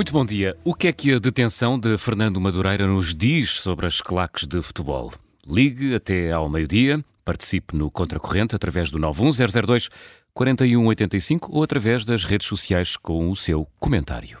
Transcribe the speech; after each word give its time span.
Muito 0.00 0.14
bom 0.14 0.24
dia. 0.24 0.56
O 0.64 0.72
que 0.72 0.88
é 0.88 0.92
que 0.94 1.12
a 1.12 1.18
detenção 1.18 1.78
de 1.78 1.98
Fernando 1.98 2.40
Madureira 2.40 2.86
nos 2.86 3.14
diz 3.14 3.60
sobre 3.60 3.84
as 3.84 4.00
claques 4.00 4.46
de 4.46 4.62
futebol? 4.62 5.12
Ligue 5.46 5.94
até 5.94 6.32
ao 6.32 6.48
meio-dia, 6.48 7.04
participe 7.22 7.76
no 7.76 7.90
Contracorrente 7.90 8.56
através 8.56 8.90
do 8.90 8.98
91002 8.98 9.90
4185 10.32 11.54
ou 11.54 11.62
através 11.62 12.06
das 12.06 12.24
redes 12.24 12.48
sociais 12.48 12.96
com 12.96 13.28
o 13.30 13.36
seu 13.36 13.68
comentário. 13.78 14.38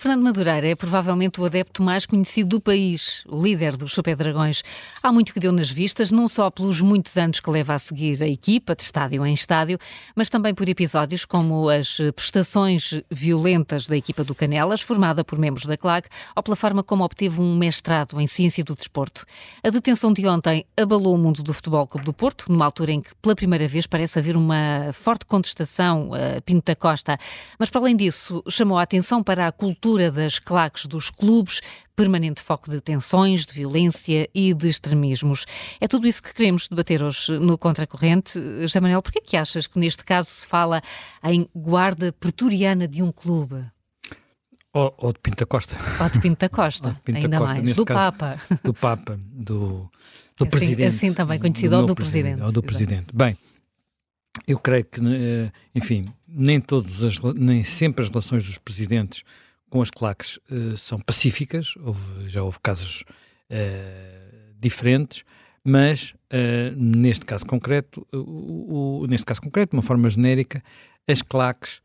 Fernando 0.00 0.22
Madureira 0.22 0.68
é 0.68 0.76
provavelmente 0.76 1.40
o 1.40 1.44
adepto 1.44 1.82
mais 1.82 2.06
conhecido 2.06 2.50
do 2.50 2.60
país, 2.60 3.24
o 3.26 3.42
líder 3.42 3.76
dos 3.76 3.92
Super 3.92 4.14
Dragões. 4.14 4.62
Há 5.02 5.10
muito 5.10 5.34
que 5.34 5.40
deu 5.40 5.50
nas 5.50 5.68
vistas, 5.68 6.12
não 6.12 6.28
só 6.28 6.52
pelos 6.52 6.80
muitos 6.80 7.16
anos 7.16 7.40
que 7.40 7.50
leva 7.50 7.74
a 7.74 7.80
seguir 7.80 8.22
a 8.22 8.28
equipa, 8.28 8.76
de 8.76 8.84
estádio 8.84 9.26
em 9.26 9.34
estádio, 9.34 9.76
mas 10.14 10.28
também 10.28 10.54
por 10.54 10.68
episódios 10.68 11.24
como 11.24 11.68
as 11.68 11.98
prestações 12.14 13.02
violentas 13.10 13.88
da 13.88 13.96
equipa 13.96 14.22
do 14.22 14.36
Canelas, 14.36 14.80
formada 14.80 15.24
por 15.24 15.36
membros 15.36 15.66
da 15.66 15.76
CLAC, 15.76 16.08
ou 16.36 16.44
pela 16.44 16.54
forma 16.54 16.84
como 16.84 17.02
obteve 17.02 17.40
um 17.40 17.56
mestrado 17.56 18.20
em 18.20 18.28
Ciência 18.28 18.62
do 18.62 18.76
Desporto. 18.76 19.26
A 19.64 19.68
detenção 19.68 20.12
de 20.12 20.24
ontem 20.28 20.64
abalou 20.76 21.12
o 21.12 21.18
mundo 21.18 21.42
do 21.42 21.52
Futebol 21.52 21.88
Clube 21.88 22.06
do 22.06 22.12
Porto, 22.12 22.52
numa 22.52 22.66
altura 22.66 22.92
em 22.92 23.00
que, 23.00 23.10
pela 23.20 23.34
primeira 23.34 23.66
vez, 23.66 23.84
parece 23.84 24.20
haver 24.20 24.36
uma 24.36 24.92
forte 24.92 25.26
contestação 25.26 26.12
a 26.14 26.40
Pinto 26.40 26.66
da 26.66 26.76
Costa. 26.76 27.18
Mas, 27.58 27.68
para 27.68 27.80
além 27.80 27.96
disso, 27.96 28.44
chamou 28.48 28.78
a 28.78 28.82
atenção 28.82 29.24
para 29.24 29.48
a 29.48 29.50
cultura 29.50 29.87
cultura 29.88 30.10
das 30.10 30.38
claques 30.38 30.84
dos 30.84 31.08
clubes, 31.08 31.62
permanente 31.96 32.42
foco 32.42 32.70
de 32.70 32.78
tensões, 32.78 33.46
de 33.46 33.54
violência 33.54 34.28
e 34.34 34.52
de 34.52 34.68
extremismos. 34.68 35.46
É 35.80 35.88
tudo 35.88 36.06
isso 36.06 36.22
que 36.22 36.34
queremos 36.34 36.68
debater 36.68 37.02
hoje 37.02 37.38
no 37.38 37.56
Contracorrente. 37.56 38.38
Jamanel, 38.66 39.00
porquê 39.00 39.18
é 39.18 39.22
que 39.22 39.36
achas 39.36 39.66
que 39.66 39.78
neste 39.78 40.04
caso 40.04 40.28
se 40.28 40.46
fala 40.46 40.82
em 41.24 41.48
guarda 41.56 42.12
pretoriana 42.12 42.86
de 42.86 43.02
um 43.02 43.10
clube? 43.10 43.64
Ou, 44.74 44.94
ou 44.98 45.12
de 45.12 45.20
Pinta 45.20 45.46
Costa. 45.46 45.76
Ou 45.98 46.10
de 46.10 46.20
Pinta 46.20 46.48
Costa, 46.50 47.00
Pinta 47.02 47.20
ainda 47.20 47.38
Costa, 47.38 47.54
mais. 47.54 47.74
Do 47.74 47.84
caso, 47.86 48.12
Papa. 48.12 48.40
Do 48.62 48.74
Papa, 48.74 49.18
do, 49.24 49.90
do 50.36 50.42
assim, 50.42 50.50
Presidente. 50.50 50.86
Assim 50.88 51.14
também 51.14 51.38
conhecido, 51.40 51.78
ou 51.78 51.86
do 51.86 51.94
Presidente. 51.94 52.42
Ou 52.42 52.52
do 52.52 52.62
Presidente. 52.62 53.06
Bem, 53.14 53.38
eu 54.46 54.58
creio 54.58 54.84
que, 54.84 55.00
eh, 55.00 55.50
enfim, 55.74 56.12
nem, 56.28 56.60
todos 56.60 57.02
as, 57.02 57.18
nem 57.34 57.64
sempre 57.64 58.04
as 58.04 58.10
relações 58.10 58.44
dos 58.44 58.58
Presidentes 58.58 59.24
com 59.68 59.82
as 59.82 59.90
claques 59.90 60.38
uh, 60.50 60.76
são 60.76 60.98
pacíficas, 60.98 61.74
houve, 61.76 62.28
já 62.28 62.42
houve 62.42 62.58
casos 62.60 63.04
uh, 63.50 64.54
diferentes, 64.58 65.24
mas 65.64 66.14
uh, 66.32 66.74
neste 66.76 67.24
caso 67.24 67.44
concreto, 67.46 68.06
o, 68.12 69.02
o, 69.02 69.06
neste 69.06 69.26
caso 69.26 69.40
concreto, 69.40 69.70
de 69.70 69.76
uma 69.76 69.82
forma 69.82 70.08
genérica, 70.08 70.62
as 71.06 71.22
claques 71.22 71.80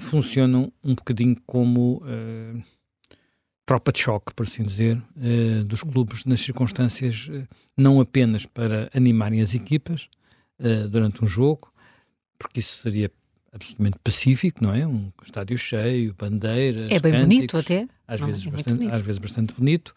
funcionam 0.00 0.72
um 0.82 0.94
bocadinho 0.94 1.36
como 1.46 2.00
tropa 3.66 3.92
de 3.92 3.98
choque, 3.98 4.32
por 4.32 4.46
assim 4.46 4.62
dizer, 4.62 5.02
dos 5.66 5.82
clubes 5.82 6.24
nas 6.24 6.40
circunstâncias 6.40 7.28
não 7.76 8.00
apenas 8.00 8.46
para 8.46 8.88
animarem 8.94 9.42
as 9.42 9.52
equipas 9.52 10.08
durante 10.90 11.22
um 11.22 11.26
jogo, 11.26 11.70
porque 12.38 12.60
isso 12.60 12.80
seria 12.80 13.10
absolutamente 13.54 13.98
pacífico, 14.02 14.62
não 14.62 14.74
é? 14.74 14.86
Um 14.86 15.12
estádio 15.24 15.56
cheio, 15.56 16.14
bandeiras. 16.18 16.90
É 16.90 16.98
bem 16.98 17.12
cânticos, 17.12 17.26
bonito 17.28 17.56
até. 17.56 17.88
Às, 18.06 18.20
não, 18.20 18.26
vezes, 18.26 18.46
é 18.46 18.50
bastante, 18.50 18.76
bonito. 18.76 18.94
às 18.94 19.02
vezes 19.02 19.18
bastante 19.18 19.54
bonito. 19.54 19.94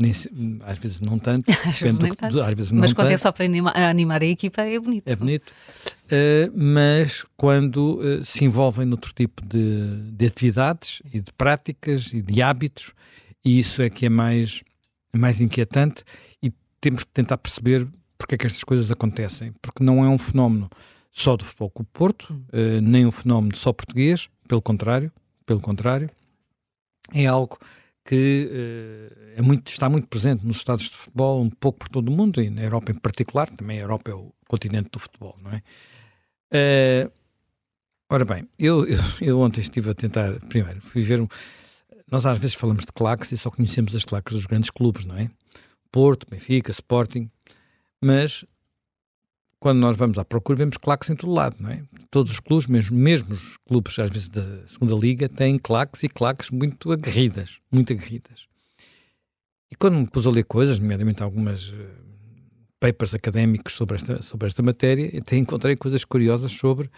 Nem, 0.00 0.12
às 0.64 0.78
vezes 0.78 1.00
não 1.00 1.18
tanto. 1.18 1.50
às 1.66 1.80
vezes 1.80 1.98
nem 1.98 2.14
tanto. 2.14 2.40
às 2.40 2.54
vezes 2.54 2.70
não 2.70 2.80
mas 2.80 2.92
quando 2.92 3.08
é 3.08 3.10
tanto. 3.10 3.20
é 3.20 3.22
só 3.22 3.32
para 3.32 3.44
animar, 3.44 3.76
animar, 3.76 4.22
a 4.22 4.26
equipa 4.26 4.62
é 4.62 4.78
bonito. 4.78 5.08
É 5.08 5.16
bonito. 5.16 5.50
Uh, 6.04 6.52
mas 6.54 7.24
quando 7.36 7.98
uh, 7.98 8.24
se 8.24 8.44
envolvem 8.44 8.86
noutro 8.86 9.12
tipo 9.12 9.44
de, 9.44 10.12
de 10.12 10.26
atividades 10.26 11.02
e 11.12 11.20
de 11.20 11.32
práticas 11.32 12.12
e 12.12 12.22
de 12.22 12.42
hábitos, 12.42 12.92
e 13.44 13.58
isso 13.58 13.82
é 13.82 13.90
que 13.90 14.06
é 14.06 14.08
mais, 14.08 14.62
mais 15.12 15.40
inquietante 15.40 16.04
e 16.42 16.52
temos 16.80 17.02
que 17.02 17.10
tentar 17.10 17.38
perceber 17.38 17.86
porque 18.16 18.34
é 18.34 18.38
que 18.38 18.46
estas 18.46 18.64
coisas 18.64 18.90
acontecem. 18.90 19.52
Porque 19.62 19.82
não 19.82 20.04
é 20.04 20.08
um 20.08 20.18
fenómeno 20.18 20.68
só 21.10 21.36
do 21.36 21.44
Futebol 21.44 21.70
Clube 21.70 21.90
Porto, 21.92 22.32
uh, 22.32 22.80
nem 22.80 23.06
um 23.06 23.12
fenómeno 23.12 23.56
só 23.56 23.72
português, 23.72 24.28
pelo 24.46 24.62
contrário, 24.62 25.12
pelo 25.44 25.60
contrário, 25.60 26.10
é 27.12 27.26
algo 27.26 27.58
que 28.04 28.50
uh, 28.50 29.34
é 29.36 29.42
muito, 29.42 29.70
está 29.70 29.88
muito 29.88 30.08
presente 30.08 30.46
nos 30.46 30.58
estados 30.58 30.86
de 30.86 30.96
futebol, 30.96 31.42
um 31.42 31.50
pouco 31.50 31.80
por 31.80 31.88
todo 31.88 32.08
o 32.08 32.10
mundo, 32.10 32.40
e 32.40 32.48
na 32.48 32.62
Europa 32.62 32.92
em 32.92 32.94
particular, 32.94 33.48
também 33.50 33.78
a 33.78 33.82
Europa 33.82 34.10
é 34.10 34.14
o 34.14 34.32
continente 34.48 34.88
do 34.90 34.98
futebol, 34.98 35.36
não 35.42 35.52
é? 35.52 35.62
Uh, 36.50 37.12
ora 38.08 38.24
bem, 38.24 38.48
eu, 38.58 38.86
eu, 38.86 38.98
eu, 39.20 39.40
ontem 39.40 39.60
estive 39.60 39.90
a 39.90 39.94
tentar, 39.94 40.40
primeiro, 40.48 40.80
fui 40.80 41.02
ver, 41.02 41.26
nós 42.10 42.24
às 42.24 42.38
vezes 42.38 42.56
falamos 42.56 42.84
de 42.86 42.92
claques 42.92 43.30
e 43.32 43.36
só 43.36 43.50
conhecemos 43.50 43.94
as 43.94 44.04
claques 44.04 44.34
dos 44.34 44.46
grandes 44.46 44.70
clubes, 44.70 45.04
não 45.04 45.16
é? 45.16 45.30
Porto, 45.92 46.26
Benfica, 46.30 46.70
Sporting, 46.70 47.30
mas 48.00 48.44
quando 49.60 49.78
nós 49.78 49.96
vamos 49.96 50.18
à 50.18 50.24
procura, 50.24 50.58
vemos 50.58 50.76
claques 50.76 51.10
em 51.10 51.16
todo 51.16 51.32
lado, 51.32 51.56
não 51.58 51.70
é? 51.70 51.82
Todos 52.10 52.32
os 52.32 52.40
clubes, 52.40 52.66
mesmo, 52.66 52.96
mesmo 52.96 53.34
os 53.34 53.56
clubes, 53.66 53.98
às 53.98 54.10
vezes, 54.10 54.30
da 54.30 54.66
segunda 54.68 54.94
liga, 54.94 55.28
têm 55.28 55.58
claques 55.58 56.02
e 56.02 56.08
claques 56.08 56.50
muito 56.50 56.92
aguerridas, 56.92 57.58
muito 57.70 57.92
aguerridas. 57.92 58.46
E 59.70 59.74
quando 59.74 59.98
me 59.98 60.06
pus 60.06 60.26
a 60.26 60.30
ler 60.30 60.44
coisas, 60.44 60.78
nomeadamente 60.78 61.22
algumas 61.22 61.70
uh, 61.70 61.74
papers 62.80 63.14
académicos 63.14 63.74
sobre 63.74 63.96
esta, 63.96 64.22
sobre 64.22 64.46
esta 64.46 64.62
matéria, 64.62 65.18
até 65.18 65.36
encontrei 65.36 65.76
coisas 65.76 66.04
curiosas 66.04 66.52
sobre 66.52 66.90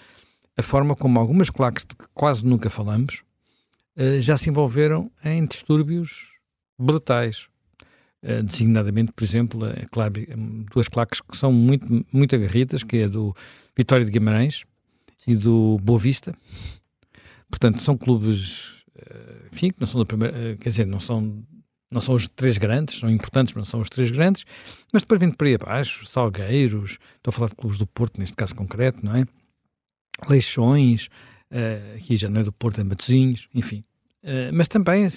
a 0.57 0.63
forma 0.63 0.95
como 0.95 1.19
algumas 1.19 1.51
claques 1.51 1.85
de 1.85 1.97
que 1.97 2.05
quase 2.13 2.45
nunca 2.45 2.69
falamos 2.71 3.23
uh, 3.97 4.21
já 4.21 4.37
se 4.37 4.51
envolveram 4.51 5.11
em 5.25 5.45
distúrbios 5.47 6.29
brutais. 6.79 7.50
Uh, 8.23 8.43
designadamente, 8.43 9.13
por 9.13 9.25
exemplo, 9.25 9.65
a 9.65 10.71
duas 10.75 10.89
claques 10.89 11.23
que 11.23 11.39
são 11.39 11.51
muito, 11.51 12.05
muito 12.13 12.35
agarridas, 12.35 12.83
que 12.83 12.99
é 12.99 13.09
do 13.09 13.35
Vitória 13.75 14.05
de 14.05 14.11
Guimarães 14.11 14.65
Sim. 15.17 15.33
e 15.33 15.37
do 15.37 15.79
Boa 15.83 15.99
Vista. 15.99 16.35
Portanto, 17.49 17.81
são 17.81 17.97
clubes, 17.97 18.83
uh, 18.95 19.49
enfim, 19.51 19.71
que 19.71 19.81
não 19.81 19.87
são 19.87 20.01
da 20.01 20.05
primeira, 20.05 20.37
uh, 20.37 20.59
quer 20.59 20.69
dizer, 20.69 20.87
não 20.87 21.01
são, 21.01 21.43
não 21.91 22.01
são 22.03 22.15
os 22.15 22.29
três 22.29 22.59
grandes, 22.59 22.99
são 22.99 23.09
importantes, 23.09 23.55
mas 23.55 23.63
não 23.63 23.65
são 23.65 23.81
os 23.81 23.89
três 23.89 24.11
grandes, 24.11 24.45
mas 24.93 25.03
depois 25.03 25.19
vindo 25.19 25.35
por 25.35 25.47
aí 25.47 25.55
abaixo, 25.55 26.05
Salgueiros, 26.05 26.99
estou 27.17 27.31
a 27.31 27.33
falar 27.33 27.49
de 27.49 27.57
clubes 27.57 27.79
do 27.79 27.87
Porto, 27.87 28.21
neste 28.21 28.37
caso 28.37 28.55
concreto, 28.55 29.03
não 29.03 29.17
é? 29.17 29.25
Leixões, 30.29 31.09
aqui 31.97 32.19
já 32.19 32.29
não 32.29 32.43
é 32.43 32.45
do 32.45 32.53
Porto, 32.53 32.83
é 32.83 32.85
Matosinhos, 32.85 33.49
enfim. 33.55 33.83
mas 34.53 34.69
também, 34.69 35.09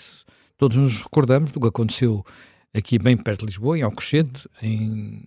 todos 0.57 0.77
nos 0.77 0.99
recordamos 0.99 1.51
do 1.51 1.59
que 1.59 1.67
aconteceu 1.67 2.25
aqui 2.73 2.97
bem 2.97 3.15
perto 3.15 3.41
de 3.41 3.47
Lisboa, 3.47 3.77
em 3.77 3.81
Alcochete, 3.83 4.49
em... 4.61 5.23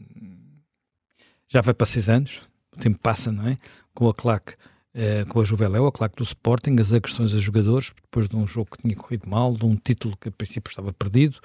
já 1.49 1.61
vai 1.61 1.73
para 1.73 1.87
seis 1.87 2.09
anos, 2.09 2.41
o 2.73 2.79
tempo 2.79 2.99
passa, 2.99 3.31
não 3.31 3.47
é? 3.47 3.59
Com 3.95 4.09
a 4.09 4.15
claque, 4.15 4.55
eh, 4.93 5.25
com 5.27 5.41
a 5.41 5.45
Juveléu, 5.45 5.87
a 5.87 5.93
claque 5.93 6.17
do 6.17 6.25
Sporting, 6.25 6.77
as 6.81 6.93
agressões 6.93 7.33
a 7.33 7.39
jogadores, 7.39 7.93
depois 8.03 8.29
de 8.29 8.37
um 8.37 8.47
jogo 8.47 8.71
que 8.73 8.83
tinha 8.83 8.97
corrido 8.97 9.29
mal, 9.29 9.55
de 9.57 9.65
um 9.65 9.77
título 9.77 10.17
que 10.17 10.29
a 10.29 10.33
princípio 10.33 10.69
estava 10.69 10.93
perdido, 10.93 11.39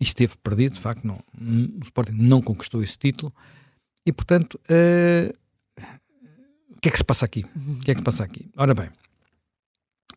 e 0.00 0.04
esteve 0.04 0.36
perdido, 0.36 0.74
de 0.74 0.80
facto, 0.80 1.04
não, 1.04 1.18
o 1.40 1.84
Sporting 1.84 2.12
não 2.12 2.40
conquistou 2.42 2.82
esse 2.82 2.98
título, 2.98 3.32
e 4.04 4.12
portanto, 4.12 4.60
eh, 4.68 5.32
o 6.70 6.80
que 6.80 6.88
é 6.88 6.92
que 6.92 6.98
se 6.98 7.04
passa 7.04 7.24
aqui? 7.24 7.44
O 7.56 7.80
que 7.80 7.90
é 7.90 7.94
que 7.94 8.00
se 8.00 8.04
passa 8.04 8.22
aqui? 8.22 8.48
Ora 8.56 8.74
bem, 8.74 8.90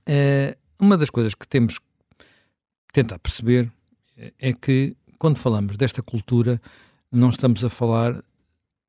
eh, 0.05 0.57
uma 0.79 0.97
das 0.97 1.09
coisas 1.09 1.33
que 1.33 1.47
temos 1.47 1.79
que 1.79 1.85
tentar 2.93 3.17
perceber 3.17 3.71
é 4.37 4.53
que 4.53 4.95
quando 5.21 5.37
falamos 5.37 5.77
desta 5.77 6.01
cultura, 6.01 6.59
não 7.11 7.29
estamos 7.29 7.63
a 7.63 7.69
falar 7.69 8.23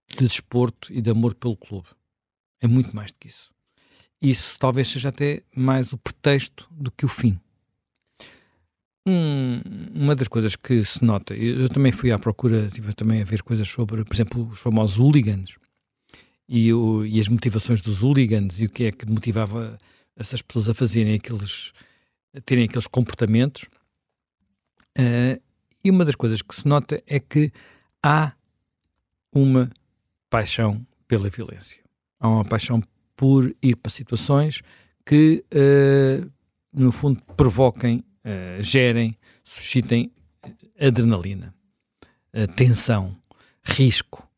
de 0.09 0.27
desporto 0.27 0.91
e 0.91 1.03
de 1.03 1.11
amor 1.11 1.35
pelo 1.35 1.55
clube. 1.55 1.89
É 2.59 2.67
muito 2.67 2.97
mais 2.97 3.13
do 3.13 3.19
que 3.19 3.29
isso. 3.29 3.51
Isso 4.19 4.59
talvez 4.59 4.89
seja 4.89 5.11
até 5.11 5.43
mais 5.55 5.93
o 5.93 5.99
pretexto 5.99 6.67
do 6.71 6.91
que 6.91 7.05
o 7.05 7.09
fim. 7.09 7.39
Um, 9.07 9.61
uma 9.95 10.17
das 10.17 10.27
coisas 10.27 10.57
que 10.57 10.83
se 10.87 11.05
nota, 11.05 11.35
eu, 11.35 11.69
também 11.69 11.93
fui 11.93 12.11
à 12.11 12.19
procura, 12.19 12.65
estive 12.65 12.95
também 12.95 13.21
a 13.21 13.27
ver 13.27 13.43
coisas 13.43 13.69
sobre, 13.69 14.03
por 14.03 14.15
exemplo, 14.15 14.49
os 14.49 14.59
famosos 14.59 14.99
hooligans 14.99 15.57
e, 16.49 16.73
o, 16.73 17.05
e 17.05 17.21
as 17.21 17.29
motivações 17.29 17.83
dos 17.83 18.03
hooligans 18.03 18.59
e 18.59 18.65
o 18.65 18.71
que 18.71 18.85
é 18.85 18.91
que 18.91 19.05
motivava 19.05 19.77
essas 20.17 20.41
pessoas 20.41 20.71
a 20.71 20.73
fazerem 20.73 21.15
aqueles, 21.15 21.75
a 22.35 22.41
terem 22.41 22.65
aqueles 22.65 22.87
comportamentos. 22.87 23.65
Uh, 24.99 25.52
e 25.85 25.91
uma 25.91 26.05
das 26.05 26.15
coisas 26.15 26.43
que 26.43 26.55
se 26.55 26.67
nota 26.67 27.03
é 27.07 27.19
que 27.19 27.53
há 28.03 28.33
uma 29.33 29.71
paixão 30.29 30.87
pela 31.09 31.29
violência. 31.29 31.79
Há 32.21 32.29
uma 32.29 32.45
paixão 32.45 32.83
por 33.17 33.55
ir 33.63 33.77
para 33.77 33.91
situações 33.91 34.63
que, 35.05 35.45
uh, 35.53 36.31
no 36.73 36.93
fundo, 36.93 37.21
provoquem, 37.37 38.05
uh, 38.25 38.63
gerem, 38.63 39.17
suscitem 39.45 40.13
adrenalina, 40.81 41.55
uh, 42.35 42.53
tensão, 42.55 43.17
risco, 43.65 44.29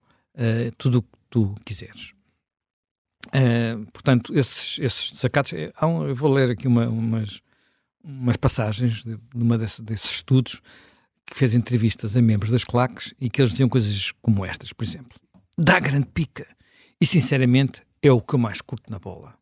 tudo 0.77 0.99
o 0.99 1.03
que 1.03 1.09
tu 1.31 1.55
quiseres. 1.65 2.13
portanto, 3.93 4.37
esses, 4.37 4.81
esses 4.81 5.13
desacatos. 5.13 5.53
Um, 5.81 6.09
eu 6.09 6.15
vou 6.15 6.31
ler 6.31 6.51
aqui 6.51 6.67
uma, 6.67 6.89
umas, 6.89 7.41
umas 8.03 8.37
passagens 8.37 9.05
de, 9.05 9.17
numa 9.33 9.57
desse, 9.57 9.81
desses 9.81 10.11
estudos 10.11 10.61
que 11.27 11.37
fez 11.37 11.55
entrevistas 11.55 12.17
a 12.17 12.23
membros 12.23 12.51
das 12.51 12.65
claques 12.65 13.15
e 13.21 13.31
que 13.31 13.41
eles 13.41 13.53
diziam 13.53 13.69
coisas 13.69 14.13
como 14.23 14.45
estas, 14.45 14.73
por 14.73 14.85
exemplo. 14.85 15.19
Dá 15.57 15.81
grande 15.81 16.07
pica. 16.07 16.47
E, 17.01 17.07
sinceramente, 17.07 17.83
é 18.03 18.11
o 18.11 18.21
que 18.21 18.35
eu 18.35 18.39
mais 18.39 18.61
curto 18.61 18.91
na 18.91 18.99
bola. 18.99 19.35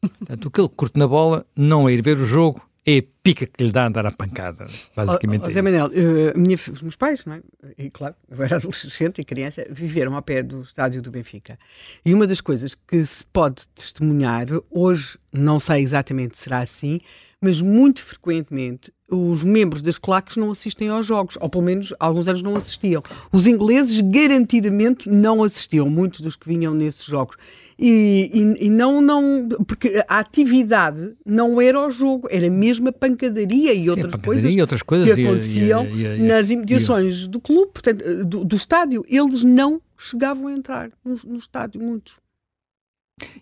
Portanto, 0.00 0.46
o 0.46 0.50
que 0.50 0.60
ele 0.60 0.68
curte 0.68 0.98
na 0.98 1.06
bola 1.06 1.46
não 1.54 1.88
é 1.88 1.92
ir 1.92 2.02
ver 2.02 2.18
o 2.18 2.26
jogo, 2.26 2.60
é 2.84 2.98
a 2.98 3.02
pica 3.22 3.46
que 3.46 3.62
lhe 3.62 3.70
dá 3.70 3.84
a 3.84 3.86
andar 3.86 4.04
a 4.06 4.10
pancada, 4.10 4.66
basicamente. 4.94 5.42
Oh, 5.42 5.46
oh, 5.46 5.50
Zé 5.50 5.62
Manel, 5.62 5.86
uh, 5.86 6.38
minha, 6.38 6.56
os 6.56 6.82
meus 6.82 6.96
pais, 6.96 7.24
não 7.24 7.34
é? 7.34 7.42
e 7.78 7.90
claro, 7.90 8.16
eu 8.28 8.42
era 8.42 8.56
adolescente 8.56 9.20
e 9.20 9.24
criança, 9.24 9.64
viveram 9.70 10.16
ao 10.16 10.22
pé 10.22 10.42
do 10.42 10.62
estádio 10.62 11.00
do 11.00 11.10
Benfica. 11.10 11.58
E 12.04 12.12
uma 12.12 12.26
das 12.26 12.40
coisas 12.40 12.74
que 12.74 13.04
se 13.04 13.24
pode 13.26 13.68
testemunhar, 13.68 14.48
hoje 14.68 15.16
não 15.32 15.60
sei 15.60 15.82
exatamente 15.82 16.36
se 16.36 16.44
será 16.44 16.58
assim, 16.58 17.00
mas 17.40 17.60
muito 17.60 18.02
frequentemente 18.02 18.92
os 19.14 19.44
membros 19.44 19.82
das 19.82 19.98
claques 19.98 20.36
não 20.36 20.50
assistem 20.50 20.88
aos 20.88 21.06
jogos, 21.06 21.36
ou 21.40 21.48
pelo 21.48 21.64
menos 21.64 21.92
há 22.00 22.06
alguns 22.06 22.28
anos 22.28 22.42
não 22.42 22.56
assistiam. 22.56 23.02
Os 23.30 23.46
ingleses 23.46 24.00
garantidamente 24.00 25.08
não 25.08 25.42
assistiam, 25.42 25.88
muitos 25.88 26.20
dos 26.20 26.36
que 26.36 26.48
vinham 26.48 26.74
nesses 26.74 27.04
jogos. 27.04 27.36
E, 27.78 28.30
e, 28.32 28.66
e, 28.66 28.70
não, 28.70 29.00
não, 29.00 29.48
porque 29.66 30.04
a 30.06 30.18
atividade 30.18 31.14
não 31.26 31.60
era 31.60 31.84
o 31.84 31.90
jogo, 31.90 32.28
era 32.30 32.48
mesmo 32.48 32.88
a 32.88 32.92
pancadaria 32.92 33.72
e 33.72 33.84
Sim, 33.84 33.90
outras, 33.90 34.12
pancadaria 34.12 34.24
coisas 34.24 34.54
e 34.54 34.60
outras 34.60 34.82
coisas 34.82 35.14
que 35.14 35.26
aconteciam 35.26 35.86
e, 35.86 36.18
nas 36.20 36.50
imediações 36.50 37.26
do 37.26 37.40
clube, 37.40 37.72
portanto, 37.72 38.24
do, 38.24 38.44
do, 38.44 38.56
estádio. 38.56 39.04
Eles 39.08 39.42
não 39.42 39.80
chegavam 39.98 40.46
a 40.46 40.52
entrar 40.52 40.90
no, 41.04 41.18
no 41.26 41.38
estádio, 41.38 41.80
muitos. 41.80 42.14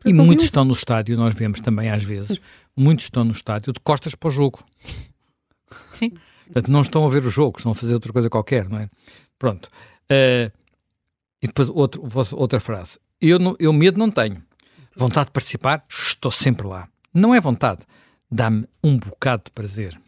E 0.04 0.12
muitos 0.12 0.46
estão 0.46 0.64
no 0.64 0.72
estádio, 0.72 1.16
nós 1.16 1.34
vemos 1.34 1.60
também 1.60 1.90
às 1.90 2.02
vezes, 2.02 2.40
muitos 2.76 3.06
estão 3.06 3.24
no 3.24 3.32
estádio 3.32 3.72
de 3.72 3.80
costas 3.80 4.14
para 4.14 4.28
o 4.28 4.30
jogo. 4.30 4.64
Sim. 5.90 6.12
Portanto, 6.44 6.70
não 6.70 6.82
estão 6.82 7.06
a 7.06 7.08
ver 7.08 7.24
o 7.24 7.30
jogo, 7.30 7.58
estão 7.58 7.72
a 7.72 7.74
fazer 7.74 7.94
outra 7.94 8.12
coisa 8.12 8.28
qualquer, 8.28 8.68
não 8.68 8.78
é? 8.78 8.88
Pronto. 9.38 9.70
Uh, 10.10 10.50
e 11.40 11.46
depois 11.46 11.68
outro, 11.68 12.02
outra 12.36 12.60
frase. 12.60 12.98
Eu, 13.20 13.38
não, 13.38 13.56
eu 13.58 13.72
medo 13.72 13.98
não 13.98 14.10
tenho. 14.10 14.42
Vontade 14.96 15.26
de 15.26 15.32
participar, 15.32 15.84
estou 15.88 16.30
sempre 16.30 16.66
lá. 16.66 16.88
Não 17.14 17.34
é 17.34 17.40
vontade, 17.40 17.82
dá-me 18.30 18.66
um 18.82 18.98
bocado 18.98 19.44
de 19.46 19.50
prazer. 19.52 19.98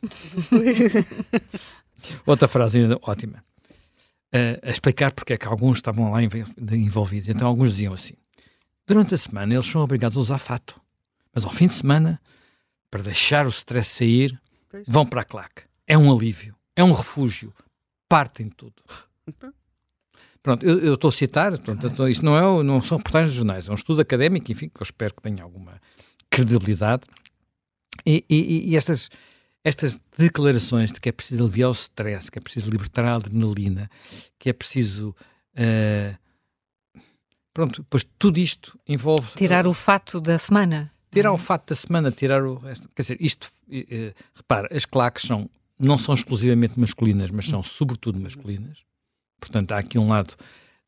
outra 2.26 2.49
frase 2.49 2.79
ainda 2.79 2.99
ótima. 3.03 3.44
Uh, 4.35 4.59
a 4.62 4.70
explicar 4.70 5.12
porque 5.12 5.35
é 5.35 5.37
que 5.37 5.47
alguns 5.47 5.79
estavam 5.79 6.11
lá 6.11 6.20
envolvidos. 6.23 7.29
Então 7.29 7.47
alguns 7.47 7.70
diziam 7.70 7.93
assim, 7.93 8.14
Durante 8.87 9.14
a 9.14 9.19
semana 9.19 9.55
eles 9.55 9.67
são 9.67 9.81
obrigados 9.81 10.17
a 10.17 10.20
usar 10.20 10.38
fato, 10.38 10.81
mas 11.32 11.44
ao 11.44 11.50
fim 11.50 11.69
de 11.69 11.75
semana, 11.75 12.20
para 12.91 13.03
deixar 13.03 13.47
o 13.47 13.50
stress 13.50 13.88
sair, 13.88 14.41
pois. 14.73 14.85
vão 14.89 15.07
para 15.07 15.21
a 15.21 15.25
claque. 15.25 15.63
É 15.87 15.97
um 15.97 16.13
alívio, 16.13 16.57
é 16.75 16.83
um 16.83 16.93
refúgio, 16.93 17.55
partem 18.09 18.49
tudo. 18.49 18.83
Pronto, 20.43 20.67
eu 20.67 20.95
estou 20.95 21.09
a 21.09 21.13
citar, 21.13 21.57
pronto, 21.59 21.87
então, 21.87 22.09
isto 22.09 22.25
não, 22.25 22.37
é, 22.37 22.63
não 22.65 22.83
são 22.83 22.99
reportagens 22.99 23.31
de 23.31 23.37
jornais, 23.37 23.69
é 23.69 23.71
um 23.71 23.77
estudo 23.77 24.01
académico, 24.01 24.51
enfim, 24.51 24.69
que 24.69 24.83
eu 24.83 24.85
espero 24.85 25.15
que 25.15 25.23
tenha 25.23 25.45
alguma 25.45 25.81
credibilidade. 26.29 27.05
E, 28.05 28.25
e, 28.29 28.71
e 28.71 28.77
estas, 28.77 29.09
estas 29.63 29.97
declarações 30.19 30.91
de 30.91 31.01
que 31.01 31.11
é 31.11 31.13
preciso 31.13 31.45
aliviar 31.45 31.71
o 31.71 31.73
stress, 31.73 32.29
que 32.29 32.41
é 32.41 32.43
preciso 32.43 32.69
libertar 32.71 33.05
a 33.05 33.15
adrenalina, 33.15 33.89
que 34.37 34.51
é 34.51 34.53
preciso 34.53 35.15
uh, 35.55 36.19
Pronto, 37.53 37.83
depois 37.83 38.07
tudo 38.19 38.39
isto 38.39 38.79
envolve. 38.89 39.35
Tirar 39.37 39.67
o 39.67 39.75
fato 39.75 40.21
da 40.21 40.39
semana. 40.39 40.91
Tirar 41.12 41.32
o 41.32 41.38
fato 41.38 41.69
da 41.69 41.75
semana, 41.75 42.11
tirar 42.11 42.43
o 42.43 42.56
resto. 42.56 42.88
Quer 42.94 43.03
dizer, 43.03 43.17
isto. 43.20 43.53
Eh, 43.70 44.14
repara, 44.35 44.69
as 44.75 44.85
claques 44.85 45.26
são, 45.26 45.49
não 45.79 45.99
são 45.99 46.14
exclusivamente 46.14 46.79
masculinas, 46.81 47.31
mas 47.31 47.47
são 47.47 47.62
sobretudo 47.62 48.19
masculinas. 48.19 48.85
Portanto, 49.38 49.73
há 49.73 49.79
aqui 49.79 49.99
um 49.99 50.09
lado 50.09 50.35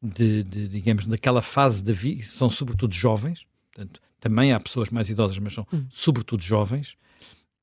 de, 0.02 0.42
de 0.42 0.68
digamos, 0.68 1.06
daquela 1.06 1.42
fase 1.42 1.84
da 1.84 1.92
vida, 1.92 2.24
são 2.32 2.48
sobretudo 2.48 2.94
jovens. 2.94 3.46
Portanto, 3.72 4.00
também 4.18 4.52
há 4.52 4.58
pessoas 4.58 4.88
mais 4.88 5.10
idosas, 5.10 5.36
mas 5.38 5.52
são 5.52 5.66
hum. 5.72 5.84
sobretudo 5.90 6.42
jovens. 6.42 6.96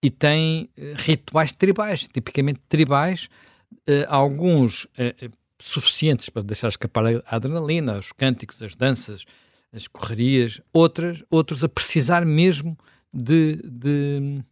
E 0.04 0.12
têm 0.12 0.70
uh, 0.78 0.94
rituais 0.96 1.54
tribais, 1.54 2.08
tipicamente 2.08 2.60
tribais. 2.70 3.28
Alguns 4.08 4.86
suficientes 5.58 6.30
para 6.30 6.42
deixar 6.42 6.68
escapar 6.68 7.06
a 7.06 7.36
adrenalina, 7.36 7.98
os 7.98 8.12
cânticos, 8.12 8.62
as 8.62 8.76
danças, 8.76 9.26
as 9.74 9.88
correrias, 9.88 10.62
outras, 10.74 11.24
outros 11.30 11.64
a 11.64 11.70
precisar 11.70 12.26
mesmo 12.26 12.78
de, 13.14 13.56
de, 13.64 14.44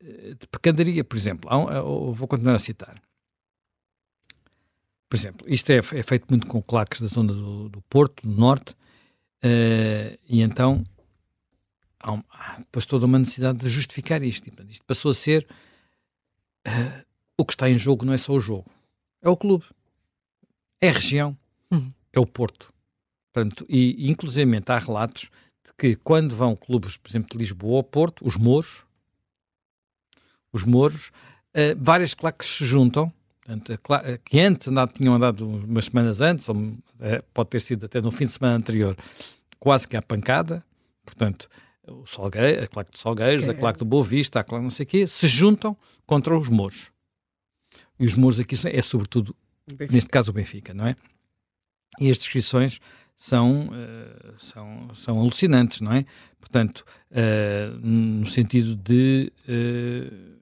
de 0.00 0.46
pecandaria, 0.50 1.02
por 1.02 1.16
exemplo. 1.16 1.50
vou 2.12 2.28
continuar 2.28 2.54
a 2.54 2.58
citar. 2.58 3.00
Por 5.08 5.16
exemplo, 5.16 5.46
isto 5.48 5.70
é, 5.70 5.76
é 5.76 6.02
feito 6.02 6.26
muito 6.30 6.46
com 6.46 6.62
claques 6.62 7.00
da 7.00 7.06
zona 7.06 7.32
do, 7.32 7.68
do 7.68 7.82
Porto, 7.82 8.26
do 8.26 8.34
Norte, 8.34 8.72
uh, 9.44 10.18
e 10.26 10.40
então 10.40 10.84
há, 12.00 12.12
um, 12.12 12.22
há 12.30 12.58
depois 12.58 12.86
toda 12.86 13.04
uma 13.04 13.18
necessidade 13.18 13.58
de 13.58 13.68
justificar 13.68 14.22
isto. 14.22 14.50
Isto 14.68 14.84
passou 14.86 15.10
a 15.10 15.14
ser 15.14 15.46
uh, 16.66 17.04
o 17.36 17.44
que 17.44 17.52
está 17.52 17.68
em 17.68 17.76
jogo 17.76 18.06
não 18.06 18.12
é 18.14 18.18
só 18.18 18.32
o 18.32 18.40
jogo, 18.40 18.70
é 19.20 19.28
o 19.28 19.36
clube 19.36 19.66
é 20.82 20.88
a 20.88 20.92
região, 20.92 21.38
uhum. 21.70 21.92
é 22.12 22.18
o 22.18 22.26
Porto. 22.26 22.72
Portanto, 23.32 23.64
e 23.68 24.10
inclusive 24.10 24.62
há 24.66 24.78
relatos 24.78 25.30
de 25.64 25.72
que 25.78 25.96
quando 25.96 26.36
vão 26.36 26.54
clubes, 26.54 26.96
por 26.96 27.10
exemplo, 27.10 27.30
de 27.30 27.38
Lisboa 27.38 27.76
ou 27.76 27.82
Porto, 27.82 28.26
os 28.26 28.36
Mouros, 28.36 28.84
os 30.52 30.64
Mouros, 30.64 31.08
uh, 31.54 31.76
várias 31.78 32.12
claques 32.12 32.48
se 32.48 32.66
juntam, 32.66 33.12
portanto, 33.40 33.80
que 34.24 34.38
antes 34.38 34.68
andado, 34.68 34.92
tinham 34.92 35.14
andado 35.14 35.48
umas 35.48 35.86
semanas 35.86 36.20
antes, 36.20 36.48
ou 36.48 36.56
uh, 36.56 36.78
pode 37.32 37.50
ter 37.50 37.60
sido 37.60 37.86
até 37.86 38.00
no 38.00 38.10
fim 38.10 38.26
de 38.26 38.32
semana 38.32 38.56
anterior, 38.56 38.96
quase 39.58 39.88
que 39.88 39.96
à 39.96 40.02
pancada, 40.02 40.62
portanto, 41.04 41.48
o 41.88 42.06
Salgueiro, 42.06 42.62
a 42.62 42.66
claque 42.66 42.92
do 42.92 42.98
Salgueiros, 42.98 43.48
a 43.48 43.54
claque 43.54 43.78
do 43.78 43.84
Boa 43.84 44.04
Vista, 44.04 44.40
a 44.40 44.44
claque 44.44 44.62
não 44.62 44.70
sei 44.70 44.84
o 44.84 44.86
quê, 44.86 45.06
se 45.06 45.26
juntam 45.26 45.76
contra 46.06 46.36
os 46.36 46.48
Mouros. 46.48 46.92
E 47.98 48.04
os 48.04 48.14
Mouros 48.14 48.38
aqui 48.38 48.54
é 48.68 48.82
sobretudo 48.82 49.34
neste 49.90 50.10
caso 50.10 50.30
o 50.30 50.34
Benfica, 50.34 50.74
não 50.74 50.86
é? 50.86 50.96
E 52.00 52.10
as 52.10 52.18
descrições 52.18 52.80
são, 53.22 53.68
uh, 53.68 54.34
são, 54.36 54.90
são 54.96 55.20
alucinantes, 55.20 55.80
não 55.80 55.92
é? 55.92 56.04
Portanto, 56.40 56.84
uh, 57.12 57.78
no 57.80 58.26
sentido 58.26 58.74
de 58.74 59.32
uh, 59.48 60.40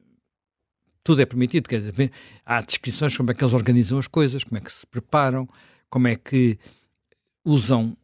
tudo 1.05 1.21
é 1.21 1.27
permitido, 1.27 1.69
quer 1.69 1.83
dizer, 1.83 2.11
há 2.45 2.63
descrições 2.63 3.15
como 3.15 3.31
é 3.31 3.35
que 3.35 3.45
eles 3.45 3.53
organizam 3.53 3.99
as 3.99 4.07
coisas, 4.07 4.43
como 4.43 4.57
é 4.57 4.63
que 4.63 4.73
se 4.73 4.87
preparam, 4.87 5.47
como 5.91 6.09
é 6.09 6.17
que 6.17 6.59
usam, 7.45 7.95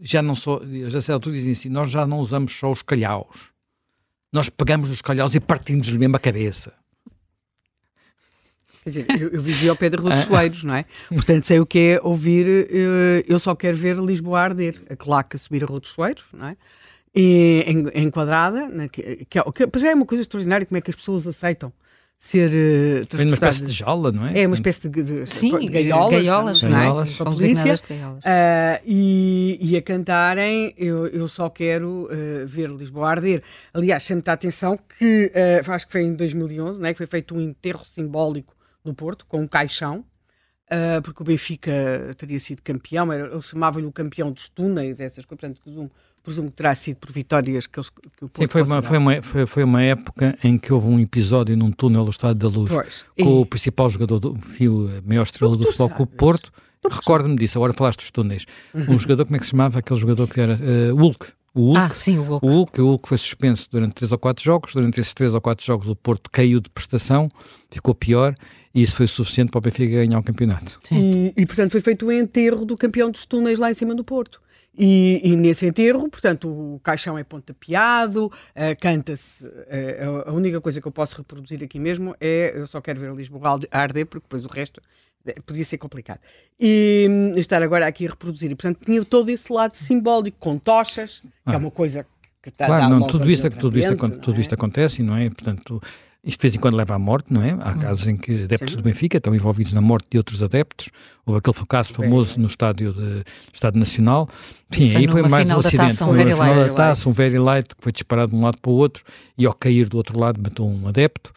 já 0.00 0.22
não 0.22 0.36
só, 0.36 0.60
já 0.86 1.02
sei, 1.02 1.18
tu 1.18 1.32
dizem 1.32 1.50
assim, 1.50 1.68
nós 1.68 1.90
já 1.90 2.06
não 2.06 2.20
usamos 2.20 2.52
só 2.52 2.70
os 2.70 2.82
calhaus, 2.82 3.50
nós 4.32 4.48
pegamos 4.48 4.90
os 4.90 5.02
calhaus 5.02 5.34
e 5.34 5.40
partimos-lhe 5.40 5.98
mesmo 5.98 6.14
a 6.14 6.20
cabeça. 6.20 6.72
Quer 8.82 8.90
dizer, 8.90 9.06
eu, 9.20 9.28
eu 9.28 9.40
vivi 9.40 9.68
ao 9.68 9.76
pé 9.76 9.90
de 9.90 9.96
Rodochoeiros, 9.96 10.64
não 10.64 10.74
é? 10.74 10.84
Portanto, 11.08 11.44
sei 11.44 11.60
o 11.60 11.66
que 11.66 11.78
é 11.78 12.00
ouvir 12.02 12.46
uh, 12.46 13.24
Eu 13.28 13.38
Só 13.38 13.54
Quero 13.54 13.76
Ver 13.76 13.96
Lisboa 13.96 14.40
Arder, 14.40 14.80
a 14.88 14.96
claque 14.96 15.36
a 15.36 15.38
subir 15.38 15.62
a 15.62 15.66
Rodochoeiros, 15.66 16.24
não 16.32 16.48
é? 16.48 16.56
E, 17.14 17.64
enquadrada, 17.94 18.68
na, 18.68 18.88
que, 18.88 19.26
que, 19.28 19.38
é, 19.38 19.42
que 19.42 19.78
já 19.78 19.90
é 19.90 19.94
uma 19.94 20.06
coisa 20.06 20.22
extraordinária 20.22 20.64
como 20.64 20.78
é 20.78 20.80
que 20.80 20.90
as 20.90 20.96
pessoas 20.96 21.26
aceitam 21.26 21.72
ser 22.20 22.50
uh, 22.50 23.22
uma 23.22 23.34
espécie 23.34 23.64
de 23.64 23.72
jaula, 23.72 24.12
não 24.12 24.26
é? 24.26 24.42
É 24.42 24.46
uma 24.46 24.54
espécie 24.54 24.88
de, 24.88 25.02
de, 25.02 25.26
Sim, 25.26 25.58
de 25.58 25.68
gaiolas, 25.68 26.10
gaiolas, 26.10 26.62
não 26.62 26.68
é? 26.68 26.72
Gaiolas. 26.72 27.20
a 27.20 27.24
polícia. 27.24 27.74
Uh, 27.74 28.82
e, 28.84 29.58
e, 29.60 29.76
a 29.76 29.82
cantarem 29.82 30.74
eu, 30.76 31.06
eu 31.06 31.26
só 31.26 31.48
quero 31.48 32.10
uh, 32.12 32.46
ver 32.46 32.68
Lisboa 32.68 33.08
arder. 33.08 33.42
Aliás, 33.72 34.02
chama 34.02 34.16
muita 34.16 34.32
atenção 34.32 34.78
que, 34.98 35.32
uh, 35.34 35.70
acho 35.72 35.86
que 35.86 35.92
foi 35.92 36.02
em 36.02 36.14
2011, 36.14 36.80
né, 36.80 36.92
que 36.92 36.98
foi 36.98 37.06
feito 37.06 37.34
um 37.34 37.40
enterro 37.40 37.84
simbólico 37.86 38.54
no 38.84 38.94
Porto, 38.94 39.26
com 39.26 39.40
um 39.40 39.46
caixão, 39.46 40.04
uh, 40.70 41.02
porque 41.02 41.22
o 41.22 41.24
Benfica 41.24 42.14
teria 42.16 42.38
sido 42.40 42.62
campeão, 42.62 43.12
era, 43.12 43.32
eles 43.32 43.46
chamavam-lhe 43.46 43.86
o 43.86 43.92
campeão 43.92 44.32
dos 44.32 44.48
túneis, 44.48 45.00
essas 45.00 45.24
coisas, 45.24 45.40
portanto, 45.40 45.60
presumo, 45.62 45.90
presumo 46.22 46.50
que 46.50 46.56
terá 46.56 46.74
sido 46.74 46.96
por 46.96 47.12
vitórias 47.12 47.66
que, 47.66 47.78
eles, 47.78 47.90
que 47.90 48.24
o 48.24 48.28
Porto 48.28 48.42
Sim, 48.42 48.48
foi 48.48 48.62
uma, 48.62 48.82
foi, 48.82 48.98
uma, 48.98 49.22
foi, 49.22 49.46
foi, 49.46 49.64
uma 49.64 49.82
época 49.82 50.38
em 50.42 50.56
que 50.58 50.72
houve 50.72 50.86
um 50.86 50.98
episódio 50.98 51.56
num 51.56 51.70
túnel 51.70 52.04
do 52.04 52.10
Estádio 52.10 52.36
da 52.36 52.48
Luz, 52.48 52.70
pois. 52.70 53.04
com 53.18 53.38
e... 53.38 53.42
o 53.42 53.46
principal 53.46 53.88
jogador 53.88 54.18
do 54.18 54.36
fio, 54.36 54.88
a 54.98 55.08
maior 55.08 55.22
estrela 55.22 55.56
do 55.56 55.64
futebol 55.66 55.92
o 55.98 56.06
Porto, 56.06 56.52
recordo-me 56.90 57.36
disso, 57.36 57.58
agora 57.58 57.72
falaste 57.72 58.00
dos 58.00 58.10
túneis, 58.10 58.46
uhum. 58.72 58.94
um 58.94 58.98
jogador, 58.98 59.24
como 59.24 59.36
é 59.36 59.38
que 59.38 59.44
se 59.44 59.50
chamava, 59.50 59.78
aquele 59.78 60.00
jogador 60.00 60.26
que 60.28 60.40
era, 60.40 60.54
uh, 60.54 60.96
Hulk, 60.96 61.26
o 61.52 61.66
Hulk, 61.66 61.78
ah, 61.78 61.90
sim, 61.92 62.18
o 62.18 62.22
Hulk. 62.22 62.46
O 62.46 62.48
Hulk, 62.48 62.80
o 62.80 62.86
Hulk 62.86 63.08
foi 63.08 63.18
suspenso 63.18 63.68
durante 63.70 63.94
3 63.94 64.12
ou 64.12 64.18
4 64.18 64.44
jogos. 64.44 64.72
Durante 64.72 65.00
esses 65.00 65.12
3 65.12 65.34
ou 65.34 65.40
4 65.40 65.66
jogos, 65.66 65.88
o 65.88 65.96
Porto 65.96 66.30
caiu 66.30 66.60
de 66.60 66.70
prestação, 66.70 67.28
ficou 67.68 67.92
pior 67.92 68.36
e 68.74 68.82
isso 68.82 68.94
foi 68.94 69.06
suficiente 69.06 69.50
para 69.50 69.58
o 69.58 69.60
Benfica 69.60 69.96
ganhar 69.96 70.18
o 70.18 70.22
campeonato. 70.22 70.78
E, 70.92 71.32
e, 71.36 71.46
portanto, 71.46 71.72
foi 71.72 71.80
feito 71.80 72.06
o 72.06 72.12
enterro 72.12 72.64
do 72.64 72.76
campeão 72.76 73.10
dos 73.10 73.26
túneis 73.26 73.58
lá 73.58 73.70
em 73.70 73.74
cima 73.74 73.94
do 73.94 74.04
Porto. 74.04 74.40
E, 74.78 75.20
e, 75.24 75.36
nesse 75.36 75.66
enterro, 75.66 76.08
portanto, 76.08 76.48
o 76.48 76.80
caixão 76.82 77.18
é 77.18 77.24
pontapeado, 77.24 78.26
uh, 78.26 78.80
canta-se. 78.80 79.44
Uh, 79.44 80.28
a 80.28 80.32
única 80.32 80.60
coisa 80.60 80.80
que 80.80 80.86
eu 80.86 80.92
posso 80.92 81.16
reproduzir 81.16 81.62
aqui 81.62 81.78
mesmo 81.78 82.14
é 82.20 82.52
eu 82.54 82.66
só 82.66 82.80
quero 82.80 83.00
ver 83.00 83.12
Lisboa 83.12 83.58
arder, 83.70 84.06
porque 84.06 84.24
depois 84.24 84.44
o 84.44 84.48
resto 84.48 84.80
podia 85.44 85.64
ser 85.64 85.76
complicado. 85.76 86.20
E 86.58 87.06
um, 87.10 87.38
estar 87.38 87.62
agora 87.62 87.86
aqui 87.86 88.06
a 88.06 88.10
reproduzir. 88.10 88.52
E, 88.52 88.54
portanto, 88.54 88.84
tinha 88.84 89.04
todo 89.04 89.28
esse 89.28 89.52
lado 89.52 89.74
simbólico, 89.74 90.38
com 90.38 90.56
tochas, 90.56 91.22
ah. 91.44 91.50
que 91.50 91.56
é 91.56 91.58
uma 91.58 91.70
coisa 91.70 92.06
que 92.42 92.48
está 92.48 92.66
claro, 92.66 92.88
não, 92.88 93.06
tudo 93.06 93.30
isto, 93.30 93.50
tudo, 93.50 93.78
isto, 93.78 93.96
tudo 94.20 94.38
é? 94.38 94.40
isto 94.40 94.54
acontece, 94.54 95.02
não 95.02 95.16
é? 95.16 95.28
Portanto, 95.28 95.82
isto 96.22 96.38
de 96.38 96.42
vez 96.42 96.54
em 96.54 96.58
quando 96.58 96.76
leva 96.76 96.94
à 96.94 96.98
morte, 96.98 97.32
não 97.32 97.42
é? 97.42 97.56
Há 97.60 97.70
hum. 97.70 97.78
casos 97.78 98.06
em 98.06 98.16
que 98.16 98.44
adeptos 98.44 98.76
do 98.76 98.82
Benfica 98.82 99.16
estão 99.16 99.34
envolvidos 99.34 99.72
na 99.72 99.80
morte 99.80 100.06
de 100.10 100.18
outros 100.18 100.42
adeptos. 100.42 100.90
Houve 101.24 101.38
aquele 101.38 101.66
caso 101.66 101.94
famoso 101.94 102.38
no 102.38 102.46
estádio 102.46 102.92
de 102.92 103.24
Estado 103.52 103.78
Nacional. 103.78 104.28
Sim, 104.70 104.96
aí 104.96 105.08
foi 105.08 105.22
mais 105.22 105.48
um 105.48 105.58
acidente. 105.58 105.96
Foi 105.96 106.08
um 106.08 106.30
final 106.30 106.54
da 106.54 106.74
taça, 106.74 107.08
um 107.08 107.12
very 107.12 107.38
light, 107.38 107.68
que 107.74 107.82
foi 107.82 107.92
disparado 107.92 108.32
de 108.32 108.36
um 108.36 108.42
lado 108.42 108.58
para 108.58 108.70
o 108.70 108.74
outro 108.74 109.02
e 109.38 109.46
ao 109.46 109.54
cair 109.54 109.88
do 109.88 109.96
outro 109.96 110.18
lado 110.18 110.40
matou 110.40 110.70
um 110.70 110.86
adepto. 110.86 111.32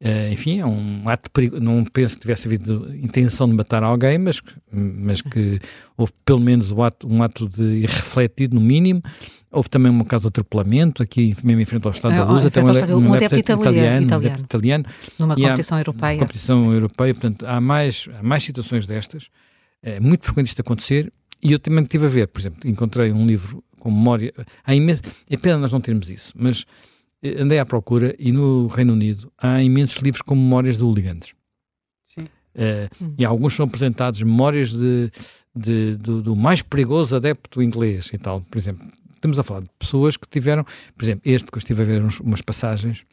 Uh, 0.00 0.32
enfim, 0.32 0.58
é 0.58 0.66
um 0.66 1.04
ato 1.06 1.30
perigo. 1.30 1.60
Não 1.60 1.84
penso 1.84 2.16
que 2.16 2.22
tivesse 2.22 2.46
havido 2.48 2.94
intenção 2.94 3.48
de 3.48 3.54
matar 3.54 3.82
alguém, 3.82 4.18
mas, 4.18 4.42
mas 4.70 5.22
que 5.22 5.60
houve 5.96 6.12
pelo 6.26 6.40
menos 6.40 6.72
um 6.72 6.82
ato, 6.82 7.08
um 7.08 7.22
ato 7.22 7.48
de 7.48 7.62
irrefletido, 7.62 8.54
no 8.54 8.60
mínimo. 8.60 9.02
Houve 9.54 9.70
também 9.70 9.90
um 9.90 10.04
caso 10.04 10.22
de 10.22 10.28
atropelamento 10.28 11.02
aqui, 11.02 11.36
mesmo 11.42 11.60
em 11.60 11.64
frente 11.64 11.86
ao 11.86 11.92
Estado 11.92 12.16
da 12.16 12.24
Luz, 12.24 12.44
até 12.44 12.60
um, 12.60 12.98
um, 12.98 13.08
um 13.08 13.14
adepto 13.14 13.38
italiano, 13.38 14.04
italiano, 14.04 14.40
italiano, 14.40 14.84
numa 15.18 15.36
competição 15.36 15.78
europeia. 15.78 16.18
competição 16.18 16.72
europeia, 16.72 17.14
portanto, 17.14 17.46
há 17.46 17.60
mais, 17.60 18.08
há 18.18 18.22
mais 18.22 18.42
situações 18.42 18.86
destas. 18.86 19.28
É 19.82 20.00
muito 20.00 20.24
frequente 20.24 20.48
isto 20.48 20.60
acontecer 20.60 21.12
e 21.42 21.52
eu 21.52 21.58
também 21.58 21.82
estive 21.82 22.06
a 22.06 22.08
ver, 22.08 22.28
por 22.28 22.40
exemplo, 22.40 22.68
encontrei 22.68 23.12
um 23.12 23.26
livro 23.26 23.62
com 23.78 23.90
memória. 23.90 24.32
Há 24.64 24.74
imenso, 24.74 25.02
é 25.30 25.36
pena 25.36 25.58
nós 25.58 25.70
não 25.70 25.80
termos 25.80 26.08
isso, 26.08 26.32
mas 26.34 26.64
eh, 27.22 27.40
andei 27.40 27.58
à 27.58 27.66
procura 27.66 28.14
e 28.18 28.32
no 28.32 28.66
Reino 28.66 28.94
Unido 28.94 29.30
há 29.36 29.62
imensos 29.62 29.98
livros 29.98 30.22
com 30.22 30.34
memórias 30.34 30.78
de 30.78 30.84
hooligans. 30.84 31.34
Sim. 32.08 32.22
Uh, 32.22 33.04
hum. 33.04 33.14
E 33.18 33.24
alguns 33.26 33.54
são 33.54 33.66
apresentados 33.66 34.22
memórias 34.22 34.70
de, 34.70 35.10
de 35.54 35.96
do, 35.96 36.22
do, 36.22 36.34
mais 36.34 36.62
perigoso 36.62 37.14
adepto 37.14 37.62
inglês 37.62 38.10
e 38.14 38.18
tal. 38.18 38.40
Por 38.40 38.56
exemplo, 38.56 38.90
Estamos 39.24 39.38
a 39.38 39.42
falar 39.42 39.62
de 39.62 39.70
pessoas 39.78 40.18
que 40.18 40.28
tiveram, 40.28 40.64
por 40.64 41.02
exemplo, 41.02 41.22
este 41.24 41.50
que 41.50 41.56
eu 41.56 41.58
estive 41.58 41.80
a 41.80 41.84
ver 41.86 42.04
uns, 42.04 42.20
umas 42.20 42.42
passagens, 42.42 43.06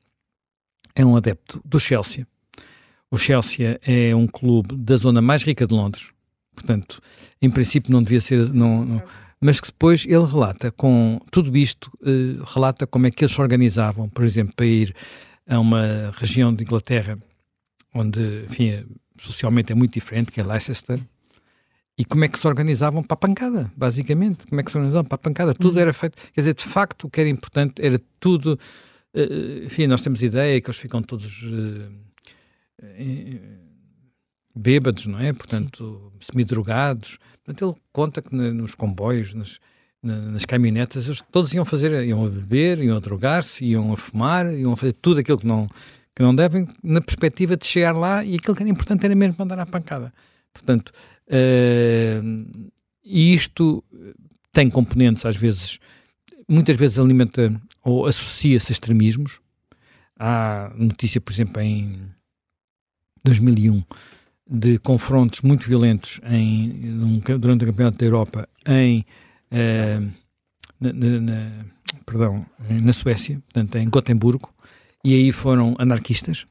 é 0.94 1.06
um 1.06 1.16
adepto 1.16 1.62
do 1.64 1.80
Chelsea. 1.80 2.28
O 3.10 3.18
Chelsea 3.18 3.80
é 3.82 4.14
um 4.14 4.28
clube 4.28 4.76
da 4.76 4.98
zona 4.98 5.22
mais 5.22 5.42
rica 5.42 5.66
de 5.66 5.74
Londres, 5.74 6.10
portanto, 6.54 7.02
em 7.42 7.50
princípio 7.50 7.94
não 7.94 8.04
devia 8.04 8.20
ser. 8.20 8.52
Não, 8.52 8.84
não, 8.84 9.02
mas 9.40 9.62
que 9.62 9.68
depois 9.68 10.06
ele 10.06 10.26
relata 10.26 10.70
com 10.70 11.18
tudo 11.32 11.56
isto, 11.56 11.90
uh, 12.02 12.44
relata 12.44 12.86
como 12.86 13.08
é 13.08 13.12
que 13.12 13.24
eles 13.24 13.34
se 13.34 13.40
organizavam, 13.40 14.10
por 14.10 14.26
exemplo, 14.26 14.54
para 14.54 14.66
ir 14.66 14.94
a 15.48 15.62
uma 15.62 16.12
região 16.18 16.54
de 16.54 16.66
Inglaterra 16.66 17.18
onde, 17.96 18.44
enfim, 18.50 18.86
socialmente 19.18 19.72
é 19.72 19.76
muito 19.76 19.94
diferente, 19.94 20.30
que 20.30 20.42
é 20.42 20.44
Leicester, 20.44 21.00
e 22.02 22.06
como 22.06 22.26
é 22.26 22.28
que 22.28 22.40
se 22.40 22.48
organizavam 22.48 23.04
para 23.04 23.14
a 23.14 23.18
pancada, 23.18 23.72
basicamente. 23.78 24.48
Como 24.48 24.60
é 24.60 24.64
que 24.64 24.72
se 24.72 24.78
organizavam 24.78 25.06
para 25.06 25.18
a 25.18 25.20
pancada. 25.20 25.54
Tudo 25.54 25.76
uhum. 25.76 25.82
era 25.82 25.94
feito. 25.94 26.18
Quer 26.34 26.42
dizer, 26.42 26.56
de 26.56 26.64
facto, 26.64 27.04
o 27.04 27.10
que 27.12 27.22
era 27.22 27.30
importante 27.30 27.80
era 27.80 28.02
tudo. 28.20 28.58
Uh, 29.14 29.66
enfim, 29.66 29.86
nós 29.86 30.02
temos 30.02 30.24
ideia 30.24 30.60
que 30.60 30.68
eles 30.68 30.80
ficam 30.80 31.04
todos 31.04 31.44
uh, 31.44 31.92
bêbados, 34.56 35.06
não 35.06 35.20
é? 35.20 35.32
Portanto, 35.32 36.12
semidrogados. 36.22 37.20
Portanto, 37.46 37.70
ele 37.70 37.82
conta 37.94 38.20
que 38.20 38.34
nos 38.34 38.74
comboios, 38.74 39.36
nas, 39.36 39.60
nas 40.02 40.44
caminhonetas, 40.44 41.06
eles 41.06 41.24
todos 41.32 41.54
iam 41.54 41.66
fazer, 41.66 42.04
iam 42.04 42.26
a 42.26 42.30
beber, 42.30 42.80
iam 42.80 42.98
a 42.98 43.00
drogar-se, 43.00 43.64
iam 43.64 43.94
a 43.94 43.98
fumar, 43.98 44.52
iam 44.52 44.74
a 44.74 44.76
fazer 44.76 44.94
tudo 44.94 45.20
aquilo 45.20 45.38
que 45.38 45.46
não, 45.46 45.68
que 46.16 46.24
não 46.24 46.34
devem, 46.34 46.68
na 46.84 47.00
perspectiva 47.00 47.56
de 47.56 47.68
chegar 47.68 47.96
lá 47.96 48.26
e 48.26 48.38
aquilo 48.38 48.56
que 48.56 48.64
era 48.64 48.72
importante 48.72 49.06
era 49.06 49.14
mesmo 49.14 49.36
mandar 49.38 49.60
à 49.60 49.68
pancada. 49.68 50.12
Portanto, 50.52 50.92
Uh, 51.28 52.72
e 53.04 53.34
isto 53.34 53.84
tem 54.52 54.70
componentes, 54.70 55.26
às 55.26 55.36
vezes, 55.36 55.80
muitas 56.48 56.76
vezes 56.76 57.00
alimenta 57.00 57.60
ou 57.84 58.06
associa-se 58.06 58.72
a 58.72 58.74
extremismos. 58.74 59.40
Há 60.20 60.72
notícia, 60.76 61.20
por 61.20 61.32
exemplo, 61.32 61.62
em 61.62 62.00
2001, 63.24 63.84
de 64.50 64.78
confrontos 64.80 65.42
muito 65.42 65.68
violentos 65.68 66.20
em, 66.26 66.98
durante 67.40 67.64
o 67.64 67.68
Campeonato 67.68 67.98
da 67.98 68.06
Europa 68.06 68.50
em, 68.66 69.06
uh, 69.52 70.12
na, 70.80 70.94
na, 70.94 71.66
perdão, 72.06 72.46
na 72.70 72.94
Suécia, 72.94 73.42
portanto, 73.46 73.78
em 73.78 73.90
Gotemburgo, 73.90 74.54
e 75.04 75.16
aí 75.16 75.32
foram 75.32 75.76
anarquistas, 75.80 76.46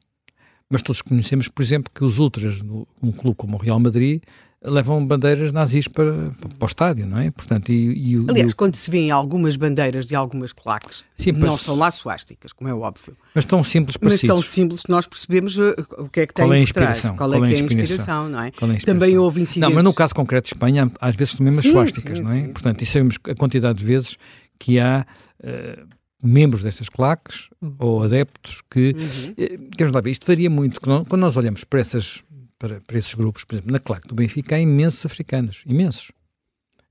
mas 0.68 0.82
todos 0.82 1.02
conhecemos, 1.02 1.48
por 1.48 1.62
exemplo, 1.62 1.92
que 1.94 2.02
os 2.02 2.18
ultras, 2.18 2.60
um 3.02 3.12
clube 3.12 3.36
como 3.36 3.56
o 3.56 3.60
Real 3.60 3.78
Madrid, 3.78 4.22
levam 4.62 5.04
bandeiras 5.06 5.52
nazis 5.52 5.88
para, 5.88 6.12
para 6.58 6.64
o 6.64 6.66
estádio, 6.66 7.06
não 7.06 7.18
é? 7.18 7.30
Portanto, 7.30 7.70
e, 7.70 8.12
e, 8.12 8.24
Aliás, 8.28 8.52
e, 8.52 8.54
quando 8.54 8.74
se 8.74 8.90
vêem 8.90 9.10
algumas 9.10 9.56
bandeiras 9.56 10.06
de 10.06 10.14
algumas 10.14 10.52
claques, 10.52 11.02
sim, 11.16 11.32
não 11.32 11.56
são 11.56 11.74
lá 11.76 11.90
suásticas, 11.90 12.52
como 12.52 12.68
é 12.68 12.74
óbvio. 12.74 13.16
Mas 13.34 13.46
tão 13.46 13.64
simples 13.64 13.96
Mas 14.00 14.20
tão 14.20 14.42
simples 14.42 14.82
que 14.82 14.90
nós 14.90 15.06
percebemos 15.06 15.56
uh, 15.56 15.74
o 15.98 16.08
que 16.08 16.20
é 16.20 16.26
que 16.26 16.34
tem 16.34 16.44
Qual 16.44 16.52
é 16.52 16.58
a 16.58 16.60
inspiração? 16.60 17.16
Qual, 17.16 17.32
é, 17.32 17.38
Qual 17.38 17.46
é, 17.46 17.52
é, 17.52 17.56
a 17.56 17.58
inspiração, 17.58 18.28
não 18.28 18.40
é? 18.42 18.48
é 18.48 18.76
Também 18.84 19.16
houve 19.16 19.40
incidentes... 19.40 19.68
Não, 19.68 19.74
mas 19.74 19.84
no 19.84 19.94
caso 19.94 20.14
concreto 20.14 20.48
de 20.48 20.54
Espanha, 20.54 20.90
às 21.00 21.16
vezes 21.16 21.34
também 21.34 21.52
umas 21.54 21.64
suásticas, 21.64 22.20
não 22.20 22.32
é? 22.32 22.42
Sim. 22.42 22.52
Portanto, 22.52 22.82
e 22.82 22.86
sabemos 22.86 23.16
a 23.28 23.34
quantidade 23.34 23.78
de 23.78 23.84
vezes 23.84 24.16
que 24.58 24.78
há... 24.78 25.06
Uh, 25.42 26.00
membros 26.22 26.62
dessas 26.62 26.86
claques 26.90 27.48
uhum. 27.62 27.74
ou 27.78 28.02
adeptos 28.02 28.60
que, 28.70 28.94
uhum. 28.94 29.34
Eh, 29.38 29.58
queremos 29.72 29.94
lá 29.94 30.02
ver, 30.02 30.10
isto 30.10 30.26
varia 30.26 30.50
muito. 30.50 30.78
Quando 30.78 31.16
nós 31.16 31.34
olhamos 31.34 31.64
para 31.64 31.80
essas 31.80 32.22
para, 32.60 32.80
para 32.82 32.98
esses 32.98 33.14
grupos. 33.14 33.42
Por 33.42 33.56
exemplo, 33.56 33.72
na 33.72 33.80
claque 33.80 34.06
do 34.06 34.14
Benfica 34.14 34.54
há 34.54 34.60
imensos 34.60 35.04
africanos, 35.04 35.64
imensos. 35.66 36.12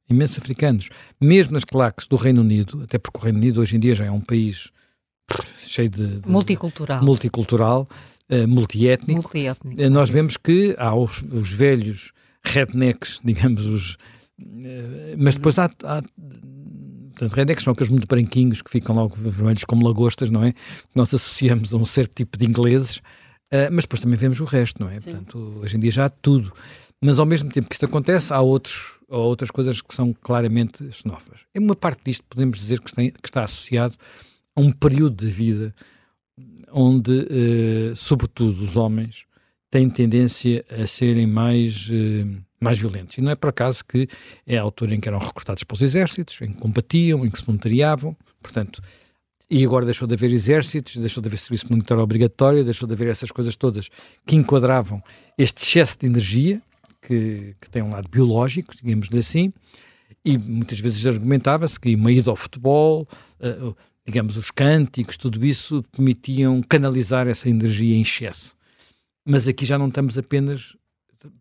Imensos 0.09 0.39
africanos. 0.39 0.89
Mesmo 1.21 1.53
nas 1.53 1.63
claques 1.63 2.07
do 2.07 2.15
Reino 2.17 2.41
Unido, 2.41 2.81
até 2.83 2.97
porque 2.97 3.19
o 3.19 3.21
Reino 3.21 3.37
Unido 3.37 3.61
hoje 3.61 3.77
em 3.77 3.79
dia 3.79 3.93
já 3.95 4.05
é 4.05 4.11
um 4.11 4.19
país 4.19 4.71
cheio 5.61 5.89
de... 5.89 6.19
de 6.19 6.29
multicultural. 6.29 7.03
Multicultural, 7.03 7.87
uh, 8.29 8.47
multiétnico. 8.47 9.21
multiétnico. 9.21 9.81
Uh, 9.81 9.89
nós 9.89 10.09
vemos 10.09 10.35
que 10.35 10.75
há 10.79 10.93
os, 10.95 11.21
os 11.31 11.51
velhos 11.51 12.11
rednecks, 12.43 13.19
digamos, 13.23 13.65
os... 13.67 13.93
Uh, 14.39 15.15
mas 15.17 15.35
depois 15.35 15.59
há, 15.59 15.69
há 15.83 16.01
Portanto, 17.09 17.35
rednecks 17.35 17.63
são 17.65 17.73
aqueles 17.73 17.89
muito 17.91 18.07
branquinhos 18.07 18.61
que 18.61 18.71
ficam 18.71 18.95
logo 18.95 19.13
vermelhos 19.17 19.65
como 19.65 19.85
lagostas, 19.85 20.29
não 20.29 20.41
é? 20.41 20.53
Nós 20.95 21.13
associamos 21.13 21.73
a 21.73 21.77
um 21.77 21.83
certo 21.83 22.13
tipo 22.15 22.37
de 22.37 22.45
ingleses 22.45 23.01
Uh, 23.51 23.71
mas 23.71 23.83
depois 23.83 23.99
também 23.99 24.17
vemos 24.17 24.39
o 24.39 24.45
resto, 24.45 24.81
não 24.81 24.89
é? 24.89 24.99
Sim. 24.99 25.11
Portanto, 25.11 25.59
hoje 25.61 25.77
em 25.77 25.79
dia 25.79 25.91
já 25.91 26.05
há 26.05 26.09
tudo. 26.09 26.53
Mas 27.01 27.17
ao 27.17 27.25
mesmo 27.25 27.49
tempo 27.49 27.69
que 27.69 27.75
isto 27.75 27.85
acontece, 27.85 28.33
há, 28.33 28.41
outros, 28.41 28.93
há 29.09 29.17
outras 29.17 29.49
coisas 29.49 29.81
que 29.81 29.95
são 29.95 30.13
claramente 30.13 30.91
xenófobas. 30.91 31.39
É 31.53 31.59
uma 31.59 31.75
parte 31.75 32.01
disto, 32.05 32.23
podemos 32.29 32.59
dizer, 32.59 32.79
que 32.79 32.89
está, 32.89 33.01
que 33.01 33.27
está 33.27 33.43
associado 33.43 33.95
a 34.55 34.61
um 34.61 34.71
período 34.71 35.25
de 35.25 35.31
vida 35.31 35.73
onde, 36.71 37.11
uh, 37.11 37.95
sobretudo, 37.95 38.63
os 38.63 38.75
homens 38.75 39.23
têm 39.71 39.89
tendência 39.89 40.65
a 40.69 40.85
serem 40.85 41.25
mais, 41.25 41.87
uh, 41.89 42.43
mais 42.59 42.77
violentos. 42.77 43.17
E 43.17 43.21
não 43.21 43.31
é 43.31 43.35
por 43.35 43.49
acaso 43.49 43.83
que 43.85 44.07
é 44.45 44.57
a 44.57 44.61
altura 44.61 44.95
em 44.95 44.99
que 44.99 45.07
eram 45.07 45.19
recrutados 45.19 45.63
para 45.63 45.75
os 45.75 45.81
exércitos, 45.81 46.41
em 46.41 46.51
que 46.51 46.59
combatiam, 46.59 47.25
em 47.25 47.29
que 47.29 47.39
se 47.39 47.45
voluntariavam. 47.45 48.15
Portanto, 48.41 48.81
e 49.49 49.65
agora 49.65 49.85
deixou 49.85 50.07
de 50.07 50.13
haver 50.13 50.31
exércitos, 50.31 50.97
deixou 50.97 51.21
de 51.21 51.27
haver 51.27 51.37
serviço 51.37 51.65
militar 51.71 51.97
obrigatório, 51.97 52.63
deixou 52.63 52.87
de 52.87 52.93
haver 52.93 53.07
essas 53.07 53.31
coisas 53.31 53.55
todas 53.55 53.89
que 54.25 54.35
enquadravam 54.35 55.01
este 55.37 55.63
excesso 55.63 55.97
de 55.99 56.05
energia, 56.05 56.61
que, 57.01 57.55
que 57.59 57.69
tem 57.69 57.81
um 57.81 57.89
lado 57.89 58.07
biológico, 58.07 58.75
digamos 58.75 59.09
assim, 59.13 59.51
e 60.23 60.37
muitas 60.37 60.79
vezes 60.79 61.05
argumentava-se 61.07 61.79
que 61.79 61.95
uma 61.95 62.11
ida 62.11 62.29
ao 62.29 62.35
futebol, 62.35 63.07
uh, 63.39 63.75
digamos, 64.05 64.37
os 64.37 64.51
cânticos, 64.51 65.17
tudo 65.17 65.43
isso 65.43 65.83
permitiam 65.91 66.61
canalizar 66.61 67.27
essa 67.27 67.49
energia 67.49 67.95
em 67.95 68.01
excesso. 68.01 68.55
Mas 69.25 69.47
aqui 69.47 69.65
já 69.65 69.77
não 69.77 69.87
estamos 69.87 70.17
apenas, 70.17 70.75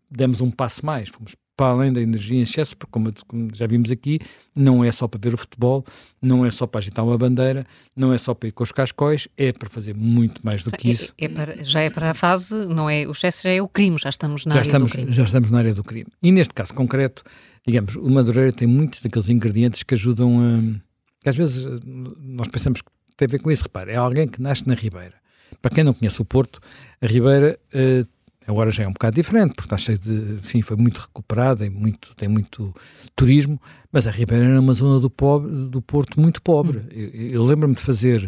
demos 0.09 0.41
um 0.41 0.49
passo 0.49 0.85
mais, 0.85 1.09
fomos 1.09 1.35
para 1.59 1.73
além 1.73 1.91
da 1.91 1.99
energia 1.99 2.39
em 2.39 2.41
excesso, 2.43 2.77
porque 2.77 2.89
como, 2.89 3.11
como, 3.27 3.53
já 3.53 3.67
vimos 3.67 3.91
aqui, 3.91 4.17
não 4.55 4.81
é 4.81 4.89
só 4.93 5.09
para 5.09 5.19
ver 5.21 5.33
o 5.33 5.37
futebol, 5.37 5.83
não 6.21 6.45
é 6.45 6.51
só 6.51 6.65
para 6.65 6.79
agitar 6.79 7.03
uma 7.03 7.17
bandeira, 7.17 7.67
não 7.93 8.13
é 8.13 8.17
só 8.17 8.33
para 8.33 8.47
ir 8.47 8.53
com 8.53 8.63
os 8.63 8.71
cascóis, 8.71 9.27
é 9.35 9.51
para 9.51 9.67
fazer 9.67 9.93
muito 9.93 10.39
mais 10.41 10.63
do 10.63 10.71
que 10.71 10.87
é, 10.87 10.91
isso. 10.93 11.13
É, 11.17 11.25
é 11.25 11.27
para, 11.27 11.61
já 11.61 11.81
é 11.81 11.89
para 11.89 12.11
a 12.11 12.13
fase, 12.13 12.55
não 12.55 12.89
é 12.89 13.05
o 13.05 13.11
excesso, 13.11 13.43
já 13.43 13.49
é 13.49 13.61
o 13.61 13.67
crime, 13.67 13.97
já 13.99 14.07
estamos 14.07 14.45
na 14.45 14.53
já 14.53 14.59
área 14.61 14.69
estamos, 14.69 14.89
do 14.89 14.95
crime. 14.95 15.11
Já 15.11 15.23
estamos 15.23 15.51
na 15.51 15.57
área 15.57 15.73
do 15.73 15.83
crime. 15.83 16.07
E 16.23 16.31
neste 16.31 16.53
caso 16.53 16.73
concreto, 16.73 17.23
digamos, 17.67 17.97
o 17.97 18.09
Madureira 18.09 18.53
tem 18.53 18.65
muitos 18.65 19.01
daqueles 19.01 19.27
ingredientes 19.27 19.83
que 19.83 19.95
ajudam 19.95 20.39
a... 20.39 20.79
Que 21.21 21.27
às 21.27 21.35
vezes 21.35 21.65
nós 21.83 22.47
pensamos 22.47 22.81
que 22.81 22.89
tem 23.17 23.25
a 23.25 23.29
ver 23.31 23.39
com 23.39 23.51
isso. 23.51 23.63
Repare, 23.63 23.91
é 23.91 23.97
alguém 23.97 24.29
que 24.29 24.41
nasce 24.41 24.65
na 24.65 24.75
Ribeira. 24.75 25.15
Para 25.61 25.75
quem 25.75 25.83
não 25.83 25.93
conhece 25.93 26.21
o 26.21 26.25
Porto, 26.25 26.61
a 27.01 27.05
Ribeira 27.05 27.59
uh, 27.73 28.07
Agora 28.49 28.71
já 28.71 28.83
é 28.83 28.87
um 28.87 28.91
bocado 28.93 29.15
diferente, 29.15 29.53
porque 29.53 29.67
está 29.67 29.77
cheio 29.77 29.99
de. 29.99 30.39
Enfim, 30.39 30.63
foi 30.63 30.75
muito 30.75 30.99
recuperada 30.99 31.63
e 31.67 31.69
muito, 31.69 32.15
tem 32.15 32.27
muito 32.27 32.73
turismo, 33.15 33.61
mas 33.91 34.07
a 34.07 34.11
Ribeira 34.11 34.43
era 34.43 34.59
uma 34.59 34.73
zona 34.73 34.99
do, 34.99 35.07
pobre, 35.07 35.51
do 35.69 35.79
Porto 35.83 36.19
muito 36.19 36.41
pobre. 36.41 36.79
Hum. 36.79 36.87
Eu, 36.89 37.09
eu 37.31 37.43
lembro-me 37.45 37.75
de 37.75 37.81
fazer 37.81 38.27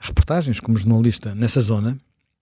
reportagens 0.00 0.58
como 0.58 0.76
jornalista 0.76 1.32
nessa 1.32 1.60
zona. 1.60 1.96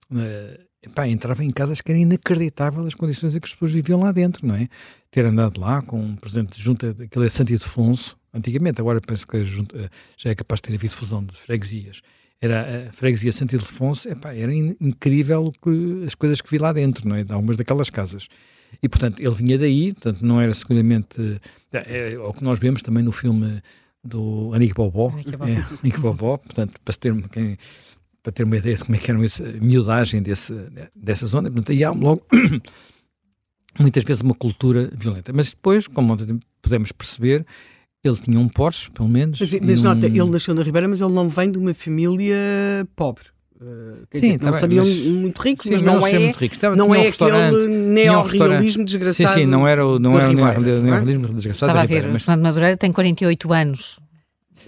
Uh, 0.09 0.59
epá, 0.81 1.07
entrava 1.07 1.43
em 1.43 1.51
casas 1.51 1.79
que 1.79 1.91
era 1.91 1.99
inacreditável 1.99 2.83
as 2.87 2.95
condições 2.95 3.35
em 3.35 3.39
que 3.39 3.45
as 3.45 3.53
pessoas 3.53 3.71
viviam 3.71 3.99
lá 3.99 4.11
dentro, 4.11 4.47
não 4.47 4.55
é? 4.55 4.67
Ter 5.11 5.23
andado 5.23 5.61
lá 5.61 5.79
com 5.83 6.01
um 6.01 6.15
presidente 6.15 6.57
de 6.57 6.63
junta, 6.63 6.95
aquele 6.99 7.27
é 7.27 7.29
Santo 7.29 7.53
Ildefonso, 7.53 8.17
antigamente, 8.33 8.81
agora 8.81 8.99
penso 8.99 9.27
que 9.27 9.45
junta, 9.45 9.91
já 10.17 10.31
é 10.31 10.35
capaz 10.35 10.57
de 10.57 10.69
ter 10.69 10.75
havido 10.75 10.95
fusão 10.95 11.23
de 11.23 11.35
freguesias. 11.37 12.01
Era 12.41 12.87
a 12.89 12.91
freguesia 12.91 13.31
Santo 13.31 13.53
Ildefonso, 13.53 14.09
epá, 14.09 14.33
era 14.33 14.51
in, 14.51 14.75
incrível 14.81 15.53
que, 15.61 16.05
as 16.07 16.15
coisas 16.15 16.41
que 16.41 16.49
vi 16.49 16.57
lá 16.57 16.73
dentro, 16.73 17.07
não 17.07 17.15
é? 17.15 17.23
De 17.23 17.31
algumas 17.31 17.55
daquelas 17.55 17.91
casas. 17.91 18.27
E, 18.81 18.89
portanto, 18.89 19.19
ele 19.19 19.35
vinha 19.35 19.57
daí, 19.59 19.93
portanto, 19.93 20.21
não 20.25 20.41
era 20.41 20.53
seguramente. 20.53 21.39
É, 21.71 22.13
é, 22.13 22.19
o 22.19 22.33
que 22.33 22.43
nós 22.43 22.57
vemos 22.57 22.81
também 22.81 23.03
no 23.03 23.11
filme 23.11 23.61
do 24.03 24.51
Anique 24.53 24.73
Bobó. 24.73 25.13
Anique 25.81 25.99
Bobó, 25.99 26.37
portanto, 26.37 26.79
para 26.83 26.93
ter, 26.95 27.29
quem, 27.29 27.57
para 28.23 28.31
ter 28.31 28.43
uma 28.43 28.57
ideia 28.57 28.75
de 28.75 28.83
como 28.83 28.95
é 28.95 28.99
que 28.99 29.11
era 29.11 29.19
a 29.19 29.63
miudagem 29.63 30.21
desse, 30.21 30.53
dessa 30.95 31.27
zona. 31.27 31.49
Portanto, 31.49 31.71
aí 31.71 31.83
há 31.83 31.91
logo 31.91 32.25
muitas 33.79 34.03
vezes 34.03 34.21
uma 34.21 34.33
cultura 34.33 34.89
violenta. 34.95 35.31
Mas 35.33 35.51
depois, 35.51 35.87
como 35.87 36.17
podemos 36.61 36.91
perceber, 36.91 37.45
ele 38.03 38.17
tinha 38.17 38.39
um 38.39 38.47
Porsche, 38.47 38.89
pelo 38.91 39.07
menos. 39.07 39.39
Mas, 39.39 39.53
mas 39.61 39.79
um... 39.79 39.83
nota, 39.83 40.07
ele 40.07 40.29
nasceu 40.29 40.53
na 40.53 40.63
Ribeira, 40.63 40.87
mas 40.87 41.01
ele 41.01 41.13
não 41.13 41.29
vem 41.29 41.51
de 41.51 41.57
uma 41.57 41.73
família 41.73 42.35
pobre. 42.95 43.25
Uh, 43.61 44.07
sim, 44.11 44.21
dizer, 44.21 44.41
não 44.41 44.51
tá 44.51 44.57
seriam 44.57 44.83
mas, 44.83 44.97
muito 45.05 45.39
ricos, 45.39 45.63
sim, 45.65 45.71
mas 45.73 45.81
não, 45.83 45.99
não 45.99 46.07
é, 46.07 46.17
muito 46.17 46.37
ricos. 46.37 46.57
Estava, 46.57 46.75
não 46.75 46.95
é 46.95 46.99
um 46.99 47.07
aquele 47.09 47.67
neorrealismo 47.67 48.83
desgraçado. 48.83 49.33
Sim, 49.33 49.41
sim, 49.41 49.45
não 49.45 49.67
era 49.67 49.85
o, 49.85 49.99
não 49.99 50.19
era 50.19 50.31
o 50.31 50.33
neorrealismo 50.33 51.27
desgraçado. 51.27 51.69
Estava 51.69 51.81
a 51.81 51.85
ver, 51.85 52.07
o 52.07 52.19
Fernando 52.19 52.41
Madureira 52.41 52.75
tem 52.75 52.91
48 52.91 53.53
anos. 53.53 53.99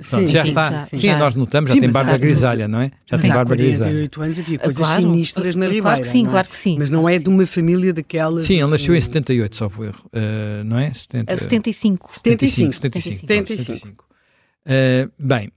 Pronto, 0.09 0.27
sim, 0.27 0.27
já 0.27 0.43
sim, 0.43 0.49
está. 0.49 0.71
Já, 0.71 0.85
sim, 0.85 0.99
já. 0.99 1.17
nós 1.17 1.35
notamos, 1.35 1.71
já 1.71 1.79
tem 1.79 1.91
barba 1.91 2.17
grisalha, 2.17 2.67
não 2.67 2.81
é? 2.81 2.91
Já 3.05 3.17
tem 3.17 3.31
barba 3.31 3.55
grisalha. 3.55 4.09
48 4.09 4.21
anos 4.21 4.39
havia 4.39 4.59
coisas 4.59 4.77
claro, 4.77 5.01
sinistras 5.01 5.55
na 5.55 5.65
Ribeira. 5.65 5.81
Claro 5.83 6.01
que 6.01 6.07
sim, 6.07 6.25
é? 6.25 6.29
claro 6.29 6.49
que 6.49 6.55
sim. 6.55 6.75
Mas 6.79 6.89
não 6.89 7.07
é 7.07 7.19
de 7.19 7.29
uma 7.29 7.45
família 7.45 7.93
daquelas. 7.93 8.45
Sim, 8.45 8.61
ele 8.61 8.67
nasceu 8.67 8.95
em 8.95 9.01
78, 9.01 9.55
só 9.55 9.69
foi 9.69 9.87
erro. 9.87 10.05
Uh, 10.07 10.63
não 10.63 10.79
é? 10.79 10.93
70, 10.93 11.37
75. 11.37 12.13
75. 12.15 12.73
75. 12.73 13.19
75. 13.19 13.65
75. 13.65 14.05
Uh, 14.65 15.11
bem, 15.19 15.51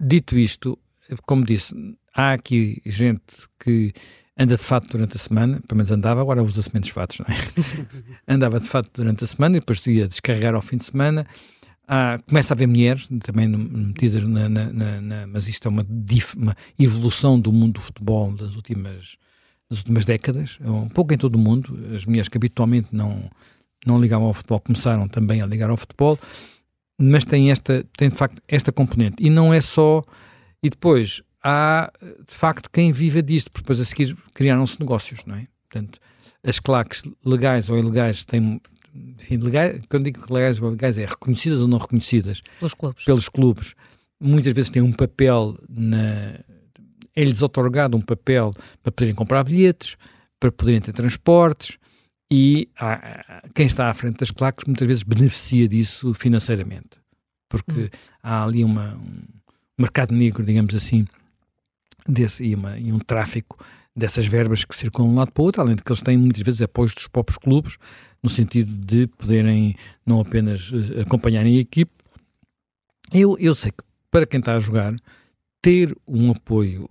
dito 0.00 0.38
isto, 0.38 0.78
como 1.26 1.44
disse, 1.44 1.74
há 2.14 2.32
aqui 2.32 2.82
gente 2.84 3.22
que 3.58 3.92
anda 4.38 4.56
de 4.56 4.62
fato 4.62 4.88
durante 4.88 5.16
a 5.16 5.18
semana, 5.18 5.60
pelo 5.66 5.76
menos 5.76 5.90
andava, 5.90 6.20
agora 6.20 6.42
usa-se 6.42 6.70
menos 6.72 6.88
fatos, 6.88 7.18
não 7.18 7.26
é? 7.28 7.38
andava 8.26 8.58
de 8.58 8.68
fato 8.68 8.90
durante 8.92 9.24
a 9.24 9.26
semana 9.26 9.56
e 9.56 9.60
depois 9.60 9.86
ia 9.86 10.08
descarregar 10.08 10.54
ao 10.54 10.62
fim 10.62 10.76
de 10.76 10.84
semana 10.84 11.26
Há, 11.86 12.18
começa 12.26 12.52
a 12.52 12.54
haver 12.54 12.66
mulheres 12.66 13.08
também 13.22 13.46
metidas 13.46 14.22
na, 14.22 14.48
na, 14.48 14.72
na, 14.72 15.00
na, 15.00 15.26
mas 15.26 15.48
isto 15.48 15.68
é 15.68 15.70
uma, 15.70 15.86
uma, 16.36 16.56
evolução 16.78 17.38
do 17.38 17.52
mundo 17.52 17.74
do 17.74 17.80
futebol 17.80 18.32
das 18.32 18.54
últimas, 18.54 19.16
das 19.68 19.80
últimas 19.80 20.04
décadas, 20.06 20.58
é 20.64 20.70
um 20.70 20.88
pouco 20.88 21.12
em 21.12 21.18
todo 21.18 21.34
o 21.34 21.38
mundo, 21.38 21.78
as 21.94 22.06
mulheres 22.06 22.28
que 22.28 22.38
habitualmente 22.38 22.88
não, 22.94 23.30
não 23.84 24.00
ligavam 24.00 24.26
ao 24.26 24.34
futebol 24.34 24.60
começaram 24.60 25.06
também 25.08 25.42
a 25.42 25.46
ligar 25.46 25.68
ao 25.68 25.76
futebol, 25.76 26.18
mas 26.96 27.24
tem 27.24 27.50
esta, 27.50 27.84
tem 27.96 28.08
de 28.08 28.14
facto 28.14 28.40
esta 28.48 28.72
componente, 28.72 29.16
e 29.18 29.28
não 29.28 29.52
é 29.52 29.60
só, 29.60 30.02
e 30.62 30.70
depois 30.70 31.22
há 31.42 31.92
de 32.00 32.34
facto 32.34 32.70
quem 32.70 32.92
viva 32.92 33.22
disto, 33.22 33.50
porque 33.50 33.64
depois 33.64 33.80
a 33.80 33.84
seguir 33.84 34.16
criaram-se 34.32 34.80
negócios, 34.80 35.24
não 35.26 35.36
é? 35.36 35.46
Portanto, 35.68 36.00
as 36.42 36.58
claques 36.58 37.02
legais 37.24 37.68
ou 37.68 37.78
ilegais 37.78 38.24
têm, 38.24 38.60
enfim, 38.94 39.36
legais, 39.38 39.80
quando 39.88 40.04
digo 40.04 40.24
legais 40.32 40.60
ou 40.60 40.70
legais, 40.70 40.98
é 40.98 41.04
reconhecidas 41.04 41.60
ou 41.60 41.68
não 41.68 41.78
reconhecidas 41.78 42.40
pelos 42.58 42.74
clubes. 42.74 43.04
pelos 43.04 43.28
clubes, 43.28 43.74
muitas 44.20 44.52
vezes 44.52 44.70
têm 44.70 44.82
um 44.82 44.92
papel 44.92 45.58
na. 45.68 46.38
É-lhes 47.16 47.42
otorgado 47.42 47.96
um 47.96 48.00
papel 48.00 48.52
para 48.82 48.90
poderem 48.90 49.14
comprar 49.14 49.44
bilhetes, 49.44 49.96
para 50.40 50.50
poderem 50.50 50.80
ter 50.80 50.92
transportes, 50.92 51.78
e 52.30 52.68
há, 52.76 53.42
quem 53.54 53.66
está 53.66 53.88
à 53.88 53.94
frente 53.94 54.18
das 54.18 54.32
claques 54.32 54.66
muitas 54.66 54.86
vezes 54.86 55.02
beneficia 55.04 55.68
disso 55.68 56.12
financeiramente, 56.14 56.98
porque 57.48 57.84
hum. 57.84 57.88
há 58.20 58.42
ali 58.42 58.64
uma, 58.64 58.96
um 58.96 59.22
mercado 59.78 60.12
negro, 60.12 60.44
digamos 60.44 60.74
assim, 60.74 61.06
desse, 62.08 62.44
e, 62.44 62.54
uma, 62.54 62.76
e 62.78 62.92
um 62.92 62.98
tráfico 62.98 63.64
dessas 63.94 64.26
verbas 64.26 64.64
que 64.64 64.74
circulam 64.74 65.10
de 65.10 65.14
um 65.14 65.18
lado 65.18 65.32
para 65.32 65.42
o 65.42 65.44
outro, 65.44 65.62
além 65.62 65.76
de 65.76 65.84
que 65.84 65.92
eles 65.92 66.02
têm 66.02 66.16
muitas 66.16 66.42
vezes 66.42 66.62
apoios 66.62 66.94
dos 66.94 67.06
próprios 67.06 67.38
clubes, 67.38 67.76
no 68.24 68.30
sentido 68.30 68.72
de 68.72 69.06
poderem 69.06 69.76
não 70.06 70.18
apenas 70.18 70.72
eh, 70.72 71.02
acompanharem 71.02 71.58
a 71.58 71.60
equipe. 71.60 71.92
Eu, 73.12 73.36
eu 73.38 73.54
sei 73.54 73.70
que 73.70 73.84
para 74.10 74.24
quem 74.24 74.40
está 74.40 74.56
a 74.56 74.60
jogar, 74.60 74.96
ter 75.60 75.94
um 76.08 76.30
apoio 76.30 76.88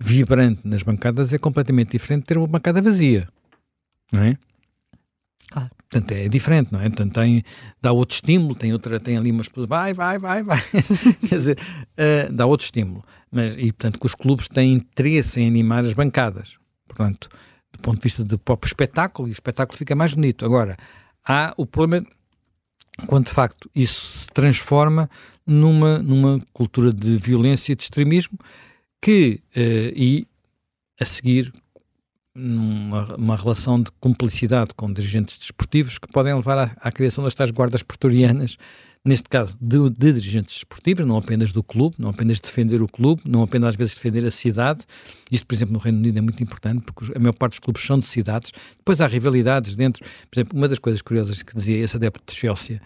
vibrante 0.00 0.66
nas 0.66 0.82
bancadas 0.82 1.32
é 1.32 1.38
completamente 1.38 1.92
diferente 1.92 2.22
de 2.22 2.26
ter 2.26 2.38
uma 2.38 2.48
bancada 2.48 2.82
vazia, 2.82 3.28
não 4.10 4.22
é? 4.22 4.36
Claro. 5.48 5.70
Portanto, 5.88 6.10
é 6.10 6.28
diferente, 6.28 6.72
não 6.72 6.80
é? 6.80 6.88
Portanto, 6.88 7.14
tem, 7.14 7.44
dá 7.80 7.92
outro 7.92 8.16
estímulo, 8.16 8.56
tem, 8.56 8.72
outra, 8.72 8.98
tem 8.98 9.16
ali 9.16 9.30
umas 9.30 9.48
pessoas, 9.48 9.68
vai, 9.68 9.94
vai, 9.94 10.18
vai, 10.18 10.42
vai. 10.42 10.60
Quer 11.28 11.36
dizer, 11.36 11.58
uh, 11.60 12.32
dá 12.32 12.46
outro 12.46 12.64
estímulo. 12.64 13.04
Mas, 13.30 13.54
e, 13.56 13.70
portanto, 13.72 14.00
que 14.00 14.06
os 14.06 14.14
clubes 14.16 14.48
têm 14.48 14.72
interesse 14.72 15.40
em 15.40 15.46
animar 15.46 15.84
as 15.84 15.92
bancadas. 15.92 16.56
Portanto, 16.88 17.28
ponto 17.84 17.98
de 17.98 18.02
vista 18.02 18.24
do 18.24 18.38
próprio 18.38 18.68
espetáculo, 18.68 19.28
e 19.28 19.30
o 19.30 19.32
espetáculo 19.32 19.78
fica 19.78 19.94
mais 19.94 20.14
bonito. 20.14 20.44
Agora, 20.44 20.76
há 21.24 21.52
o 21.56 21.66
problema 21.66 22.06
quando 23.06 23.26
de 23.26 23.32
facto 23.32 23.70
isso 23.74 24.18
se 24.18 24.26
transforma 24.28 25.10
numa, 25.46 25.98
numa 25.98 26.40
cultura 26.52 26.92
de 26.92 27.16
violência 27.18 27.72
e 27.72 27.76
de 27.76 27.82
extremismo 27.82 28.38
que, 29.00 29.40
uh, 29.56 29.92
e 29.94 30.26
a 30.98 31.04
seguir, 31.04 31.52
numa 32.34 33.36
relação 33.36 33.80
de 33.80 33.90
cumplicidade 34.00 34.70
com 34.74 34.92
dirigentes 34.92 35.38
desportivos 35.38 35.98
que 35.98 36.08
podem 36.08 36.34
levar 36.34 36.58
à, 36.58 36.76
à 36.80 36.90
criação 36.90 37.22
das 37.22 37.34
tais 37.34 37.50
guardas 37.50 37.82
pretorianas 37.82 38.56
neste 39.04 39.28
caso, 39.28 39.56
de, 39.60 39.90
de, 39.90 40.12
dirigentes 40.14 40.56
esportivos, 40.56 41.06
não 41.06 41.16
apenas 41.16 41.52
do 41.52 41.62
clube, 41.62 41.96
não 41.98 42.08
apenas 42.08 42.40
defender 42.40 42.80
o 42.80 42.88
clube, 42.88 43.22
não 43.26 43.42
apenas 43.42 43.70
às 43.70 43.76
vezes 43.76 43.94
defender 43.94 44.24
a 44.24 44.30
cidade. 44.30 44.80
Isto, 45.30 45.46
por 45.46 45.54
exemplo, 45.54 45.74
no 45.74 45.78
Reino 45.78 45.98
Unido 45.98 46.18
é 46.18 46.20
muito 46.22 46.42
importante, 46.42 46.84
porque 46.84 47.12
a 47.14 47.18
maior 47.18 47.34
parte 47.34 47.52
dos 47.52 47.58
clubes 47.58 47.84
são 47.84 47.98
de 47.98 48.06
cidades. 48.06 48.52
Depois 48.78 49.00
há 49.00 49.06
rivalidades 49.06 49.76
dentro. 49.76 50.04
Por 50.30 50.38
exemplo, 50.38 50.58
uma 50.58 50.68
das 50.68 50.78
coisas 50.78 51.02
curiosas 51.02 51.42
que 51.42 51.54
dizia 51.54 51.76
esse 51.78 51.96
adepto 51.96 52.22
de 52.26 52.38
Chelsea 52.38 52.80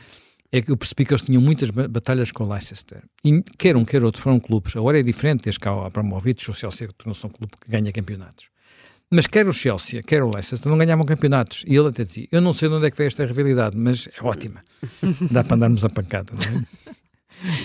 é 0.51 0.63
que 0.63 0.71
eu 0.71 0.77
percebi 0.77 1.05
que 1.05 1.13
eles 1.13 1.23
tinham 1.23 1.43
muitas 1.43 1.71
batalhas 1.71 2.33
com 2.33 2.45
o 2.45 2.49
Leicester. 2.49 3.03
E 3.23 3.43
quer 3.59 3.77
um, 3.77 3.85
quer 3.85 4.03
outro, 4.03 4.23
foram 4.23 4.41
clubes. 4.41 4.75
Agora 4.77 4.99
é 4.99 5.03
diferente, 5.03 5.45
desde 5.45 5.61
cá 5.61 5.75
o 5.75 5.85
Abramovich, 5.85 6.51
o 6.51 6.55
Chelsea 6.55 6.89
tornou-se 6.97 7.25
um 7.27 7.29
clube 7.29 7.53
que 7.61 7.71
ganha 7.71 7.93
campeonatos. 7.93 8.49
Mas 9.11 9.27
quer 9.27 9.49
o 9.49 9.53
Chelsea, 9.53 10.03
quer 10.03 10.23
o 10.23 10.31
Leicester, 10.31 10.69
não 10.69 10.77
ganhavam 10.77 11.07
campeonatos. 11.07 11.65
E 11.67 11.75
ele 11.75 11.89
até 11.89 12.05
dizia: 12.05 12.29
Eu 12.31 12.41
não 12.41 12.53
sei 12.53 12.69
de 12.69 12.75
onde 12.75 12.87
é 12.87 12.91
que 12.91 12.97
veio 12.97 13.09
esta 13.09 13.25
rivalidade, 13.25 13.77
mas 13.77 14.09
é 14.09 14.23
ótima. 14.23 14.63
Dá 15.31 15.43
para 15.43 15.57
andarmos 15.57 15.85
a 15.85 15.89
pancada, 15.89 16.33
não 16.33 16.61
é? 16.61 16.65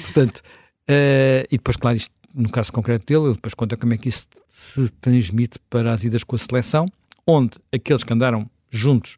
Portanto, 0.04 0.38
uh, 0.38 1.44
e 1.52 1.58
depois, 1.58 1.76
claro, 1.76 1.98
isto, 1.98 2.14
no 2.34 2.50
caso 2.50 2.72
concreto 2.72 3.06
dele, 3.06 3.26
ele 3.26 3.36
depois 3.36 3.54
conta 3.54 3.76
como 3.76 3.94
é 3.94 3.98
que 3.98 4.10
isso 4.10 4.28
se 4.48 4.88
transmite 5.02 5.60
para 5.70 5.92
as 5.92 6.04
idas 6.04 6.24
com 6.24 6.36
a 6.36 6.40
seleção, 6.40 6.88
onde 7.28 7.58
aqueles 7.74 8.04
que 8.04 8.14
andaram 8.14 8.50
juntos 8.70 9.18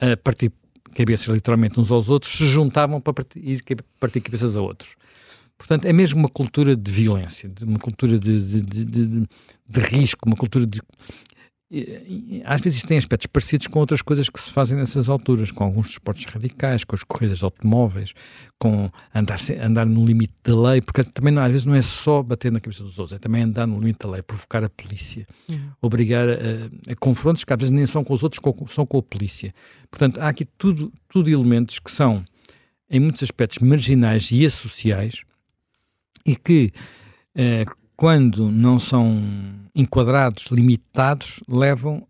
a 0.00 0.16
partir 0.16 0.52
cabeças 0.94 1.28
literalmente 1.28 1.78
uns 1.78 1.90
aos 1.90 2.08
outros 2.08 2.32
se 2.32 2.46
juntavam 2.46 3.00
para 3.00 3.12
partir, 3.12 3.62
partir 3.98 4.20
cabeças 4.20 4.56
a 4.56 4.60
outros. 4.60 4.94
Portanto, 5.56 5.84
é 5.84 5.92
mesmo 5.92 6.18
uma 6.18 6.28
cultura 6.28 6.74
de 6.74 6.90
violência, 6.90 7.48
de 7.48 7.64
uma 7.64 7.78
cultura 7.78 8.18
de, 8.18 8.62
de, 8.62 8.84
de, 8.84 9.28
de 9.68 9.80
risco, 9.80 10.26
uma 10.26 10.36
cultura 10.36 10.66
de 10.66 10.80
às 12.44 12.60
vezes 12.60 12.82
tem 12.82 12.98
aspectos 12.98 13.28
parecidos 13.28 13.68
com 13.68 13.78
outras 13.78 14.02
coisas 14.02 14.28
que 14.28 14.40
se 14.40 14.50
fazem 14.50 14.76
nessas 14.76 15.08
alturas, 15.08 15.52
com 15.52 15.62
alguns 15.62 15.90
esportes 15.90 16.24
radicais, 16.24 16.82
com 16.82 16.96
as 16.96 17.04
corridas 17.04 17.38
de 17.38 17.44
automóveis, 17.44 18.12
com 18.58 18.90
andar, 19.14 19.38
andar 19.62 19.86
no 19.86 20.04
limite 20.04 20.34
da 20.42 20.60
lei, 20.60 20.80
porque 20.80 21.04
também 21.04 21.38
às 21.38 21.50
vezes 21.50 21.66
não 21.66 21.74
é 21.74 21.82
só 21.82 22.24
bater 22.24 22.50
na 22.50 22.58
cabeça 22.58 22.82
dos 22.82 22.98
outros, 22.98 23.16
é 23.16 23.20
também 23.20 23.44
andar 23.44 23.68
no 23.68 23.78
limite 23.78 24.00
da 24.00 24.10
lei, 24.10 24.20
provocar 24.20 24.64
a 24.64 24.68
polícia, 24.68 25.24
uhum. 25.48 25.70
obrigar 25.80 26.28
a, 26.28 26.32
a, 26.90 26.96
confrontos 26.96 27.44
que 27.44 27.52
às 27.52 27.58
vezes 27.58 27.70
nem 27.70 27.86
são 27.86 28.02
com 28.02 28.14
os 28.14 28.24
outros, 28.24 28.42
são 28.74 28.84
com 28.84 28.98
a 28.98 29.02
polícia. 29.02 29.54
Portanto, 29.88 30.20
há 30.20 30.28
aqui 30.28 30.44
tudo, 30.44 30.92
tudo 31.08 31.30
elementos 31.30 31.78
que 31.78 31.90
são, 31.92 32.24
em 32.90 32.98
muitos 32.98 33.22
aspectos, 33.22 33.58
marginais 33.60 34.30
e 34.32 34.44
associais 34.44 35.22
e 36.26 36.34
que, 36.34 36.72
eh, 37.32 37.64
quando 38.00 38.50
não 38.50 38.78
são 38.78 39.22
enquadrados, 39.74 40.46
limitados, 40.46 41.38
levam, 41.46 42.08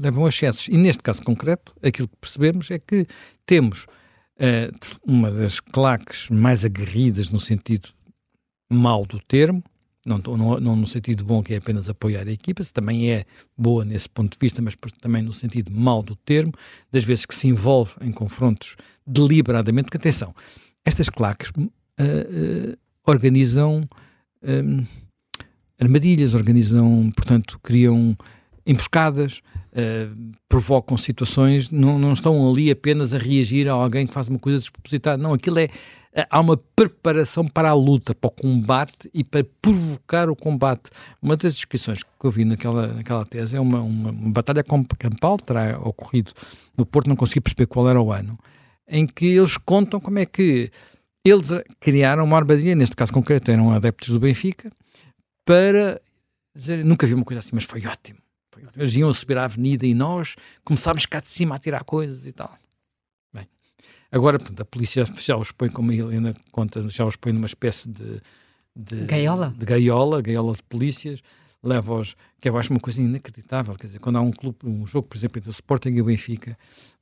levam 0.00 0.24
a 0.24 0.28
excessos. 0.28 0.68
E 0.68 0.76
neste 0.76 1.02
caso 1.02 1.20
concreto, 1.20 1.74
aquilo 1.82 2.06
que 2.06 2.16
percebemos 2.20 2.70
é 2.70 2.78
que 2.78 3.04
temos 3.44 3.86
uh, 4.36 4.72
uma 5.04 5.32
das 5.32 5.58
claques 5.58 6.30
mais 6.30 6.64
aguerridas 6.64 7.28
no 7.28 7.40
sentido 7.40 7.88
mal 8.70 9.04
do 9.04 9.18
termo, 9.18 9.64
não, 10.06 10.18
não, 10.18 10.60
não, 10.60 10.76
no 10.76 10.86
sentido 10.86 11.24
bom 11.24 11.42
que 11.42 11.54
é 11.54 11.56
apenas 11.56 11.88
apoiar 11.88 12.28
a 12.28 12.32
equipa, 12.32 12.62
também 12.72 13.10
é 13.10 13.24
boa 13.58 13.84
nesse 13.84 14.08
ponto 14.08 14.34
de 14.34 14.38
vista, 14.40 14.62
mas 14.62 14.76
também 15.00 15.22
no 15.24 15.32
sentido 15.32 15.72
mau 15.72 16.04
do 16.04 16.14
termo, 16.14 16.52
das 16.92 17.02
vezes 17.02 17.26
que 17.26 17.34
se 17.34 17.48
envolve 17.48 17.94
em 18.00 18.12
confrontos 18.12 18.76
deliberadamente, 19.04 19.86
porque 19.86 19.96
atenção, 19.96 20.32
estas 20.84 21.10
claques 21.10 21.50
uh, 21.50 21.62
uh, 21.64 22.78
organizam 23.04 23.88
um, 24.44 24.84
armadilhas, 25.80 26.34
organizam, 26.34 27.12
portanto, 27.14 27.58
criam 27.62 28.16
emboscadas, 28.66 29.40
uh, 29.72 30.32
provocam 30.48 30.96
situações, 30.96 31.70
não, 31.70 31.98
não 31.98 32.12
estão 32.12 32.50
ali 32.50 32.70
apenas 32.70 33.12
a 33.12 33.18
reagir 33.18 33.68
a 33.68 33.72
alguém 33.72 34.06
que 34.06 34.12
faz 34.12 34.28
uma 34.28 34.38
coisa 34.38 34.58
despropositada, 34.58 35.22
não, 35.22 35.34
aquilo 35.34 35.58
é 35.58 35.68
há 36.30 36.40
uma 36.40 36.56
preparação 36.76 37.46
para 37.46 37.70
a 37.70 37.74
luta, 37.74 38.14
para 38.14 38.28
o 38.28 38.30
combate 38.30 39.10
e 39.12 39.24
para 39.24 39.44
provocar 39.60 40.30
o 40.30 40.36
combate. 40.36 40.90
Uma 41.20 41.36
das 41.36 41.56
descrições 41.56 42.02
que 42.02 42.24
eu 42.24 42.30
vi 42.30 42.44
naquela, 42.44 42.86
naquela 42.88 43.26
tese 43.26 43.56
é 43.56 43.60
uma, 43.60 43.80
uma, 43.80 44.10
uma 44.10 44.30
batalha 44.30 44.64
campal, 44.98 45.36
terá 45.38 45.78
ocorrido 45.80 46.32
no 46.76 46.86
Porto, 46.86 47.08
não 47.08 47.16
consegui 47.16 47.40
perceber 47.40 47.66
qual 47.66 47.88
era 47.88 48.00
o 48.00 48.12
ano, 48.12 48.38
em 48.88 49.06
que 49.06 49.26
eles 49.26 49.56
contam 49.56 49.98
como 49.98 50.18
é 50.18 50.26
que 50.26 50.70
eles 51.24 51.48
criaram 51.80 52.24
uma 52.24 52.36
armadilha, 52.36 52.74
neste 52.74 52.96
caso 52.96 53.12
concreto 53.12 53.50
eram 53.50 53.72
adeptos 53.72 54.08
do 54.08 54.20
Benfica, 54.20 54.70
para 55.44 56.00
dizer, 56.54 56.84
nunca 56.84 57.06
vi 57.06 57.14
uma 57.14 57.24
coisa 57.24 57.40
assim, 57.40 57.50
mas 57.54 57.64
foi 57.64 57.84
ótimo. 57.86 58.18
Foi 58.52 58.64
ótimo. 58.64 58.82
Eles 58.82 58.94
iam 58.94 59.12
subir 59.12 59.38
à 59.38 59.44
avenida 59.44 59.86
e 59.86 59.94
nós 59.94 60.36
começámos 60.64 61.06
cá 61.06 61.20
de 61.20 61.28
cima 61.28 61.56
a 61.56 61.58
tirar 61.58 61.84
coisas 61.84 62.26
e 62.26 62.32
tal. 62.32 62.56
Agora, 64.14 64.38
portanto, 64.38 64.60
a 64.60 64.64
polícia 64.64 65.04
já 65.18 65.36
os 65.36 65.50
põe, 65.50 65.68
como 65.68 65.90
a 65.90 65.94
Helena 65.94 66.36
conta, 66.52 66.88
já 66.88 67.04
os 67.04 67.16
põe 67.16 67.32
numa 67.32 67.46
espécie 67.46 67.88
de, 67.88 68.22
de 68.76 69.04
gaiola, 69.06 69.52
de 69.58 69.66
gaiola, 69.66 70.22
gaiola 70.22 70.52
de 70.52 70.62
polícias, 70.62 71.20
leva-os, 71.64 72.16
que 72.40 72.48
eu 72.48 72.56
acho 72.56 72.70
uma 72.70 72.80
coisa 72.80 73.00
inacreditável, 73.00 73.74
quer 73.74 73.86
dizer, 73.86 73.98
quando 73.98 74.16
há 74.16 74.20
um 74.20 74.30
clube, 74.30 74.58
um 74.64 74.86
jogo, 74.86 75.08
por 75.08 75.16
exemplo, 75.16 75.38
entre 75.38 75.50
o 75.50 75.52
Sporting 75.52 75.90
e 75.90 76.02
o 76.02 76.04
Benfica, 76.04 76.56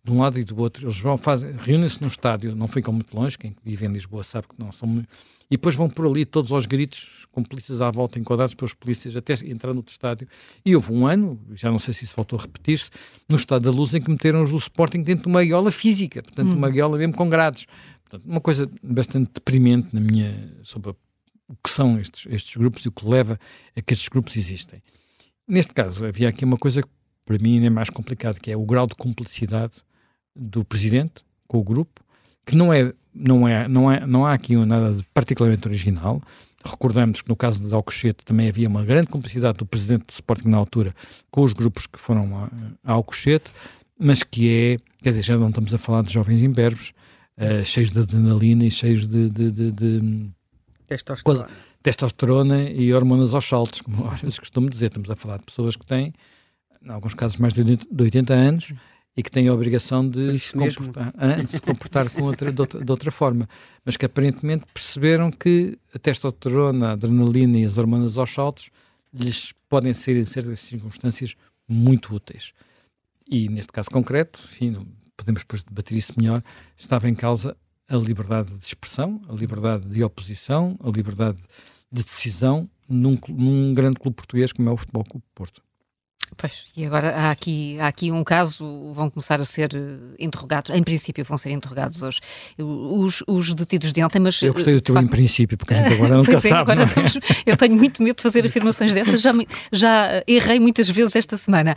de 0.04 0.10
um 0.10 0.20
lado 0.20 0.38
e 0.38 0.44
do 0.44 0.58
outro, 0.58 0.86
eles 0.86 0.98
vão, 0.98 1.16
fazem, 1.16 1.52
reúnem-se 1.58 2.00
no 2.00 2.08
estádio, 2.08 2.54
não 2.54 2.68
ficam 2.68 2.92
muito 2.92 3.16
longe, 3.16 3.36
quem 3.36 3.54
vive 3.64 3.86
em 3.86 3.92
Lisboa 3.92 4.22
sabe 4.22 4.48
que 4.48 4.54
não 4.58 4.72
são 4.72 4.88
muito, 4.88 5.08
e 5.50 5.56
depois 5.56 5.74
vão 5.74 5.88
por 5.88 6.06
ali 6.06 6.24
todos 6.24 6.50
aos 6.50 6.64
gritos, 6.64 7.26
com 7.30 7.42
polícias 7.42 7.82
à 7.82 7.90
volta, 7.90 8.18
enquadrados 8.18 8.54
pelos 8.54 8.72
polícias, 8.72 9.14
até 9.14 9.34
entrar 9.44 9.74
no 9.74 9.84
estádio. 9.86 10.26
E 10.64 10.74
houve 10.74 10.92
um 10.92 11.06
ano, 11.06 11.38
já 11.52 11.70
não 11.70 11.78
sei 11.78 11.92
se 11.92 12.04
isso 12.04 12.16
voltou 12.16 12.38
a 12.38 12.42
repetir-se, 12.42 12.90
no 13.28 13.36
Estado 13.36 13.64
da 13.64 13.70
Luz, 13.70 13.92
em 13.94 14.00
que 14.00 14.10
meteram 14.10 14.42
os 14.42 14.50
do 14.50 14.56
Sporting 14.56 15.02
dentro 15.02 15.24
de 15.24 15.28
uma 15.28 15.44
gaiola 15.44 15.70
física, 15.70 16.22
portanto, 16.22 16.48
hum. 16.48 16.56
uma 16.56 16.70
gaiola 16.70 16.96
mesmo 16.96 17.14
com 17.14 17.28
grades. 17.28 17.66
Portanto, 18.02 18.30
uma 18.30 18.40
coisa 18.40 18.70
bastante 18.82 19.30
deprimente 19.34 19.88
na 19.92 20.00
minha, 20.00 20.54
sobre 20.62 20.94
o 21.52 21.56
que 21.62 21.70
são 21.70 22.00
estes, 22.00 22.26
estes 22.32 22.56
grupos 22.56 22.84
e 22.84 22.88
o 22.88 22.92
que 22.92 23.06
leva 23.06 23.38
a 23.76 23.82
que 23.82 23.92
estes 23.92 24.08
grupos 24.08 24.36
existem. 24.36 24.82
Neste 25.46 25.74
caso, 25.74 26.04
havia 26.04 26.28
aqui 26.28 26.44
uma 26.44 26.56
coisa 26.56 26.82
que 26.82 26.88
para 27.26 27.38
mim 27.38 27.64
é 27.64 27.70
mais 27.70 27.90
complicada, 27.90 28.40
que 28.40 28.50
é 28.50 28.56
o 28.56 28.64
grau 28.64 28.86
de 28.86 28.94
cumplicidade 28.94 29.74
do 30.34 30.64
presidente 30.64 31.22
com 31.46 31.58
o 31.58 31.62
grupo, 31.62 32.02
que 32.46 32.56
não 32.56 32.72
é 32.72 32.92
não, 33.14 33.46
é, 33.46 33.68
não, 33.68 33.92
é, 33.92 34.06
não 34.06 34.24
há 34.24 34.32
aqui 34.32 34.56
nada 34.56 34.94
de 34.94 35.04
particularmente 35.12 35.68
original. 35.68 36.22
Recordamos 36.64 37.20
que 37.20 37.28
no 37.28 37.36
caso 37.36 37.62
de 37.62 37.74
Alcochete 37.74 38.24
também 38.24 38.48
havia 38.48 38.68
uma 38.68 38.84
grande 38.84 39.08
cumplicidade 39.08 39.58
do 39.58 39.66
presidente 39.66 40.06
do 40.06 40.10
Sporting 40.10 40.48
na 40.48 40.56
altura 40.56 40.94
com 41.30 41.42
os 41.42 41.52
grupos 41.52 41.86
que 41.86 41.98
foram 41.98 42.34
a, 42.38 42.48
a 42.84 42.92
Alcochete, 42.92 43.52
mas 43.98 44.22
que 44.22 44.48
é, 44.48 44.78
quer 45.02 45.10
dizer, 45.10 45.22
já 45.22 45.36
não 45.36 45.50
estamos 45.50 45.74
a 45.74 45.78
falar 45.78 46.02
de 46.02 46.12
jovens 46.12 46.40
imberbes, 46.40 46.92
uh, 47.36 47.64
cheios 47.64 47.90
de 47.90 48.00
adrenalina 48.00 48.64
e 48.64 48.70
cheios 48.70 49.06
de, 49.06 49.28
de, 49.28 49.50
de, 49.50 49.72
de 49.72 50.30
testosterona. 50.92 51.44
Coisa, 51.44 51.60
testosterona 51.82 52.62
e 52.70 52.92
hormonas 52.92 53.34
aos 53.34 53.46
saltos, 53.46 53.80
como 53.80 54.08
às 54.08 54.20
vezes 54.20 54.38
costumo 54.38 54.68
dizer. 54.68 54.86
Estamos 54.86 55.10
a 55.10 55.16
falar 55.16 55.38
de 55.38 55.44
pessoas 55.44 55.76
que 55.76 55.86
têm, 55.86 56.12
em 56.84 56.90
alguns 56.90 57.14
casos, 57.14 57.36
mais 57.36 57.54
de 57.54 57.78
80 57.98 58.32
anos 58.32 58.72
e 59.16 59.22
que 59.22 59.30
têm 59.30 59.48
a 59.48 59.52
obrigação 59.52 60.08
de, 60.08 60.38
se 60.38 60.52
comportar, 60.52 61.12
de 61.44 61.50
se 61.50 61.60
comportar, 61.60 62.10
com 62.10 62.22
outra, 62.22 62.50
de, 62.50 62.60
outra, 62.60 62.82
de 62.82 62.90
outra 62.90 63.10
forma, 63.10 63.48
mas 63.84 63.96
que 63.96 64.06
aparentemente 64.06 64.64
perceberam 64.72 65.30
que 65.30 65.78
a 65.94 65.98
testosterona, 65.98 66.88
a 66.88 66.92
adrenalina 66.92 67.58
e 67.58 67.64
as 67.64 67.76
hormonas 67.76 68.16
aos 68.16 68.32
saltos 68.32 68.70
lhes 69.12 69.52
podem 69.68 69.92
ser, 69.92 70.16
em 70.16 70.24
certas 70.24 70.60
circunstâncias, 70.60 71.34
muito 71.68 72.14
úteis. 72.14 72.54
E 73.28 73.48
neste 73.48 73.70
caso 73.70 73.90
concreto, 73.90 74.40
enfim, 74.44 74.86
podemos 75.16 75.42
depois 75.42 75.62
debater 75.62 75.96
isso 75.96 76.14
melhor, 76.16 76.42
estava 76.76 77.08
em 77.08 77.14
causa 77.14 77.56
a 77.88 77.96
liberdade 77.96 78.56
de 78.56 78.64
expressão, 78.64 79.20
a 79.28 79.32
liberdade 79.32 79.88
de 79.88 80.02
oposição, 80.02 80.78
a 80.82 80.90
liberdade 80.90 81.38
de 81.90 82.02
decisão 82.02 82.68
num, 82.88 83.18
num 83.28 83.74
grande 83.74 83.98
clube 83.98 84.16
português 84.16 84.52
como 84.52 84.68
é 84.68 84.72
o 84.72 84.76
Futebol 84.76 85.04
Clube 85.04 85.24
Porto. 85.34 85.62
Pois, 86.36 86.64
e 86.76 86.84
agora 86.84 87.14
há 87.14 87.30
aqui, 87.30 87.78
há 87.78 87.86
aqui 87.86 88.10
um 88.10 88.24
caso, 88.24 88.92
vão 88.94 89.10
começar 89.10 89.40
a 89.40 89.44
ser 89.44 89.70
eh, 89.74 90.16
interrogados, 90.18 90.70
em 90.70 90.82
princípio 90.82 91.24
vão 91.24 91.36
ser 91.36 91.50
interrogados 91.50 92.02
hoje, 92.02 92.20
os, 92.58 93.22
os 93.26 93.54
detidos 93.54 93.92
de 93.92 94.02
ontem, 94.02 94.18
mas... 94.18 94.40
Eu 94.42 94.52
gostei 94.52 94.74
do 94.74 94.80
teu 94.80 94.94
facto... 94.94 95.06
em 95.06 95.10
princípio, 95.10 95.58
porque 95.58 95.74
a 95.74 95.82
gente 95.82 95.94
agora 95.94 96.16
nunca 96.18 96.40
sabe. 96.40 96.54
Agora 96.54 96.82
é? 96.84 97.50
eu 97.50 97.56
tenho 97.56 97.76
muito 97.76 98.02
medo 98.02 98.16
de 98.16 98.22
fazer 98.22 98.46
afirmações 98.46 98.92
dessas, 98.92 99.20
já, 99.20 99.32
já 99.70 100.22
errei 100.26 100.58
muitas 100.58 100.88
vezes 100.88 101.16
esta 101.16 101.36
semana. 101.36 101.74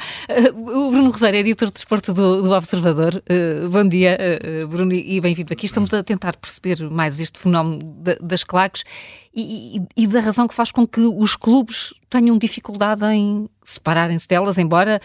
O 0.53 0.91
Bruno 0.91 1.09
Rosário 1.09 1.37
é 1.37 1.39
editor 1.41 1.67
de 1.67 1.73
desporto 1.75 2.13
do, 2.13 2.41
do 2.41 2.51
Observador. 2.51 3.21
Bom 3.71 3.87
dia, 3.87 4.17
Bruno, 4.69 4.93
e 4.93 5.19
bem-vindo 5.19 5.51
aqui. 5.51 5.65
Estamos 5.65 5.93
a 5.93 6.03
tentar 6.03 6.35
perceber 6.37 6.89
mais 6.89 7.19
este 7.19 7.39
fenómeno 7.39 7.95
das 8.21 8.43
claques 8.43 8.83
e, 9.35 9.77
e, 9.77 10.03
e 10.03 10.07
da 10.07 10.21
razão 10.21 10.47
que 10.47 10.53
faz 10.53 10.71
com 10.71 10.87
que 10.87 11.01
os 11.01 11.35
clubes 11.35 11.93
tenham 12.09 12.37
dificuldade 12.37 13.03
em 13.05 13.49
separarem-se 13.63 14.27
delas, 14.27 14.57
embora 14.57 15.01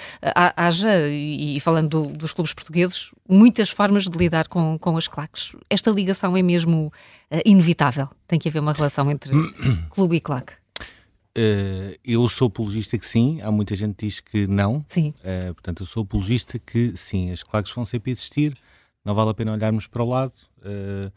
haja, 0.56 1.08
e 1.08 1.58
falando 1.60 1.88
do, 1.88 2.12
dos 2.12 2.32
clubes 2.32 2.54
portugueses, 2.54 3.10
muitas 3.28 3.70
formas 3.70 4.04
de 4.04 4.16
lidar 4.16 4.46
com, 4.46 4.78
com 4.78 4.96
as 4.96 5.08
claques. 5.08 5.56
Esta 5.68 5.90
ligação 5.90 6.36
é 6.36 6.42
mesmo 6.42 6.92
uh, 7.30 7.40
inevitável. 7.44 8.08
Tem 8.28 8.38
que 8.38 8.48
haver 8.48 8.60
uma 8.60 8.72
relação 8.72 9.10
entre 9.10 9.32
clube 9.90 10.16
e 10.16 10.20
claque. 10.20 10.52
Uh, 11.36 11.98
eu 12.04 12.26
sou 12.28 12.48
apologista 12.48 12.98
que 12.98 13.06
sim, 13.06 13.40
há 13.40 13.50
muita 13.50 13.74
gente 13.74 13.94
que 13.94 14.06
diz 14.06 14.20
que 14.20 14.46
não. 14.46 14.84
Sim. 14.86 15.14
Uh, 15.20 15.54
portanto, 15.54 15.82
eu 15.82 15.86
sou 15.86 16.02
apologista 16.02 16.58
que 16.58 16.96
sim, 16.96 17.30
as 17.30 17.42
claques 17.42 17.72
vão 17.72 17.84
sempre 17.84 18.10
existir, 18.10 18.56
não 19.04 19.14
vale 19.14 19.30
a 19.30 19.34
pena 19.34 19.52
olharmos 19.52 19.86
para 19.86 20.02
o 20.02 20.08
lado, 20.08 20.34
uh, 20.58 21.10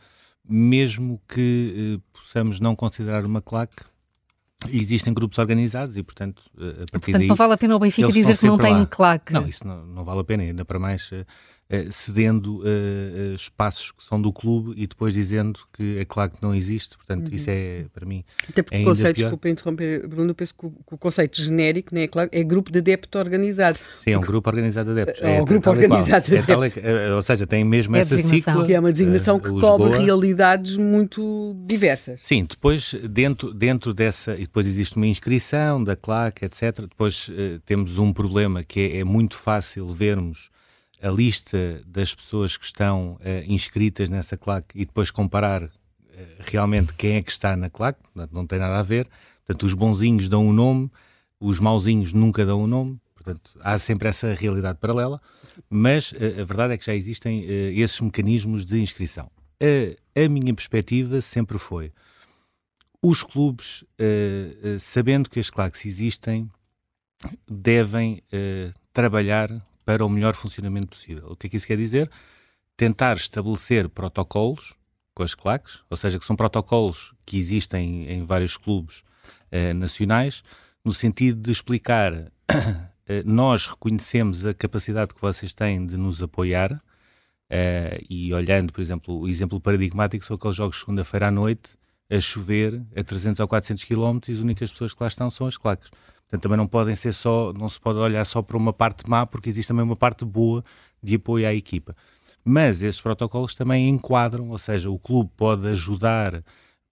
mesmo 0.48 1.22
que 1.28 2.00
possamos 2.12 2.60
não 2.60 2.76
considerar 2.76 3.26
uma 3.26 3.42
claque, 3.42 3.84
existem 4.71 5.13
grupos 5.13 5.38
organizados 5.38 5.97
e, 5.97 6.04
portanto, 6.04 6.43
a 6.56 6.62
partir 6.62 6.89
portanto, 6.91 7.17
daí, 7.19 7.28
não 7.28 7.36
vale 7.36 7.54
a 7.54 7.58
pena 7.58 7.76
o 7.76 7.80
Benfica 7.80 8.12
dizer 8.12 8.38
que 8.38 8.45
não 8.45 8.58
tem 8.58 8.73
lá. 8.73 8.86
claque. 8.86 9.34
Não, 9.34 9.47
isso 9.47 9.67
não, 9.67 9.86
não 9.86 10.04
vale 10.04 10.21
a 10.21 10.23
pena, 10.23 10.43
ainda 10.43 10.65
para 10.65 10.80
mais 10.80 11.12
uh, 11.12 11.91
cedendo 11.91 12.60
uh, 12.60 13.36
espaços 13.36 13.91
que 13.91 14.04
são 14.04 14.21
do 14.21 14.32
clube 14.32 14.73
e 14.76 14.86
depois 14.86 15.13
dizendo 15.13 15.60
que 15.73 15.97
é 15.97 16.06
claro 16.06 16.32
que 16.32 16.41
não 16.41 16.54
existe. 16.54 16.95
Portanto, 16.95 17.30
uhum. 17.30 17.36
isso 17.36 17.49
é, 17.49 17.86
para 17.93 18.06
mim, 18.06 18.23
Até 18.47 18.62
porque 18.62 18.78
é 18.78 18.82
o 18.82 18.86
conceito, 18.86 19.17
desculpa 19.17 19.49
interromper, 19.49 20.08
Bruno, 20.08 20.32
eu 20.32 20.36
penso 20.36 20.54
que 20.54 20.65
o, 20.65 20.71
que 20.71 20.93
o, 20.93 20.97
conceito 20.97 21.41
genérico, 21.41 21.93
né, 21.93 22.04
é 22.04 22.08
claro, 22.08 22.30
é 22.32 22.43
grupo 22.43 22.71
de 22.71 22.80
adepto 22.80 23.17
organizado. 23.17 23.80
Sim, 23.99 24.12
é 24.12 24.17
um 24.17 24.21
grupo 24.21 24.49
organizado 24.49 24.93
de 24.93 25.02
adeptos. 25.02 25.23
É, 25.23 25.38
é 25.38 25.41
um 25.41 25.45
grupo 25.45 25.69
organizado 25.69 26.26
de 26.26 26.38
adeptos. 26.38 26.78
É, 26.78 27.13
ou 27.13 27.21
seja, 27.21 27.47
tem 27.47 27.63
mesmo 27.63 27.95
é 27.95 27.99
essa. 27.99 28.15
Que 28.65 28.73
é 28.73 28.80
uma 28.80 28.91
designação 28.91 29.39
que 29.39 29.49
cobre 29.49 29.97
realidades 29.97 30.78
muito 30.78 31.56
diversas. 31.65 32.21
Sim, 32.23 32.45
depois, 32.49 32.93
dentro, 33.10 33.54
dentro 33.54 33.93
dessa, 33.93 34.36
e 34.36 34.47
depois 34.54 34.68
existe 34.68 34.98
uma 34.98 35.08
inscrição 35.08 35.84
da 35.84 35.96
claque, 35.96 36.46
etc. 36.46 36.82
Depois 36.82 37.28
uh, 37.28 37.60
temos 37.66 37.98
um 37.98 38.13
problema 38.13 38.63
que 38.63 38.80
é, 38.82 38.98
é 39.00 39.04
muito 39.04 39.36
fácil 39.36 39.92
vermos 39.92 40.52
a 41.02 41.10
lista 41.10 41.82
das 41.88 42.13
pessoas 42.13 42.56
que 42.56 42.63
estão 42.63 43.13
uh, 43.13 43.20
inscritas 43.48 44.12
nessa 44.12 44.38
claque 44.38 44.80
e 44.80 44.86
depois 44.86 45.10
comparar 45.10 45.63
uh, 45.63 45.70
realmente 46.38 46.94
quem 46.94 47.16
é 47.16 47.24
que 47.24 47.32
está 47.32 47.56
na 47.56 47.68
claque, 47.68 48.00
não 48.32 48.46
tem 48.46 48.60
nada 48.60 48.78
a 48.78 48.84
ver. 48.84 49.08
Portanto, 49.44 49.66
os 49.66 49.74
bonzinhos 49.74 50.30
dão 50.30 50.46
um 50.46 50.54
nome, 50.54 50.92
os 51.39 51.60
mauzinhos 51.60 52.13
nunca 52.13 52.46
dão 52.46 52.62
um 52.62 52.68
nome. 52.68 53.02
Portanto, 53.16 53.58
há 53.60 53.80
sempre 53.80 54.08
essa 54.08 54.36
realidade 54.36 54.78
paralela, 54.78 55.20
mas 55.68 56.13
a 56.13 56.44
verdade 56.44 56.74
é 56.74 56.78
que 56.78 56.86
já 56.86 56.94
existem 56.94 57.44
esses 57.80 58.00
mecanismos 58.02 58.66
de 58.66 58.80
inscrição. 58.80 59.32
A, 59.60 60.26
a, 60.26 60.30
minha 60.30 60.54
perspectiva 60.54 61.22
sempre 61.22 61.58
foi 61.58 61.92
os 63.04 63.22
clubes, 63.22 63.84
sabendo 64.80 65.30
que 65.30 65.39
as 65.39 65.50
claques 65.50 65.86
existem, 65.86 66.50
devem 67.46 68.24
trabalhar 68.94 69.50
para 69.86 70.06
o 70.06 70.10
melhor 70.10 70.34
funcionamento 70.36 70.88
possível. 70.88 71.28
O 71.30 71.36
que 71.36 71.48
é 71.48 71.50
que 71.50 71.58
isso 71.58 71.68
quer 71.68 71.78
dizer? 71.78 72.10
Tentar 72.78 73.18
estabelecer 73.18 73.89
protocolos 73.89 74.74
com 75.13 75.24
as 75.24 75.36
claques, 75.36 75.80
ou 75.89 75.98
seja, 75.98 76.18
que 76.18 76.26
são 76.26 76.36
protocolos 76.36 77.13
que 77.26 77.38
existem 77.38 78.10
em 78.10 78.26
vários 78.26 78.58
clubes 78.58 79.04
eh, 79.52 79.74
nacionais, 79.74 80.44
no 80.84 80.94
sentido 80.94 81.39
de 81.39 81.52
explicar 81.52 82.13
eh, 83.08 83.24
nós 83.26 83.68
reconhecemos 83.68 84.46
a 84.46 84.54
capacidade 84.54 85.13
que 85.13 85.22
vocês 85.22 85.54
têm 85.54 85.86
de 85.86 85.98
nos 85.98 86.22
apoiar 86.24 86.82
eh, 87.50 88.02
e 88.10 88.34
olhando, 88.34 88.74
por 88.74 88.82
exemplo, 88.82 89.20
o 89.20 89.28
exemplo 89.28 89.60
paradigmático 89.60 90.26
são 90.26 90.36
aqueles 90.36 90.56
jogos 90.56 90.80
segunda-feira 90.80 91.28
à 91.28 91.32
noite 91.32 91.78
a 92.13 92.19
chover 92.19 92.82
a 92.95 93.04
300 93.04 93.39
ou 93.39 93.47
400 93.47 93.84
km 93.86 94.19
e 94.28 94.34
as 94.34 94.38
únicas 94.38 94.71
pessoas 94.71 94.93
que 94.93 95.02
lá 95.02 95.08
estão 95.08 95.30
são 95.32 95.47
as 95.47 95.58
claques. 95.58 95.89
Portanto, 95.89 96.43
também 96.43 96.58
não 96.58 96.67
podem 96.67 96.95
ser 96.95 97.13
só, 97.13 97.52
não 97.54 97.67
se 97.67 97.80
pode 97.80 97.97
olhar 97.97 98.23
só 98.26 98.41
para 98.41 98.56
uma 98.56 98.71
parte 98.71 99.10
má, 99.10 99.26
porque 99.26 99.49
existe 99.49 99.67
também 99.67 99.84
uma 99.84 99.95
parte 99.95 100.23
boa 100.23 100.63
de 101.02 101.15
apoio 101.15 101.47
à 101.47 101.54
equipa. 101.54 101.95
Mas 102.45 102.84
esses 102.84 103.02
protocolos 103.02 103.56
também 103.56 103.89
enquadram, 103.89 104.49
ou 104.49 104.58
seja, 104.58 104.89
o 104.89 104.99
clube 104.99 105.32
pode 105.36 105.67
ajudar, 105.67 106.43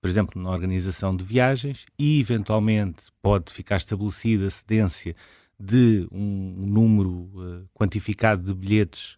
por 0.02 0.10
exemplo, 0.10 0.42
na 0.42 0.50
organização 0.50 1.16
de 1.16 1.24
viagens 1.24 1.86
e, 2.00 2.20
eventualmente, 2.20 3.04
pode 3.22 3.52
ficar 3.52 3.78
estabelecida 3.78 4.48
a 4.48 4.52
cedência 4.52 5.16
de 5.60 6.08
um 6.12 6.66
número 6.68 7.10
uh, 7.10 7.70
quantificado 7.76 8.44
de 8.44 8.54
bilhetes 8.54 9.18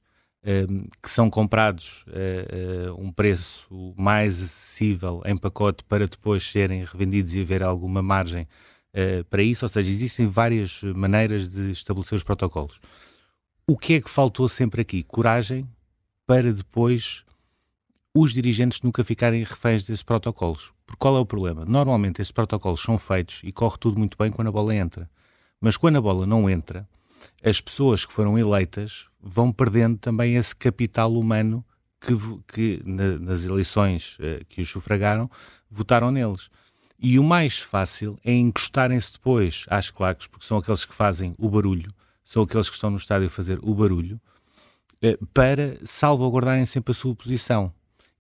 que 1.02 1.10
são 1.10 1.30
comprados 1.30 2.04
a 2.10 2.92
uh, 2.92 3.02
um 3.02 3.12
preço 3.12 3.66
mais 3.98 4.42
acessível 4.42 5.22
em 5.26 5.38
pacote 5.38 5.84
para 5.86 6.06
depois 6.06 6.44
serem 6.44 6.84
revendidos 6.84 7.34
e 7.34 7.42
haver 7.42 7.64
alguma 7.64 8.02
margem 8.02 8.46
uh, 8.94 9.24
para 9.30 9.42
isso, 9.42 9.64
ou 9.64 9.70
seja, 9.70 9.90
existem 9.90 10.28
várias 10.28 10.82
maneiras 10.84 11.48
de 11.48 11.72
estabelecer 11.72 12.18
os 12.18 12.24
protocolos. 12.24 12.80
O 13.66 13.78
que 13.78 13.94
é 13.94 14.02
que 14.02 14.10
faltou 14.10 14.50
sempre 14.50 14.82
aqui? 14.82 15.04
Coragem 15.04 15.66
para 16.28 16.52
depois 16.52 17.24
os 18.14 18.34
dirigentes 18.34 18.82
nunca 18.82 19.04
ficarem 19.04 19.44
reféns 19.44 19.86
desses 19.86 20.04
protocolos. 20.04 20.74
Porque 20.86 21.00
qual 21.00 21.16
é 21.16 21.20
o 21.20 21.26
problema? 21.26 21.64
Normalmente 21.64 22.22
esses 22.22 22.32
protocolos 22.32 22.82
são 22.82 22.98
feitos 22.98 23.40
e 23.44 23.52
corre 23.52 23.78
tudo 23.80 23.98
muito 23.98 24.18
bem 24.18 24.30
quando 24.30 24.50
a 24.50 24.52
bola 24.52 24.76
entra. 24.76 25.10
Mas 25.60 25.78
quando 25.78 25.96
a 25.96 26.02
bola 26.02 26.28
não 26.28 26.50
entra, 26.50 26.88
as 27.44 27.60
pessoas 27.60 28.06
que 28.06 28.14
foram 28.14 28.38
eleitas 28.38 29.06
vão 29.22 29.52
perdendo 29.52 29.98
também 29.98 30.36
esse 30.36 30.56
capital 30.56 31.14
humano 31.14 31.64
que, 32.00 32.14
que 32.48 32.82
na, 32.86 33.18
nas 33.18 33.46
eleições 33.46 34.18
uh, 34.20 34.44
que 34.50 34.62
os 34.62 34.70
sufragaram, 34.70 35.30
votaram 35.70 36.12
neles. 36.12 36.50
E 37.00 37.18
o 37.18 37.24
mais 37.24 37.60
fácil 37.60 38.18
é 38.24 38.34
encostarem-se 38.34 39.14
depois 39.14 39.66
às 39.70 39.90
claques, 39.90 40.28
porque 40.28 40.46
são 40.46 40.58
aqueles 40.58 40.86
que 40.86 40.94
fazem 40.94 41.36
o 41.38 41.50
barulho, 41.50 41.94
são 42.24 42.44
aqueles 42.44 42.70
que 42.70 42.76
estão 42.76 42.90
no 42.90 42.98
estádio 42.98 43.28
a 43.28 43.30
fazer 43.30 43.60
o 43.62 43.74
barulho, 43.74 44.20
eh, 45.02 45.18
para 45.34 45.78
salvaguardarem 45.86 46.66
sempre 46.66 46.92
a 46.92 46.94
sua 46.94 47.14
posição. 47.14 47.74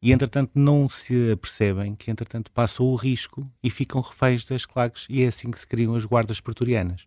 E, 0.03 0.11
entretanto, 0.11 0.51
não 0.53 0.89
se 0.89 1.31
apercebem 1.31 1.95
que, 1.95 2.11
entretanto, 2.11 2.51
passam 2.51 2.85
o 2.87 2.95
risco 2.95 3.49
e 3.63 3.69
ficam 3.69 4.01
reféns 4.01 4.43
das 4.43 4.65
claques 4.65 5.05
e 5.09 5.23
é 5.23 5.27
assim 5.27 5.49
que 5.49 5.57
se 5.57 5.65
criam 5.65 5.95
as 5.95 6.03
guardas 6.03 6.41
pretorianas. 6.41 7.05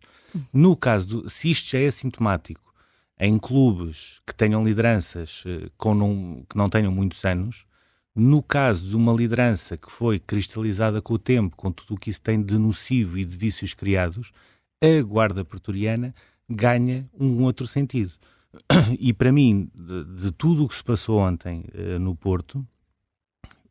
No 0.51 0.75
caso, 0.75 1.05
do, 1.05 1.29
se 1.29 1.51
isto 1.51 1.69
já 1.69 1.77
é 1.77 1.91
sintomático 1.91 2.73
em 3.19 3.37
clubes 3.37 4.19
que 4.25 4.33
tenham 4.33 4.65
lideranças 4.65 5.43
eh, 5.45 5.69
com 5.77 5.93
não, 5.93 6.43
que 6.49 6.57
não 6.57 6.71
tenham 6.71 6.91
muitos 6.91 7.23
anos, 7.23 7.67
no 8.15 8.41
caso 8.41 8.89
de 8.89 8.95
uma 8.95 9.13
liderança 9.13 9.77
que 9.77 9.91
foi 9.91 10.19
cristalizada 10.19 10.99
com 10.99 11.13
o 11.13 11.19
tempo, 11.19 11.55
com 11.55 11.71
tudo 11.71 11.93
o 11.93 11.99
que 11.99 12.09
isso 12.09 12.21
tem 12.21 12.41
de 12.41 12.57
nocivo 12.57 13.19
e 13.19 13.23
de 13.23 13.37
vícios 13.37 13.75
criados, 13.75 14.31
a 14.81 15.03
guarda 15.03 15.45
pretoriana 15.45 16.15
ganha 16.49 17.05
um 17.13 17.43
outro 17.43 17.67
sentido. 17.67 18.13
E 18.99 19.13
para 19.13 19.31
mim, 19.31 19.69
de, 19.75 20.03
de 20.23 20.31
tudo 20.31 20.65
o 20.65 20.67
que 20.67 20.73
se 20.73 20.83
passou 20.83 21.19
ontem 21.19 21.65
uh, 21.75 21.99
no 21.99 22.15
Porto, 22.15 22.65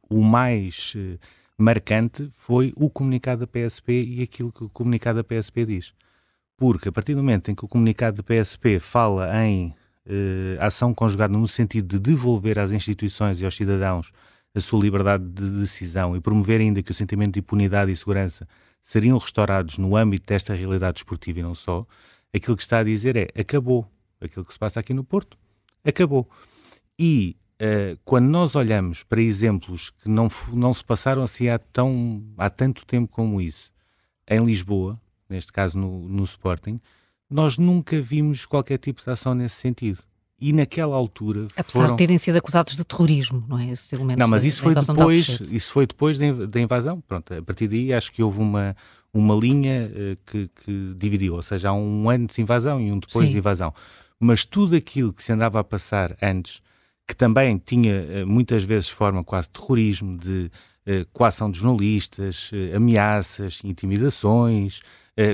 o 0.09 0.23
mais 0.23 0.95
uh, 0.97 1.19
marcante 1.59 2.31
foi 2.37 2.73
o 2.77 2.91
comunicado 2.91 3.41
da 3.41 3.47
PSP 3.47 4.03
e 4.03 4.23
aquilo 4.23 4.53
que 4.53 4.65
o 4.65 4.69
comunicado 4.69 5.23
da 5.23 5.25
PSP 5.25 5.65
diz. 5.67 5.93
Porque 6.57 6.89
a 6.89 6.93
partir 6.93 7.15
do 7.15 7.23
momento 7.23 7.51
em 7.51 7.55
que 7.55 7.65
o 7.65 7.69
comunicado 7.69 8.23
da 8.23 8.23
PSP 8.23 8.79
fala 8.79 9.31
em 9.45 9.75
uh, 10.07 10.61
ação 10.61 10.95
conjugada 10.95 11.33
no 11.33 11.47
sentido 11.47 11.99
de 11.99 11.99
devolver 11.99 12.59
às 12.59 12.73
instituições 12.73 13.41
e 13.41 13.45
aos 13.45 13.57
cidadãos 13.57 14.13
a 14.55 14.61
sua 14.61 14.81
liberdade 14.81 15.25
de 15.25 15.61
decisão 15.61 16.17
e 16.17 16.21
promover 16.21 16.61
ainda 16.61 16.83
que 16.83 16.91
o 16.91 16.95
sentimento 16.95 17.35
de 17.35 17.41
impunidade 17.41 17.93
e 17.93 17.97
segurança 17.97 18.49
seriam 18.83 19.19
restaurados 19.19 19.77
no 19.77 19.97
âmbito 19.97 20.27
desta 20.27 20.55
realidade 20.55 21.01
esportiva 21.01 21.41
e 21.41 21.43
não 21.43 21.55
só, 21.55 21.87
aquilo 22.35 22.57
que 22.57 22.63
está 22.63 22.79
a 22.79 22.85
dizer 22.85 23.17
é 23.17 23.29
acabou. 23.39 23.87
Aquilo 24.19 24.47
que 24.47 24.53
se 24.53 24.59
passa 24.59 24.81
aqui 24.81 24.95
no 24.95 25.05
Porto, 25.05 25.37
acabou. 25.85 26.27
E 26.99 27.37
quando 28.05 28.27
nós 28.27 28.55
olhamos 28.55 29.03
para 29.03 29.21
exemplos 29.21 29.91
que 29.91 30.09
não, 30.09 30.31
não 30.53 30.75
se 30.75 30.85
passaram 30.85 31.23
assim 31.23 31.49
há, 31.49 31.59
tão, 31.59 32.23
há 32.37 32.51
tanto 32.51 32.85
tempo 32.85 33.11
como 33.11 33.41
isso, 33.41 33.71
em 34.29 34.45
Lisboa, 34.45 35.01
neste 35.29 35.53
caso 35.53 35.79
no, 35.79 36.09
no 36.09 36.25
Sporting, 36.25 36.81
nós 37.31 37.59
nunca 37.59 38.01
vimos 38.01 38.47
qualquer 38.47 38.79
tipo 38.79 39.03
de 39.03 39.11
ação 39.11 39.35
nesse 39.35 39.57
sentido. 39.57 40.01
E 40.39 40.53
naquela 40.53 40.95
altura 40.95 41.49
apesar 41.57 41.81
foram... 41.81 41.89
de 41.89 41.97
terem 41.97 42.19
sido 42.19 42.37
acusados 42.37 42.77
de 42.77 42.85
terrorismo 42.85 43.43
não 43.49 43.59
é 43.59 43.71
esses 43.71 43.91
elementos 43.91 44.19
não 44.19 44.29
mas 44.29 44.45
isso 44.45 44.63
foi 44.63 44.75
depois 44.75 45.29
isso 45.51 45.73
foi 45.73 45.87
depois 45.87 46.19
da 46.19 46.61
invasão. 46.61 47.01
Pronto 47.01 47.33
a 47.33 47.43
partir 47.43 47.69
daí 47.69 47.91
acho 47.95 48.13
que 48.13 48.23
houve 48.23 48.39
uma 48.39 48.77
uma 49.15 49.35
linha 49.35 49.91
uh, 49.91 50.17
que, 50.27 50.51
que, 50.63 50.95
dividiu. 50.99 51.37
Ou 51.37 51.43
seja 51.43 51.71
há 51.71 51.73
um 51.73 52.11
antes 52.11 52.37
de 52.37 52.43
invasão 52.43 52.79
e 52.79 52.93
um 52.93 52.99
depois 52.99 53.27
Sim. 53.27 53.33
de 53.33 53.39
invasão. 53.39 53.73
Mas 54.21 54.45
tudo 54.45 54.77
aquilo 54.77 55.11
que 55.11 55.23
se 55.23 55.33
andava 55.33 55.59
a 55.59 55.65
passar 55.65 56.15
antes 56.21 56.61
que 57.07 57.15
também 57.15 57.59
tinha 57.59 58.25
uh, 58.25 58.27
muitas 58.27 58.63
vezes 58.65 58.89
forma 58.89 59.23
quase 59.23 59.49
de 59.49 59.55
terrorismo 59.55 60.19
de 60.19 60.51
uh, 60.87 61.07
coação 61.13 61.51
de 61.51 61.59
jornalistas 61.59 62.51
ameaças 62.75 63.61
intimidações 63.65 64.81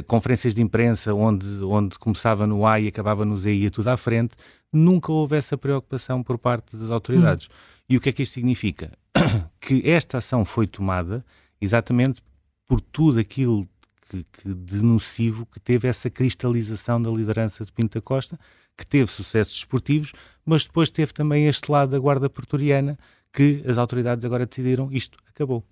conferências 0.06 0.54
de 0.54 0.62
imprensa 0.62 1.12
onde, 1.12 1.44
onde 1.64 1.98
começava 1.98 2.46
no 2.46 2.64
A 2.64 2.78
e 2.78 2.86
acabava 2.86 3.24
no 3.24 3.36
Z 3.36 3.52
e 3.52 3.62
ia 3.64 3.70
tudo 3.70 3.88
à 3.88 3.96
frente, 3.96 4.36
nunca 4.72 5.10
houve 5.10 5.36
essa 5.36 5.58
preocupação 5.58 6.22
por 6.22 6.38
parte 6.38 6.76
das 6.76 6.88
autoridades. 6.88 7.48
Hum. 7.48 7.82
E 7.88 7.96
o 7.96 8.00
que 8.00 8.08
é 8.08 8.12
que 8.12 8.22
isto 8.22 8.34
significa? 8.34 8.92
que 9.60 9.82
esta 9.84 10.18
ação 10.18 10.44
foi 10.44 10.68
tomada 10.68 11.24
exatamente 11.60 12.22
por 12.66 12.80
tudo 12.80 13.18
aquilo 13.18 13.68
que, 14.08 14.24
que 14.24 14.54
de 14.54 14.82
nocivo 14.82 15.46
que 15.46 15.60
teve 15.60 15.88
essa 15.88 16.10
cristalização 16.10 17.00
da 17.00 17.10
liderança 17.10 17.64
de 17.64 17.72
Pinta 17.72 18.00
Costa, 18.00 18.38
que 18.76 18.86
teve 18.86 19.10
sucessos 19.10 19.54
esportivos, 19.54 20.12
mas 20.44 20.64
depois 20.64 20.90
teve 20.90 21.12
também 21.12 21.46
este 21.46 21.70
lado 21.70 21.90
da 21.90 21.98
guarda 21.98 22.28
pretoriana 22.28 22.98
que 23.32 23.62
as 23.66 23.78
autoridades 23.78 24.24
agora 24.24 24.46
decidiram 24.46 24.90
isto 24.92 25.18
acabou. 25.28 25.64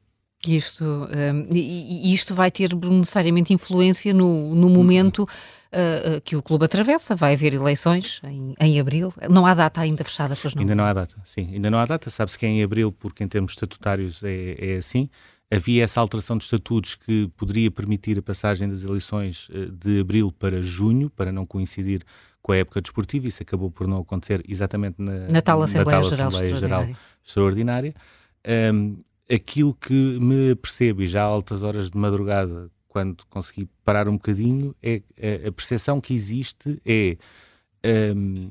Isto, 0.46 0.84
um, 0.84 1.48
e, 1.54 2.14
isto 2.14 2.34
vai 2.34 2.50
ter 2.50 2.74
necessariamente 2.74 3.52
influência 3.52 4.14
no, 4.14 4.54
no 4.54 4.70
momento 4.70 5.24
uh, 5.24 6.20
que 6.24 6.34
o 6.34 6.42
clube 6.42 6.64
atravessa. 6.64 7.14
Vai 7.14 7.34
haver 7.34 7.52
eleições 7.52 8.22
em, 8.24 8.54
em 8.58 8.80
abril. 8.80 9.12
Não 9.28 9.44
há 9.44 9.52
data 9.52 9.82
ainda 9.82 10.02
fechada, 10.02 10.34
pois 10.40 10.54
não? 10.54 10.62
Ainda 10.62 10.74
não 10.74 10.84
há 10.84 10.94
data, 10.94 11.16
sim. 11.26 11.52
Ainda 11.52 11.70
não 11.70 11.78
há 11.78 11.84
data. 11.84 12.08
Sabe-se 12.08 12.38
que 12.38 12.46
é 12.46 12.48
em 12.48 12.62
abril, 12.62 12.90
porque 12.90 13.22
em 13.22 13.28
termos 13.28 13.52
estatutários 13.52 14.22
é, 14.22 14.56
é 14.58 14.76
assim. 14.78 15.10
Havia 15.50 15.84
essa 15.84 16.00
alteração 16.00 16.38
de 16.38 16.44
estatutos 16.44 16.94
que 16.94 17.28
poderia 17.36 17.70
permitir 17.70 18.18
a 18.18 18.22
passagem 18.22 18.66
das 18.68 18.82
eleições 18.82 19.50
de 19.72 20.00
abril 20.00 20.32
para 20.32 20.62
junho, 20.62 21.10
para 21.10 21.32
não 21.32 21.44
coincidir 21.44 22.02
com 22.42 22.52
a 22.52 22.56
época 22.56 22.80
desportiva. 22.80 23.28
Isso 23.28 23.42
acabou 23.42 23.70
por 23.70 23.86
não 23.86 23.98
acontecer 23.98 24.42
exatamente 24.48 24.96
na, 24.98 25.28
na 25.28 25.42
tal 25.42 25.62
Assembleia, 25.62 25.98
na 25.98 26.02
tal 26.02 26.10
Geral, 26.10 26.28
Assembleia 26.28 26.54
Geral 26.56 26.88
Extraordinária. 27.24 27.94
Um, 28.72 29.02
aquilo 29.32 29.74
que 29.74 29.94
me 29.94 30.54
percebo, 30.56 31.02
e 31.02 31.06
já 31.06 31.22
a 31.22 31.26
altas 31.26 31.62
horas 31.62 31.90
de 31.90 31.96
madrugada, 31.96 32.70
quando 32.88 33.24
consegui 33.28 33.68
parar 33.84 34.08
um 34.08 34.14
bocadinho, 34.14 34.74
é 34.82 35.02
a, 35.46 35.52
percepção 35.52 36.00
que 36.00 36.12
existe 36.12 36.80
é 36.84 37.16
um, 38.14 38.50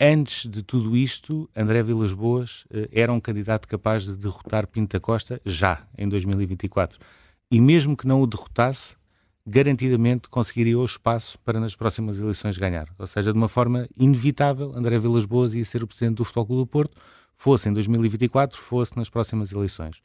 antes 0.00 0.48
de 0.48 0.62
tudo 0.62 0.96
isto, 0.96 1.50
André 1.54 1.82
Vilas 1.82 2.12
Boas 2.12 2.64
uh, 2.70 2.88
era 2.92 3.12
um 3.12 3.20
candidato 3.20 3.66
capaz 3.66 4.04
de 4.04 4.16
derrotar 4.16 4.66
Pinta 4.66 5.00
Costa 5.00 5.40
já 5.44 5.84
em 5.98 6.08
2024. 6.08 6.98
E 7.50 7.60
mesmo 7.60 7.96
que 7.96 8.06
não 8.06 8.22
o 8.22 8.26
derrotasse, 8.26 8.94
garantidamente 9.46 10.28
conseguiria 10.28 10.78
o 10.78 10.84
espaço 10.84 11.38
para 11.40 11.58
nas 11.58 11.74
próximas 11.74 12.18
eleições 12.18 12.56
ganhar. 12.56 12.88
Ou 12.98 13.06
seja, 13.06 13.32
de 13.32 13.38
uma 13.38 13.48
forma 13.48 13.88
inevitável, 13.96 14.72
André 14.74 14.98
Vilas 14.98 15.24
Boas 15.24 15.54
ia 15.54 15.64
ser 15.64 15.82
o 15.82 15.86
presidente 15.86 16.16
do 16.16 16.24
Futebol 16.24 16.46
Clube 16.46 16.62
do 16.62 16.66
Porto, 16.66 16.96
fosse 17.36 17.68
em 17.68 17.72
2024, 17.72 18.60
fosse 18.60 18.96
nas 18.96 19.08
próximas 19.08 19.50
eleições 19.50 20.00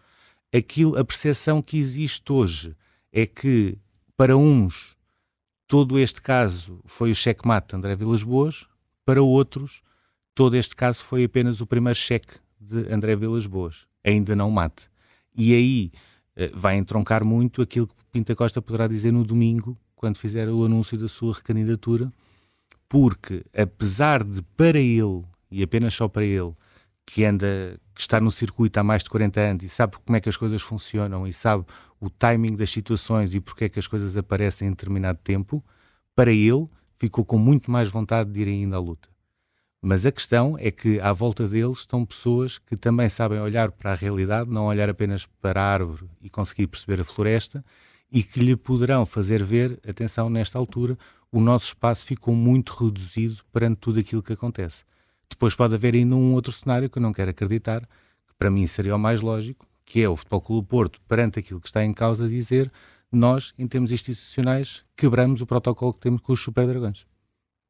aquilo, 0.56 0.98
a 0.98 1.04
percepção 1.04 1.62
que 1.62 1.78
existe 1.78 2.32
hoje 2.32 2.76
é 3.12 3.26
que, 3.26 3.78
para 4.16 4.38
uns, 4.38 4.96
todo 5.68 6.00
este 6.00 6.22
caso 6.22 6.80
foi 6.86 7.12
o 7.12 7.16
cheque-mate 7.16 7.70
de 7.70 7.76
André 7.76 7.96
Vilas 7.96 8.24
Boas, 8.24 8.66
para 9.06 9.22
outros, 9.22 9.82
todo 10.36 10.56
este 10.56 10.76
caso 10.76 11.04
foi 11.04 11.24
apenas 11.24 11.62
o 11.62 11.68
primeiro 11.68 11.98
cheque 11.98 12.36
de 12.60 12.92
André 12.92 13.16
Vilas 13.16 13.46
Boas, 13.46 13.86
ainda 14.04 14.36
não 14.36 14.52
mate. 14.52 14.90
E 15.36 15.54
aí 15.54 15.92
eh, 16.36 16.52
vai 16.54 16.78
entroncar 16.78 17.24
muito 17.24 17.62
aquilo 17.62 17.88
que 17.88 17.94
Pinta 18.18 18.36
Costa 18.36 18.60
poderá 18.60 18.88
dizer 18.88 19.12
no 19.12 19.24
domingo, 19.24 19.78
quando 19.96 20.18
fizer 20.18 20.50
o 20.50 20.66
anúncio 20.66 20.98
da 20.98 21.08
sua 21.08 21.36
recandidatura, 21.36 22.12
porque 22.90 23.46
apesar 23.56 24.24
de 24.24 24.42
para 24.42 24.80
ele, 24.80 25.24
e 25.52 25.62
apenas 25.62 25.94
só 25.94 26.08
para 26.08 26.26
ele, 26.26 26.52
que 27.06 27.24
anda, 27.24 27.80
que 27.94 28.02
está 28.02 28.20
no 28.20 28.32
circuito 28.32 28.80
há 28.80 28.84
mais 28.84 29.04
de 29.04 29.10
40 29.12 29.40
anos 29.40 29.64
e 29.64 29.70
sabe 29.70 29.98
como 30.04 30.18
é 30.18 30.20
que 30.20 30.28
as 30.28 30.36
coisas 30.36 30.64
funcionam 30.64 31.28
e 31.28 31.32
sabe 31.32 31.64
o 32.00 32.10
timing 32.10 32.56
das 32.56 32.72
situações 32.72 33.36
e 33.36 33.40
porque 33.40 33.66
é 33.66 33.70
que 33.70 33.78
as 33.78 33.86
coisas 33.86 34.18
aparecem 34.18 34.68
em 34.68 34.72
determinado 34.72 35.20
tempo, 35.24 35.64
para 36.16 36.32
ele 36.32 36.68
ficou 36.98 37.24
com 37.24 37.38
muito 37.38 37.70
mais 37.70 37.88
vontade 37.88 38.32
de 38.32 38.42
ir 38.42 38.48
ainda 38.48 38.78
à 38.78 38.80
luta. 38.80 39.08
Mas 39.80 40.08
a 40.08 40.12
questão 40.12 40.58
é 40.58 40.72
que 40.72 41.00
à 41.02 41.14
volta 41.14 41.48
deles 41.48 41.82
estão 41.82 42.04
pessoas 42.04 42.58
que 42.58 42.76
também 42.76 43.10
sabem 43.10 43.40
olhar 43.40 43.72
para 43.72 43.92
a 43.92 43.96
realidade, 43.96 44.50
não 44.50 44.66
olhar 44.66 44.90
apenas 44.90 45.28
para 45.40 45.62
a 45.62 45.72
árvore 45.72 46.10
e 46.20 46.32
conseguir 46.32 46.66
perceber 46.66 47.00
a 47.00 47.04
floresta 47.04 47.64
e 48.12 48.24
que 48.24 48.40
lhe 48.40 48.56
poderão 48.56 49.06
fazer 49.06 49.44
ver, 49.44 49.80
atenção, 49.88 50.30
nesta 50.30 50.58
altura, 50.58 50.98
o 51.32 51.42
nosso 51.42 51.68
espaço 51.68 52.06
ficou 52.06 52.34
muito 52.34 52.74
reduzido 52.74 53.44
perante 53.52 53.78
tudo 53.78 54.00
aquilo 54.00 54.24
que 54.24 54.34
acontece. 54.34 54.84
Depois 55.30 55.54
pode 55.54 55.76
haver 55.76 55.94
ainda 55.94 56.16
um 56.16 56.34
outro 56.34 56.52
cenário 56.52 56.90
que 56.90 56.98
eu 56.98 57.02
não 57.02 57.12
quero 57.12 57.32
acreditar, 57.32 57.82
que 57.82 58.34
para 58.38 58.50
mim 58.50 58.66
seria 58.66 58.96
o 58.96 59.00
mais 59.00 59.22
lógico, 59.22 59.68
que 59.86 60.02
é 60.02 60.08
o 60.08 60.16
Futebol 60.16 60.42
Clube 60.42 60.68
Porto, 60.68 61.02
perante 61.08 61.40
aquilo 61.40 61.60
que 61.60 61.68
está 61.68 61.84
em 61.84 61.94
causa, 61.94 62.28
dizer 62.28 62.72
nós, 63.12 63.54
em 63.58 63.68
termos 63.68 63.92
institucionais, 63.92 64.84
quebramos 64.96 65.42
o 65.42 65.46
protocolo 65.46 65.94
que 65.94 66.00
temos 66.00 66.22
com 66.22 66.34
os 66.34 66.42
Super 66.42 66.68
Dragões. 66.68 67.06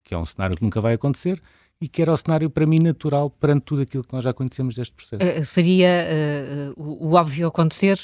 Que 0.04 0.14
é 0.14 0.18
um 0.18 0.26
cenário 0.26 0.56
que 0.56 0.64
nunca 0.64 0.82
vai 0.82 0.94
acontecer 0.94 1.42
e 1.80 1.88
que 1.88 2.02
era 2.02 2.12
o 2.12 2.18
cenário, 2.18 2.50
para 2.50 2.66
mim, 2.66 2.80
natural 2.80 3.30
perante 3.30 3.64
tudo 3.64 3.84
aquilo 3.84 4.04
que 4.04 4.14
nós 4.14 4.24
já 4.24 4.34
conhecemos 4.34 4.76
deste 4.76 4.94
processo. 4.94 5.24
Uh, 5.24 5.46
seria 5.46 6.74
uh, 6.76 6.82
o, 6.82 7.10
o, 7.10 7.14
óbvio 7.14 7.48
acontecer? 7.48 8.00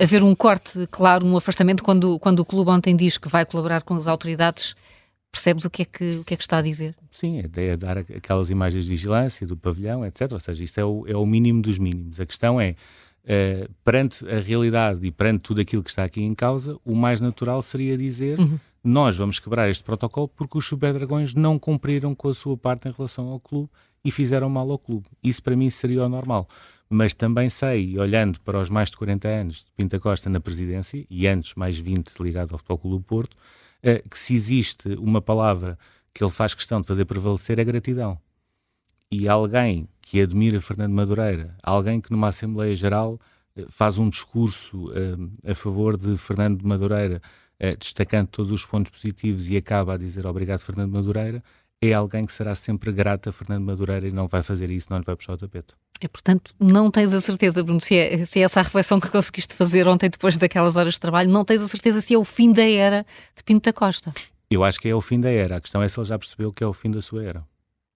haver 0.00 0.22
um 0.22 0.34
corte, 0.34 0.86
claro, 0.90 1.26
um 1.26 1.36
afastamento, 1.36 1.82
quando, 1.82 2.18
quando 2.18 2.40
o 2.40 2.44
clube 2.44 2.70
ontem 2.70 2.94
diz 2.94 3.16
que 3.16 3.28
vai 3.28 3.46
colaborar 3.46 3.82
com 3.82 3.94
as 3.94 4.06
autoridades, 4.06 4.74
percebes 5.30 5.64
o 5.64 5.70
que 5.70 5.82
é 5.82 5.84
que, 5.86 6.18
o 6.18 6.24
que, 6.24 6.34
é 6.34 6.36
que 6.36 6.42
está 6.42 6.58
a 6.58 6.62
dizer? 6.62 6.94
Sim, 7.10 7.38
a 7.40 7.44
ideia 7.44 7.72
é 7.72 7.76
dar 7.76 7.98
aquelas 7.98 8.50
imagens 8.50 8.84
de 8.84 8.90
vigilância 8.90 9.46
do 9.46 9.56
pavilhão, 9.56 10.04
etc. 10.04 10.30
Ou 10.32 10.40
seja, 10.40 10.62
isto 10.62 10.78
é 10.78 10.84
o, 10.84 11.04
é 11.06 11.16
o 11.16 11.24
mínimo 11.24 11.62
dos 11.62 11.78
mínimos. 11.78 12.20
A 12.20 12.26
questão 12.26 12.60
é, 12.60 12.76
uh, 13.24 13.70
perante 13.82 14.28
a 14.28 14.38
realidade 14.38 15.04
e 15.06 15.10
perante 15.10 15.40
tudo 15.40 15.62
aquilo 15.62 15.82
que 15.82 15.90
está 15.90 16.04
aqui 16.04 16.22
em 16.22 16.34
causa, 16.34 16.76
o 16.84 16.94
mais 16.94 17.20
natural 17.20 17.62
seria 17.62 17.96
dizer 17.96 18.38
uhum. 18.38 18.58
Nós 18.82 19.16
vamos 19.16 19.38
quebrar 19.38 19.70
este 19.70 19.84
protocolo 19.84 20.28
porque 20.28 20.58
os 20.58 20.66
Super 20.66 20.92
Dragões 20.94 21.34
não 21.34 21.58
cumpriram 21.58 22.14
com 22.14 22.28
a 22.28 22.34
sua 22.34 22.56
parte 22.56 22.88
em 22.88 22.92
relação 22.92 23.28
ao 23.28 23.40
clube 23.40 23.70
e 24.04 24.10
fizeram 24.10 24.50
mal 24.50 24.70
ao 24.70 24.78
clube. 24.78 25.06
Isso 25.22 25.42
para 25.42 25.56
mim 25.56 25.70
seria 25.70 26.04
o 26.04 26.08
normal 26.08 26.48
mas 26.92 27.14
também 27.14 27.48
sei, 27.48 27.98
olhando 27.98 28.38
para 28.40 28.60
os 28.60 28.68
mais 28.68 28.90
de 28.90 28.98
40 28.98 29.26
anos 29.26 29.56
de 29.64 29.72
Pinta 29.74 29.98
Costa 29.98 30.28
na 30.28 30.40
presidência, 30.40 31.06
e 31.08 31.26
antes 31.26 31.54
mais 31.54 31.78
20 31.78 32.18
ligado 32.20 32.52
ao 32.52 32.58
Futebol 32.58 32.78
Clube 32.78 32.96
do 32.98 33.02
Porto, 33.02 33.36
eh, 33.82 34.02
que 34.08 34.18
se 34.18 34.34
existe 34.34 34.88
uma 34.98 35.22
palavra 35.22 35.78
que 36.12 36.22
ele 36.22 36.30
faz 36.30 36.52
questão 36.52 36.82
de 36.82 36.86
fazer 36.86 37.06
prevalecer 37.06 37.58
é 37.58 37.64
gratidão. 37.64 38.18
E 39.10 39.26
alguém 39.26 39.88
que 40.02 40.20
admira 40.20 40.60
Fernando 40.60 40.92
Madureira, 40.92 41.56
alguém 41.62 41.98
que 41.98 42.12
numa 42.12 42.28
Assembleia 42.28 42.76
Geral 42.76 43.18
eh, 43.56 43.64
faz 43.70 43.96
um 43.96 44.10
discurso 44.10 44.90
uh, 44.90 45.50
a 45.50 45.54
favor 45.54 45.96
de 45.96 46.18
Fernando 46.18 46.62
Madureira, 46.62 47.22
destacando 47.78 48.28
todos 48.28 48.50
os 48.50 48.66
pontos 48.66 48.90
positivos 48.90 49.48
e 49.48 49.56
acaba 49.56 49.94
a 49.94 49.96
dizer 49.96 50.26
obrigado 50.26 50.60
Fernando 50.60 50.92
Madureira, 50.92 51.42
é 51.80 51.92
alguém 51.92 52.24
que 52.24 52.32
será 52.32 52.54
sempre 52.54 52.92
grato 52.92 53.28
a 53.28 53.32
Fernando 53.32 53.64
Madureira 53.64 54.06
e 54.06 54.12
não 54.12 54.28
vai 54.28 54.42
fazer 54.42 54.70
isso, 54.70 54.86
não 54.90 54.98
lhe 54.98 55.04
vai 55.04 55.16
puxar 55.16 55.32
o 55.32 55.36
tapete. 55.36 55.74
E, 56.00 56.08
portanto, 56.08 56.54
não 56.58 56.90
tens 56.90 57.12
a 57.12 57.20
certeza, 57.20 57.62
Bruno, 57.62 57.80
se 57.80 57.96
é, 57.96 58.24
se 58.24 58.40
é, 58.40 58.42
essa 58.42 58.60
a 58.60 58.62
reflexão 58.62 59.00
que 59.00 59.08
conseguiste 59.08 59.54
fazer 59.54 59.86
ontem, 59.86 60.10
depois 60.10 60.36
daquelas 60.36 60.76
horas 60.76 60.94
de 60.94 61.00
trabalho, 61.00 61.30
não 61.30 61.44
tens 61.44 61.62
a 61.62 61.68
certeza 61.68 62.00
se 62.00 62.14
é 62.14 62.18
o 62.18 62.24
fim 62.24 62.52
da 62.52 62.68
era 62.68 63.06
de 63.36 63.42
Pinto 63.44 63.64
da 63.64 63.72
Costa? 63.72 64.12
Eu 64.50 64.64
acho 64.64 64.80
que 64.80 64.88
é 64.88 64.94
o 64.94 65.00
fim 65.00 65.20
da 65.20 65.30
era. 65.30 65.56
A 65.56 65.60
questão 65.60 65.82
é 65.82 65.88
se 65.88 65.98
ele 65.98 66.06
já 66.06 66.18
percebeu 66.18 66.52
que 66.52 66.62
é 66.62 66.66
o 66.66 66.72
fim 66.72 66.90
da 66.90 67.00
sua 67.00 67.24
era. 67.24 67.44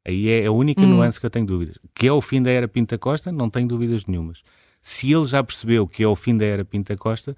Aí 0.06 0.28
é 0.28 0.46
a 0.46 0.52
única 0.52 0.82
hum. 0.82 0.86
nuance 0.86 1.18
que 1.18 1.26
eu 1.26 1.30
tenho 1.30 1.46
dúvidas. 1.46 1.78
Que 1.94 2.06
é 2.06 2.12
o 2.12 2.20
fim 2.20 2.40
da 2.40 2.50
era 2.50 2.68
Pinto 2.68 2.94
da 2.94 2.98
Costa, 2.98 3.32
não 3.32 3.50
tenho 3.50 3.66
dúvidas 3.66 4.06
nenhumas. 4.06 4.42
Se 4.82 5.12
ele 5.12 5.26
já 5.26 5.42
percebeu 5.42 5.86
que 5.86 6.02
é 6.02 6.06
o 6.06 6.14
fim 6.14 6.36
da 6.36 6.44
era 6.44 6.64
Pinto 6.64 6.92
da 6.92 6.96
Costa, 6.96 7.36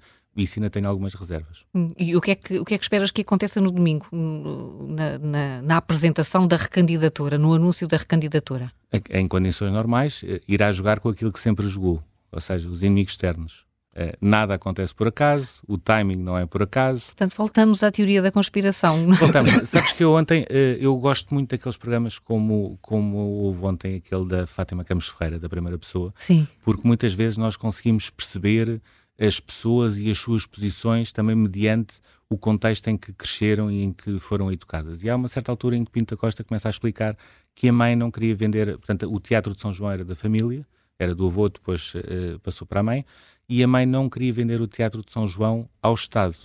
ainda 0.59 0.69
tenho 0.69 0.87
algumas 0.87 1.13
reservas. 1.13 1.65
Hum, 1.73 1.91
e 1.97 2.15
o 2.15 2.21
que, 2.21 2.31
é 2.31 2.35
que, 2.35 2.59
o 2.59 2.65
que 2.65 2.73
é 2.73 2.77
que 2.77 2.83
esperas 2.83 3.11
que 3.11 3.21
aconteça 3.21 3.59
no 3.59 3.71
domingo, 3.71 4.05
na, 4.11 5.17
na, 5.17 5.61
na 5.61 5.77
apresentação 5.77 6.47
da 6.47 6.55
recandidatura, 6.55 7.37
no 7.37 7.53
anúncio 7.53 7.87
da 7.87 7.97
recandidatura? 7.97 8.71
Em 9.09 9.27
condições 9.27 9.71
normais, 9.71 10.21
eh, 10.25 10.41
irá 10.47 10.71
jogar 10.71 10.99
com 10.99 11.09
aquilo 11.09 11.31
que 11.31 11.39
sempre 11.39 11.67
jogou, 11.67 12.03
ou 12.31 12.41
seja, 12.41 12.67
os 12.67 12.81
inimigos 12.81 13.13
externos. 13.13 13.69
Eh, 13.95 14.15
nada 14.21 14.53
acontece 14.53 14.93
por 14.93 15.07
acaso, 15.07 15.61
o 15.67 15.77
timing 15.77 16.15
não 16.15 16.37
é 16.37 16.45
por 16.45 16.61
acaso. 16.61 17.05
Portanto, 17.07 17.35
voltamos 17.35 17.83
à 17.83 17.91
teoria 17.91 18.21
da 18.21 18.31
conspiração. 18.31 19.13
Voltamos. 19.17 19.67
Sabes 19.67 19.91
que 19.91 20.03
eu 20.03 20.13
ontem, 20.13 20.45
eh, 20.49 20.77
eu 20.79 20.95
gosto 20.97 21.33
muito 21.33 21.49
daqueles 21.49 21.75
programas 21.75 22.17
como, 22.17 22.77
como 22.81 23.17
houve 23.17 23.65
ontem 23.65 23.95
aquele 23.95 24.25
da 24.25 24.47
Fátima 24.47 24.83
Campos 24.85 25.09
Ferreira, 25.09 25.37
da 25.37 25.49
primeira 25.49 25.77
pessoa. 25.77 26.13
Sim. 26.15 26.47
Porque 26.63 26.87
muitas 26.87 27.13
vezes 27.13 27.35
nós 27.35 27.57
conseguimos 27.57 28.09
perceber 28.09 28.81
as 29.19 29.39
pessoas 29.39 29.97
e 29.97 30.09
as 30.09 30.17
suas 30.17 30.45
posições 30.45 31.11
também 31.11 31.35
mediante 31.35 31.95
o 32.29 32.37
contexto 32.37 32.87
em 32.87 32.97
que 32.97 33.11
cresceram 33.11 33.69
e 33.69 33.83
em 33.83 33.91
que 33.91 34.19
foram 34.19 34.51
educadas. 34.51 35.03
E 35.03 35.09
há 35.09 35.15
uma 35.15 35.27
certa 35.27 35.51
altura 35.51 35.75
em 35.75 35.83
que 35.83 35.91
Pinto 35.91 36.15
da 36.15 36.19
Costa 36.19 36.43
começa 36.43 36.69
a 36.69 36.71
explicar 36.71 37.17
que 37.53 37.67
a 37.67 37.73
mãe 37.73 37.95
não 37.95 38.09
queria 38.09 38.35
vender, 38.35 38.77
portanto, 38.77 39.11
o 39.11 39.19
Teatro 39.19 39.53
de 39.53 39.61
São 39.61 39.73
João 39.73 39.91
era 39.91 40.05
da 40.05 40.15
família, 40.15 40.65
era 40.97 41.13
do 41.13 41.27
avô, 41.27 41.49
depois 41.49 41.93
uh, 41.95 42.39
passou 42.39 42.65
para 42.65 42.79
a 42.79 42.83
mãe, 42.83 43.05
e 43.47 43.63
a 43.63 43.67
mãe 43.67 43.85
não 43.85 44.09
queria 44.09 44.31
vender 44.31 44.61
o 44.61 44.67
Teatro 44.67 45.03
de 45.03 45.11
São 45.11 45.27
João 45.27 45.67
ao 45.81 45.95
Estado, 45.95 46.37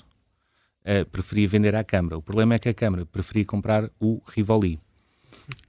uh, 0.81 1.09
preferia 1.11 1.47
vender 1.47 1.75
à 1.77 1.85
Câmara. 1.85 2.17
O 2.17 2.23
problema 2.23 2.55
é 2.55 2.59
que 2.59 2.69
a 2.69 2.75
Câmara 2.75 3.05
preferia 3.05 3.45
comprar 3.45 3.91
o 4.01 4.21
Rivoli. 4.27 4.81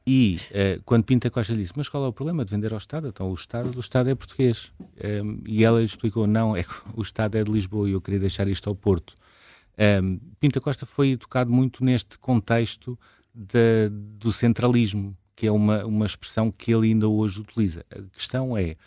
E 0.06 0.40
uh, 0.52 0.82
quando 0.86 1.04
Pinta 1.04 1.30
Costa 1.30 1.56
disse, 1.56 1.74
mas 1.76 1.90
qual 1.90 2.06
é 2.06 2.08
o 2.08 2.14
problema 2.14 2.46
de 2.46 2.52
vender 2.52 2.72
ao 2.72 2.78
Estado? 2.78 3.08
Então 3.08 3.30
o 3.30 3.34
Estado, 3.34 3.76
o 3.76 3.80
Estado 3.80 4.10
é 4.10 4.16
português. 4.16 4.72
Um, 4.80 4.86
ehm, 4.98 5.40
e 5.46 5.64
ela 5.64 5.80
lhe 5.80 5.86
explicou, 5.86 6.26
não, 6.28 6.56
é 6.56 6.64
o 6.94 7.02
Estado 7.02 7.38
é 7.38 7.44
de 7.44 7.52
Lisboa 7.52 7.90
e 7.90 7.94
eu 7.94 8.02
queria 8.02 8.20
deixar 8.20 8.48
isto 8.48 8.70
ao 8.70 8.76
Porto. 8.76 9.18
Um, 9.78 9.84
ehm, 9.84 10.20
Pinta 10.40 10.62
Costa 10.62 10.86
foi 10.86 11.12
educado 11.12 11.52
muito 11.52 11.84
neste 11.84 12.18
contexto 12.18 12.98
de, 13.34 13.90
do 13.92 14.32
centralismo, 14.32 15.16
que 15.36 15.46
é 15.46 15.52
uma, 15.52 15.86
uma 15.86 16.06
expressão 16.06 16.50
que 16.52 16.72
ele 16.74 16.88
ainda 16.88 17.10
hoje 17.10 17.42
utiliza. 17.42 17.86
A 17.92 18.02
questão 18.16 18.58
é, 18.58 18.78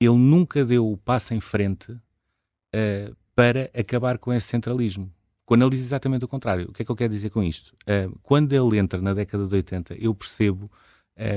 ele 0.00 0.16
nunca 0.16 0.64
deu 0.64 0.90
o 0.90 0.96
passo 0.96 1.32
em 1.34 1.40
frente 1.40 1.92
uh, 1.92 3.16
para 3.34 3.70
acabar 3.78 4.18
com 4.18 4.32
esse 4.32 4.48
centralismo. 4.48 5.12
Quando 5.46 5.62
ele 5.62 5.70
diz 5.70 5.80
exatamente 5.80 6.24
o 6.24 6.28
contrário, 6.28 6.66
o 6.68 6.72
que 6.72 6.82
é 6.82 6.84
que 6.84 6.90
eu 6.90 6.96
quero 6.96 7.12
dizer 7.12 7.30
com 7.30 7.42
isto? 7.42 7.72
Uh, 7.82 8.18
quando 8.20 8.52
ele 8.52 8.78
entra 8.78 9.00
na 9.00 9.14
década 9.14 9.46
de 9.46 9.54
80, 9.54 9.94
eu 9.94 10.12
percebo 10.12 10.68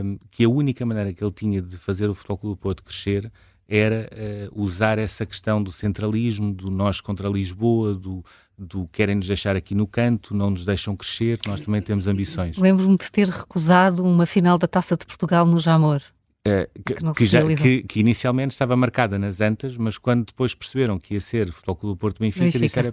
um, 0.03 0.17
que 0.31 0.43
a 0.43 0.49
única 0.49 0.83
maneira 0.83 1.13
que 1.13 1.23
ele 1.23 1.31
tinha 1.31 1.61
de 1.61 1.77
fazer 1.77 2.09
o 2.09 2.15
Futebol 2.15 2.37
Clube 2.39 2.55
do 2.55 2.59
Porto 2.59 2.83
crescer 2.83 3.31
era 3.67 4.09
uh, 4.51 4.61
usar 4.61 4.97
essa 4.97 5.27
questão 5.27 5.61
do 5.61 5.71
centralismo, 5.71 6.51
do 6.51 6.71
nós 6.71 6.99
contra 6.99 7.29
Lisboa, 7.29 7.93
do, 7.93 8.25
do 8.57 8.87
querem-nos 8.91 9.27
deixar 9.27 9.55
aqui 9.55 9.75
no 9.75 9.85
canto, 9.85 10.35
não 10.35 10.49
nos 10.49 10.65
deixam 10.65 10.95
crescer, 10.95 11.39
nós 11.45 11.61
também 11.61 11.79
temos 11.79 12.07
ambições. 12.07 12.57
Lembro-me 12.57 12.97
de 12.97 13.11
ter 13.11 13.27
recusado 13.27 14.03
uma 14.03 14.25
final 14.25 14.57
da 14.57 14.67
Taça 14.67 14.97
de 14.97 15.05
Portugal 15.05 15.45
no 15.45 15.59
Jamor. 15.59 16.01
Uh, 16.47 16.65
que, 16.85 16.93
que, 17.15 17.25
já, 17.25 17.45
que, 17.53 17.83
que, 17.83 17.99
inicialmente 17.99 18.51
estava 18.51 18.73
marcada 18.73 19.19
nas 19.19 19.41
Antas, 19.41 19.75
mas 19.75 19.97
quando 19.97 20.27
depois 20.27 20.55
perceberam 20.55 20.97
que 20.97 21.15
ia 21.15 21.19
ser 21.19 21.51
Futebol 21.51 21.75
Clube 21.75 21.95
do 21.95 21.99
Porto 21.99 22.19
Benfica, 22.19 22.45
Benfica 22.45 22.59
disseram, 22.59 22.91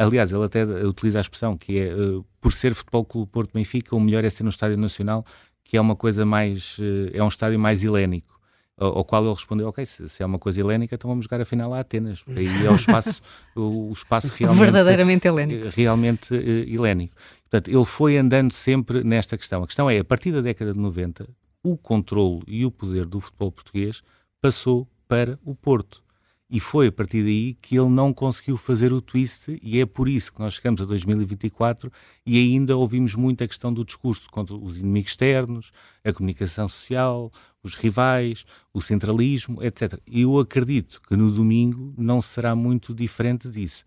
aliás, 0.00 0.32
ele 0.32 0.44
até 0.44 0.64
utiliza 0.64 1.18
a 1.18 1.20
expressão 1.20 1.56
que 1.56 1.78
é 1.78 1.94
uh, 1.94 2.24
por 2.40 2.54
ser 2.54 2.74
Futebol 2.74 3.04
Clube 3.04 3.26
do 3.26 3.30
Porto 3.30 3.52
Benfica, 3.52 3.94
o 3.94 4.00
melhor 4.00 4.24
é 4.24 4.30
ser 4.30 4.42
no 4.42 4.48
Estádio 4.48 4.78
Nacional, 4.78 5.24
que 5.62 5.76
é 5.76 5.80
uma 5.80 5.94
coisa 5.94 6.24
mais, 6.24 6.78
uh, 6.78 7.10
é 7.12 7.22
um 7.22 7.28
estádio 7.28 7.58
mais 7.58 7.84
helénico. 7.84 8.34
Ao, 8.78 8.98
ao 8.98 9.04
qual 9.04 9.22
ele 9.22 9.34
respondeu, 9.34 9.68
ok, 9.68 9.84
se, 9.84 10.08
se, 10.08 10.22
é 10.22 10.26
uma 10.26 10.38
coisa 10.38 10.60
helénica, 10.60 10.94
então 10.94 11.08
vamos 11.08 11.24
jogar 11.24 11.40
a 11.42 11.44
final 11.44 11.74
a 11.74 11.80
Atenas. 11.80 12.24
Aí 12.34 12.66
é 12.66 12.70
o 12.70 12.76
espaço, 12.76 13.22
o, 13.54 13.90
o 13.90 13.92
espaço 13.92 14.32
realmente... 14.36 14.62
Verdadeiramente 14.62 15.28
helénico. 15.28 15.68
Realmente 15.74 16.34
helénico. 16.34 17.14
Portanto, 17.50 17.68
ele 17.68 17.84
foi 17.84 18.16
andando 18.16 18.52
sempre 18.52 19.04
nesta 19.04 19.36
questão. 19.36 19.62
A 19.62 19.66
questão 19.66 19.88
é, 19.88 19.98
a 19.98 20.04
partir 20.04 20.32
da 20.32 20.40
década 20.40 20.72
de 20.72 20.78
90, 20.78 21.26
o 21.72 21.76
controle 21.76 22.42
e 22.46 22.64
o 22.64 22.70
poder 22.70 23.06
do 23.06 23.18
futebol 23.18 23.50
português 23.50 24.00
passou 24.40 24.88
para 25.08 25.38
o 25.44 25.54
Porto. 25.54 26.00
E 26.48 26.60
foi 26.60 26.86
a 26.86 26.92
partir 26.92 27.24
daí 27.24 27.54
que 27.54 27.76
ele 27.76 27.88
não 27.88 28.14
conseguiu 28.14 28.56
fazer 28.56 28.92
o 28.92 29.00
twist, 29.00 29.58
e 29.60 29.80
é 29.80 29.84
por 29.84 30.08
isso 30.08 30.32
que 30.32 30.38
nós 30.38 30.54
chegamos 30.54 30.80
a 30.80 30.84
2024 30.84 31.90
e 32.24 32.38
ainda 32.38 32.76
ouvimos 32.76 33.16
muito 33.16 33.42
a 33.42 33.48
questão 33.48 33.72
do 33.72 33.84
discurso 33.84 34.30
contra 34.30 34.54
os 34.54 34.76
inimigos 34.76 35.10
externos, 35.10 35.72
a 36.04 36.12
comunicação 36.12 36.68
social, 36.68 37.32
os 37.64 37.74
rivais, 37.74 38.44
o 38.72 38.80
centralismo, 38.80 39.60
etc. 39.60 39.98
Eu 40.06 40.38
acredito 40.38 41.02
que 41.08 41.16
no 41.16 41.32
domingo 41.32 41.92
não 41.98 42.22
será 42.22 42.54
muito 42.54 42.94
diferente 42.94 43.48
disso. 43.48 43.84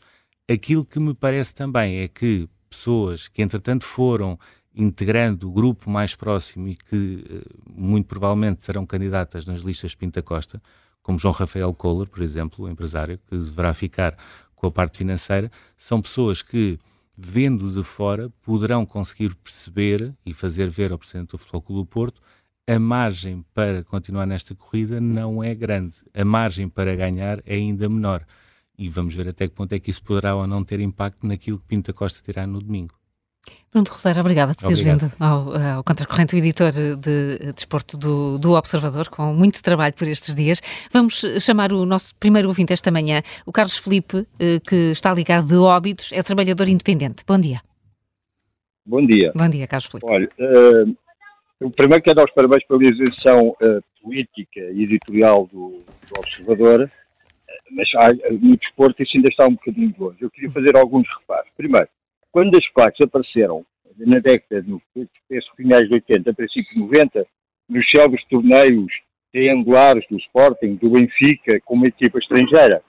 Aquilo 0.51 0.83
que 0.83 0.99
me 0.99 1.13
parece 1.13 1.55
também 1.55 1.99
é 1.99 2.09
que 2.09 2.49
pessoas 2.69 3.29
que 3.29 3.41
entretanto 3.41 3.85
foram 3.85 4.37
integrando 4.75 5.49
o 5.49 5.51
grupo 5.51 5.89
mais 5.89 6.15
próximo 6.15 6.67
e 6.67 6.75
que 6.75 7.25
eh, 7.29 7.41
muito 7.69 8.07
provavelmente 8.07 8.63
serão 8.63 8.85
candidatas 8.85 9.45
nas 9.45 9.61
listas 9.61 9.95
Pinta 9.95 10.21
Costa, 10.21 10.61
como 11.01 11.17
João 11.17 11.33
Rafael 11.33 11.73
Kohler, 11.73 12.07
por 12.07 12.21
exemplo, 12.21 12.65
o 12.65 12.69
empresário, 12.69 13.19
que 13.29 13.35
deverá 13.35 13.73
ficar 13.73 14.15
com 14.55 14.67
a 14.67 14.71
parte 14.71 14.99
financeira, 14.99 15.51
são 15.77 16.01
pessoas 16.01 16.41
que, 16.41 16.77
vendo 17.17 17.71
de 17.71 17.83
fora, 17.83 18.29
poderão 18.43 18.85
conseguir 18.85 19.33
perceber 19.35 20.13
e 20.25 20.33
fazer 20.33 20.69
ver 20.69 20.91
ao 20.91 20.97
Presidente 20.97 21.31
do 21.31 21.37
Futebol 21.37 21.61
Clube 21.61 21.81
do 21.81 21.85
Porto 21.85 22.21
a 22.69 22.77
margem 22.77 23.43
para 23.51 23.83
continuar 23.83 24.27
nesta 24.27 24.53
corrida 24.53 25.01
não 25.01 25.43
é 25.43 25.55
grande. 25.55 25.95
A 26.13 26.23
margem 26.23 26.69
para 26.69 26.95
ganhar 26.95 27.41
é 27.43 27.55
ainda 27.55 27.89
menor. 27.89 28.23
E 28.77 28.87
vamos 28.87 29.15
ver 29.15 29.27
até 29.27 29.47
que 29.47 29.55
ponto 29.55 29.73
é 29.73 29.79
que 29.79 29.89
isso 29.89 30.03
poderá 30.03 30.35
ou 30.35 30.45
não 30.45 30.63
ter 30.63 30.79
impacto 30.79 31.25
naquilo 31.25 31.57
que 31.57 31.65
Pinta 31.65 31.91
Costa 31.91 32.21
terá 32.23 32.45
no 32.45 32.61
domingo. 32.61 32.98
Bruno 33.71 33.85
Rosário, 33.87 34.19
obrigada 34.19 34.55
por 34.55 34.63
teres 34.63 34.79
vindo 34.79 35.11
ao, 35.19 35.55
ao 35.55 35.83
Contracorrente, 35.83 36.33
o 36.33 36.39
editor 36.39 36.71
de 36.71 37.53
desporto 37.53 37.97
do, 37.97 38.39
do 38.39 38.53
Observador, 38.53 39.09
com 39.09 39.31
muito 39.31 39.61
trabalho 39.61 39.93
por 39.93 40.07
estes 40.07 40.33
dias. 40.33 40.59
Vamos 40.91 41.23
chamar 41.39 41.71
o 41.71 41.85
nosso 41.85 42.15
primeiro 42.15 42.47
ouvinte 42.47 42.73
esta 42.73 42.89
manhã, 42.89 43.21
o 43.45 43.51
Carlos 43.51 43.77
Felipe, 43.77 44.25
eh, 44.39 44.59
que 44.67 44.91
está 44.91 45.13
ligado 45.13 45.47
de 45.47 45.55
Óbidos, 45.55 46.11
é 46.11 46.23
trabalhador 46.23 46.67
independente. 46.67 47.23
Bom 47.27 47.39
dia. 47.39 47.61
Bom 48.83 49.05
dia. 49.05 49.31
Bom 49.35 49.47
dia, 49.47 49.67
Carlos 49.67 49.85
Felipe. 49.85 50.11
Olha, 50.11 50.29
uh, 50.39 51.69
primeiro 51.71 52.03
quero 52.03 52.15
dar 52.15 52.25
os 52.25 52.33
parabéns 52.33 52.65
pela 52.65 52.83
isenção 52.83 53.49
uh, 53.49 53.83
política 54.01 54.61
e 54.61 54.83
editorial 54.83 55.47
do, 55.53 55.83
do 56.07 56.19
Observador, 56.19 56.91
mas 57.69 57.87
há, 57.95 58.11
no 58.31 58.57
desporto 58.57 59.03
isso 59.03 59.15
ainda 59.15 59.29
está 59.29 59.45
um 59.45 59.53
bocadinho 59.53 59.93
longe. 59.99 60.17
Eu 60.21 60.31
queria 60.31 60.49
fazer 60.49 60.75
alguns 60.75 61.07
reparos. 61.19 61.51
Primeiro, 61.55 61.87
quando 62.31 62.55
as 62.57 62.67
placas 62.73 63.01
apareceram 63.01 63.65
na 63.97 64.19
década, 64.19 64.63
no 64.65 64.81
finais 65.55 65.87
de 65.87 65.95
80, 65.95 66.33
princípio 66.33 66.73
de 66.73 66.79
90, 66.79 67.25
nos 67.69 67.89
célebres 67.89 68.25
torneios 68.27 68.91
triangulares 69.31 70.03
do 70.09 70.17
Sporting, 70.17 70.75
do 70.75 70.89
Benfica, 70.89 71.59
com 71.65 71.75
uma 71.75 71.87
equipa 71.87 72.17
estrangeira, 72.17 72.81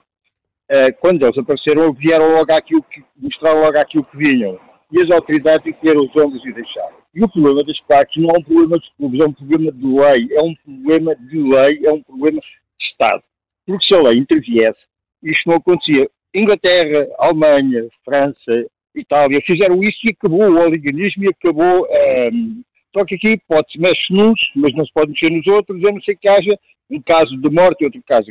uh, 0.69 0.93
quando 0.99 1.23
eles 1.23 1.37
apareceram, 1.37 1.93
vieram 1.93 2.31
logo 2.31 2.51
aquilo 2.51 2.83
que, 2.83 3.03
mostraram 3.17 3.61
logo 3.61 3.77
aquilo 3.77 4.03
que 4.05 4.17
vinham. 4.17 4.59
E 4.91 5.01
as 5.01 5.09
autoridades 5.11 5.65
encolheram 5.65 6.01
os 6.01 6.15
ombros 6.15 6.45
e 6.45 6.51
deixaram. 6.51 7.01
E 7.13 7.23
o 7.23 7.29
problema 7.29 7.63
das 7.63 7.79
placas 7.81 8.15
não 8.17 8.29
é 8.31 8.39
um 8.39 8.43
problema 8.43 8.77
dos 8.77 8.89
clubes, 8.97 9.19
é 9.19 9.25
um 9.25 9.33
problema 9.33 9.71
de 9.71 9.85
lei, 9.85 10.27
é 10.31 10.41
um 10.41 10.55
problema 10.55 11.15
de 11.15 11.37
lei, 11.37 11.85
é 11.85 11.91
um 11.91 12.03
problema 12.03 12.39
de 12.39 12.85
Estado. 12.87 13.23
Porque 13.65 13.85
se 13.85 13.93
a 13.93 14.01
lei 14.01 14.17
interviesse, 14.17 14.79
isto 15.23 15.49
não 15.49 15.57
acontecia. 15.57 16.09
Inglaterra, 16.33 17.07
Alemanha, 17.19 17.87
França, 18.03 18.65
Itália 18.95 19.41
fizeram 19.45 19.83
isso 19.83 19.99
e 20.03 20.09
acabou 20.11 20.41
o 20.41 20.59
oliganismo 20.59 21.23
e 21.23 21.29
acabou. 21.29 21.83
Um, 21.83 21.95
ehm, 21.95 22.61
só 22.93 23.05
que 23.05 23.15
aqui 23.15 23.39
pode-se 23.47 23.79
mexe 23.79 24.13
nos, 24.13 24.39
mas 24.55 24.73
não 24.75 24.85
se 24.85 24.93
pode 24.93 25.11
mexer 25.11 25.29
nos 25.29 25.47
outros, 25.47 25.83
a 25.83 25.91
não 25.91 26.01
ser 26.01 26.15
que 26.17 26.27
haja 26.27 26.57
um 26.89 27.01
caso 27.01 27.37
de 27.37 27.49
morte 27.49 27.81
e 27.81 27.85
outro 27.85 28.01
caso. 28.05 28.27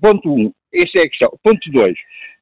Ponto 0.00 0.32
1, 0.32 0.40
um, 0.40 0.52
essa 0.72 0.98
é 0.98 1.02
a 1.02 1.08
questão. 1.08 1.38
Ponto 1.42 1.70
2, 1.70 1.94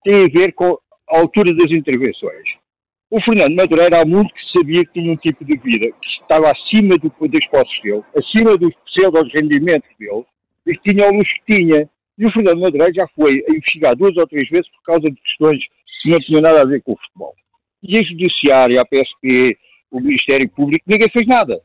tem 0.04 0.24
a 0.24 0.28
ver 0.28 0.52
com 0.52 0.78
a 1.10 1.18
altura 1.18 1.52
das 1.54 1.70
intervenções. 1.70 2.62
O 3.10 3.20
Fernando 3.20 3.54
Madureira 3.54 4.00
há 4.00 4.04
muito 4.06 4.32
que 4.32 4.52
sabia 4.52 4.84
que 4.86 4.92
tinha 4.92 5.12
um 5.12 5.16
tipo 5.16 5.44
de 5.44 5.56
vida 5.58 5.86
que 6.00 6.08
estava 6.22 6.50
acima 6.50 6.96
do, 6.96 7.12
das 7.28 7.46
posses 7.48 7.82
dele, 7.82 8.02
acima 8.16 8.56
dos 8.56 8.74
pseudos 8.86 9.30
rendimentos 9.34 9.90
dele, 9.98 10.24
e 10.66 10.74
que 10.74 10.92
tinha 10.92 11.10
o 11.10 11.14
luxo 11.14 11.34
que 11.44 11.56
tinha. 11.56 11.88
E 12.16 12.26
o 12.26 12.30
Fernando 12.30 12.60
Madureira 12.60 12.92
já 12.92 13.06
foi 13.08 13.44
investigar 13.48 13.96
duas 13.96 14.16
ou 14.16 14.26
três 14.26 14.48
vezes 14.48 14.70
por 14.70 14.82
causa 14.84 15.10
de 15.10 15.20
questões 15.20 15.58
que 15.58 15.81
não 16.08 16.18
tinham 16.20 16.40
nada 16.40 16.62
a 16.62 16.64
ver 16.64 16.82
com 16.82 16.92
o 16.92 16.96
futebol. 16.96 17.34
E 17.82 17.98
a 17.98 18.02
Judiciária, 18.02 18.80
a 18.80 18.84
PSP, 18.84 19.56
o 19.90 20.00
Ministério 20.00 20.48
Público, 20.50 20.84
ninguém 20.86 21.08
fez 21.10 21.26
nada. 21.26 21.60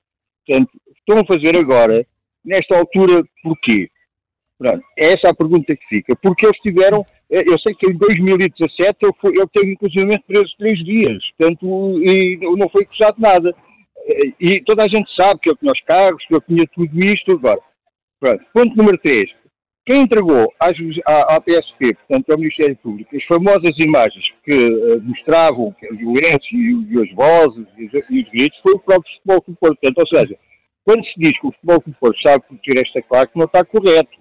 Portanto, 0.46 0.72
estão 0.98 1.20
a 1.20 1.26
fazer 1.26 1.56
agora, 1.58 2.06
nesta 2.44 2.78
altura, 2.78 3.24
porquê? 3.44 3.90
Pronto, 4.58 4.84
é 4.98 5.14
essa 5.14 5.30
a 5.30 5.36
pergunta 5.36 5.76
que 5.76 5.88
fica. 5.88 6.16
Porque 6.16 6.46
eles 6.46 6.58
tiveram, 6.60 7.06
eh, 7.30 7.44
eu 7.46 7.60
sei 7.60 7.76
que 7.76 7.88
em 7.88 7.96
2017 7.96 8.98
ele, 9.04 9.14
foi, 9.22 9.36
ele 9.36 9.48
teve 9.54 9.72
inclusive 9.74 10.20
preso 10.26 10.52
três 10.58 10.84
dias, 10.84 11.24
portanto, 11.38 12.00
e 12.02 12.40
não 12.58 12.68
foi 12.70 12.84
acusado 12.84 13.18
de 13.18 13.22
nada. 13.22 13.56
Eh, 14.08 14.34
e 14.40 14.62
toda 14.64 14.84
a 14.84 14.88
gente 14.88 15.14
sabe 15.14 15.40
que 15.42 15.50
ele 15.50 15.58
tinha 15.58 15.72
os 15.72 15.82
cargos, 15.82 16.26
que 16.26 16.34
ele 16.34 16.44
tinha 16.48 16.68
tudo 16.74 17.04
isto 17.04 17.32
agora. 17.34 17.62
Pronto, 18.20 18.44
ponto 18.52 18.76
número 18.76 18.98
3. 18.98 19.30
Quem 19.88 20.02
entregou 20.02 20.54
à, 20.60 21.40
PSP, 21.40 21.94
portanto 21.94 22.30
ao 22.30 22.38
Ministério 22.38 22.76
Público, 22.76 23.16
as 23.16 23.24
famosas 23.24 23.80
imagens 23.80 24.26
que 24.44 24.54
uh, 24.54 25.02
mostravam 25.02 25.74
a 25.90 25.96
violência 25.96 26.50
e, 26.52 26.94
e 26.94 27.02
as 27.02 27.10
vozes 27.16 27.66
e, 27.78 27.84
e, 28.10 28.22
os 28.22 28.30
gritos 28.30 28.60
foi 28.60 28.74
o 28.74 28.80
próprio 28.80 29.14
Futebol 29.14 29.42
Clube 29.44 29.60
Porto. 29.62 29.80
Portanto, 29.80 29.98
ou 30.00 30.08
seja, 30.08 30.38
quando 30.84 31.06
se 31.06 31.14
diz 31.18 31.40
que 31.40 31.48
o 31.48 31.54
Futebol 31.54 31.82
Clube 31.82 32.00
Porto 32.02 32.22
sabe 32.22 32.44
proteger 32.46 32.82
esta 32.82 33.02
claque, 33.02 33.38
não 33.38 33.46
está 33.46 33.64
correto. 33.64 34.12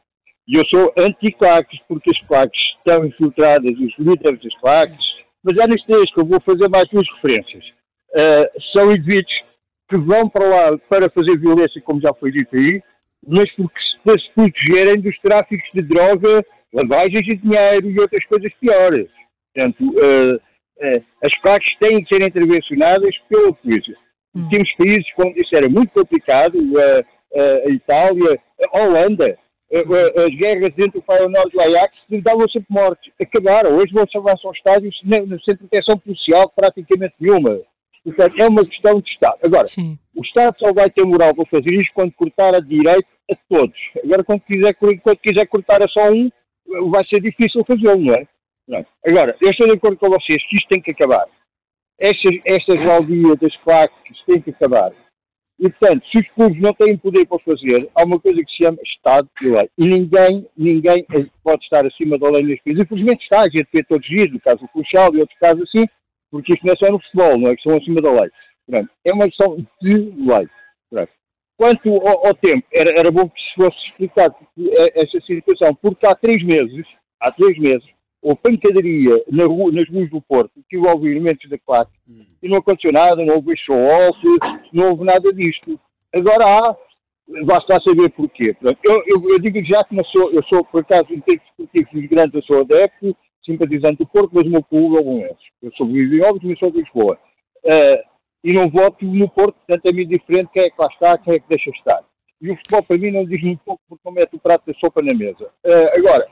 E 0.47 0.57
eu 0.57 0.65
sou 0.67 0.93
anti-claques, 0.97 1.81
porque 1.89 2.11
as 2.11 2.21
claques 2.29 2.61
estão 2.79 3.05
infiltradas, 3.05 3.77
os 3.77 3.99
líderes 3.99 4.41
das 4.41 4.57
claques, 4.61 5.05
mas 5.43 5.59
é 5.59 5.67
neste 5.67 5.89
texto 5.89 6.15
que 6.15 6.21
eu 6.21 6.27
vou 6.27 6.41
fazer 6.43 6.69
mais 6.69 6.89
duas 6.91 7.09
referências. 7.15 7.65
Uh, 8.15 8.63
são 8.73 8.93
indivíduos 8.93 9.35
que 9.91 9.97
vão 9.97 10.29
para 10.29 10.49
lá 10.49 10.79
para 10.89 11.11
fazer 11.11 11.37
violência, 11.39 11.83
como 11.83 12.01
já 12.01 12.15
foi 12.15 12.31
dito 12.31 12.55
aí, 12.55 12.81
mas 13.27 13.51
porque 13.55 13.79
para 14.05 14.19
se 14.19 14.31
protegerem 14.35 15.01
dos 15.01 15.19
tráficos 15.19 15.69
de 15.75 15.83
droga, 15.83 16.45
lavagens 16.73 17.25
de 17.25 17.37
dinheiro 17.37 17.91
e 17.91 18.01
outras 18.01 18.25
coisas 18.27 18.53
piores. 18.61 19.09
Portanto, 19.55 19.81
uh, 19.83 20.37
uh, 20.37 21.05
as 21.25 21.41
claques 21.41 21.77
têm 21.79 22.03
que 22.03 22.09
ser 22.09 22.23
intervencionadas 22.23 23.17
pela 23.29 23.53
polícia. 23.53 23.97
Hum. 24.35 24.49
Temos 24.49 24.73
países 24.77 25.07
onde 25.19 25.41
isso 25.41 25.57
era 25.57 25.69
muito 25.69 25.93
complicado, 25.93 26.57
uh, 26.57 27.05
a 27.67 27.71
Itália, 27.71 28.39
a 28.73 28.79
Holanda, 28.79 29.37
as 29.71 30.35
guerras 30.37 30.73
entre 30.79 30.99
o 30.99 31.03
Feyenoord 31.03 31.51
e 31.53 31.57
o 31.57 31.61
Ajax 31.61 31.93
davam 32.23 32.49
sempre 32.49 32.69
mortes. 32.71 33.13
Acabaram. 33.21 33.77
Hoje 33.77 33.93
vão 33.93 34.07
salvar 34.09 34.37
aos 34.43 34.57
estádios 34.57 34.97
sem 35.45 35.57
proteção 35.57 35.99
policial 35.99 36.51
praticamente 36.55 37.15
nenhuma. 37.21 37.61
Portanto, 38.07 38.41
é 38.41 38.49
uma 38.49 38.65
questão 38.65 39.01
de 39.01 39.11
Estado. 39.11 39.39
Agora, 39.43 39.67
Sim. 39.67 39.99
o 40.15 40.23
Estado 40.23 40.57
só 40.61 40.73
vai 40.73 40.89
ter 40.89 41.05
moral 41.05 41.35
para 41.35 41.45
fazer 41.47 41.73
isto 41.73 41.93
quando 41.93 42.13
cortar 42.13 42.55
a 42.55 42.61
direito 42.61 43.09
a 43.29 43.35
todos. 43.49 43.77
Agora, 44.05 44.23
quando 44.23 44.43
quiser, 44.43 44.75
quando 44.75 45.19
quiser 45.19 45.47
cortar 45.49 45.83
a 45.83 45.89
só 45.89 46.13
um, 46.13 46.31
vai 46.91 47.05
ser 47.07 47.21
difícil 47.21 47.65
fazê-lo, 47.65 48.01
não 48.01 48.15
é? 48.15 48.27
Não. 48.69 48.87
Agora, 49.05 49.37
eu 49.41 49.51
estou 49.51 49.67
de 49.67 49.73
acordo 49.73 49.97
com 49.97 50.09
vocês 50.09 50.41
que 50.49 50.57
isto 50.57 50.69
tem 50.69 50.81
que 50.81 50.93
acabar. 50.93 51.27
Estas, 51.99 52.35
estas 52.45 52.79
valdias 52.85 53.39
das 53.41 53.55
facas 53.57 54.23
têm 54.25 54.41
que 54.41 54.51
acabar. 54.51 54.93
E, 55.59 55.71
portanto, 55.71 56.07
se 56.09 56.19
os 56.19 56.29
clubes 56.31 56.61
não 56.61 56.75
têm 56.75 56.97
poder 56.99 57.27
para 57.27 57.39
fazer, 57.41 57.89
há 57.95 58.05
uma 58.05 58.21
coisa 58.21 58.41
que 58.41 58.51
se 58.51 58.59
chama 58.59 58.79
Estado 58.85 59.29
de 59.41 59.49
lei. 59.49 59.69
E 59.79 59.85
ninguém, 59.85 60.47
ninguém 60.57 61.05
pode 61.43 61.65
estar 61.65 61.85
acima 61.85 62.19
da 62.19 62.29
lei 62.29 62.45
neste 62.45 62.63
país. 62.63 62.79
Infelizmente 62.79 63.23
está, 63.23 63.41
a 63.41 63.49
gente 63.49 63.69
vê 63.73 63.83
todos 63.83 64.07
os 64.07 64.15
dias, 64.15 64.31
no 64.31 64.41
caso 64.41 64.61
do 64.61 64.69
Funchal 64.69 65.15
e 65.15 65.21
outros 65.21 65.39
casos 65.39 65.63
assim, 65.63 65.87
porque 66.31 66.55
isto 66.55 66.67
não 66.67 66.73
é 66.73 66.77
só 66.77 66.91
no 66.91 67.01
futebol, 67.01 67.39
não 67.39 67.51
é 67.51 67.55
questão 67.55 67.77
acima 67.77 68.03
da 68.03 68.11
lei. 68.11 68.31
Pronto, 68.69 68.91
é 69.05 69.13
uma 69.13 69.27
questão 69.27 69.57
de 69.83 69.95
lei. 69.95 70.49
Pronto. 70.91 71.13
Quanto 71.57 72.07
ao, 72.07 72.27
ao, 72.27 72.35
tempo, 72.35 72.67
era, 72.73 72.91
era 72.91 73.11
bom 73.11 73.29
que 73.29 73.41
se 73.41 73.55
fosse 73.55 73.79
explicado 73.87 74.35
esta 74.95 75.21
situação, 75.23 75.75
porque 75.75 76.07
há 76.07 76.15
três 76.15 76.43
meses, 76.45 76.87
há 77.21 77.33
três 77.33 77.59
meses, 77.59 77.89
houve 78.21 78.41
pancadaria 78.43 79.23
na 79.31 79.47
rua, 79.47 79.73
nas 79.73 79.89
ruas 79.89 80.11
do 80.11 80.21
Porto, 80.21 80.53
que 80.69 80.77
houve 80.77 81.11
elementos 81.11 81.49
da 81.49 81.57
claque, 81.59 81.93
hum. 82.09 82.27
e 82.43 82.49
não 82.49 82.59
aconteceu 82.59 82.93
nada, 82.93 83.25
não 83.25 83.37
houve 83.37 83.57
show-off, 83.57 84.19
não 84.73 84.91
houve 84.91 85.05
nada 85.05 85.33
disto. 85.33 85.81
Agora 86.13 86.45
há, 86.45 86.77
basta 87.45 87.81
saber 87.81 88.11
porquê. 88.11 88.55
Pronto, 88.55 88.79
eu, 88.83 89.03
eu, 89.07 89.31
eu, 89.31 89.39
digo 89.39 89.63
já 89.65 89.83
que 89.85 89.95
não 89.95 90.05
sou, 90.05 90.31
eu 90.33 90.43
sou, 90.45 90.65
por 90.65 90.81
acaso, 90.81 91.09
termos 91.09 91.43
esportivos 91.47 91.93
dos 91.93 92.07
grandes, 92.07 92.35
eu 92.35 92.43
sou 92.43 92.61
adepto, 92.61 93.17
simpatizante 93.47 93.99
do 93.99 94.07
Porto, 94.07 94.31
mas 94.35 94.47
o 94.47 94.51
meu 94.51 94.63
clube 94.63 94.97
é 94.97 95.01
o 95.01 95.05
Bolonenses. 95.05 95.47
Eu 95.63 95.73
sou 95.77 95.87
de 95.87 96.21
Óbidos, 96.23 96.51
mas 96.51 96.59
sou 96.59 96.71
de 96.71 96.79
Lisboa. 96.79 97.19
Uh, 97.65 98.17
e 98.45 98.53
não 98.53 98.69
voto 98.69 99.05
no 99.05 99.29
Porto, 99.29 99.57
portanto 99.57 99.87
é 99.87 99.93
meio 99.93 100.09
diferente 100.09 100.51
quem 100.53 100.65
é 100.65 100.71
que 100.71 100.81
lá 100.81 100.89
está, 100.89 101.19
quem 101.19 101.35
é 101.35 101.41
que 101.41 101.49
deixa 101.49 101.71
estar. 101.71 102.05
E 102.41 102.51
o 102.51 102.57
futebol 102.57 102.83
para 102.83 102.99
mim 102.99 103.11
não 103.11 103.25
diz 103.25 103.43
muito 103.43 103.61
pouco 103.65 103.81
porque 103.89 104.03
não 104.05 104.13
mete 104.13 104.37
o 104.37 104.39
prato 104.39 104.67
da 104.67 104.79
sopa 104.79 105.01
na 105.01 105.15
mesa. 105.15 105.47
Uh, 105.65 105.99
agora, 105.99 106.29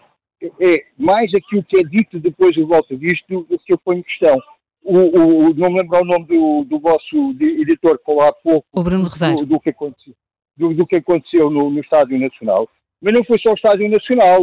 é 0.60 0.84
mais 0.98 1.32
aquilo 1.34 1.64
que 1.64 1.78
é 1.78 1.82
dito 1.82 2.20
depois 2.20 2.54
de 2.54 2.62
volta 2.62 2.94
disto 2.96 3.46
que 3.64 3.72
eu 3.72 3.78
ponho 3.78 4.00
em 4.00 4.02
questão. 4.02 4.38
O, 4.82 4.98
o, 4.98 5.54
não 5.54 5.70
me 5.70 5.80
lembro 5.80 5.98
o 5.98 6.04
nome 6.04 6.26
do, 6.26 6.64
do 6.64 6.78
vosso 6.78 7.16
editor 7.40 7.98
que 7.98 8.04
falou 8.04 8.20
há 8.20 8.32
pouco 8.34 8.66
o 8.70 8.82
Bruno 8.82 9.04
Rosário. 9.04 9.38
Do, 9.38 9.46
do, 9.46 9.60
que 9.60 9.70
aconteceu, 9.70 10.14
do, 10.56 10.74
do 10.74 10.86
que 10.86 10.96
aconteceu 10.96 11.48
no, 11.48 11.70
no 11.70 11.80
Estádio 11.80 12.18
Nacional. 12.18 12.68
Mas 13.00 13.14
não 13.14 13.24
foi 13.24 13.38
só 13.38 13.52
o 13.52 13.54
Estádio 13.54 13.88
Nacional. 13.88 14.42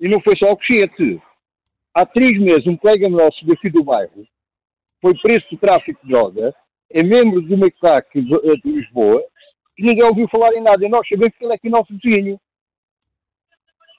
E 0.00 0.08
não 0.08 0.20
foi 0.20 0.36
só 0.36 0.50
o 0.50 0.56
Cochete 0.56 1.20
há 1.94 2.06
três 2.06 2.38
meses, 2.40 2.66
um 2.66 2.76
colega 2.76 3.08
nosso 3.08 3.44
daqui 3.46 3.70
do 3.70 3.84
bairro 3.84 4.26
foi 5.02 5.14
preso 5.18 5.44
por 5.50 5.58
tráfico 5.58 6.00
de 6.02 6.12
droga, 6.12 6.54
é 6.90 7.02
membro 7.02 7.42
de 7.42 7.52
uma 7.52 7.68
de, 7.68 7.74
eh, 7.74 8.56
de 8.64 8.70
Lisboa, 8.70 9.20
e 9.76 9.82
ninguém 9.82 10.04
ouviu 10.04 10.28
falar 10.28 10.52
em 10.54 10.62
nada. 10.62 10.84
E 10.86 10.88
nós 10.88 11.06
sabemos 11.08 11.36
que 11.36 11.44
ele 11.44 11.52
é 11.52 11.56
aqui 11.56 11.68
nosso 11.68 11.92
vizinho. 11.98 12.38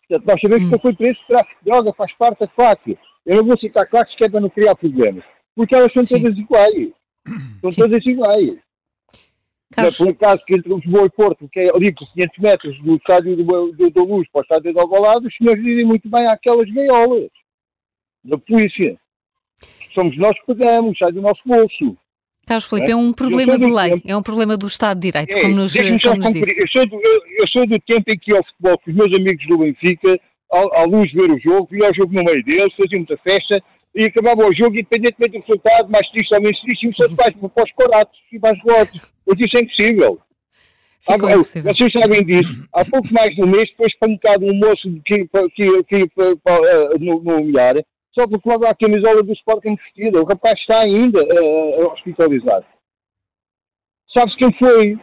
Portanto, 0.07 0.27
nós 0.27 0.41
sabemos 0.41 0.63
hum. 0.63 0.69
que 0.69 0.75
ele 0.75 0.81
foi 0.81 0.95
preso 0.95 1.19
por 1.19 1.27
tráfico 1.27 1.59
de 1.59 1.65
droga, 1.65 1.93
faz 1.93 2.13
parte 2.13 2.39
da 2.39 2.47
claque. 2.47 2.97
Eu 3.25 3.37
não 3.37 3.45
vou 3.45 3.57
citar 3.57 3.87
claques 3.87 4.15
que 4.15 4.23
é 4.23 4.29
para 4.29 4.39
não 4.39 4.49
criar 4.49 4.75
problemas, 4.75 5.23
porque 5.55 5.75
elas 5.75 5.91
são 5.91 6.03
Sim. 6.03 6.21
todas 6.21 6.37
iguais. 6.37 6.93
São 7.61 7.71
Sim. 7.71 7.81
todas 7.81 8.05
iguais. 8.05 8.59
Carlos... 9.73 9.97
Por 9.97 10.09
acaso 10.09 10.45
que 10.45 10.55
entre 10.55 10.73
Lisboa 10.73 11.05
e 11.07 11.09
Porto, 11.09 11.49
que 11.49 11.59
é 11.59 11.69
ali 11.73 11.93
por 11.93 12.07
500 12.13 12.37
metros 12.37 12.83
do 12.83 12.95
estádio 12.95 13.35
da 13.35 14.01
Luz 14.03 14.29
para 14.29 14.39
o 14.39 14.41
estádio 14.43 14.71
de 14.71 14.79
Alvalade, 14.79 15.27
os 15.27 15.35
senhores 15.35 15.63
dizem 15.63 15.85
muito 15.85 16.07
bem 16.09 16.27
àquelas 16.27 16.69
gaiolas 16.69 17.31
da 18.23 18.37
polícia. 18.37 18.97
Somos 19.93 20.17
nós 20.17 20.37
que 20.39 20.47
pagamos, 20.47 20.97
sai 20.97 21.11
do 21.11 21.21
nosso 21.21 21.41
bolso. 21.45 21.97
Carlos 22.45 22.65
Filipe, 22.65 22.89
é, 22.89 22.91
é 22.91 22.95
um 22.95 23.13
problema 23.13 23.57
de 23.57 23.71
lei, 23.71 23.91
tempo. 23.91 24.03
é 24.05 24.17
um 24.17 24.23
problema 24.23 24.57
do 24.57 24.67
Estado 24.67 24.99
de 24.99 25.11
Direito, 25.11 25.37
é, 25.37 25.41
como 25.41 25.55
nos, 25.55 25.73
como 25.73 26.17
nos 26.17 26.33
disse. 26.33 26.61
Eu 26.61 26.67
sou, 26.67 26.87
do, 26.87 26.95
eu, 26.95 27.21
eu 27.39 27.47
sou, 27.47 27.67
do, 27.67 27.79
tempo 27.79 28.11
em 28.11 28.17
que 28.17 28.31
ia 28.31 28.37
ao 28.37 28.43
futebol 28.43 28.77
com 28.79 28.91
os 28.91 28.97
meus 28.97 29.13
amigos 29.13 29.47
do 29.47 29.57
Benfica, 29.59 30.19
à, 30.51 30.81
à 30.81 30.83
luz 30.83 31.11
ver 31.13 31.31
o 31.31 31.39
jogo, 31.39 31.73
ia 31.73 31.87
ao 31.87 31.93
jogo 31.93 32.13
no 32.13 32.23
meio 32.23 32.43
deles, 32.43 32.73
fazíamos 32.75 33.09
a 33.11 33.17
festa, 33.17 33.63
e 33.95 34.05
acabava 34.05 34.45
o 34.45 34.53
jogo, 34.53 34.75
independentemente 34.75 35.37
do 35.37 35.41
resultado, 35.41 35.89
mais 35.89 36.09
triste 36.09 36.33
ou 36.33 36.41
menos 36.41 36.59
triste, 36.59 36.89
e 36.89 36.93
só 36.95 37.07
vais 37.09 37.35
para 37.35 37.63
os 37.63 37.71
coratos 37.71 38.19
e 38.31 38.37
os 38.37 38.63
votos. 38.63 39.13
Mas 39.25 39.39
isso 39.39 39.57
é 39.57 39.61
impossível. 39.61 40.19
Há, 41.07 41.17
vocês 41.17 41.91
sabem 41.91 42.25
disso. 42.25 42.65
Há 42.73 42.83
pouco 42.85 43.13
mais 43.13 43.35
de 43.35 43.43
um 43.43 43.47
mês 43.47 43.69
foi 43.75 43.87
espancado 43.87 44.45
um 44.45 44.53
moço 44.53 44.89
que, 45.05 45.27
que, 45.27 45.83
que, 45.83 45.83
que 45.83 46.03
uh, 46.03 46.99
no, 46.99 47.21
no 47.21 47.43
milhar, 47.43 47.75
só 48.13 48.27
porque 48.27 48.47
levava 48.47 48.71
a 48.71 48.75
camisola 48.75 49.23
do 49.23 49.33
Sporting 49.33 49.75
vestida. 49.75 50.21
O 50.21 50.25
rapaz 50.25 50.59
está 50.59 50.79
ainda 50.79 51.19
uh, 51.23 51.91
hospitalizado. 51.91 52.65
Sabe-se 54.13 54.37
quem 54.37 54.53
foi? 54.53 54.99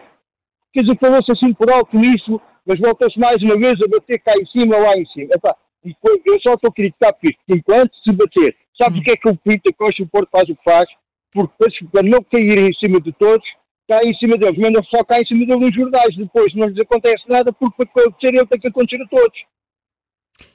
Quer 0.72 0.82
dizer, 0.82 0.98
falou-se 0.98 1.32
assim 1.32 1.52
por 1.52 1.70
alto 1.70 1.98
nisso, 1.98 2.40
mas 2.64 2.78
voltou-se 2.78 3.18
mais 3.18 3.42
uma 3.42 3.56
vez 3.56 3.80
a 3.82 3.88
bater 3.88 4.20
cá 4.20 4.36
em 4.36 4.46
cima, 4.46 4.78
lá 4.78 4.96
em 4.96 5.04
cima. 5.06 5.34
Epá, 5.34 5.56
eu 5.84 6.40
só 6.40 6.54
estou 6.54 6.68
a 6.68 6.72
criticar 6.72 7.12
por 7.14 7.28
isto. 7.28 7.40
Enquanto 7.48 7.92
se 8.04 8.12
bater, 8.12 8.56
sabe 8.78 9.00
o 9.00 9.02
que 9.02 9.10
é 9.10 9.16
que 9.16 9.28
o 9.28 9.36
Pinto 9.36 9.74
Costa 9.74 10.02
o 10.02 10.08
Porto 10.08 10.30
faz 10.30 10.48
o 10.48 10.54
que 10.54 10.62
faz? 10.62 10.88
Porque 11.32 11.86
para 11.90 12.02
não 12.02 12.22
cair 12.24 12.58
em 12.58 12.72
cima 12.74 13.00
de 13.00 13.12
todos, 13.12 13.46
cai 13.88 14.04
em 14.04 14.14
cima 14.14 14.38
deles. 14.38 14.58
Mas 14.58 14.72
não 14.72 14.84
só 14.84 15.02
cai 15.02 15.22
em 15.22 15.26
cima 15.26 15.46
deles 15.46 15.60
nos 15.60 15.74
jornais. 15.74 16.16
Depois 16.16 16.54
não 16.54 16.68
lhes 16.68 16.78
acontece 16.78 17.28
nada, 17.28 17.52
porque 17.52 17.84
para 17.84 18.04
acontecer 18.04 18.34
ele 18.34 18.46
tem 18.46 18.60
que 18.60 18.68
acontecer 18.68 19.02
a 19.02 19.08
todos. 19.08 19.38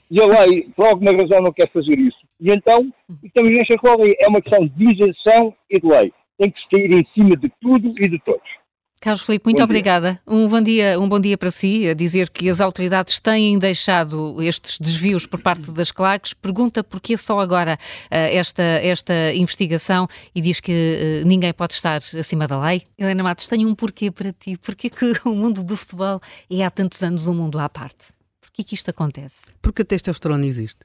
E 0.09 0.21
a 0.21 0.25
lei, 0.25 0.69
por 0.75 0.85
alguma 0.85 1.11
razão, 1.13 1.41
não 1.41 1.51
quer 1.51 1.71
fazer 1.71 1.97
isso. 1.97 2.17
E 2.39 2.51
então, 2.51 2.91
estamos 3.23 3.51
nesta 3.51 3.77
cola. 3.77 4.07
É 4.19 4.27
uma 4.27 4.41
questão 4.41 4.67
de 4.67 4.91
isenção 4.91 5.53
e 5.69 5.79
de 5.79 5.87
lei. 5.87 6.13
Tem 6.37 6.51
que 6.51 6.59
se 6.59 6.67
cair 6.67 6.91
em 6.91 7.05
cima 7.13 7.35
de 7.35 7.51
tudo 7.61 7.93
e 7.97 8.09
de 8.09 8.19
todos. 8.19 8.65
Carlos 9.05 9.21
Filipe, 9.21 9.45
muito 9.45 9.57
bom 9.57 9.63
obrigada. 9.65 10.13
Dia. 10.13 10.21
Um 10.27 10.47
bom 10.47 10.61
dia, 10.61 10.99
um 10.99 11.07
bom 11.07 11.19
dia 11.19 11.37
para 11.37 11.51
si. 11.51 11.87
A 11.87 11.93
dizer 11.93 12.29
que 12.29 12.49
as 12.49 12.59
autoridades 12.59 13.19
têm 13.19 13.57
deixado 13.59 14.41
estes 14.41 14.79
desvios 14.79 15.27
por 15.27 15.41
parte 15.41 15.69
das 15.71 15.91
claques. 15.91 16.33
Pergunta 16.33 16.83
porquê 16.83 17.15
só 17.15 17.39
agora 17.39 17.77
uh, 18.05 18.07
esta, 18.09 18.63
esta 18.63 19.33
investigação 19.35 20.07
e 20.33 20.41
diz 20.41 20.59
que 20.59 21.21
uh, 21.21 21.27
ninguém 21.27 21.53
pode 21.53 21.73
estar 21.73 21.97
acima 21.97 22.47
da 22.47 22.59
lei. 22.59 22.81
Helena 22.97 23.21
Matos, 23.21 23.47
tenho 23.47 23.69
um 23.69 23.75
porquê 23.75 24.09
para 24.09 24.31
ti. 24.31 24.57
Porquê 24.57 24.89
que 24.89 25.13
o 25.25 25.35
mundo 25.35 25.63
do 25.63 25.77
futebol 25.77 26.19
é 26.49 26.63
há 26.63 26.71
tantos 26.71 27.03
anos 27.03 27.27
um 27.27 27.35
mundo 27.35 27.59
à 27.59 27.69
parte? 27.69 28.14
Porquê 28.55 28.63
que 28.63 28.75
isto 28.75 28.89
acontece? 28.89 29.35
Porque 29.61 29.81
a 29.81 29.85
testosterona 29.85 30.45
existe. 30.45 30.79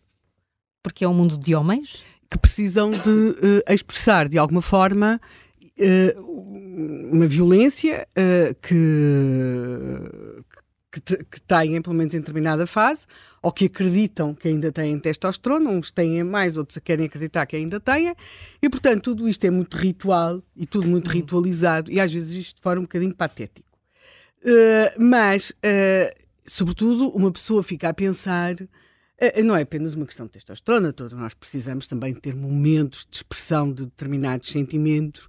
Porque 0.82 1.04
é 1.04 1.08
um 1.08 1.14
mundo 1.14 1.38
de 1.38 1.54
homens? 1.54 2.02
Que 2.28 2.36
precisam 2.36 2.90
de 2.90 2.98
uh, 2.98 3.72
expressar 3.72 4.28
de 4.28 4.36
alguma 4.38 4.60
forma 4.60 5.20
uma 7.12 7.28
violência 7.28 8.08
uh, 8.10 8.54
que, 8.60 8.74
que, 10.90 11.24
que 11.24 11.40
têm, 11.42 11.80
pelo 11.80 11.94
menos 11.94 12.12
em 12.12 12.18
determinada 12.18 12.66
fase, 12.66 13.06
ou 13.40 13.52
que 13.52 13.66
acreditam 13.66 14.34
que 14.34 14.48
ainda 14.48 14.72
têm 14.72 14.98
testosterona, 14.98 15.70
uns 15.70 15.92
têm 15.92 16.24
mais, 16.24 16.56
outros 16.56 16.76
querem 16.78 17.06
acreditar 17.06 17.46
que 17.46 17.54
ainda 17.54 17.78
têm, 17.78 18.16
e 18.60 18.68
portanto 18.68 19.04
tudo 19.04 19.28
isto 19.28 19.44
é 19.44 19.50
muito 19.50 19.76
ritual 19.76 20.42
e 20.56 20.66
tudo 20.66 20.88
muito 20.88 21.06
uhum. 21.06 21.14
ritualizado, 21.14 21.90
e 21.90 22.00
às 22.00 22.12
vezes 22.12 22.32
isto 22.32 22.56
de 22.56 22.62
forma 22.62 22.80
um 22.80 22.84
bocadinho 22.84 23.14
patético. 23.14 23.68
Uh, 24.42 25.00
mas, 25.00 25.50
uh, 25.50 26.19
sobretudo, 26.50 27.08
uma 27.10 27.30
pessoa 27.30 27.62
fica 27.62 27.88
a 27.88 27.94
pensar 27.94 28.56
não 29.44 29.54
é 29.54 29.62
apenas 29.62 29.94
uma 29.94 30.06
questão 30.06 30.24
de 30.24 30.32
testosterona, 30.32 30.94
todos 30.94 31.16
nós 31.16 31.34
precisamos 31.34 31.86
também 31.86 32.14
ter 32.14 32.34
momentos 32.34 33.06
de 33.10 33.18
expressão 33.18 33.70
de 33.70 33.84
determinados 33.84 34.48
sentimentos 34.48 35.28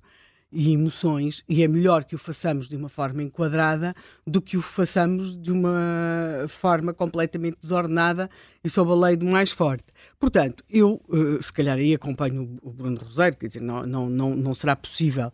e 0.51 0.71
emoções, 0.73 1.43
e 1.47 1.63
é 1.63 1.67
melhor 1.67 2.03
que 2.03 2.15
o 2.15 2.17
façamos 2.17 2.67
de 2.67 2.75
uma 2.75 2.89
forma 2.89 3.23
enquadrada 3.23 3.95
do 4.27 4.41
que 4.41 4.57
o 4.57 4.61
façamos 4.61 5.37
de 5.37 5.51
uma 5.51 6.45
forma 6.49 6.93
completamente 6.93 7.57
desordenada 7.61 8.29
e 8.63 8.69
sob 8.69 8.91
a 8.91 8.95
lei 8.95 9.15
do 9.15 9.25
mais 9.25 9.51
forte. 9.51 9.85
Portanto, 10.19 10.63
eu, 10.69 11.01
uh, 11.07 11.41
se 11.41 11.53
calhar, 11.53 11.77
aí 11.77 11.93
acompanho 11.93 12.57
o 12.61 12.71
Bruno 12.71 12.97
Roseiro, 12.97 13.37
quer 13.37 13.47
dizer, 13.47 13.61
não, 13.61 13.83
não, 13.83 14.09
não, 14.09 14.35
não 14.35 14.53
será 14.53 14.75
possível 14.75 15.31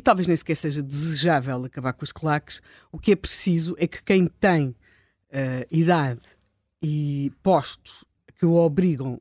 e 0.00 0.02
talvez 0.02 0.26
nem 0.26 0.34
sequer 0.34 0.56
seja 0.56 0.82
desejável 0.82 1.62
acabar 1.62 1.92
com 1.92 2.02
as 2.02 2.10
claques. 2.10 2.62
O 2.90 2.98
que 2.98 3.12
é 3.12 3.16
preciso 3.16 3.76
é 3.78 3.86
que 3.86 4.02
quem 4.02 4.26
tem 4.26 4.68
uh, 4.68 5.66
idade 5.70 6.22
e 6.80 7.30
postos 7.42 8.02
que 8.38 8.46
o 8.46 8.54
obrigam 8.54 9.20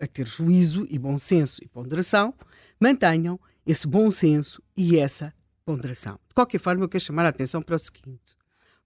a 0.00 0.06
ter 0.06 0.26
juízo 0.26 0.84
e 0.90 0.98
bom 0.98 1.16
senso 1.16 1.62
e 1.62 1.68
ponderação, 1.68 2.34
mantenham 2.80 3.38
esse 3.64 3.86
bom 3.86 4.10
senso 4.10 4.60
e 4.76 4.98
essa 4.98 5.32
ponderação. 5.64 6.18
De 6.26 6.34
qualquer 6.34 6.58
forma, 6.58 6.82
eu 6.82 6.88
quero 6.88 7.04
chamar 7.04 7.24
a 7.24 7.28
atenção 7.28 7.62
para 7.62 7.76
o 7.76 7.78
seguinte: 7.78 8.36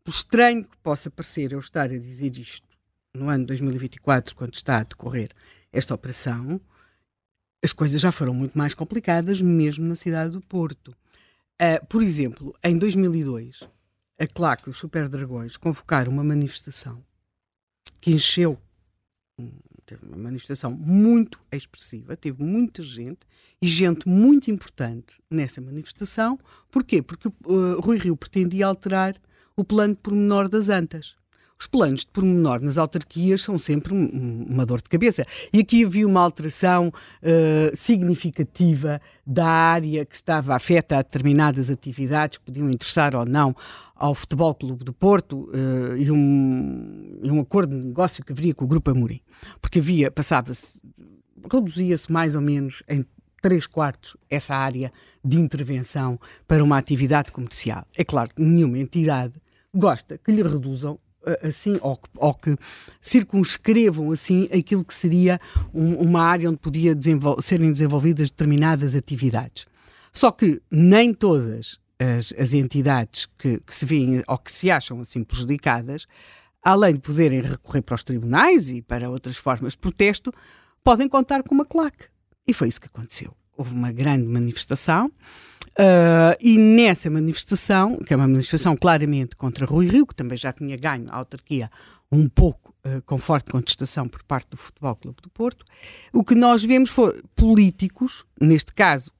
por 0.04 0.10
estranho 0.10 0.64
que 0.64 0.76
possa 0.82 1.10
parecer 1.10 1.52
eu 1.52 1.58
estar 1.58 1.84
a 1.84 1.98
dizer 1.98 2.36
isto 2.36 2.68
no 3.14 3.30
ano 3.30 3.46
2024, 3.46 4.36
quando 4.36 4.52
está 4.52 4.76
a 4.76 4.82
decorrer 4.82 5.30
esta 5.72 5.94
operação, 5.94 6.60
as 7.64 7.72
coisas 7.72 7.98
já 7.98 8.12
foram 8.12 8.34
muito 8.34 8.58
mais 8.58 8.74
complicadas, 8.74 9.40
mesmo 9.40 9.86
na 9.86 9.94
cidade 9.94 10.32
do 10.32 10.42
Porto. 10.42 10.94
Uh, 11.60 11.84
por 11.86 12.02
exemplo, 12.02 12.56
em 12.64 12.78
2002, 12.78 13.60
a 14.18 14.26
CLAC 14.26 14.66
e 14.66 14.70
os 14.70 14.78
Super 14.78 15.08
Dragões 15.08 15.56
convocaram 15.56 16.10
uma 16.10 16.24
manifestação 16.24 17.04
que 18.00 18.12
encheu 18.12 18.58
teve 19.90 20.06
uma 20.06 20.16
manifestação 20.16 20.70
muito 20.70 21.40
expressiva, 21.50 22.16
teve 22.16 22.42
muita 22.42 22.80
gente 22.80 23.20
e 23.60 23.66
gente 23.66 24.08
muito 24.08 24.48
importante 24.48 25.20
nessa 25.28 25.60
manifestação. 25.60 26.38
Porquê? 26.70 27.02
Porque 27.02 27.26
uh, 27.26 27.80
Rui 27.80 27.98
Rio 27.98 28.16
pretendia 28.16 28.66
alterar 28.66 29.20
o 29.56 29.64
plano 29.64 29.94
de 29.94 30.00
pormenor 30.00 30.48
das 30.48 30.68
Antas. 30.68 31.16
Os 31.60 31.66
planos 31.66 32.00
de 32.00 32.06
pormenor 32.06 32.62
nas 32.62 32.78
autarquias 32.78 33.42
são 33.42 33.58
sempre 33.58 33.92
uma 33.92 34.64
dor 34.64 34.80
de 34.80 34.88
cabeça. 34.88 35.26
E 35.52 35.60
aqui 35.60 35.84
havia 35.84 36.06
uma 36.06 36.22
alteração 36.22 36.88
uh, 36.88 37.76
significativa 37.76 38.98
da 39.26 39.46
área 39.46 40.06
que 40.06 40.16
estava 40.16 40.56
afeta 40.56 40.96
a 40.96 41.02
determinadas 41.02 41.68
atividades 41.68 42.38
que 42.38 42.44
podiam 42.46 42.70
interessar 42.70 43.14
ou 43.14 43.26
não 43.26 43.54
ao 43.94 44.14
Futebol 44.14 44.54
Clube 44.54 44.84
do 44.84 44.94
Porto 44.94 45.50
uh, 45.50 45.98
e, 45.98 46.10
um, 46.10 47.20
e 47.22 47.30
um 47.30 47.40
acordo 47.40 47.76
de 47.76 47.88
negócio 47.88 48.24
que 48.24 48.32
haveria 48.32 48.54
com 48.54 48.64
o 48.64 48.68
Grupo 48.68 48.90
Amorim. 48.90 49.20
Porque 49.60 49.80
havia, 49.80 50.10
passava-se, 50.10 50.80
reduzia-se 51.52 52.10
mais 52.10 52.34
ou 52.34 52.40
menos 52.40 52.82
em 52.88 53.04
três 53.42 53.66
quartos 53.66 54.16
essa 54.30 54.54
área 54.54 54.90
de 55.22 55.38
intervenção 55.38 56.18
para 56.48 56.64
uma 56.64 56.78
atividade 56.78 57.30
comercial. 57.30 57.86
É 57.94 58.02
claro 58.02 58.30
que 58.34 58.40
nenhuma 58.40 58.78
entidade 58.78 59.34
gosta 59.74 60.16
que 60.16 60.32
lhe 60.32 60.42
reduzam 60.42 60.98
assim, 61.42 61.78
ou 61.80 61.96
que, 61.96 62.08
ou 62.16 62.34
que, 62.34 62.56
circunscrevam 63.00 64.12
assim 64.12 64.48
aquilo 64.52 64.84
que 64.84 64.94
seria 64.94 65.40
um, 65.72 65.94
uma 65.94 66.22
área 66.22 66.48
onde 66.48 66.58
podia 66.58 66.94
desenvol 66.94 67.40
serem 67.40 67.70
desenvolvidas 67.70 68.30
determinadas 68.30 68.94
atividades. 68.94 69.66
Só 70.12 70.30
que 70.30 70.60
nem 70.70 71.14
todas 71.14 71.78
as, 71.98 72.32
as 72.38 72.54
entidades 72.54 73.26
que, 73.38 73.60
que, 73.60 73.74
se 73.74 73.84
veem 73.86 74.22
ou 74.26 74.38
que 74.38 74.50
se 74.50 74.70
acham 74.70 75.00
assim 75.00 75.22
prejudicadas, 75.22 76.06
além 76.62 76.94
de 76.94 77.00
poderem 77.00 77.40
recorrer 77.42 77.82
para 77.82 77.94
os 77.94 78.04
tribunais 78.04 78.70
e 78.70 78.82
para 78.82 79.10
outras 79.10 79.36
formas 79.36 79.72
de 79.72 79.78
protesto, 79.78 80.32
podem 80.82 81.08
contar 81.08 81.42
com 81.42 81.54
uma 81.54 81.64
claque. 81.64 82.06
E 82.46 82.52
foi 82.52 82.68
isso 82.68 82.80
que 82.80 82.88
aconteceu. 82.88 83.34
Houve 83.60 83.74
uma 83.74 83.92
grande 83.92 84.26
manifestação 84.26 85.10
Uh, 85.78 86.34
e 86.40 86.58
nessa 86.58 87.08
manifestação, 87.08 87.96
que 87.98 88.12
é 88.12 88.16
uma 88.16 88.26
manifestação 88.26 88.76
claramente 88.76 89.36
contra 89.36 89.64
Rui 89.64 89.86
Rio, 89.86 90.06
que 90.06 90.14
também 90.14 90.36
já 90.36 90.52
tinha 90.52 90.76
ganho 90.76 91.08
a 91.08 91.16
autarquia 91.16 91.70
um 92.10 92.28
pouco 92.28 92.74
uh, 92.84 93.00
com 93.06 93.16
forte 93.18 93.50
contestação 93.50 94.08
por 94.08 94.22
parte 94.24 94.50
do 94.50 94.56
Futebol 94.56 94.96
Clube 94.96 95.22
do 95.22 95.30
Porto, 95.30 95.64
o 96.12 96.24
que 96.24 96.34
nós 96.34 96.64
vemos 96.64 96.90
foi 96.90 97.22
políticos, 97.36 98.24
neste 98.38 98.74
caso, 98.74 99.12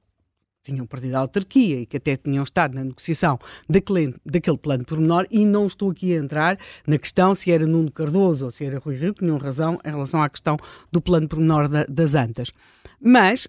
tinham 0.61 0.85
perdido 0.85 1.15
a 1.15 1.19
autarquia 1.19 1.79
e 1.79 1.85
que 1.85 1.97
até 1.97 2.15
tinham 2.17 2.43
estado 2.43 2.75
na 2.75 2.83
negociação 2.83 3.39
daquele, 3.67 4.13
daquele 4.23 4.57
plano 4.57 4.85
pormenor, 4.85 5.25
e 5.31 5.43
não 5.45 5.65
estou 5.65 5.89
aqui 5.89 6.13
a 6.13 6.19
entrar 6.19 6.59
na 6.85 6.99
questão 6.99 7.33
se 7.33 7.49
era 7.49 7.65
Nuno 7.65 7.91
Cardoso 7.91 8.45
ou 8.45 8.51
se 8.51 8.65
era 8.65 8.77
Rui 8.77 8.97
Rio, 8.97 9.13
que 9.13 9.21
tinham 9.21 9.37
razão 9.37 9.79
em 9.83 9.89
relação 9.89 10.21
à 10.21 10.29
questão 10.29 10.57
do 10.91 11.01
plano 11.01 11.27
pormenor 11.27 11.67
da, 11.67 11.85
das 11.85 12.13
Antas. 12.13 12.51
Mas 12.99 13.47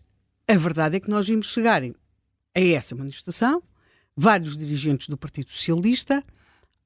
a 0.48 0.56
verdade 0.56 0.96
é 0.96 1.00
que 1.00 1.10
nós 1.10 1.26
vimos 1.26 1.46
chegarem 1.46 1.94
a 2.54 2.60
essa 2.60 2.94
manifestação, 2.94 3.62
vários 4.16 4.56
dirigentes 4.56 5.08
do 5.08 5.16
Partido 5.16 5.50
Socialista, 5.50 6.24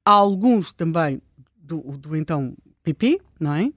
alguns 0.05 0.71
também 0.71 1.21
do, 1.57 1.81
do 1.97 2.15
então 2.15 2.55
PP, 2.83 3.19
não 3.39 3.53
é? 3.53 3.71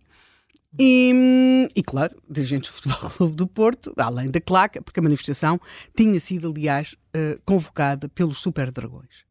E, 0.78 1.68
e, 1.74 1.82
claro, 1.82 2.16
dirigentes 2.28 2.70
do 2.70 2.74
Futebol 2.74 3.10
Clube 3.10 3.34
do 3.34 3.46
Porto, 3.46 3.92
além 3.96 4.30
da 4.30 4.40
claca, 4.40 4.80
porque 4.80 5.00
a 5.00 5.02
manifestação 5.02 5.60
tinha 5.96 6.20
sido, 6.20 6.48
aliás, 6.48 6.94
uh, 7.16 7.40
convocada 7.44 8.08
pelos 8.08 8.40
Super 8.40 8.70
Dragões. 8.70 9.24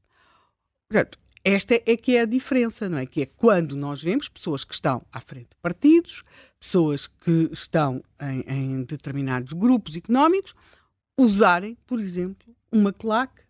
Portanto, 0.90 1.18
esta 1.44 1.76
é 1.86 1.96
que 1.96 2.16
é 2.16 2.22
a 2.22 2.26
diferença, 2.26 2.90
não 2.90 2.98
é? 2.98 3.06
Que 3.06 3.22
é 3.24 3.26
quando 3.26 3.76
nós 3.76 4.02
vemos 4.02 4.28
pessoas 4.28 4.64
que 4.64 4.74
estão 4.74 5.06
à 5.12 5.22
frente 5.22 5.50
de 5.50 5.56
partidos, 5.62 6.24
pessoas 6.60 7.08
que 7.08 7.50
estão 7.52 8.04
em, 8.22 8.42
em 8.48 8.84
determinados 8.84 9.54
grupos 9.54 9.96
económicos, 9.96 10.54
usarem, 11.18 11.78
por 11.88 12.00
exemplo, 12.00 12.54
uma 12.72 12.92
claque, 12.92 13.42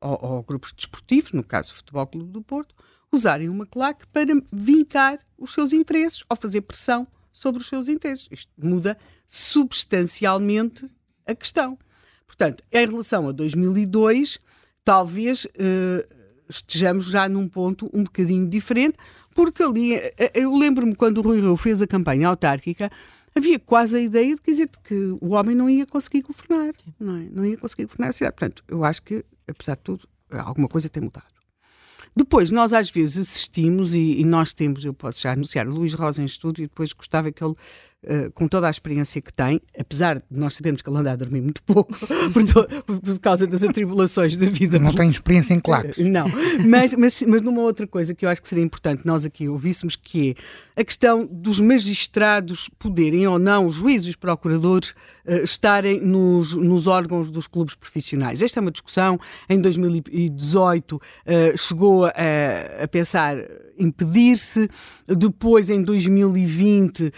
ou, 0.00 0.18
ou, 0.20 0.42
grupos 0.42 0.72
desportivos, 0.72 1.32
no 1.32 1.44
caso 1.44 1.72
o 1.72 1.74
Futebol 1.74 2.06
Clube 2.06 2.32
do 2.32 2.42
Porto, 2.42 2.74
usarem 3.12 3.48
uma 3.48 3.66
claque 3.66 4.06
para 4.08 4.32
vincar 4.52 5.18
os 5.38 5.52
seus 5.52 5.72
interesses 5.72 6.24
ou 6.28 6.36
fazer 6.36 6.62
pressão 6.62 7.06
sobre 7.32 7.60
os 7.60 7.68
seus 7.68 7.88
interesses. 7.88 8.28
Isto 8.30 8.50
muda 8.58 8.98
substancialmente 9.26 10.88
a 11.26 11.34
questão. 11.34 11.78
Portanto, 12.26 12.64
em 12.72 12.86
relação 12.86 13.28
a 13.28 13.32
2002, 13.32 14.38
talvez 14.84 15.44
uh, 15.44 16.21
estejamos 16.48 17.06
já 17.06 17.28
num 17.28 17.48
ponto 17.48 17.90
um 17.92 18.04
bocadinho 18.04 18.48
diferente, 18.48 18.96
porque 19.34 19.62
ali, 19.62 19.94
eh, 19.94 20.32
eu 20.34 20.56
lembro-me 20.56 20.94
quando 20.94 21.18
o 21.18 21.22
Rui 21.22 21.40
Rio 21.40 21.56
fez 21.56 21.80
a 21.80 21.86
campanha 21.86 22.28
autárquica, 22.28 22.90
havia 23.34 23.58
quase 23.58 23.96
a 23.96 24.00
ideia 24.00 24.34
de 24.34 24.40
quer 24.40 24.50
dizer, 24.50 24.70
que 24.84 24.94
o 25.20 25.30
homem 25.30 25.56
não 25.56 25.68
ia 25.68 25.86
conseguir 25.86 26.22
governar, 26.22 26.74
não, 27.00 27.16
é? 27.16 27.28
não 27.30 27.46
ia 27.46 27.56
conseguir 27.56 27.84
governar 27.84 28.10
a 28.10 28.12
cidade. 28.12 28.36
Portanto, 28.36 28.64
eu 28.68 28.84
acho 28.84 29.02
que, 29.02 29.24
apesar 29.48 29.76
de 29.76 29.82
tudo, 29.82 30.08
alguma 30.30 30.68
coisa 30.68 30.88
tem 30.88 31.02
mudado. 31.02 31.32
Depois, 32.14 32.50
nós 32.50 32.74
às 32.74 32.90
vezes 32.90 33.18
assistimos, 33.18 33.94
e, 33.94 34.20
e, 34.20 34.24
nós 34.24 34.52
temos, 34.52 34.84
eu 34.84 34.92
posso 34.92 35.22
já 35.22 35.32
anunciar, 35.32 35.66
o 35.66 35.72
Luís 35.72 35.94
Rosa 35.94 36.20
em 36.20 36.26
estúdio, 36.26 36.64
e 36.64 36.66
depois 36.66 36.92
gostava 36.92 37.32
que 37.32 37.42
ele 37.42 37.54
uh, 38.04 38.30
com 38.32 38.48
toda 38.48 38.66
a 38.66 38.70
experiência 38.70 39.20
que 39.20 39.32
tem, 39.32 39.60
apesar 39.78 40.16
de 40.18 40.24
nós 40.30 40.54
sabermos 40.54 40.82
que 40.82 40.88
ele 40.88 40.98
anda 40.98 41.12
a 41.12 41.16
dormir 41.16 41.40
muito 41.40 41.62
pouco 41.62 41.94
por, 42.32 43.00
por, 43.00 43.18
causa 43.18 43.46
das 43.46 43.62
atribulações 43.62 44.36
da 44.36 44.46
vida. 44.46 44.78
Não 44.78 44.92
tem 44.92 45.10
experiência 45.10 45.54
em 45.54 45.60
claques. 45.60 45.96
Não, 45.98 46.26
mas, 46.66 46.94
mas, 46.94 47.22
mas 47.22 47.42
numa 47.42 47.62
outra 47.62 47.86
coisa 47.86 48.14
que 48.14 48.24
eu 48.24 48.30
acho 48.30 48.42
que 48.42 48.48
seria 48.48 48.64
importante 48.64 49.02
nós 49.04 49.24
aqui 49.24 49.48
ouvíssemos, 49.48 49.96
que 49.96 50.36
é 50.74 50.80
a 50.80 50.84
questão 50.84 51.28
dos 51.30 51.60
magistrados 51.60 52.70
poderem 52.78 53.26
ou 53.26 53.38
não, 53.38 53.66
os 53.66 53.76
juízes 53.76 54.06
e 54.06 54.10
os 54.10 54.16
procuradores, 54.16 54.90
uh, 55.26 55.42
estarem 55.42 56.00
nos, 56.00 56.54
nos 56.54 56.86
órgãos 56.86 57.30
dos 57.30 57.46
clubes 57.46 57.74
profissionais. 57.74 58.42
Esta 58.42 58.58
é 58.58 58.62
uma 58.62 58.70
discussão, 58.70 59.18
em 59.48 59.60
2018 59.60 60.96
uh, 60.96 61.00
eh, 61.26 61.56
chegou 61.56 62.06
a, 62.06 62.10
a 62.82 62.88
pensar 62.88 63.36
impedir-se, 63.78 64.68
depois 65.06 65.70
em 65.70 65.82
2020 65.82 67.06
uh, 67.06 67.12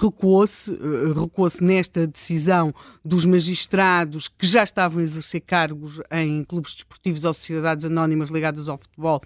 recuou-se, 0.00 0.70
uh, 0.70 1.12
recuou-se 1.12 1.62
nesta 1.62 2.06
decisão 2.06 2.74
dos 3.04 3.24
magistrados 3.24 4.28
que 4.28 4.46
já 4.46 4.62
estavam 4.62 5.00
a 5.00 5.02
exercer 5.02 5.40
cargos 5.40 6.00
em 6.10 6.44
clubes 6.44 6.74
desportivos 6.74 7.24
ou 7.24 7.34
sociedades 7.34 7.84
anónimas 7.84 8.30
ligadas 8.30 8.68
ao 8.68 8.78
futebol, 8.78 9.22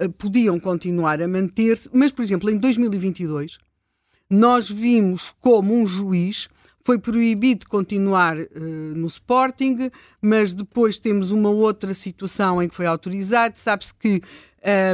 uh, 0.00 0.10
podiam 0.12 0.58
continuar 0.58 1.20
a 1.20 1.28
manter-se, 1.28 1.88
mas, 1.92 2.12
por 2.12 2.22
exemplo, 2.22 2.50
em 2.50 2.58
2022, 2.58 3.58
nós 4.28 4.70
vimos 4.70 5.34
como 5.40 5.74
um 5.74 5.86
juiz 5.86 6.48
foi 6.82 6.98
proibido 6.98 7.66
continuar 7.68 8.36
uh, 8.38 8.48
no 8.96 9.06
Sporting, 9.06 9.90
mas 10.20 10.52
depois 10.52 10.98
temos 10.98 11.30
uma 11.30 11.50
outra 11.50 11.92
situação 11.92 12.62
em 12.62 12.68
que 12.68 12.74
foi 12.74 12.86
autorizado. 12.86 13.58
Sabe-se 13.58 13.92
que 13.94 14.22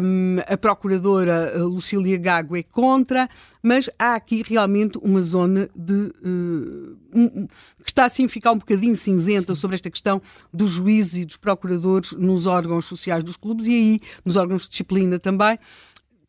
um, 0.02 0.36
a 0.46 0.56
procuradora 0.56 1.52
Lucília 1.64 2.16
Gago 2.16 2.56
é 2.56 2.62
contra, 2.62 3.28
mas 3.62 3.90
há 3.98 4.14
aqui 4.14 4.44
realmente 4.46 4.98
uma 5.02 5.22
zona 5.22 5.68
de 5.74 5.92
uh, 5.92 6.96
um, 7.12 7.46
que 7.84 7.90
está 7.90 8.04
assim 8.04 8.26
a 8.26 8.28
ficar 8.28 8.52
um 8.52 8.58
bocadinho 8.58 8.94
cinzenta 8.94 9.54
sobre 9.54 9.74
esta 9.74 9.90
questão 9.90 10.22
dos 10.52 10.70
juízes 10.70 11.16
e 11.16 11.24
dos 11.24 11.36
procuradores 11.36 12.12
nos 12.12 12.46
órgãos 12.46 12.84
sociais 12.84 13.24
dos 13.24 13.36
clubes 13.36 13.66
e 13.66 13.72
aí 13.72 14.00
nos 14.24 14.36
órgãos 14.36 14.62
de 14.62 14.70
disciplina 14.70 15.18
também. 15.18 15.58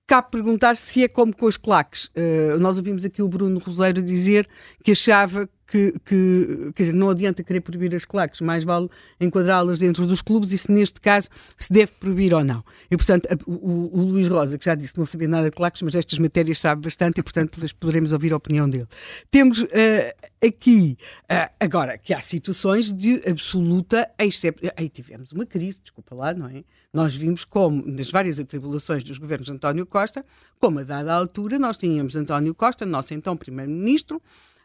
Cabe 0.08 0.32
perguntar 0.32 0.76
se 0.76 1.04
é 1.04 1.08
como 1.08 1.36
com 1.36 1.46
os 1.46 1.58
claques. 1.58 2.06
Uh, 2.06 2.58
nós 2.60 2.78
ouvimos 2.78 3.04
aqui 3.04 3.22
o 3.22 3.28
Bruno 3.28 3.60
Roseiro 3.60 4.02
dizer 4.02 4.48
que 4.84 4.92
achava 4.92 5.50
que, 5.68 5.94
que, 6.06 6.72
quer 6.74 6.84
dizer, 6.84 6.94
não 6.94 7.10
adianta 7.10 7.44
querer 7.44 7.60
proibir 7.60 7.94
as 7.94 8.06
claques, 8.06 8.40
mais 8.40 8.64
vale 8.64 8.90
enquadrá-las 9.20 9.80
dentro 9.80 10.06
dos 10.06 10.22
clubes 10.22 10.54
e 10.54 10.58
se 10.58 10.72
neste 10.72 11.02
caso 11.02 11.30
se 11.58 11.72
deve 11.72 11.92
proibir 12.00 12.34
ou 12.34 12.44
não. 12.44 12.64
E 12.90 12.96
portanto, 12.96 13.28
a, 13.30 13.36
o, 13.46 14.00
o, 14.00 14.02
Luís 14.04 14.28
Rosa, 14.30 14.58
que 14.58 14.66
já 14.66 14.76
disse 14.76 14.94
que 14.94 15.00
não 15.00 15.06
sabia 15.06 15.28
nada 15.28 15.50
de 15.50 15.56
claques, 15.56 15.82
mas 15.82 15.94
estas 15.94 16.18
matérias 16.20 16.60
sabe 16.60 16.84
bastante 16.84 17.20
e 17.20 17.24
portanto 17.24 17.60
poderemos 17.80 18.14
ouvir 18.14 18.32
a 18.32 18.38
opinião 18.38 18.70
dele. 18.70 18.88
Temos 19.30 19.62
uh, 19.62 19.68
aqui, 20.46 20.98
uh, 21.24 21.54
agora, 21.60 21.98
que 21.98 22.14
há 22.14 22.22
situações 22.22 22.94
de 22.94 23.22
absoluta 23.30 24.10
exceção. 24.18 24.54
Aí 24.78 24.88
tivemos 24.88 25.34
uma 25.34 25.46
crise, 25.46 25.82
desculpa 25.82 26.16
lá, 26.16 26.34
não 26.34 26.48
é? 26.48 26.64
Nós 26.94 27.14
vimos 27.14 27.44
como, 27.44 27.86
nas 27.86 28.10
várias 28.10 28.40
atribulações 28.40 29.04
dos 29.04 29.18
governos 29.18 29.48
de 29.48 29.52
António 29.52 29.86
Costa, 29.86 30.26
como 30.58 30.80
a 30.80 30.84
dada 30.84 31.14
altura 31.14 31.60
nós 31.60 31.78
tínhamos 31.78 32.16
António 32.16 32.56
Costa, 32.56 32.86
nosso 32.86 33.14
então 33.14 33.36
Primeiro-Ministro, 33.36 34.22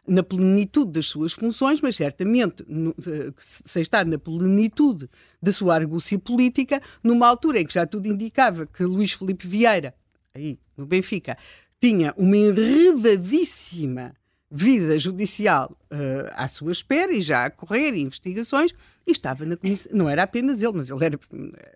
na 0.07 0.21
plenitude 0.21 0.91
das 0.91 1.07
suas 1.07 1.33
funções, 1.33 1.81
mas 1.81 1.95
certamente 1.95 2.63
no, 2.67 2.93
sem 3.37 3.81
estar 3.81 4.05
na 4.05 4.17
plenitude 4.17 5.09
da 5.41 5.51
sua 5.51 5.75
argúcia 5.75 6.19
política, 6.19 6.81
numa 7.03 7.27
altura 7.27 7.61
em 7.61 7.65
que 7.65 7.73
já 7.73 7.85
tudo 7.85 8.07
indicava 8.07 8.65
que 8.65 8.83
Luís 8.83 9.13
Felipe 9.13 9.47
Vieira, 9.47 9.93
aí 10.33 10.59
no 10.75 10.85
Benfica, 10.85 11.37
tinha 11.79 12.13
uma 12.17 12.35
enredadíssima 12.35 14.15
vida 14.49 14.99
judicial 14.99 15.75
uh, 15.91 16.31
à 16.35 16.47
sua 16.47 16.71
espera 16.71 17.11
e 17.11 17.21
já 17.21 17.45
a 17.45 17.49
correr 17.49 17.95
investigações, 17.95 18.71
e 19.05 19.11
estava 19.11 19.45
na 19.45 19.57
comissão. 19.57 19.91
Não 19.93 20.07
era 20.07 20.23
apenas 20.23 20.61
ele, 20.61 20.73
mas 20.73 20.89
ele 20.89 21.03
era 21.03 21.19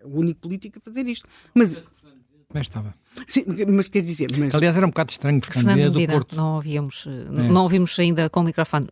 o 0.04 0.18
único 0.20 0.40
político 0.40 0.78
a 0.78 0.80
fazer 0.80 1.06
isto. 1.06 1.28
Mas, 1.52 1.90
mas 2.52 2.62
estava. 2.62 2.94
Sim, 3.26 3.44
mas 3.68 3.88
quer 3.88 4.00
dizer. 4.00 4.28
Mas... 4.38 4.54
Aliás, 4.54 4.74
era 4.74 4.86
um 4.86 4.88
bocado 4.88 5.10
estranho, 5.10 5.38
porque 5.38 5.52
Fernando 5.52 5.90
do 5.90 6.06
Porto. 6.06 6.34
Não 6.34 6.54
ouvíamos, 6.54 7.04
eh, 7.06 7.10
é. 7.10 7.48
não 7.48 7.62
ouvimos 7.62 7.98
ainda 7.98 8.30
com 8.30 8.40
o 8.40 8.44
microfone. 8.44 8.86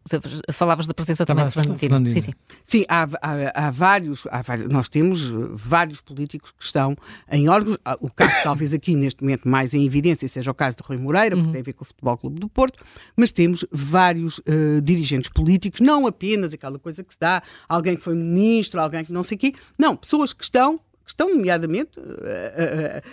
Falavas 0.52 0.86
da 0.86 0.92
presença 0.92 1.24
também 1.24 1.46
de 1.46 1.52
Fernando 1.52 2.02
Medina. 2.02 2.11
Sim, 2.11 2.20
sim. 2.20 2.32
sim 2.62 2.84
há, 2.86 3.09
há, 3.22 3.66
há, 3.66 3.70
vários, 3.70 4.26
há, 4.30 4.42
vários, 4.42 4.68
nós 4.70 4.90
temos 4.90 5.22
vários 5.54 6.02
políticos 6.02 6.50
que 6.50 6.64
estão 6.64 6.94
em 7.32 7.48
órgãos. 7.48 7.78
Ah, 7.82 7.96
o 7.98 8.11
caso, 8.11 8.34
talvez 8.42 8.74
aqui 8.74 8.94
neste 8.94 9.22
momento 9.22 9.48
mais 9.48 9.72
em 9.72 9.86
evidência, 9.86 10.28
seja 10.28 10.50
o 10.50 10.54
caso 10.54 10.76
de 10.76 10.82
Rui 10.82 10.98
Moreira, 10.98 11.34
porque 11.34 11.46
uhum. 11.46 11.52
tem 11.52 11.61
a 11.62 11.64
ver 11.64 11.72
com 11.72 11.84
o 11.84 11.86
Futebol 11.86 12.18
Clube 12.18 12.40
do 12.40 12.50
Porto, 12.50 12.84
mas 13.16 13.32
temos 13.32 13.64
vários 13.72 14.38
uh, 14.38 14.82
dirigentes 14.82 15.30
políticos, 15.30 15.80
não 15.80 16.07
apenas 16.07 16.52
aquela 16.52 16.78
coisa 16.78 17.02
que 17.02 17.14
se 17.14 17.20
dá, 17.20 17.42
alguém 17.66 17.96
que 17.96 18.02
foi 18.02 18.14
ministro, 18.14 18.80
alguém 18.80 19.02
que 19.02 19.12
não 19.12 19.24
sei 19.24 19.36
o 19.36 19.38
quê, 19.38 19.54
não, 19.78 19.96
pessoas 19.96 20.34
que 20.34 20.44
estão 20.44 20.78
que 21.07 21.12
estão, 21.12 21.32
nomeadamente, 21.32 21.98
uh, 22.00 22.02
uh, 22.02 23.04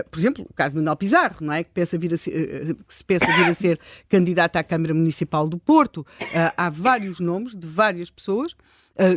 uh, 0.00 0.10
por 0.10 0.18
exemplo, 0.18 0.44
o 0.50 0.52
caso 0.52 0.74
de 0.74 0.80
Manuel 0.80 0.96
Pizarro, 0.96 1.36
não 1.40 1.52
é? 1.52 1.62
que, 1.62 1.70
pensa 1.70 1.96
vir 1.96 2.12
a 2.12 2.16
ser, 2.16 2.74
que 2.74 2.92
se 2.92 3.04
pensa 3.04 3.26
vir 3.26 3.44
a 3.44 3.54
ser 3.54 3.78
candidato 4.10 4.56
à 4.56 4.64
Câmara 4.64 4.92
Municipal 4.92 5.46
do 5.46 5.56
Porto. 5.58 6.04
há 6.56 6.68
vários 6.68 7.20
nomes 7.20 7.54
de 7.56 7.66
várias 7.66 8.10
pessoas, 8.10 8.56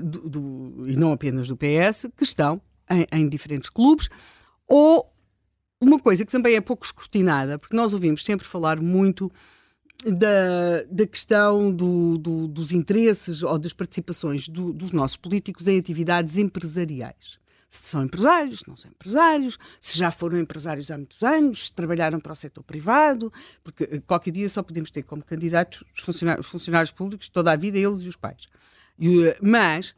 do, 0.03 0.29
do, 0.29 0.87
e 0.87 0.95
não 0.95 1.11
apenas 1.11 1.47
do 1.47 1.57
PS, 1.57 2.05
que 2.15 2.23
estão 2.23 2.61
em, 2.91 3.07
em 3.11 3.27
diferentes 3.27 3.69
clubes, 3.69 4.07
ou 4.67 5.11
uma 5.81 5.99
coisa 5.99 6.23
que 6.23 6.31
também 6.31 6.55
é 6.55 6.61
pouco 6.61 6.85
escrutinada, 6.85 7.57
porque 7.57 7.75
nós 7.75 7.91
ouvimos 7.91 8.23
sempre 8.23 8.45
falar 8.45 8.79
muito 8.79 9.31
da, 10.03 10.83
da 10.89 11.07
questão 11.07 11.71
do, 11.71 12.17
do, 12.17 12.47
dos 12.47 12.71
interesses 12.71 13.41
ou 13.43 13.57
das 13.57 13.73
participações 13.73 14.47
do, 14.47 14.73
dos 14.73 14.91
nossos 14.91 15.17
políticos 15.17 15.67
em 15.67 15.79
atividades 15.79 16.37
empresariais. 16.37 17.39
Se 17.69 17.89
são 17.89 18.03
empresários, 18.03 18.59
se 18.59 18.67
não 18.67 18.77
são 18.77 18.89
empresários, 18.91 19.57
se 19.81 19.97
já 19.97 20.11
foram 20.11 20.37
empresários 20.37 20.89
há 20.91 20.97
muitos 20.97 21.21
anos, 21.23 21.67
se 21.67 21.73
trabalharam 21.73 22.19
para 22.19 22.31
o 22.31 22.35
setor 22.35 22.63
privado, 22.63 23.33
porque 23.63 23.83
eh, 23.83 24.01
qualquer 24.05 24.31
dia 24.31 24.47
só 24.47 24.63
podemos 24.63 24.91
ter 24.91 25.03
como 25.03 25.23
candidatos 25.23 25.83
os 25.93 26.01
funcionários, 26.01 26.45
os 26.45 26.51
funcionários 26.51 26.91
públicos 26.91 27.27
toda 27.27 27.51
a 27.51 27.55
vida, 27.55 27.77
eles 27.77 27.99
e 27.99 28.07
os 28.07 28.15
pais. 28.15 28.47
Eh, 28.99 29.37
mas, 29.41 29.89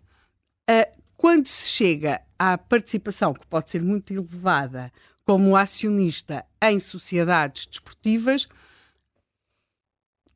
uh, 0.70 1.02
quando 1.16 1.46
se 1.48 1.68
chega 1.70 2.22
à 2.40 2.58
participação, 2.58 3.34
que 3.34 3.46
pode 3.46 3.70
ser 3.70 3.84
muito 3.84 4.12
elevada, 4.12 4.92
como 5.24 5.56
acionista 5.56 6.46
em 6.62 6.80
sociedades 6.80 7.68
desportivas, 7.68 8.48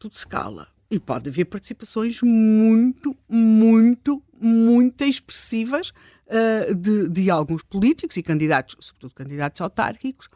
tudo 0.01 0.15
se 0.15 0.25
cala. 0.25 0.67
E 0.89 0.99
pode 0.99 1.29
haver 1.29 1.45
participações 1.45 2.21
muito, 2.23 3.15
muito, 3.29 4.21
muito 4.41 5.03
expressivas 5.03 5.93
uh, 6.27 6.73
de, 6.73 7.07
de, 7.07 7.29
alguns 7.29 7.63
políticos 7.63 8.17
e 8.17 8.23
candidatos, 8.23 8.75
sobretudo 8.79 9.13
candidatos 9.13 9.61
autárquicos, 9.61 10.27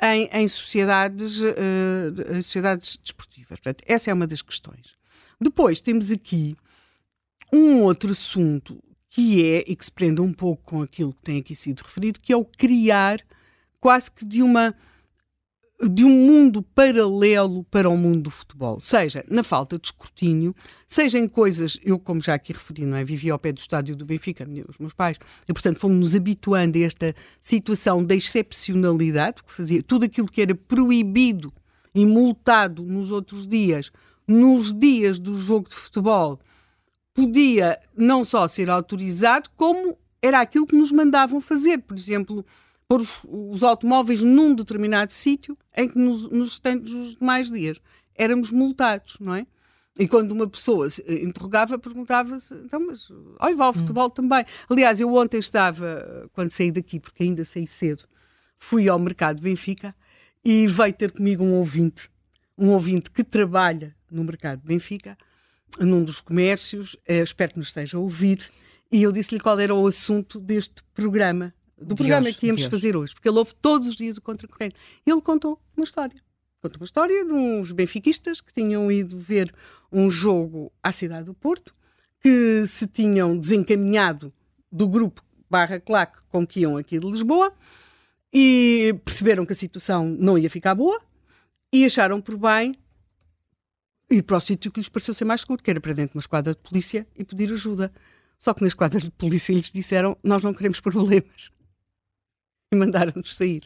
em, 0.00 0.28
em 0.30 0.46
sociedades, 0.46 1.40
uh, 1.40 2.34
em 2.36 2.42
sociedades 2.42 2.98
desportivas. 3.02 3.58
Portanto, 3.58 3.82
essa 3.86 4.10
é 4.10 4.14
uma 4.14 4.26
das 4.26 4.42
questões. 4.42 4.94
Depois 5.40 5.80
temos 5.80 6.10
aqui 6.10 6.54
um 7.52 7.82
outro 7.82 8.10
assunto 8.10 8.78
que 9.08 9.44
é, 9.48 9.64
e 9.66 9.74
que 9.74 9.84
se 9.84 9.90
prende 9.90 10.20
um 10.20 10.32
pouco 10.32 10.62
com 10.64 10.82
aquilo 10.82 11.14
que 11.14 11.22
tem 11.22 11.38
aqui 11.38 11.56
sido 11.56 11.80
referido, 11.80 12.20
que 12.20 12.32
é 12.32 12.36
o 12.36 12.44
criar 12.44 13.20
quase 13.80 14.10
que 14.10 14.24
de 14.24 14.42
uma 14.42 14.74
de 15.82 16.04
um 16.04 16.10
mundo 16.10 16.62
paralelo 16.62 17.64
para 17.64 17.88
o 17.88 17.96
mundo 17.96 18.22
do 18.22 18.30
futebol, 18.30 18.78
seja 18.80 19.24
na 19.28 19.42
falta 19.42 19.78
de 19.78 19.88
escrutínio, 19.88 20.54
seja 20.86 21.18
em 21.18 21.28
coisas, 21.28 21.78
eu 21.82 21.98
como 21.98 22.20
já 22.20 22.34
aqui 22.34 22.52
referi, 22.52 22.86
não 22.86 22.96
é? 22.96 23.04
Vivi 23.04 23.30
ao 23.30 23.38
pé 23.38 23.52
do 23.52 23.58
estádio 23.58 23.96
do 23.96 24.06
Benfica, 24.06 24.46
os 24.68 24.78
meus 24.78 24.92
pais, 24.92 25.18
e 25.48 25.52
portanto 25.52 25.80
fomos-nos 25.80 26.14
habituando 26.14 26.78
a 26.78 26.82
esta 26.82 27.14
situação 27.40 28.04
da 28.04 28.14
excepcionalidade, 28.14 29.42
que 29.42 29.52
fazia 29.52 29.82
tudo 29.82 30.04
aquilo 30.04 30.28
que 30.28 30.40
era 30.40 30.54
proibido 30.54 31.52
e 31.94 32.06
multado 32.06 32.82
nos 32.84 33.10
outros 33.10 33.46
dias, 33.46 33.90
nos 34.26 34.72
dias 34.72 35.18
do 35.18 35.36
jogo 35.36 35.68
de 35.68 35.74
futebol, 35.74 36.40
podia 37.12 37.78
não 37.96 38.24
só 38.24 38.46
ser 38.48 38.70
autorizado, 38.70 39.50
como 39.56 39.96
era 40.20 40.40
aquilo 40.40 40.66
que 40.66 40.76
nos 40.76 40.90
mandavam 40.90 41.40
fazer. 41.40 41.78
Por 41.78 41.96
exemplo, 41.96 42.44
pôr 42.88 43.00
os, 43.00 43.20
os 43.24 43.62
automóveis 43.62 44.20
num 44.20 44.54
determinado 44.54 45.12
sítio 45.12 45.56
em 45.76 45.88
que 45.88 45.98
nos, 45.98 46.28
nos, 46.30 46.60
nos 46.60 47.16
demais 47.16 47.50
dias 47.50 47.80
éramos 48.14 48.50
multados, 48.50 49.16
não 49.20 49.34
é? 49.34 49.46
E 49.96 50.08
quando 50.08 50.32
uma 50.32 50.48
pessoa 50.48 50.90
se 50.90 51.02
interrogava, 51.08 51.78
perguntava-se, 51.78 52.52
então, 52.54 52.84
mas 52.84 53.08
olha, 53.38 53.54
vai 53.54 53.66
ao 53.66 53.70
hum. 53.70 53.74
futebol 53.74 54.06
hum. 54.06 54.10
também. 54.10 54.44
Aliás, 54.68 54.98
eu 54.98 55.12
ontem 55.14 55.38
estava, 55.38 56.28
quando 56.32 56.50
saí 56.50 56.72
daqui, 56.72 56.98
porque 56.98 57.22
ainda 57.22 57.44
saí 57.44 57.66
cedo, 57.66 58.04
fui 58.58 58.88
ao 58.88 58.98
mercado 58.98 59.36
de 59.36 59.42
Benfica 59.42 59.94
e 60.44 60.66
veio 60.66 60.92
ter 60.92 61.12
comigo 61.12 61.44
um 61.44 61.54
ouvinte, 61.54 62.10
um 62.58 62.70
ouvinte 62.70 63.10
que 63.10 63.22
trabalha 63.22 63.94
no 64.10 64.24
mercado 64.24 64.60
de 64.60 64.66
Benfica, 64.66 65.16
num 65.78 66.02
dos 66.04 66.20
comércios, 66.20 66.96
eh, 67.06 67.22
espero 67.22 67.52
que 67.52 67.58
nos 67.58 67.68
esteja 67.68 67.96
a 67.96 68.00
ouvir, 68.00 68.48
e 68.90 69.02
eu 69.02 69.10
disse-lhe 69.10 69.40
qual 69.40 69.58
era 69.58 69.74
o 69.74 69.86
assunto 69.86 70.38
deste 70.38 70.82
programa, 70.92 71.52
do 71.76 71.94
programa 71.94 72.32
que 72.32 72.46
íamos 72.46 72.64
fazer 72.64 72.96
hoje, 72.96 73.14
porque 73.14 73.28
ele 73.28 73.38
ouve 73.38 73.52
todos 73.60 73.88
os 73.88 73.96
dias 73.96 74.16
o 74.16 74.22
Contracorrente. 74.22 74.76
Ele 75.06 75.20
contou 75.20 75.60
uma 75.76 75.84
história. 75.84 76.16
Contou 76.60 76.80
uma 76.80 76.84
história 76.84 77.24
de 77.24 77.32
uns 77.32 77.72
benfiquistas 77.72 78.40
que 78.40 78.52
tinham 78.52 78.90
ido 78.90 79.18
ver 79.18 79.54
um 79.92 80.10
jogo 80.10 80.72
à 80.82 80.90
cidade 80.92 81.26
do 81.26 81.34
Porto, 81.34 81.74
que 82.20 82.66
se 82.66 82.86
tinham 82.86 83.36
desencaminhado 83.36 84.32
do 84.70 84.88
grupo 84.88 85.22
barra 85.48 85.78
claque 85.78 86.18
com 86.28 86.46
que 86.46 86.60
iam 86.60 86.76
aqui 86.76 86.98
de 86.98 87.06
Lisboa 87.06 87.52
e 88.32 88.94
perceberam 89.04 89.46
que 89.46 89.52
a 89.52 89.56
situação 89.56 90.08
não 90.08 90.36
ia 90.36 90.50
ficar 90.50 90.74
boa 90.74 91.00
e 91.72 91.84
acharam 91.84 92.20
por 92.20 92.36
bem 92.36 92.74
ir 94.10 94.22
para 94.22 94.36
o 94.36 94.40
sítio 94.40 94.72
que 94.72 94.80
lhes 94.80 94.88
pareceu 94.88 95.14
ser 95.14 95.24
mais 95.24 95.42
seguro, 95.42 95.62
que 95.62 95.70
era 95.70 95.80
para 95.80 95.92
dentro 95.92 96.12
de 96.12 96.16
uma 96.16 96.20
esquadra 96.20 96.54
de 96.54 96.60
polícia 96.60 97.06
e 97.16 97.24
pedir 97.24 97.52
ajuda. 97.52 97.92
Só 98.38 98.52
que 98.52 98.62
na 98.62 98.68
esquadra 98.68 99.00
de 99.00 99.10
polícia 99.10 99.52
lhes 99.52 99.70
disseram: 99.70 100.16
Nós 100.22 100.42
não 100.42 100.52
queremos 100.52 100.80
problemas. 100.80 101.50
E 102.74 102.78
mandaram-nos 102.78 103.34
sair. 103.36 103.62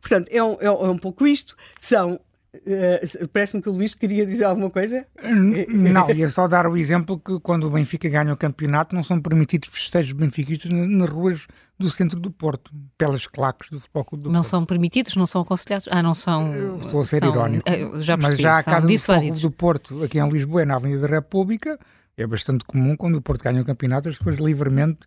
Portanto, 0.00 0.28
é 0.30 0.42
um, 0.42 0.56
é 0.60 0.70
um 0.70 0.98
pouco 0.98 1.26
isto. 1.26 1.56
São 1.78 2.20
Uh, 2.52 3.28
Parece-me 3.28 3.62
que 3.62 3.68
o 3.68 3.72
Luís 3.72 3.94
queria 3.94 4.26
dizer 4.26 4.44
alguma 4.44 4.70
coisa. 4.70 5.06
Não, 5.22 6.10
ia 6.10 6.28
só 6.28 6.48
dar 6.48 6.66
o 6.66 6.76
exemplo 6.76 7.16
que 7.18 7.38
quando 7.38 7.64
o 7.64 7.70
Benfica 7.70 8.08
ganha 8.08 8.32
o 8.32 8.36
campeonato 8.36 8.94
não 8.94 9.04
são 9.04 9.20
permitidos 9.20 9.68
festejos 9.68 10.12
benfiquistas 10.12 10.70
nas 10.72 11.08
ruas 11.08 11.46
do 11.78 11.88
centro 11.88 12.18
do 12.18 12.28
Porto, 12.30 12.72
pelas 12.98 13.26
claques 13.26 13.70
do 13.70 13.78
Futebol 13.78 14.04
Clube 14.04 14.24
do 14.24 14.30
Não 14.30 14.40
Porto. 14.40 14.50
são 14.50 14.66
permitidos, 14.66 15.14
não 15.14 15.26
são 15.26 15.42
aconselhados? 15.42 15.88
Ah, 15.90 16.02
não 16.02 16.14
são... 16.14 16.52
Eu 16.52 16.76
estou 16.78 17.00
a 17.02 17.06
ser 17.06 17.20
são, 17.20 17.30
irónico. 17.30 17.62
Eh, 17.66 18.02
já 18.02 18.18
percebi, 18.18 18.22
Mas 18.22 18.38
já 18.38 18.58
a 18.58 18.62
Casa 18.64 18.86
do 18.86 18.98
Futebol 18.98 19.20
Clube 19.20 19.40
do 19.40 19.50
Porto, 19.52 20.02
aqui 20.04 20.18
em 20.18 20.28
Lisboa, 20.28 20.64
na 20.66 20.74
Avenida 20.74 21.02
da 21.02 21.06
República, 21.06 21.78
é 22.16 22.26
bastante 22.26 22.64
comum 22.64 22.96
quando 22.96 23.14
o 23.14 23.22
Porto 23.22 23.44
ganha 23.44 23.62
o 23.62 23.64
campeonato, 23.64 24.08
as 24.08 24.18
pessoas 24.18 24.36
livremente 24.36 24.98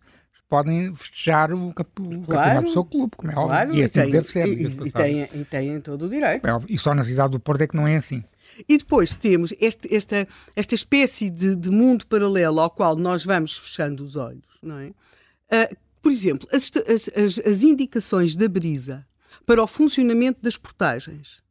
podem 0.48 0.94
festejar 0.94 1.52
o, 1.52 1.72
cap 1.72 1.90
o 2.00 2.04
claro, 2.04 2.26
campeonato 2.26 2.62
do 2.64 2.72
seu 2.72 2.84
clube, 2.84 3.16
como 3.16 3.30
é 3.30 3.34
claro, 3.34 3.68
óbvio. 3.68 3.80
E 3.80 3.84
assim 3.84 4.00
tem, 4.00 4.10
deve 4.10 4.30
ser. 4.30 4.46
E, 4.46 4.66
e, 4.66 4.92
têm, 4.92 5.28
e 5.32 5.44
têm 5.44 5.80
todo 5.80 6.06
o 6.06 6.08
direito. 6.08 6.46
É 6.46 6.50
e 6.68 6.78
só 6.78 6.94
na 6.94 7.04
cidade 7.04 7.32
do 7.32 7.40
Porto 7.40 7.62
é 7.62 7.66
que 7.66 7.76
não 7.76 7.86
é 7.86 7.96
assim. 7.96 8.22
E 8.68 8.78
depois 8.78 9.14
temos 9.14 9.52
este, 9.60 9.92
esta, 9.94 10.28
esta 10.54 10.74
espécie 10.74 11.30
de, 11.30 11.56
de, 11.56 11.70
mundo 11.70 12.06
paralelo 12.06 12.60
ao 12.60 12.70
qual 12.70 12.94
nós 12.94 13.24
vamos 13.24 13.58
fechando 13.58 14.04
os 14.04 14.16
olhos, 14.16 14.46
não 14.62 14.78
é? 14.78 14.88
Uh, 14.88 15.76
por 16.00 16.12
exemplo, 16.12 16.48
as, 16.52 16.70
as, 16.86 17.38
as, 17.38 17.62
indicações 17.62 18.36
da 18.36 18.46
Brisa 18.46 19.06
para 19.46 19.62
o 19.62 19.66
funcionamento 19.66 20.40
das 20.42 20.56
portagens 20.56 21.42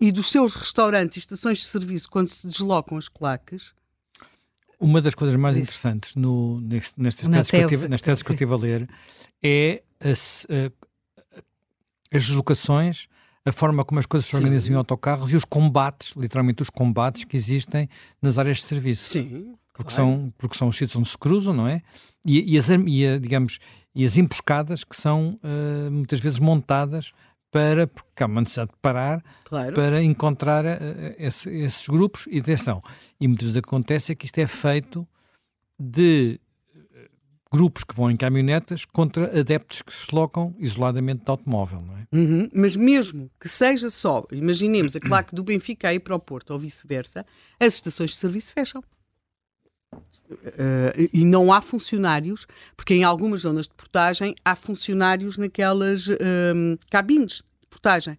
e 0.00 0.10
dos 0.10 0.30
seus 0.30 0.54
restaurantes 0.54 1.16
e 1.16 1.20
estações 1.20 1.58
de 1.58 1.64
serviço 1.64 2.08
quando 2.08 2.28
se 2.28 2.46
deslocam 2.46 2.96
as 2.96 3.08
claques 3.08 3.74
uma 4.82 5.00
das 5.00 5.14
coisas 5.14 5.36
mais 5.36 5.56
interessantes 5.56 6.14
no, 6.16 6.60
neste, 6.60 7.00
nestas, 7.00 7.28
teses 7.28 7.50
que 7.50 7.66
tive, 7.66 7.88
nas 7.88 8.02
teses 8.02 8.22
que 8.22 8.30
eu 8.30 8.34
estive 8.34 8.52
a 8.52 8.56
ler 8.56 8.88
é 9.42 9.82
as, 10.00 10.46
as 12.12 12.24
deslocações, 12.24 13.06
a 13.44 13.52
forma 13.52 13.84
como 13.84 14.00
as 14.00 14.06
coisas 14.06 14.28
se 14.28 14.36
organizam 14.36 14.66
Sim. 14.66 14.72
em 14.72 14.76
autocarros 14.76 15.30
e 15.30 15.36
os 15.36 15.44
combates, 15.44 16.14
literalmente 16.16 16.62
os 16.62 16.70
combates 16.70 17.24
que 17.24 17.36
existem 17.36 17.88
nas 18.20 18.38
áreas 18.38 18.58
de 18.58 18.64
serviço. 18.64 19.08
Sim. 19.08 19.54
Porque, 19.72 19.90
claro. 19.90 20.12
são, 20.12 20.34
porque 20.36 20.58
são 20.58 20.68
os 20.68 20.76
sítios 20.76 20.96
onde 20.96 21.08
se 21.08 21.16
cruzam, 21.16 21.54
não 21.54 21.66
é? 21.66 21.80
E, 22.26 22.54
e, 22.54 22.58
as, 22.58 22.68
e 22.68 23.06
a, 23.06 23.18
digamos, 23.18 23.58
e 23.94 24.04
as 24.04 24.18
emboscadas 24.18 24.84
que 24.84 24.94
são 24.94 25.38
uh, 25.42 25.90
muitas 25.90 26.20
vezes 26.20 26.38
montadas 26.38 27.12
para, 27.52 27.86
porque 27.86 28.22
há 28.22 28.26
uma 28.26 28.40
necessidade 28.40 28.70
de 28.70 28.78
parar, 28.80 29.22
claro. 29.44 29.74
para 29.74 30.02
encontrar 30.02 30.64
uh, 30.64 31.14
esse, 31.18 31.48
esses 31.50 31.86
grupos 31.86 32.26
e 32.28 32.40
atenção. 32.40 32.82
E 33.20 33.28
muitas 33.28 33.44
vezes 33.48 33.58
acontece 33.58 34.10
é 34.10 34.14
que 34.14 34.24
isto 34.24 34.38
é 34.38 34.46
feito 34.46 35.06
de 35.78 36.40
eh, 36.74 37.08
grupos 37.52 37.84
que 37.84 37.94
vão 37.94 38.10
em 38.10 38.16
caminhonetas 38.16 38.84
contra 38.86 39.38
adeptos 39.38 39.82
que 39.82 39.92
se 39.92 40.06
deslocam 40.06 40.54
isoladamente 40.58 41.24
de 41.24 41.30
automóvel, 41.30 41.82
não 41.82 41.98
é? 41.98 42.06
Uhum. 42.10 42.48
Mas 42.54 42.74
mesmo 42.74 43.30
que 43.38 43.48
seja 43.48 43.90
só, 43.90 44.24
imaginemos 44.32 44.96
a 44.96 45.00
claque 45.00 45.34
do 45.34 45.44
Benfica 45.44 45.88
a 45.88 45.94
ir 45.94 46.00
para 46.00 46.16
o 46.16 46.20
Porto 46.20 46.52
ou 46.52 46.58
vice-versa, 46.58 47.26
as 47.60 47.74
estações 47.74 48.10
de 48.12 48.16
serviço 48.16 48.52
fecham. 48.52 48.82
Uh, 49.92 51.10
e 51.12 51.24
não 51.24 51.52
há 51.52 51.60
funcionários, 51.60 52.46
porque 52.74 52.94
em 52.94 53.04
algumas 53.04 53.42
zonas 53.42 53.66
de 53.66 53.74
portagem 53.74 54.34
há 54.42 54.56
funcionários 54.56 55.36
naquelas 55.36 56.06
uh, 56.08 56.16
cabines 56.90 57.42
de 57.60 57.66
portagem 57.68 58.18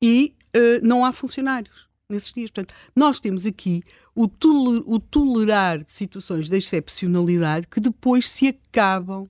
e 0.00 0.36
uh, 0.56 0.86
não 0.86 1.04
há 1.04 1.12
funcionários 1.12 1.88
nesses 2.08 2.32
dias. 2.32 2.50
Portanto, 2.50 2.74
nós 2.94 3.18
temos 3.18 3.44
aqui 3.44 3.82
o, 4.14 4.28
toler, 4.28 4.82
o 4.86 5.00
tolerar 5.00 5.82
situações 5.86 6.48
de 6.48 6.56
excepcionalidade 6.56 7.66
que 7.66 7.80
depois 7.80 8.30
se 8.30 8.48
acabam 8.48 9.28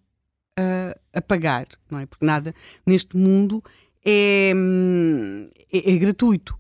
a 1.15 1.23
pagar, 1.23 1.67
não 1.91 1.99
é? 1.99 2.05
Porque 2.05 2.27
nada 2.27 2.55
neste 2.87 3.17
mundo 3.17 3.65
é, 4.05 4.53
hum, 4.55 5.47
é, 5.73 5.95
é 5.95 5.97
gratuito. 5.97 6.55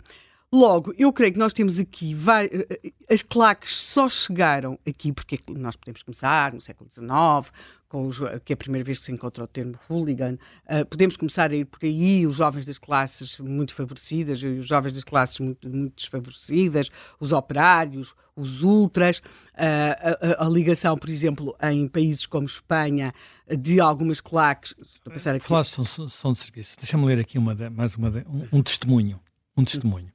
Logo, 0.54 0.92
eu 0.98 1.10
creio 1.14 1.32
que 1.32 1.38
nós 1.38 1.54
temos 1.54 1.78
aqui 1.78 2.14
eh, 2.14 2.66
eh, 2.84 2.92
as 3.08 3.22
claques 3.22 3.74
só 3.82 4.06
chegaram 4.06 4.78
aqui 4.86 5.10
porque 5.10 5.38
nós 5.48 5.76
podemos 5.76 6.02
começar 6.02 6.52
no 6.52 6.60
século 6.60 6.90
XIX, 6.90 7.50
com 7.88 8.06
os, 8.06 8.18
que 8.44 8.52
é 8.52 8.54
a 8.54 8.56
primeira 8.56 8.84
vez 8.84 8.98
que 8.98 9.04
se 9.06 9.12
encontra 9.12 9.44
o 9.44 9.46
termo 9.46 9.78
hooligan. 9.88 10.38
Uh, 10.66 10.84
podemos 10.84 11.16
começar 11.16 11.50
a 11.50 11.54
ir 11.54 11.64
por 11.64 11.82
aí, 11.82 12.26
os 12.26 12.36
jovens 12.36 12.66
das 12.66 12.76
classes 12.76 13.38
muito 13.38 13.74
favorecidas, 13.74 14.42
os 14.42 14.66
jovens 14.66 14.92
das 14.94 15.04
classes 15.04 15.38
muito, 15.40 15.66
muito 15.70 15.96
desfavorecidas, 15.96 16.90
os 17.18 17.32
operários, 17.32 18.14
os 18.36 18.62
ultras, 18.62 19.20
uh, 19.54 20.38
a, 20.38 20.46
a, 20.46 20.48
ligação, 20.50 20.98
por 20.98 21.08
exemplo, 21.08 21.56
em 21.62 21.88
países 21.88 22.26
como 22.26 22.44
Espanha, 22.44 23.14
de 23.58 23.80
algumas 23.80 24.20
claques. 24.20 24.74
Estou 24.78 25.10
a 25.10 25.14
pensar 25.14 25.34
aqui. 25.34 25.46
Falaste 25.46 25.86
são, 25.86 26.08
são 26.10 26.32
de 26.34 26.40
serviço. 26.40 26.76
Deixa-me 26.76 27.06
ler 27.06 27.20
aqui 27.20 27.38
uma 27.38 27.54
mais 27.70 27.96
uma 27.96 28.10
um, 28.26 28.58
um 28.58 28.62
testemunho. 28.62 29.18
Um 29.56 29.64
testemunho. 29.64 30.11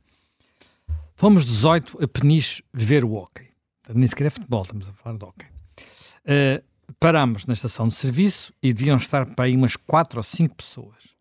Fomos 1.20 1.48
18 1.48 2.04
a 2.04 2.08
Peniche 2.08 2.64
ver 2.72 3.04
o 3.04 3.14
hockey. 3.14 3.48
Nem 3.92 4.08
sequer 4.08 4.28
é 4.28 4.30
futebol, 4.30 4.62
estamos 4.62 4.88
a 4.88 4.94
falar 4.94 5.18
de 5.18 5.26
hockey. 5.26 5.48
Uh, 5.48 6.64
parámos 7.00 7.48
na 7.48 7.56
estação 7.56 7.88
de 7.88 7.96
serviço 7.96 8.54
e 8.62 8.72
deviam 8.72 8.98
estar 8.98 9.26
para 9.26 9.46
aí 9.46 9.56
umas 9.56 9.76
4 9.76 10.20
ou 10.20 10.24
5 10.24 10.56
pessoas. 10.56 11.16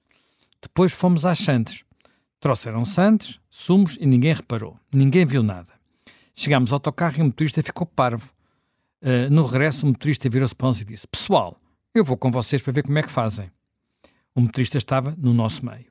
Depois 0.60 0.92
fomos 0.92 1.24
às 1.24 1.38
Santos. 1.38 1.82
Trouxeram 2.38 2.84
Santos, 2.84 3.40
sumos 3.48 3.96
e 3.98 4.04
ninguém 4.04 4.34
reparou. 4.34 4.78
Ninguém 4.92 5.24
viu 5.24 5.42
nada. 5.42 5.72
Chegámos 6.34 6.72
ao 6.72 6.76
autocarro 6.76 7.16
e 7.16 7.22
o 7.22 7.24
motorista 7.24 7.62
ficou 7.62 7.86
parvo. 7.86 8.30
Uh, 9.00 9.32
no 9.32 9.46
regresso, 9.46 9.86
o 9.86 9.88
motorista 9.88 10.28
virou-se 10.28 10.54
para 10.54 10.66
nós 10.66 10.78
e 10.78 10.84
disse: 10.84 11.08
Pessoal, 11.08 11.58
eu 11.94 12.04
vou 12.04 12.18
com 12.18 12.30
vocês 12.30 12.60
para 12.60 12.74
ver 12.74 12.82
como 12.82 12.98
é 12.98 13.02
que 13.02 13.10
fazem. 13.10 13.50
O 14.34 14.42
motorista 14.42 14.76
estava 14.76 15.14
no 15.16 15.32
nosso 15.32 15.64
meio. 15.64 15.90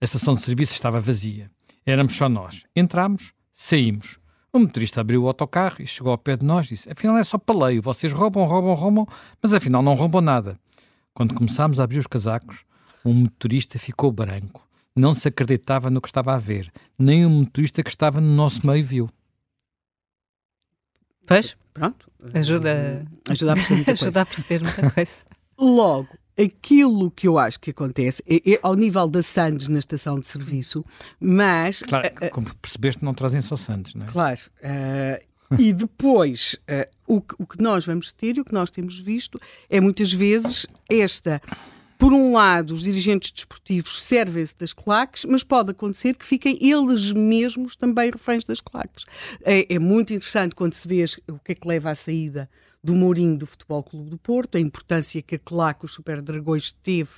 A 0.00 0.04
estação 0.06 0.32
de 0.32 0.40
serviço 0.40 0.72
estava 0.72 0.98
vazia. 0.98 1.50
Éramos 1.86 2.16
só 2.16 2.28
nós. 2.28 2.64
Entramos, 2.74 3.33
saímos. 3.54 4.18
O 4.52 4.58
motorista 4.58 5.00
abriu 5.00 5.22
o 5.22 5.28
autocarro 5.28 5.76
e 5.80 5.86
chegou 5.86 6.12
ao 6.12 6.18
pé 6.18 6.36
de 6.36 6.44
nós 6.44 6.66
e 6.66 6.70
disse: 6.70 6.90
Afinal 6.90 7.16
é 7.16 7.24
só 7.24 7.38
paleio, 7.38 7.80
vocês 7.80 8.12
roubam, 8.12 8.44
roubam, 8.44 8.74
roubam, 8.74 9.06
mas 9.42 9.52
afinal 9.52 9.82
não 9.82 9.94
roubam 9.94 10.20
nada. 10.20 10.58
Quando 11.14 11.34
começámos 11.34 11.80
a 11.80 11.84
abrir 11.84 11.98
os 11.98 12.06
casacos, 12.06 12.64
o 13.04 13.12
motorista 13.12 13.78
ficou 13.78 14.12
branco. 14.12 14.66
Não 14.96 15.14
se 15.14 15.26
acreditava 15.28 15.90
no 15.90 16.00
que 16.00 16.08
estava 16.08 16.34
a 16.34 16.38
ver. 16.38 16.72
Nem 16.98 17.24
o 17.24 17.30
motorista 17.30 17.82
que 17.82 17.90
estava 17.90 18.20
no 18.20 18.34
nosso 18.34 18.66
meio 18.66 18.84
viu. 18.84 19.10
Pois, 21.26 21.56
pronto. 21.72 22.10
Ajuda, 22.32 23.04
ajuda 23.28 23.52
a 23.52 23.56
perceber 23.56 23.74
muita 23.76 23.96
coisa. 23.96 24.04
Ajuda 24.06 24.20
a 24.20 24.26
perceber 24.26 24.62
muita 24.62 24.90
coisa. 24.90 25.12
Logo, 25.58 26.08
aquilo 26.38 27.10
que 27.10 27.28
eu 27.28 27.38
acho 27.38 27.60
que 27.60 27.70
acontece 27.70 28.22
é, 28.26 28.52
é, 28.52 28.58
ao 28.62 28.74
nível 28.74 29.08
da 29.08 29.22
Sandes 29.22 29.68
na 29.68 29.78
estação 29.78 30.18
de 30.18 30.26
serviço, 30.26 30.84
mas. 31.20 31.82
Claro, 31.82 32.08
uh, 32.08 32.30
como 32.30 32.54
percebeste, 32.56 33.04
não 33.04 33.14
trazem 33.14 33.40
só 33.40 33.56
Sandes, 33.56 33.94
não 33.94 34.06
é? 34.06 34.10
Claro. 34.10 34.40
Uh, 34.62 35.34
e 35.58 35.72
depois, 35.72 36.56
uh, 36.68 36.88
o, 37.06 37.20
que, 37.20 37.34
o 37.38 37.46
que 37.46 37.62
nós 37.62 37.86
vamos 37.86 38.12
ter 38.12 38.36
e 38.36 38.40
o 38.40 38.44
que 38.44 38.52
nós 38.52 38.70
temos 38.70 38.98
visto 38.98 39.40
é 39.68 39.80
muitas 39.80 40.12
vezes 40.12 40.66
esta. 40.88 41.40
Por 41.96 42.12
um 42.12 42.32
lado, 42.32 42.74
os 42.74 42.82
dirigentes 42.82 43.30
desportivos 43.30 44.04
servem-se 44.04 44.58
das 44.58 44.72
claques, 44.72 45.24
mas 45.24 45.44
pode 45.44 45.70
acontecer 45.70 46.14
que 46.14 46.24
fiquem 46.24 46.58
eles 46.60 47.12
mesmos 47.12 47.76
também 47.76 48.10
reféns 48.10 48.44
das 48.44 48.60
claques. 48.60 49.06
É, 49.42 49.74
é 49.74 49.78
muito 49.78 50.12
interessante 50.12 50.56
quando 50.56 50.74
se 50.74 50.86
vê 50.88 51.04
o 51.28 51.38
que 51.38 51.52
é 51.52 51.54
que 51.54 51.66
leva 51.66 51.90
à 51.90 51.94
saída 51.94 52.50
do 52.84 52.94
Mourinho 52.94 53.38
do 53.38 53.46
Futebol 53.46 53.82
Clube 53.82 54.10
do 54.10 54.18
Porto, 54.18 54.58
a 54.58 54.60
importância 54.60 55.22
que 55.22 55.36
a 55.36 55.38
claque, 55.38 55.86
os 55.86 55.94
Super 55.94 56.20
Dragões, 56.20 56.70
teve 56.70 57.10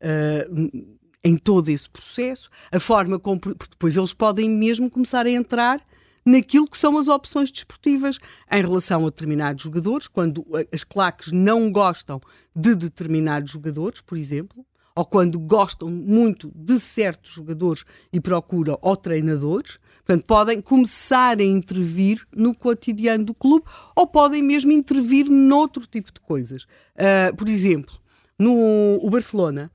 uh, 0.00 0.88
em 1.22 1.36
todo 1.36 1.68
esse 1.68 1.88
processo, 1.88 2.48
a 2.72 2.80
forma 2.80 3.18
como. 3.18 3.38
Porque 3.38 3.68
depois 3.70 3.96
eles 3.98 4.14
podem 4.14 4.48
mesmo 4.48 4.90
começar 4.90 5.26
a 5.26 5.30
entrar 5.30 5.84
naquilo 6.24 6.66
que 6.66 6.78
são 6.78 6.96
as 6.96 7.08
opções 7.08 7.52
desportivas 7.52 8.18
em 8.50 8.62
relação 8.62 9.02
a 9.02 9.10
determinados 9.10 9.62
jogadores, 9.62 10.08
quando 10.08 10.46
as 10.72 10.84
claques 10.84 11.30
não 11.30 11.70
gostam 11.70 12.18
de 12.56 12.74
determinados 12.74 13.50
jogadores, 13.50 14.00
por 14.00 14.16
exemplo, 14.16 14.64
ou 14.94 15.04
quando 15.04 15.38
gostam 15.38 15.90
muito 15.90 16.50
de 16.54 16.80
certos 16.80 17.30
jogadores 17.30 17.84
e 18.10 18.20
procuram 18.20 18.78
ou 18.80 18.96
treinadores. 18.96 19.78
Portanto, 20.10 20.24
podem 20.24 20.60
começar 20.60 21.38
a 21.38 21.44
intervir 21.44 22.26
no 22.34 22.52
cotidiano 22.52 23.24
do 23.24 23.32
clube 23.32 23.64
ou 23.94 24.08
podem 24.08 24.42
mesmo 24.42 24.72
intervir 24.72 25.30
noutro 25.30 25.86
tipo 25.86 26.12
de 26.12 26.18
coisas. 26.18 26.64
Uh, 26.96 27.36
por 27.36 27.48
exemplo, 27.48 27.94
no 28.36 28.98
o 29.00 29.08
Barcelona, 29.08 29.70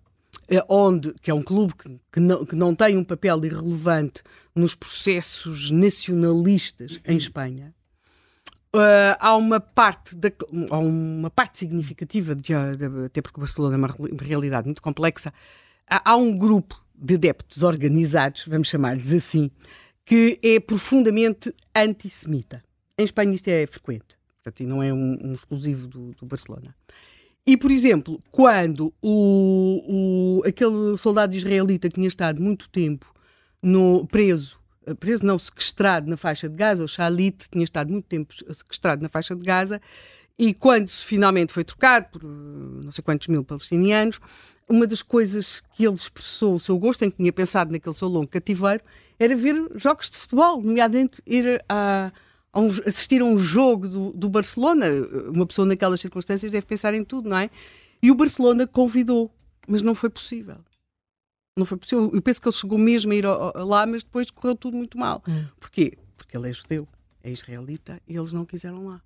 eh, 0.49 0.61
onde, 0.67 1.13
que 1.21 1.31
é 1.31 1.33
um 1.33 1.41
clube 1.41 1.73
que, 1.75 1.97
que, 2.11 2.19
não, 2.19 2.45
que 2.45 2.53
não 2.53 2.75
tem 2.75 2.97
um 2.97 3.03
papel 3.05 3.45
irrelevante 3.45 4.23
nos 4.53 4.75
processos 4.75 5.71
nacionalistas 5.71 6.99
em 7.05 7.15
Espanha, 7.15 7.73
Uh, 8.75 9.15
há 9.21 9.38
uma 9.38 9.61
parte, 9.61 10.13
de, 10.17 10.33
há 10.69 10.77
uma 10.77 11.29
parte 11.29 11.59
significativa, 11.59 12.36
de, 12.36 12.51
de, 12.75 13.05
até 13.05 13.21
porque 13.21 13.38
o 13.38 13.39
Barcelona 13.39 13.75
é 13.75 13.77
uma 13.77 13.88
realidade 14.21 14.67
muito 14.67 14.81
complexa, 14.81 15.33
há, 15.89 16.11
há 16.11 16.17
um 16.17 16.38
grupo 16.38 16.83
de 16.93 17.15
adeptos 17.15 17.63
organizados, 17.63 18.43
vamos 18.45 18.67
chamar-lhes 18.67 19.13
assim, 19.13 19.49
que 20.06 20.39
é 20.43 20.60
profundamente 20.60 21.53
antissemita. 21.76 22.64
Em 22.97 23.03
Espanha 23.03 23.34
isto 23.34 23.47
é 23.47 23.66
frequente, 23.66 24.18
portanto, 24.36 24.62
e 24.62 24.66
não 24.66 24.82
é 24.82 24.93
um, 24.93 25.18
um 25.22 25.34
exclusivo 25.34 25.88
do, 25.88 26.12
do, 26.12 26.26
Barcelona. 26.26 26.76
E, 27.45 27.58
por 27.58 27.72
exemplo, 27.72 28.20
quando 28.32 28.93
o, 29.01 30.41
o, 30.41 30.47
aquele 30.47 30.97
soldado 30.97 31.36
israelita 31.36 31.89
que 31.89 31.95
tinha 31.95 32.08
estado 32.08 32.41
muito 32.41 32.70
tempo 32.70 33.14
no, 33.62 34.06
preso 34.08 34.60
preso, 34.99 35.26
não, 35.26 35.39
sequestrado 35.39 36.08
na 36.10 36.18
faixa 36.18 36.47
de 36.47 36.56
Gaza, 36.56 36.84
o 36.84 36.88
Shalit 36.88 37.49
tinha 37.49 37.64
estado 37.64 37.91
muito 37.91 38.06
tempo 38.06 38.34
sequestrado 38.53 39.01
na 39.01 39.10
faixa 39.10 39.36
de 39.36 39.43
Gaza, 39.43 39.82
e 40.38 40.53
quando 40.53 40.89
finalmente 40.89 41.53
foi 41.53 41.64
trocado 41.64 42.08
por 42.12 42.24
não 42.24 42.91
sei 42.91 43.03
quantos 43.03 43.28
mil 43.28 43.43
palestinianos, 43.43 44.20
uma 44.70 44.88
das 44.88 45.01
coisas 45.01 45.61
que 45.74 45.86
ele 45.86 45.95
expressou 45.95 46.55
o 46.55 46.59
seu 46.59 46.78
gosto, 46.78 47.03
em 47.03 47.11
que 47.11 47.18
tinha 47.18 47.32
pensado 47.32 47.72
naquele 47.72 47.95
seu 47.95 48.07
longo 48.07 48.28
cativeiro, 48.28 48.84
era 49.20 49.36
ver 49.36 49.55
jogos 49.76 50.09
de 50.09 50.18
futebol, 50.18 50.61
nomeadamente 50.61 51.22
ir 51.26 51.63
a, 51.70 52.11
a 52.51 52.59
um, 52.59 52.70
assistir 52.86 53.22
a 53.22 53.26
um 53.26 53.38
jogo 53.38 53.88
do, 53.88 54.11
do 54.11 54.30
Barcelona. 54.30 54.88
Uma 55.34 55.45
pessoa 55.45 55.68
naquelas 55.68 56.01
circunstâncias 56.01 56.51
deve 56.51 56.66
pensar 56.66 56.93
em 56.93 57.03
tudo, 57.03 57.30
não 57.30 57.38
é? 57.38 57.49
E 58.01 58.11
o 58.11 58.16
Barcelona 58.16 58.68
convidou, 58.68 59.32
mas 59.68 59.82
não 59.82 59.95
foi 59.95 60.09
possível 60.09 60.57
não 61.57 61.66
foi 61.66 61.78
possível. 61.78 62.11
Eu 62.13 62.22
penso 62.22 62.41
que 62.41 62.47
ele 62.47 62.55
chegou 62.55 62.78
mesmo 62.78 63.11
a 63.11 63.16
ir 63.16 63.26
lá, 63.26 63.86
mas 63.86 64.03
depois 64.03 64.30
correu 64.30 64.55
tudo 64.55 64.78
muito 64.78 64.97
mal. 64.97 65.24
Hum. 65.28 65.45
Porquê? 65.59 65.97
Porque 66.18 66.36
ele 66.36 66.49
é 66.49 66.53
judeu, 66.53 66.88
é 67.24 67.32
israelita 67.32 68.01
e 68.07 68.16
eles 68.16 68.32
não 68.32 68.45
quiseram 68.45 68.86
lá. 68.88 69.01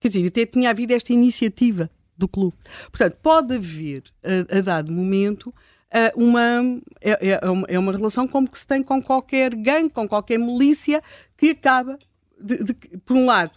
Quer 0.00 0.08
dizer, 0.08 0.26
até 0.26 0.46
tinha 0.46 0.70
havido 0.70 0.94
esta 0.94 1.12
iniciativa 1.12 1.90
do 2.18 2.28
clube. 2.28 2.56
Portanto, 2.90 3.16
pode 3.22 3.54
haver, 3.54 4.02
a, 4.22 4.58
a 4.58 4.60
dado 4.60 4.92
momento, 4.92 5.54
uma, 6.14 6.80
é, 7.00 7.30
é, 7.30 7.40
é, 7.68 7.78
uma 7.78 7.92
relação 7.92 8.28
como 8.28 8.50
que 8.50 8.60
se 8.60 8.66
tem 8.66 8.82
com 8.82 9.02
qualquer 9.02 9.54
gangue, 9.54 9.90
com 9.90 10.06
qualquer 10.06 10.38
milícia, 10.38 11.02
que 11.36 11.50
acaba, 11.50 11.98
de, 12.38 12.62
de, 12.62 12.74
por 13.04 13.16
um 13.16 13.24
lado, 13.24 13.52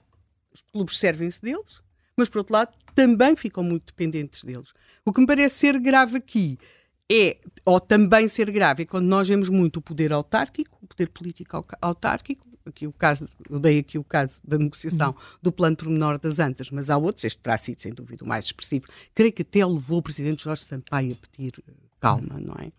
os 0.54 0.62
clubes 0.72 0.98
servem-se 0.98 1.42
deles, 1.42 1.82
mas 2.16 2.30
por 2.30 2.40
outro 2.40 2.54
lado, 2.54 2.72
também 2.96 3.36
ficam 3.36 3.64
muito 3.64 3.88
dependentes 3.88 4.44
deles. 4.44 4.74
O 5.04 5.12
que 5.12 5.20
me 5.20 5.28
parece 5.28 5.56
ser 5.56 5.80
grave 5.80 6.18
aqui 6.18 6.58
é, 7.12 7.38
ou 7.66 7.80
também 7.80 8.28
ser 8.28 8.50
grave, 8.52 8.84
é 8.84 8.86
quando 8.86 9.06
nós 9.06 9.28
vemos 9.28 9.50
muito 9.50 9.78
o 9.78 9.82
poder 9.82 10.14
autárquico, 10.14 10.78
o 10.82 10.88
poder 10.88 11.10
político 11.10 11.66
autárquico, 11.82 12.48
aqui 12.66 12.88
o 12.88 12.94
caso, 12.94 13.26
eu 13.50 13.60
dei 13.60 13.80
aqui 13.80 13.98
o 13.98 14.04
caso 14.04 14.40
da 14.44 14.58
negociação 14.58 15.10
uhum. 15.10 15.38
do 15.42 15.52
plano 15.52 15.76
pormenor 15.76 16.20
das 16.20 16.40
Antas, 16.40 16.70
mas 16.70 16.90
há 16.90 16.98
outros, 16.98 17.24
este 17.24 17.40
terá 17.40 17.58
sido 17.58 17.80
sem 17.80 17.94
dúvida 17.94 18.24
o 18.24 18.28
mais 18.28 18.46
expressivo, 18.46 18.86
creio 19.14 19.34
que 19.34 19.42
até 19.42 19.66
levou 19.66 20.00
o 20.00 20.02
presidente 20.02 20.44
Jorge 20.44 20.64
Sampaio 20.64 21.14
a 21.14 21.28
pedir 21.28 21.54
eh, 21.68 21.72
calma, 22.00 22.36
uhum. 22.36 22.42
não 22.42 22.56
é? 22.56 22.72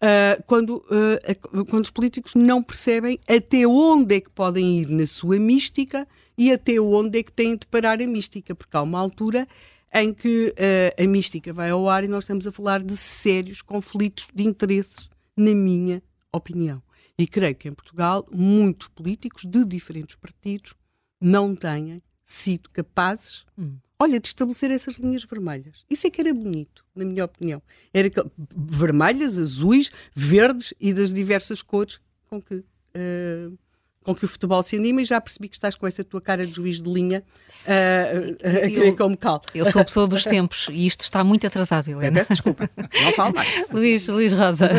Uh, 0.00 0.42
quando, 0.46 0.76
uh, 0.76 1.64
quando 1.66 1.84
os 1.84 1.90
políticos 1.90 2.34
não 2.34 2.62
percebem 2.62 3.18
até 3.28 3.66
onde 3.66 4.14
é 4.14 4.20
que 4.20 4.30
podem 4.30 4.78
ir 4.80 4.88
na 4.88 5.06
sua 5.06 5.38
mística 5.38 6.08
e 6.38 6.50
até 6.50 6.80
onde 6.80 7.18
é 7.18 7.22
que 7.22 7.30
têm 7.30 7.54
de 7.54 7.66
parar 7.66 8.00
a 8.00 8.06
mística, 8.06 8.54
porque 8.54 8.74
há 8.74 8.80
uma 8.80 8.98
altura 8.98 9.46
em 9.92 10.14
que 10.14 10.54
uh, 10.56 11.02
a 11.02 11.06
mística 11.06 11.52
vai 11.52 11.70
ao 11.70 11.88
ar 11.88 12.04
e 12.04 12.08
nós 12.08 12.24
estamos 12.24 12.46
a 12.46 12.52
falar 12.52 12.82
de 12.82 12.96
sérios 12.96 13.60
conflitos 13.60 14.28
de 14.34 14.44
interesses, 14.44 15.10
na 15.36 15.54
minha 15.54 16.02
opinião. 16.32 16.82
E 17.20 17.26
creio 17.26 17.54
que 17.54 17.68
em 17.68 17.74
Portugal 17.74 18.26
muitos 18.32 18.88
políticos 18.88 19.44
de 19.44 19.62
diferentes 19.66 20.16
partidos 20.16 20.72
não 21.20 21.54
têm 21.54 22.02
sido 22.24 22.70
capazes, 22.70 23.44
hum. 23.58 23.76
olha, 23.98 24.18
de 24.18 24.28
estabelecer 24.28 24.70
essas 24.70 24.94
linhas 24.94 25.24
vermelhas. 25.24 25.84
Isso 25.90 26.06
é 26.06 26.10
que 26.10 26.18
era 26.18 26.32
bonito, 26.32 26.82
na 26.94 27.04
minha 27.04 27.26
opinião. 27.26 27.60
Era 27.92 28.10
vermelhas, 28.56 29.38
azuis, 29.38 29.92
verdes 30.14 30.72
e 30.80 30.94
das 30.94 31.12
diversas 31.12 31.60
cores 31.60 32.00
com 32.26 32.40
que 32.40 32.54
uh, 32.54 33.58
com 34.02 34.14
que 34.14 34.24
o 34.24 34.28
futebol 34.28 34.62
se 34.62 34.76
anima 34.76 35.02
e 35.02 35.04
já 35.04 35.20
percebi 35.20 35.46
que 35.46 35.56
estás 35.56 35.76
com 35.76 35.86
essa 35.86 36.02
tua 36.02 36.22
cara 36.22 36.46
de 36.46 36.54
juiz 36.54 36.80
de 36.80 36.90
linha 36.90 37.22
uh, 37.66 38.36
a 38.46 38.68
querer 38.68 38.96
como 38.96 39.14
cal. 39.14 39.42
Eu 39.54 39.70
sou 39.70 39.82
a 39.82 39.84
pessoa 39.84 40.08
dos 40.08 40.24
tempos 40.24 40.68
e 40.70 40.86
isto 40.86 41.02
está 41.02 41.22
muito 41.22 41.46
atrasado, 41.46 41.90
Helena. 41.90 42.12
peço 42.12 42.32
desculpa, 42.32 42.70
não 42.76 43.12
falo 43.12 43.34
mais. 43.34 43.48
Luís, 43.70 44.08
Luís 44.08 44.32
Rosa, 44.32 44.70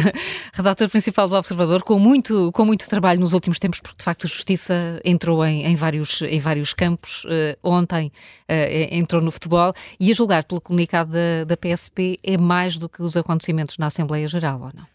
redator 0.54 0.90
principal 0.90 1.30
do 1.30 1.36
Observador, 1.36 1.84
com 1.84 2.00
muito, 2.00 2.52
com 2.52 2.66
muito 2.66 2.90
trabalho 2.90 3.20
nos 3.20 3.34
últimos 3.34 3.60
tempos, 3.60 3.80
porque 3.80 3.98
de 4.00 4.04
facto 4.04 4.26
a 4.26 4.28
justiça 4.28 5.00
entrou 5.06 5.46
em, 5.46 5.66
em, 5.66 5.76
vários, 5.76 6.24
em 6.24 6.40
vários 6.40 6.74
campos. 6.74 7.24
Uh, 7.26 7.56
ontem 7.62 8.08
uh, 8.50 8.96
entrou 8.96 9.22
no 9.22 9.30
futebol 9.30 9.72
e 10.00 10.10
a 10.10 10.14
julgar 10.16 10.46
pelo 10.46 10.60
comunicado 10.60 11.12
da, 11.12 11.44
da 11.44 11.56
PSP 11.56 12.18
é 12.24 12.38
mais 12.38 12.80
do 12.80 12.90
que 12.90 13.04
os 13.04 13.16
acontecimentos 13.16 13.78
na 13.78 13.86
Assembleia 13.86 14.28
Geral, 14.28 14.60
ou 14.62 14.72
não? 14.76 14.91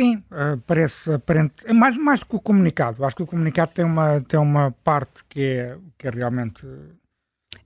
Sim, 0.00 0.16
uh, 0.30 0.58
parece 0.66 1.12
aparente. 1.12 1.66
É 1.66 1.74
mais, 1.74 1.94
mais 1.98 2.20
do 2.20 2.26
que 2.26 2.34
o 2.34 2.40
comunicado. 2.40 3.04
Acho 3.04 3.16
que 3.16 3.22
o 3.22 3.26
comunicado 3.26 3.72
tem 3.72 3.84
uma, 3.84 4.18
tem 4.22 4.40
uma 4.40 4.70
parte 4.82 5.22
que 5.28 5.42
é, 5.42 5.76
que 5.98 6.08
é 6.08 6.10
realmente. 6.10 6.66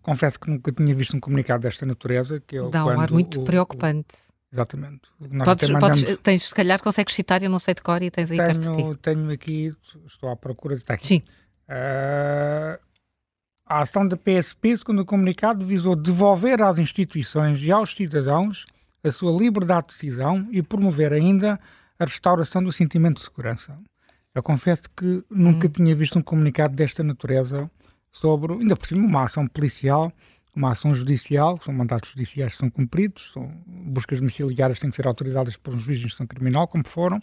Confesso 0.03 0.41
que 0.41 0.51
nunca 0.51 0.72
tinha 0.72 0.93
visto 0.95 1.16
um 1.16 1.20
comunicado 1.20 1.62
desta 1.62 1.87
natureza. 1.87 2.43
Que 2.45 2.59
é 2.59 2.68
Dá 2.70 2.85
um 2.85 3.01
ar 3.01 3.11
muito 3.12 3.41
o, 3.41 3.45
preocupante. 3.45 4.16
O, 4.16 4.55
exatamente. 4.55 5.03
Podes, 5.45 5.70
mandamos... 5.70 6.03
podes, 6.03 6.18
tens, 6.24 6.43
se 6.43 6.55
calhar 6.55 6.82
consegues 6.82 7.14
citar, 7.14 7.41
eu 7.41 7.49
não 7.49 7.61
sei 7.61 7.72
de 7.72 7.82
cor 7.82 8.03
e 8.03 8.11
tens 8.11 8.32
aí 8.32 8.39
tenho, 8.39 8.49
perto 8.49 8.70
de 8.72 8.76
ti. 8.76 8.99
Tenho 9.01 9.30
aqui, 9.30 9.76
estou 10.05 10.28
à 10.28 10.35
procura 10.37 10.74
de 10.74 10.82
estar 10.82 10.95
aqui. 10.95 11.07
Sim. 11.07 11.22
Uh, 11.68 12.78
a 13.64 13.80
ação 13.80 14.09
da 14.09 14.16
PSP, 14.16 14.76
segundo 14.76 15.03
o 15.03 15.07
comunicado, 15.07 15.64
visou 15.64 15.95
devolver 15.95 16.61
às 16.61 16.78
instituições 16.78 17.62
e 17.62 17.70
aos 17.70 17.95
cidadãos 17.95 18.66
a 19.05 19.11
sua 19.12 19.30
liberdade 19.30 19.87
de 19.89 19.95
decisão 19.95 20.49
e 20.51 20.61
promover 20.62 21.12
ainda 21.12 21.61
a 21.99 22.05
restauração 22.05 22.62
do 22.62 22.72
sentimento 22.72 23.16
de 23.16 23.22
segurança. 23.22 23.78
Eu 24.34 24.42
confesso 24.42 24.82
que 24.97 25.24
nunca 25.30 25.68
hum. 25.68 25.70
tinha 25.70 25.95
visto 25.95 26.18
um 26.18 26.22
comunicado 26.22 26.74
desta 26.74 27.03
natureza 27.03 27.70
sobre, 28.11 28.53
ainda 28.53 28.76
por 28.76 28.86
cima, 28.86 29.07
uma 29.07 29.24
ação 29.24 29.47
policial, 29.47 30.12
uma 30.55 30.72
ação 30.72 30.95
judicial, 30.95 31.61
são 31.62 31.74
mandatos 31.74 32.11
judiciais 32.11 32.53
que 32.53 32.59
são 32.59 32.70
cumpridos, 32.70 33.30
são 33.32 33.49
buscas 33.66 34.18
domiciliárias 34.20 34.78
têm 34.78 34.90
que 34.90 34.97
ser 34.97 35.07
autorizadas 35.07 35.57
por 35.57 35.74
um 35.74 35.78
juiz 35.78 35.99
de 35.99 36.07
instrução 36.07 36.26
criminal, 36.26 36.68
como 36.68 36.86
foram, 36.86 37.20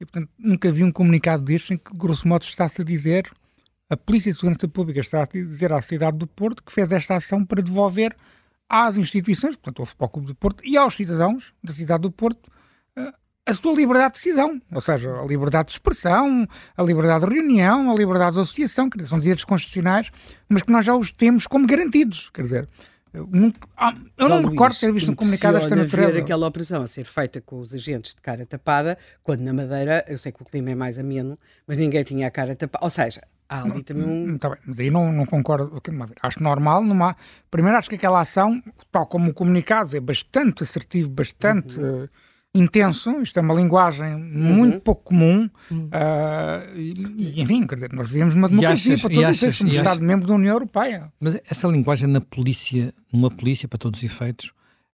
e 0.00 0.04
portanto 0.04 0.30
nunca 0.38 0.70
vi 0.70 0.84
um 0.84 0.92
comunicado 0.92 1.44
destes 1.44 1.72
em 1.72 1.76
que, 1.76 1.96
grosso 1.96 2.26
modo, 2.28 2.44
está-se 2.44 2.80
a 2.80 2.84
dizer, 2.84 3.30
a 3.88 3.96
Polícia 3.96 4.32
de 4.32 4.38
Segurança 4.38 4.68
Pública 4.68 5.00
está 5.00 5.22
a 5.22 5.26
dizer 5.26 5.72
à 5.72 5.82
cidade 5.82 6.16
do 6.16 6.26
Porto 6.26 6.62
que 6.62 6.72
fez 6.72 6.92
esta 6.92 7.16
ação 7.16 7.44
para 7.44 7.60
devolver 7.60 8.14
às 8.68 8.96
instituições, 8.96 9.56
portanto 9.56 9.82
ao 9.82 9.86
Futebol 9.86 10.08
Clube 10.08 10.28
do 10.28 10.34
Porto 10.36 10.64
e 10.64 10.76
aos 10.76 10.94
cidadãos 10.94 11.52
da 11.62 11.72
cidade 11.72 12.02
do 12.02 12.10
Porto, 12.12 12.48
a 13.50 13.54
sua 13.54 13.74
liberdade 13.74 14.14
de 14.14 14.20
decisão, 14.20 14.60
ou 14.72 14.80
seja, 14.80 15.20
a 15.20 15.24
liberdade 15.24 15.68
de 15.68 15.72
expressão, 15.74 16.46
a 16.76 16.82
liberdade 16.82 17.26
de 17.26 17.34
reunião, 17.34 17.90
a 17.90 17.94
liberdade 17.94 18.34
de 18.34 18.40
associação, 18.40 18.88
que 18.88 19.06
são 19.06 19.18
direitos 19.18 19.44
constitucionais, 19.44 20.10
mas 20.48 20.62
que 20.62 20.72
nós 20.72 20.84
já 20.84 20.94
os 20.94 21.12
temos 21.12 21.46
como 21.46 21.66
garantidos, 21.66 22.30
quer 22.32 22.42
dizer, 22.42 22.68
eu, 23.12 23.26
nunca, 23.30 23.58
ah, 23.76 23.92
eu 24.16 24.28
não 24.28 24.40
me 24.40 24.50
recordo 24.50 24.78
ter 24.78 24.92
visto 24.92 25.10
um 25.10 25.16
comunicado 25.16 25.58
desta 25.58 25.74
natureza. 25.74 26.12
ver 26.12 26.22
aquela 26.22 26.46
operação 26.46 26.82
a 26.82 26.86
ser 26.86 27.04
feita 27.04 27.40
com 27.40 27.58
os 27.58 27.74
agentes 27.74 28.14
de 28.14 28.20
cara 28.20 28.46
tapada, 28.46 28.96
quando 29.22 29.40
na 29.40 29.52
Madeira, 29.52 30.04
eu 30.06 30.16
sei 30.16 30.30
que 30.30 30.40
o 30.42 30.44
clima 30.44 30.70
é 30.70 30.74
mais 30.76 30.96
ameno, 30.96 31.36
mas 31.66 31.76
ninguém 31.76 32.04
tinha 32.04 32.28
a 32.28 32.30
cara 32.30 32.54
tapada. 32.54 32.84
Ou 32.84 32.90
seja, 32.90 33.20
há 33.48 33.62
ali 33.62 33.82
também 33.82 34.06
um. 34.06 34.38
Tá 34.38 34.50
bem, 34.50 34.58
mas 34.64 34.78
aí 34.78 34.90
não, 34.90 35.12
não 35.12 35.26
concordo. 35.26 35.82
Acho 36.22 36.40
normal. 36.40 36.84
Numa... 36.84 37.16
Primeiro, 37.50 37.76
acho 37.76 37.88
que 37.88 37.96
aquela 37.96 38.20
ação, 38.20 38.62
tal 38.92 39.06
como 39.06 39.32
o 39.32 39.34
comunicado, 39.34 39.96
é 39.96 40.00
bastante 40.00 40.62
assertivo, 40.62 41.10
bastante. 41.10 41.80
Uhum. 41.80 42.04
Uh, 42.04 42.10
intenso, 42.54 43.20
isto 43.20 43.38
é 43.38 43.42
uma 43.42 43.54
linguagem 43.54 44.16
muito 44.16 44.74
uhum. 44.74 44.80
pouco 44.80 45.04
comum, 45.04 45.48
uhum. 45.70 45.84
uh, 45.86 46.76
e, 46.76 47.40
enfim, 47.40 47.66
quer 47.66 47.76
dizer, 47.76 47.92
nós 47.92 48.10
vivemos 48.10 48.34
numa 48.34 48.48
democracia 48.48 48.94
achas, 48.94 49.00
para 49.00 49.14
todos 49.14 49.28
achas, 49.28 49.56
somos 49.56 49.74
Estado-membro 49.74 50.26
da 50.26 50.34
União 50.34 50.54
Europeia. 50.54 51.12
Mas 51.20 51.38
essa 51.48 51.68
linguagem 51.68 52.08
na 52.08 52.20
polícia, 52.20 52.92
numa 53.12 53.30
polícia, 53.30 53.68
para 53.68 53.78
todos 53.78 54.00
os 54.00 54.04
efeitos, 54.04 54.52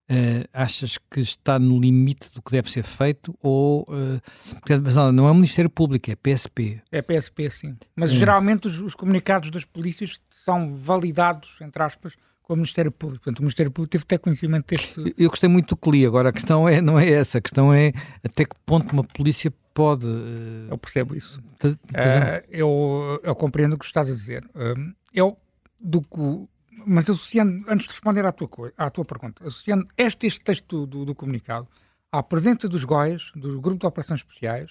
Uh, 0.09 0.47
achas 0.53 0.99
que 1.11 1.19
está 1.19 1.59
no 1.59 1.81
limite 1.81 2.31
do 2.31 2.41
que 2.41 2.53
deve 2.53 2.71
ser 2.71 2.85
feito 2.85 3.37
ou 3.43 3.83
uh, 3.89 4.21
mas 4.81 4.95
não 5.13 5.27
é 5.27 5.31
o 5.33 5.35
Ministério 5.35 5.69
Público, 5.69 6.09
é 6.09 6.15
PSP. 6.15 6.81
É 6.93 7.03
PSP, 7.03 7.51
sim. 7.51 7.77
Mas 7.97 8.13
hum. 8.13 8.17
geralmente 8.17 8.69
os, 8.69 8.79
os, 8.79 8.95
comunicados 8.95 9.51
das 9.51 9.65
polícias 9.65 10.21
são 10.31 10.73
validados, 10.77 11.57
entre 11.61 11.83
aspas, 11.83 12.13
com 12.47 12.53
o 12.53 12.57
Ministério 12.57 12.93
Público. 12.93 13.25
Portanto, 13.25 13.41
o 13.41 13.43
Ministério 13.43 13.73
Público 13.73 13.91
teve 13.91 14.05
até 14.05 14.17
conhecimento 14.17 14.67
deste. 14.69 15.15
Eu 15.19 15.29
gostei 15.29 15.49
muito 15.49 15.71
do 15.71 15.77
que 15.77 15.91
li, 15.91 16.07
agora 16.07 16.29
a 16.29 16.33
questão 16.33 16.69
é, 16.69 16.81
não 16.81 16.97
é 16.97 17.11
essa, 17.11 17.39
a 17.39 17.41
questão 17.41 17.75
é 17.75 17.93
até 18.25 18.45
que 18.45 18.55
ponto 18.65 18.93
uma 18.93 19.03
polícia 19.03 19.53
pode. 19.75 20.07
Uh, 20.07 20.69
eu 20.71 20.79
percebo 20.79 21.17
isso. 21.17 21.41
Fazer... 21.59 22.45
eu, 22.49 23.21
eu 23.23 23.35
compreendo 23.35 23.75
o 23.75 23.79
que 23.79 23.85
estás 23.85 24.09
a 24.09 24.13
dizer. 24.13 24.49
eu, 25.13 25.37
do 25.81 26.01
que 26.01 26.49
mas 26.87 27.11
associando, 27.11 27.65
antes 27.69 27.89
de 27.89 27.93
responder 27.95 28.25
à 28.25 28.31
tua, 28.31 28.49
à 28.79 28.89
tua 28.89 29.05
pergunta, 29.05 29.43
associando 29.45 29.85
este, 29.99 30.29
este 30.29 30.41
texto 30.45 30.87
do, 30.87 31.05
do, 31.05 31.15
comunicado 31.17 31.67
à 32.13 32.23
presença 32.23 32.69
dos 32.69 32.85
GOIs, 32.85 33.33
do 33.35 33.61
Grupo 33.61 33.81
de 33.81 33.87
Operações 33.87 34.21
Especiais, 34.21 34.71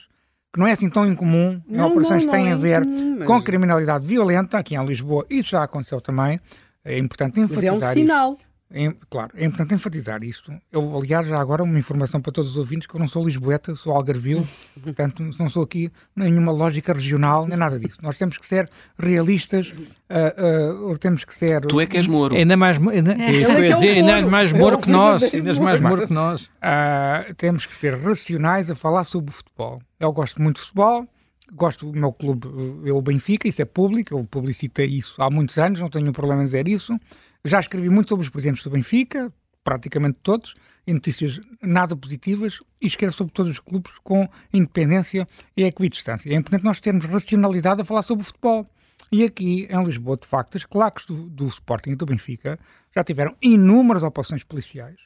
que 0.54 0.60
não 0.60 0.66
é 0.66 0.72
assim 0.72 0.90
tão 0.90 1.06
incomum, 1.06 1.62
é 1.70 1.76
não, 1.76 1.90
operações 1.90 2.24
que 2.24 2.32
têm 2.32 2.48
é 2.48 2.54
a 2.54 2.56
ver 2.56 2.84
incomum, 2.84 3.16
mas... 3.20 3.28
com 3.28 3.44
criminalidade 3.44 4.08
violenta, 4.08 4.58
aqui 4.58 4.76
em 4.76 4.86
Lisboa 4.86 5.26
isso 5.30 5.50
já 5.50 5.64
aconteceu 5.64 6.00
também, 6.00 6.40
é 6.86 6.98
importante 6.98 7.40
enfatizar 7.40 7.74
Mas 7.74 7.84
é 7.84 7.92
um 7.92 7.94
sinal. 7.94 8.34
Isto. 8.34 8.56
É, 8.72 8.94
claro, 9.10 9.32
é 9.36 9.46
importante 9.46 9.76
enfatizar 9.76 10.24
isto. 10.24 10.52
Eu, 10.72 10.98
aliás, 10.98 11.28
já 11.28 11.40
agora 11.40 11.64
uma 11.64 11.78
informação 11.78 12.20
para 12.20 12.32
todos 12.32 12.52
os 12.52 12.58
ouvintes, 12.58 12.88
que 12.88 12.96
eu 12.96 13.00
não 13.00 13.08
sou 13.08 13.24
lisboeta, 13.24 13.76
sou 13.76 13.94
algarvio, 13.94 14.46
portanto 14.84 15.24
não 15.40 15.50
sou 15.50 15.64
aqui 15.64 15.92
nenhuma 16.16 16.52
lógica 16.52 16.92
regional, 16.92 17.48
nem 17.48 17.58
nada 17.58 17.80
disso. 17.80 17.98
Nós 18.02 18.18
temos 18.18 18.38
que 18.38 18.46
ser 18.46 18.70
realistas, 18.98 19.72
uh, 19.72 20.92
uh, 20.92 20.98
temos 20.98 21.24
que 21.24 21.36
ser... 21.36 21.62
Tu 21.62 21.80
é 21.80 21.86
que 21.86 21.96
és 21.96 22.08
moro. 22.08 22.36
Ainda 22.36 22.58
mais, 22.58 22.78
ainda, 22.78 23.14
é. 23.14 23.32
isso 23.32 23.52
é, 23.52 23.74
dizer, 23.74 23.92
ainda 23.92 24.20
é 24.20 24.22
mais 24.26 24.52
moro 24.52 24.80
que 24.80 24.90
nós, 24.90 25.24
ainda 25.34 25.50
és 25.50 25.60
mais 25.60 25.80
moro 25.80 26.08
que 26.08 26.14
nós. 26.14 26.46
Uh, 26.46 27.34
temos 27.38 27.66
que 27.66 27.76
ser 27.76 27.96
racionais 27.96 28.70
a 28.70 28.76
falar 28.76 29.04
sobre 29.04 29.30
o 29.30 29.34
futebol. 29.34 29.80
Eu 30.00 30.12
gosto 30.12 30.42
muito 30.42 30.56
de 30.56 30.64
futebol, 30.64 31.08
gosto 31.54 31.92
do 31.92 32.00
meu 32.00 32.12
clube, 32.12 32.48
é 32.88 32.92
o 32.92 33.02
Benfica, 33.02 33.48
isso 33.48 33.62
é 33.62 33.66
público, 33.66 34.14
eu 34.14 34.24
publicitei 34.26 34.88
isso 34.88 35.22
há 35.22 35.30
muitos 35.30 35.58
anos, 35.58 35.80
não 35.80 35.90
tenho 35.90 36.12
problema 36.12 36.42
em 36.42 36.46
dizer 36.46 36.68
isso. 36.68 36.98
Já 37.44 37.60
escrevi 37.60 37.90
muito 37.90 38.10
sobre 38.10 38.24
os 38.24 38.30
presidentes 38.30 38.64
do 38.64 38.70
Benfica, 38.70 39.32
praticamente 39.64 40.20
todos, 40.22 40.54
em 40.88 40.94
notícias 40.94 41.40
nada 41.62 41.96
positivas, 41.96 42.60
e 42.82 42.88
escrevo 42.88 43.14
sobre 43.14 43.34
todos 43.34 43.52
os 43.52 43.60
clubes 43.60 43.92
com 44.04 44.28
independência 44.54 45.28
e 45.56 45.64
equidistância. 45.64 46.32
É 46.32 46.36
importante 46.36 46.64
nós 46.64 46.80
termos 46.80 47.06
racionalidade 47.06 47.82
a 47.82 47.86
falar 47.86 48.04
sobre 48.04 48.24
o 48.24 48.26
futebol. 48.26 48.70
E 49.12 49.24
aqui, 49.24 49.68
em 49.70 49.84
Lisboa, 49.84 50.18
de 50.18 50.28
facto, 50.28 50.58
as 50.58 50.66
claques 50.66 51.06
do, 51.06 51.30
do 51.30 51.46
Sporting 51.48 51.92
e 51.92 51.96
do 51.96 52.06
Benfica 52.06 52.60
já 52.96 53.04
tiveram 53.04 53.36
inúmeras 53.42 54.04
operações 54.04 54.44
policiais, 54.44 54.98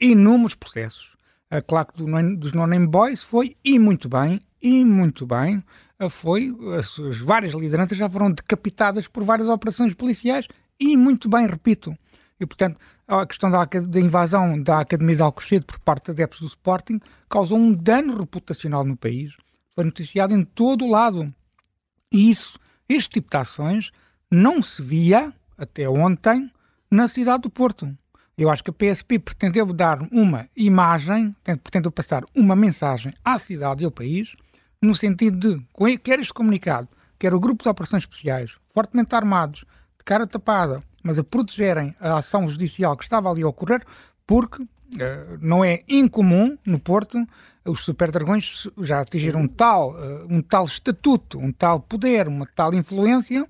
inúmeros 0.00 0.54
processos. 0.54 1.16
A 1.50 1.62
claque 1.62 1.96
do, 1.96 2.06
dos 2.36 2.52
No-Name 2.52 2.86
Boys 2.86 3.22
foi, 3.22 3.56
e 3.64 3.78
muito 3.78 4.08
bem, 4.08 4.40
e 4.60 4.84
muito 4.84 5.26
bem, 5.26 5.62
foi, 6.08 6.54
as 6.78 6.86
suas 6.86 7.18
várias 7.18 7.52
lideranças 7.54 7.98
já 7.98 8.08
foram 8.08 8.30
decapitadas 8.30 9.08
por 9.08 9.24
várias 9.24 9.48
operações 9.48 9.94
policiais 9.94 10.46
e 10.78 10.96
muito 10.96 11.28
bem, 11.28 11.46
repito. 11.46 11.96
E, 12.38 12.46
portanto, 12.46 12.78
a 13.06 13.26
questão 13.26 13.50
da, 13.50 13.64
da 13.64 14.00
invasão 14.00 14.62
da 14.62 14.80
Academia 14.80 15.16
de 15.16 15.22
Alcochete 15.22 15.66
por 15.66 15.80
parte 15.80 16.06
de 16.06 16.10
adeptos 16.12 16.40
do 16.40 16.46
Sporting 16.46 17.00
causou 17.28 17.58
um 17.58 17.74
dano 17.74 18.16
reputacional 18.16 18.84
no 18.84 18.96
país. 18.96 19.32
Foi 19.74 19.84
noticiado 19.84 20.32
em 20.32 20.44
todo 20.44 20.84
o 20.84 20.90
lado. 20.90 21.34
E 22.12 22.30
isso, 22.30 22.58
este 22.88 23.10
tipo 23.10 23.28
de 23.28 23.36
ações, 23.36 23.90
não 24.30 24.62
se 24.62 24.80
via, 24.80 25.32
até 25.56 25.88
ontem, 25.88 26.50
na 26.88 27.08
cidade 27.08 27.42
do 27.42 27.50
Porto. 27.50 27.92
Eu 28.36 28.48
acho 28.48 28.62
que 28.62 28.70
a 28.70 28.72
PSP 28.72 29.18
pretendeu 29.18 29.66
dar 29.72 30.00
uma 30.12 30.48
imagem, 30.56 31.34
pretendeu 31.42 31.90
passar 31.90 32.24
uma 32.32 32.54
mensagem 32.54 33.12
à 33.24 33.36
cidade 33.36 33.82
e 33.82 33.84
ao 33.84 33.90
país, 33.90 34.36
no 34.80 34.94
sentido 34.94 35.56
de, 35.56 35.98
quer 35.98 36.18
este 36.20 36.32
comunicado, 36.32 36.88
quer 37.18 37.34
o 37.34 37.40
grupo 37.40 37.62
de 37.62 37.68
operações 37.68 38.02
especiais, 38.04 38.52
fortemente 38.72 39.14
armados, 39.14 39.64
cara 40.04 40.26
tapada, 40.26 40.82
mas 41.02 41.18
a 41.18 41.24
protegerem 41.24 41.94
a 42.00 42.18
ação 42.18 42.48
judicial 42.48 42.96
que 42.96 43.04
estava 43.04 43.30
ali 43.30 43.42
a 43.42 43.48
ocorrer, 43.48 43.84
porque 44.26 44.62
uh, 44.62 44.68
não 45.40 45.64
é 45.64 45.82
incomum 45.88 46.56
no 46.64 46.78
Porto 46.78 47.26
os 47.64 47.80
superdragões 47.80 48.66
já 48.78 49.00
atingiram 49.00 49.42
um 49.42 49.48
tal, 49.48 49.92
uh, 49.92 50.26
um 50.28 50.40
tal 50.40 50.64
estatuto, 50.64 51.38
um 51.38 51.52
tal 51.52 51.80
poder, 51.80 52.26
uma 52.26 52.46
tal 52.46 52.72
influência, 52.72 53.46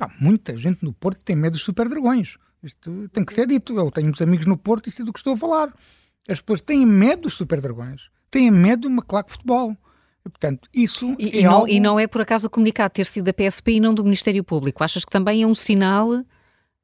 há 0.00 0.08
muita 0.18 0.56
gente 0.56 0.84
no 0.84 0.92
Porto 0.92 1.20
tem 1.22 1.36
medo 1.36 1.52
dos 1.52 1.62
superdragões. 1.62 2.36
Isto 2.62 3.08
tem 3.12 3.24
que 3.24 3.34
ser 3.34 3.46
dito. 3.46 3.76
Eu 3.76 3.90
tenho 3.90 4.06
muitos 4.06 4.22
amigos 4.22 4.46
no 4.46 4.56
Porto 4.56 4.88
e 4.88 4.92
sei 4.92 5.04
do 5.04 5.12
que 5.12 5.18
estou 5.18 5.34
a 5.34 5.36
falar. 5.36 5.74
As 6.28 6.40
pessoas 6.40 6.60
têm 6.60 6.86
medo 6.86 7.22
dos 7.22 7.34
superdragões, 7.34 8.08
têm 8.30 8.50
medo 8.50 8.82
de 8.82 8.86
uma 8.86 9.02
claque 9.02 9.28
de 9.30 9.34
futebol. 9.34 9.76
E, 10.24 10.30
portanto, 10.30 10.68
isso 10.72 11.14
e, 11.18 11.28
é 11.28 11.40
e, 11.40 11.44
não, 11.44 11.52
algo... 11.52 11.68
e 11.68 11.80
não 11.80 11.98
é 11.98 12.06
por 12.06 12.20
acaso 12.20 12.46
o 12.46 12.50
comunicado 12.50 12.94
ter 12.94 13.06
sido 13.06 13.24
da 13.24 13.32
PSP 13.32 13.72
e 13.72 13.80
não 13.80 13.92
do 13.92 14.04
Ministério 14.04 14.42
Público. 14.44 14.82
Achas 14.82 15.04
que 15.04 15.10
também 15.10 15.42
é 15.42 15.46
um 15.46 15.54
sinal. 15.54 16.10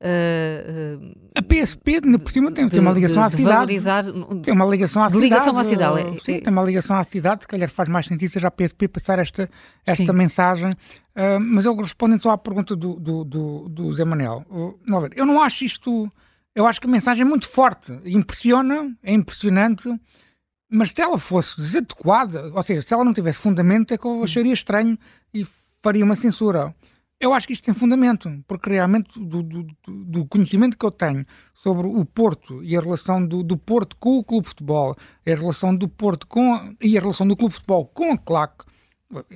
Uh, 0.00 1.00
uh, 1.00 1.16
a 1.34 1.42
PSP, 1.42 2.00
por 2.20 2.30
cima, 2.30 2.52
tem, 2.52 2.66
de, 2.66 2.70
tem 2.70 2.80
uma 2.80 2.92
ligação 2.92 3.22
à 3.22 3.30
cidade. 3.30 3.54
Valorizar, 3.54 4.04
tem 4.44 4.54
uma 4.54 4.64
ligação 4.64 5.02
à 5.02 5.08
cidade. 5.08 5.24
Ligação 5.24 5.58
à 5.58 5.64
cidade. 5.64 6.00
É, 6.00 6.18
sim, 6.20 6.34
é, 6.34 6.40
tem 6.40 6.52
uma 6.52 6.62
ligação 6.62 6.96
à 6.96 7.04
cidade. 7.04 7.42
Se 7.42 7.48
calhar 7.48 7.68
faz 7.68 7.88
mais 7.88 8.06
sentido 8.06 8.30
seja 8.30 8.46
a 8.46 8.50
PSP 8.50 8.86
passar 8.86 9.18
esta, 9.18 9.50
esta 9.84 10.12
mensagem. 10.12 10.72
Uh, 11.16 11.40
mas 11.40 11.64
eu 11.64 11.74
respondo 11.76 12.20
só 12.20 12.30
à 12.30 12.38
pergunta 12.38 12.76
do, 12.76 12.94
do, 12.94 13.24
do, 13.24 13.68
do 13.68 13.92
Zé 13.92 14.04
Manuel. 14.04 14.44
Uh, 14.48 14.78
eu 15.16 15.26
não 15.26 15.42
acho 15.42 15.64
isto. 15.64 16.10
Eu 16.54 16.66
acho 16.66 16.80
que 16.80 16.86
a 16.86 16.90
mensagem 16.90 17.22
é 17.22 17.24
muito 17.24 17.48
forte. 17.48 17.92
Impressiona, 18.04 18.92
é 19.02 19.12
impressionante. 19.12 19.88
Mas 20.70 20.90
se 20.90 21.00
ela 21.00 21.18
fosse 21.18 21.56
desadequada, 21.56 22.52
ou 22.54 22.62
seja, 22.62 22.82
se 22.82 22.92
ela 22.92 23.04
não 23.04 23.14
tivesse 23.14 23.38
fundamento, 23.38 23.94
é 23.94 23.98
que 23.98 24.06
eu 24.06 24.22
acharia 24.22 24.52
estranho 24.52 24.98
e 25.32 25.46
faria 25.82 26.04
uma 26.04 26.16
censura. 26.16 26.74
Eu 27.20 27.32
acho 27.32 27.48
que 27.48 27.52
isto 27.52 27.64
tem 27.64 27.74
fundamento, 27.74 28.30
porque 28.46 28.70
realmente 28.70 29.18
do, 29.18 29.42
do, 29.42 29.66
do 30.04 30.26
conhecimento 30.26 30.78
que 30.78 30.86
eu 30.86 30.90
tenho 30.90 31.24
sobre 31.52 31.86
o 31.86 32.04
Porto 32.04 32.62
e 32.62 32.76
a 32.76 32.80
relação 32.80 33.26
do, 33.26 33.42
do, 33.42 33.56
Porto 33.56 33.96
com 33.96 34.18
o 34.18 34.24
Clube 34.24 34.44
de 34.44 34.50
Futebol, 34.50 34.94
a 35.26 35.30
relação 35.30 35.74
do 35.74 35.88
Porto 35.88 36.28
com 36.28 36.76
e 36.80 36.96
a 36.96 37.00
relação 37.00 37.26
do 37.26 37.36
Clube 37.36 37.50
de 37.50 37.56
Futebol 37.56 37.86
com 37.86 38.12
a 38.12 38.18
claque, 38.18 38.64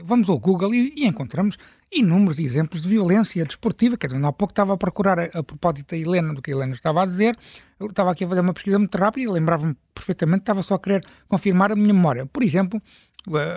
vamos 0.05 0.29
ao 0.29 0.39
Google 0.39 0.75
e, 0.75 0.93
e 0.97 1.07
encontramos 1.07 1.57
inúmeros 1.91 2.39
exemplos 2.39 2.81
de 2.83 2.89
violência 2.89 3.45
desportiva. 3.45 3.97
Quer 3.97 4.09
dizer, 4.09 4.25
há 4.25 4.33
pouco 4.33 4.53
estava 4.53 4.75
a 4.75 4.77
procurar, 4.77 5.19
a, 5.19 5.25
a 5.25 5.43
propósito 5.43 5.91
da 5.91 5.97
Helena, 5.97 6.35
do 6.35 6.43
que 6.43 6.51
a 6.51 6.55
Helena 6.55 6.75
estava 6.75 7.03
a 7.03 7.07
dizer, 7.07 7.37
eu 7.79 7.87
estava 7.87 8.13
aqui 8.13 8.25
a 8.25 8.29
fazer 8.29 8.41
uma 8.41 8.53
pesquisa 8.53 8.79
muito 8.79 8.97
rápida 8.97 9.31
e 9.31 9.33
lembrava-me 9.33 9.77
perfeitamente, 9.95 10.43
estava 10.43 10.63
só 10.63 10.75
a 10.75 10.79
querer 10.79 11.05
confirmar 11.29 11.73
a 11.73 11.77
minha 11.77 11.93
memória. 11.93 12.27
Por 12.27 12.43
exemplo, 12.43 12.81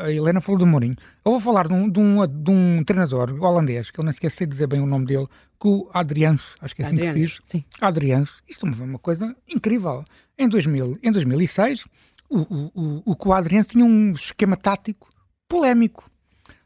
a 0.03 0.11
Helena 0.11 0.41
falou 0.41 0.59
do 0.59 0.67
Mourinho. 0.67 0.95
Eu 1.23 1.31
vou 1.33 1.41
falar 1.41 1.67
de 1.67 1.73
um, 1.73 1.89
de 1.89 1.99
um, 1.99 2.27
de 2.27 2.51
um 2.51 2.83
treinador 2.83 3.31
holandês, 3.41 3.91
que 3.91 3.99
eu 3.99 4.03
não 4.03 4.11
esqueci 4.11 4.45
de 4.45 4.51
dizer 4.51 4.67
bem 4.67 4.81
o 4.81 4.85
nome 4.85 5.05
dele, 5.05 5.27
que 5.59 5.67
o 5.67 5.89
Adriance, 5.93 6.55
acho 6.61 6.75
que 6.75 6.81
é 6.81 6.85
assim 6.85 6.95
Adriano, 6.95 7.13
que 7.13 7.27
se 7.27 7.33
diz. 7.33 7.41
Sim. 7.47 7.63
Adriance. 7.81 8.33
Isto 8.47 8.67
é 8.67 8.69
uma 8.69 8.99
coisa 8.99 9.35
incrível. 9.47 10.03
Em, 10.37 10.47
2000, 10.47 10.99
em 11.01 11.11
2006, 11.11 11.85
o, 12.29 12.39
o, 12.39 12.71
o, 12.73 13.11
o, 13.11 13.15
o 13.17 13.33
Adriance 13.33 13.69
tinha 13.69 13.85
um 13.85 14.11
esquema 14.11 14.57
tático 14.57 15.14
polémico 15.47 16.09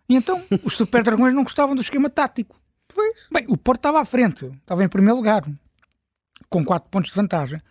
e 0.09 0.15
então 0.15 0.43
os 0.63 0.73
Super 0.73 1.03
Dragões 1.03 1.35
não 1.35 1.43
gostavam 1.43 1.75
do 1.75 1.81
esquema 1.81 2.09
tático. 2.09 2.59
Pois. 2.87 3.27
Bem, 3.31 3.45
o 3.47 3.55
Porto 3.55 3.79
estava 3.79 4.01
à 4.01 4.05
frente, 4.05 4.45
estava 4.45 4.83
em 4.83 4.89
primeiro 4.89 5.15
lugar, 5.15 5.47
com 6.49 6.65
4 6.65 6.89
pontos 6.89 7.11
de 7.11 7.15
vantagem. 7.15 7.61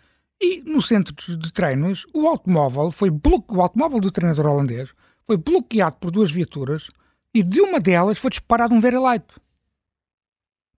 E 0.41 0.63
no 0.63 0.81
centro 0.81 1.13
de 1.37 1.53
treinos, 1.53 2.07
o 2.15 2.29
automóvel 2.29 2.93
foi 2.93 3.11
bloque... 3.11 3.53
o 3.53 3.61
automóvel 3.61 3.99
do 3.99 4.13
treinador 4.13 4.47
holandês 4.47 4.89
foi 5.27 5.37
bloqueado 5.37 5.97
por 5.97 6.13
duas 6.13 6.31
viaturas 6.31 6.87
e 7.35 7.43
de 7.43 7.61
uma 7.61 7.81
delas 7.81 8.19
foi 8.19 8.31
disparado 8.31 8.73
um 8.73 8.81
very 8.81 8.99
light 8.99 9.27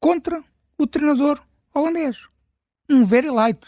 contra 0.01 0.43
o 0.79 0.87
treinador 0.87 1.43
holandês. 1.75 2.17
Um 2.89 3.05
very 3.05 3.29
light. 3.29 3.61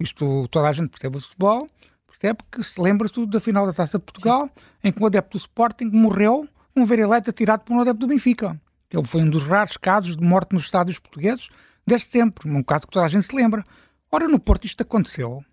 Isto 0.00 0.46
toda 0.48 0.68
a 0.68 0.72
gente 0.72 0.90
percebe 0.90 1.18
o 1.18 1.20
futebol, 1.20 1.68
percebe 2.10 2.40
que 2.50 2.62
se 2.62 2.80
lembra-se 2.80 3.24
da 3.26 3.40
final 3.40 3.66
da 3.66 3.72
Taça 3.72 3.98
de 3.98 4.04
Portugal, 4.04 4.46
Sim. 4.46 4.64
em 4.84 4.92
que 4.92 5.02
o 5.02 5.06
adepto 5.06 5.38
do 5.38 5.40
Sporting 5.40 5.86
morreu 5.86 6.48
um 6.76 6.84
vereleite 6.84 7.30
atirado 7.30 7.64
por 7.64 7.74
um 7.74 7.80
adepto 7.80 8.00
do 8.00 8.08
Benfica. 8.08 8.60
Ele 8.90 9.06
foi 9.06 9.22
um 9.22 9.30
dos 9.30 9.44
raros 9.44 9.76
casos 9.76 10.16
de 10.16 10.22
morte 10.22 10.52
nos 10.52 10.64
estádios 10.64 10.98
portugueses 10.98 11.48
deste 11.86 12.10
tempo, 12.10 12.48
um 12.48 12.62
caso 12.62 12.86
que 12.86 12.92
toda 12.92 13.06
a 13.06 13.08
gente 13.08 13.26
se 13.26 13.34
lembra. 13.34 13.64
Ora, 14.10 14.26
no 14.26 14.40
Porto 14.40 14.64
isto 14.64 14.82
aconteceu. 14.82 15.44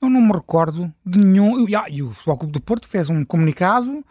Eu 0.00 0.08
não 0.08 0.20
me 0.20 0.32
recordo 0.32 0.92
de 1.04 1.18
nenhum. 1.18 1.66
E 1.88 2.02
o 2.02 2.12
Futebol 2.12 2.38
Clube 2.38 2.52
do 2.52 2.60
Porto 2.60 2.88
fez 2.88 3.10
um 3.10 3.24
comunicado 3.24 4.04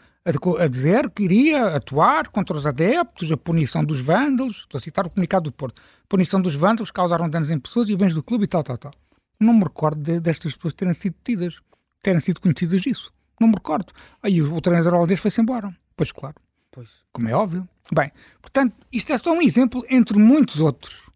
a, 0.60 0.68
dizer 0.68 1.10
que 1.10 1.24
iria 1.24 1.76
atuar 1.76 2.28
contra 2.28 2.56
os 2.56 2.66
adeptos, 2.66 3.32
a 3.32 3.38
punição 3.38 3.84
dos 3.84 4.00
vândalos. 4.00 4.58
Estou 4.58 4.78
a 4.78 4.82
citar 4.82 5.08
o 5.08 5.10
comunicado 5.10 5.46
do 5.46 5.52
Porto. 5.52 5.82
Punição 6.08 6.42
dos 6.42 6.54
vândalos 6.54 6.92
causaram 6.92 7.30
danos 7.30 7.50
em 7.50 7.58
pessoas 7.58 7.90
e 7.90 7.96
bens 7.96 8.14
do 8.14 8.22
clube 8.22 8.44
e 8.44 8.48
tal, 8.48 8.64
tal, 8.64 8.78
tal. 8.78 8.92
Não 9.40 9.54
me 9.54 9.64
recordo 9.64 10.02
de, 10.02 10.20
destas 10.20 10.56
pessoas 10.56 10.74
terem 10.74 10.94
sido 10.94 11.14
detidas, 11.14 11.60
terem 12.02 12.20
sido 12.20 12.42
conhecidas 12.42 12.86
isso. 12.86 13.14
Não 13.40 13.48
me 13.48 13.54
recordo. 13.54 13.94
Aí 14.22 14.42
o, 14.42 14.56
o 14.56 14.62
treinador 14.62 14.94
holandês 14.94 15.20
foi-se 15.20 15.42
embora. 15.42 15.76
Pois 15.96 16.12
claro. 16.12 16.36
Pois. 16.72 17.04
Como 17.12 17.28
é 17.28 17.34
óbvio. 17.34 17.68
Bem, 17.92 18.12
portanto, 18.42 18.76
isto 18.92 19.12
é 19.12 19.18
só 19.18 19.32
um 19.34 19.42
exemplo 19.42 19.84
entre 19.90 20.18
muitos 20.20 20.60
outros. 20.60 21.10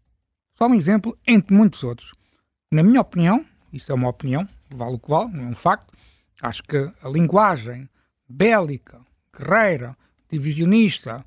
Só 0.57 0.67
um 0.67 0.73
exemplo 0.73 1.17
entre 1.27 1.55
muitos 1.55 1.83
outros. 1.83 2.11
Na 2.71 2.83
minha 2.83 3.01
opinião, 3.01 3.45
isso 3.73 3.91
é 3.91 3.95
uma 3.95 4.09
opinião, 4.09 4.47
vale 4.69 4.95
o 4.95 4.99
que 4.99 5.09
vale, 5.09 5.31
não 5.31 5.45
é 5.45 5.47
um 5.47 5.55
facto. 5.55 5.93
Acho 6.41 6.63
que 6.63 6.77
a 6.77 7.09
linguagem 7.09 7.89
bélica, 8.27 9.01
guerreira, 9.37 9.97
divisionista, 10.29 11.25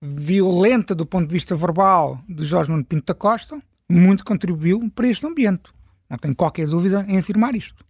violenta 0.00 0.94
do 0.94 1.06
ponto 1.06 1.26
de 1.26 1.32
vista 1.32 1.56
verbal 1.56 2.22
de 2.28 2.44
Jorge 2.44 2.70
Nuno 2.70 2.84
Pinto 2.84 3.06
da 3.06 3.14
Costa, 3.14 3.60
muito 3.88 4.24
contribuiu 4.24 4.90
para 4.90 5.08
este 5.08 5.26
ambiente. 5.26 5.72
Não 6.08 6.18
tenho 6.18 6.34
qualquer 6.34 6.66
dúvida 6.66 7.04
em 7.08 7.18
afirmar 7.18 7.54
isto. 7.54 7.84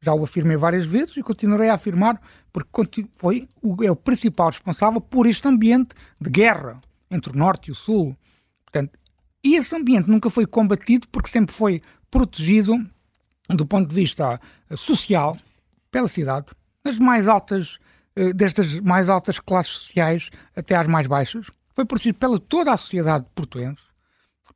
Já 0.00 0.12
o 0.12 0.24
afirmei 0.24 0.56
várias 0.56 0.84
vezes 0.84 1.16
e 1.16 1.22
continuarei 1.22 1.68
a 1.68 1.74
afirmar 1.74 2.20
porque 2.52 3.06
foi 3.14 3.48
o, 3.62 3.84
é 3.84 3.90
o 3.90 3.96
principal 3.96 4.50
responsável 4.50 5.00
por 5.00 5.26
este 5.26 5.46
ambiente 5.46 5.94
de 6.20 6.28
guerra 6.28 6.80
entre 7.08 7.32
o 7.32 7.36
Norte 7.36 7.68
e 7.68 7.70
o 7.70 7.74
Sul. 7.74 8.16
Portanto, 8.64 8.98
esse 9.44 9.74
ambiente 9.76 10.10
nunca 10.10 10.28
foi 10.28 10.44
combatido 10.44 11.06
porque 11.08 11.30
sempre 11.30 11.54
foi 11.54 11.80
protegido 12.10 12.84
do 13.48 13.64
ponto 13.64 13.88
de 13.88 13.94
vista 13.94 14.40
social 14.76 15.36
pela 15.90 16.08
cidade, 16.08 16.46
nas 16.84 16.98
mais 16.98 17.28
altas, 17.28 17.78
eh, 18.16 18.32
destas 18.32 18.80
mais 18.80 19.08
altas 19.08 19.38
classes 19.38 19.72
sociais 19.72 20.30
até 20.56 20.74
às 20.74 20.86
mais 20.88 21.06
baixas. 21.06 21.46
Foi 21.74 21.84
protegido 21.84 22.18
pela 22.18 22.38
toda 22.38 22.72
a 22.72 22.76
sociedade 22.76 23.26
portuense 23.34 23.91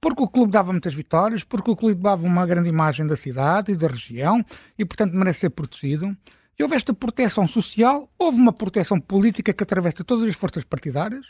porque 0.06 0.22
o 0.22 0.28
clube 0.28 0.52
dava 0.52 0.70
muitas 0.70 0.94
vitórias, 0.94 1.42
porque 1.42 1.68
o 1.68 1.74
clube 1.74 2.00
dava 2.00 2.24
uma 2.24 2.46
grande 2.46 2.68
imagem 2.68 3.04
da 3.08 3.16
cidade 3.16 3.72
e 3.72 3.76
da 3.76 3.88
região 3.88 4.40
e, 4.78 4.84
portanto, 4.84 5.12
merece 5.14 5.40
ser 5.40 5.50
protegido. 5.50 6.16
E 6.56 6.62
houve 6.62 6.76
esta 6.76 6.94
proteção 6.94 7.44
social, 7.44 8.08
houve 8.16 8.38
uma 8.38 8.52
proteção 8.52 9.00
política 9.00 9.52
que 9.52 9.64
atravessa 9.64 10.04
todas 10.04 10.28
as 10.28 10.36
forças 10.36 10.62
partidárias. 10.62 11.26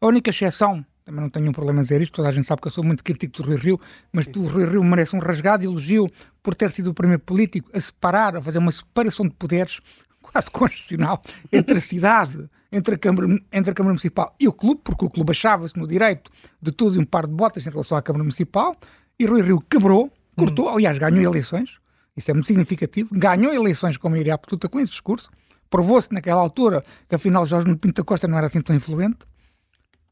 A 0.00 0.06
única 0.06 0.30
exceção, 0.30 0.86
também 1.04 1.20
não 1.20 1.28
tenho 1.28 1.48
um 1.48 1.52
problema 1.52 1.80
em 1.80 1.82
dizer 1.82 2.00
isto, 2.00 2.14
toda 2.14 2.28
a 2.28 2.32
gente 2.32 2.46
sabe 2.46 2.62
que 2.62 2.68
eu 2.68 2.72
sou 2.72 2.84
muito 2.84 3.02
crítico 3.02 3.42
do 3.42 3.48
Rui 3.48 3.56
Rio, 3.56 3.80
mas 4.12 4.28
o 4.28 4.46
Rui 4.46 4.66
Rio 4.66 4.84
merece 4.84 5.16
um 5.16 5.18
rasgado 5.18 5.64
elogio 5.64 6.06
por 6.44 6.54
ter 6.54 6.70
sido 6.70 6.90
o 6.90 6.94
primeiro 6.94 7.24
político 7.24 7.68
a 7.74 7.80
separar, 7.80 8.36
a 8.36 8.40
fazer 8.40 8.58
uma 8.58 8.70
separação 8.70 9.26
de 9.26 9.34
poderes 9.34 9.80
quase 10.22 10.48
constitucional 10.48 11.20
entre 11.52 11.78
a 11.78 11.80
cidade 11.80 12.48
entre 12.76 12.94
a, 12.94 12.98
Câmara, 12.98 13.26
entre 13.50 13.70
a 13.70 13.74
Câmara 13.74 13.92
Municipal 13.94 14.34
e 14.38 14.46
o 14.46 14.52
clube, 14.52 14.80
porque 14.84 15.04
o 15.04 15.10
clube 15.10 15.30
achava-se 15.30 15.76
no 15.78 15.86
direito 15.86 16.30
de 16.60 16.70
tudo 16.70 16.96
e 16.96 16.98
um 16.98 17.04
par 17.04 17.26
de 17.26 17.32
botas 17.32 17.66
em 17.66 17.70
relação 17.70 17.96
à 17.96 18.02
Câmara 18.02 18.22
Municipal, 18.22 18.76
e 19.18 19.24
Rui 19.24 19.40
Rio 19.40 19.60
quebrou, 19.60 20.12
cortou, 20.36 20.66
hum. 20.66 20.74
aliás, 20.74 20.98
ganhou 20.98 21.22
eleições, 21.22 21.78
isso 22.16 22.30
é 22.30 22.34
muito 22.34 22.46
significativo, 22.46 23.08
ganhou 23.12 23.52
eleições 23.52 23.96
com 23.96 24.10
maioria 24.10 24.34
absoluta 24.34 24.68
com 24.68 24.78
esse 24.78 24.90
discurso, 24.90 25.30
provou-se 25.70 26.12
naquela 26.12 26.40
altura 26.40 26.82
que 27.08 27.14
afinal 27.14 27.46
Jorge 27.46 27.74
Pinto 27.76 28.02
da 28.02 28.04
Costa 28.04 28.28
não 28.28 28.36
era 28.36 28.46
assim 28.46 28.60
tão 28.60 28.76
influente, 28.76 29.18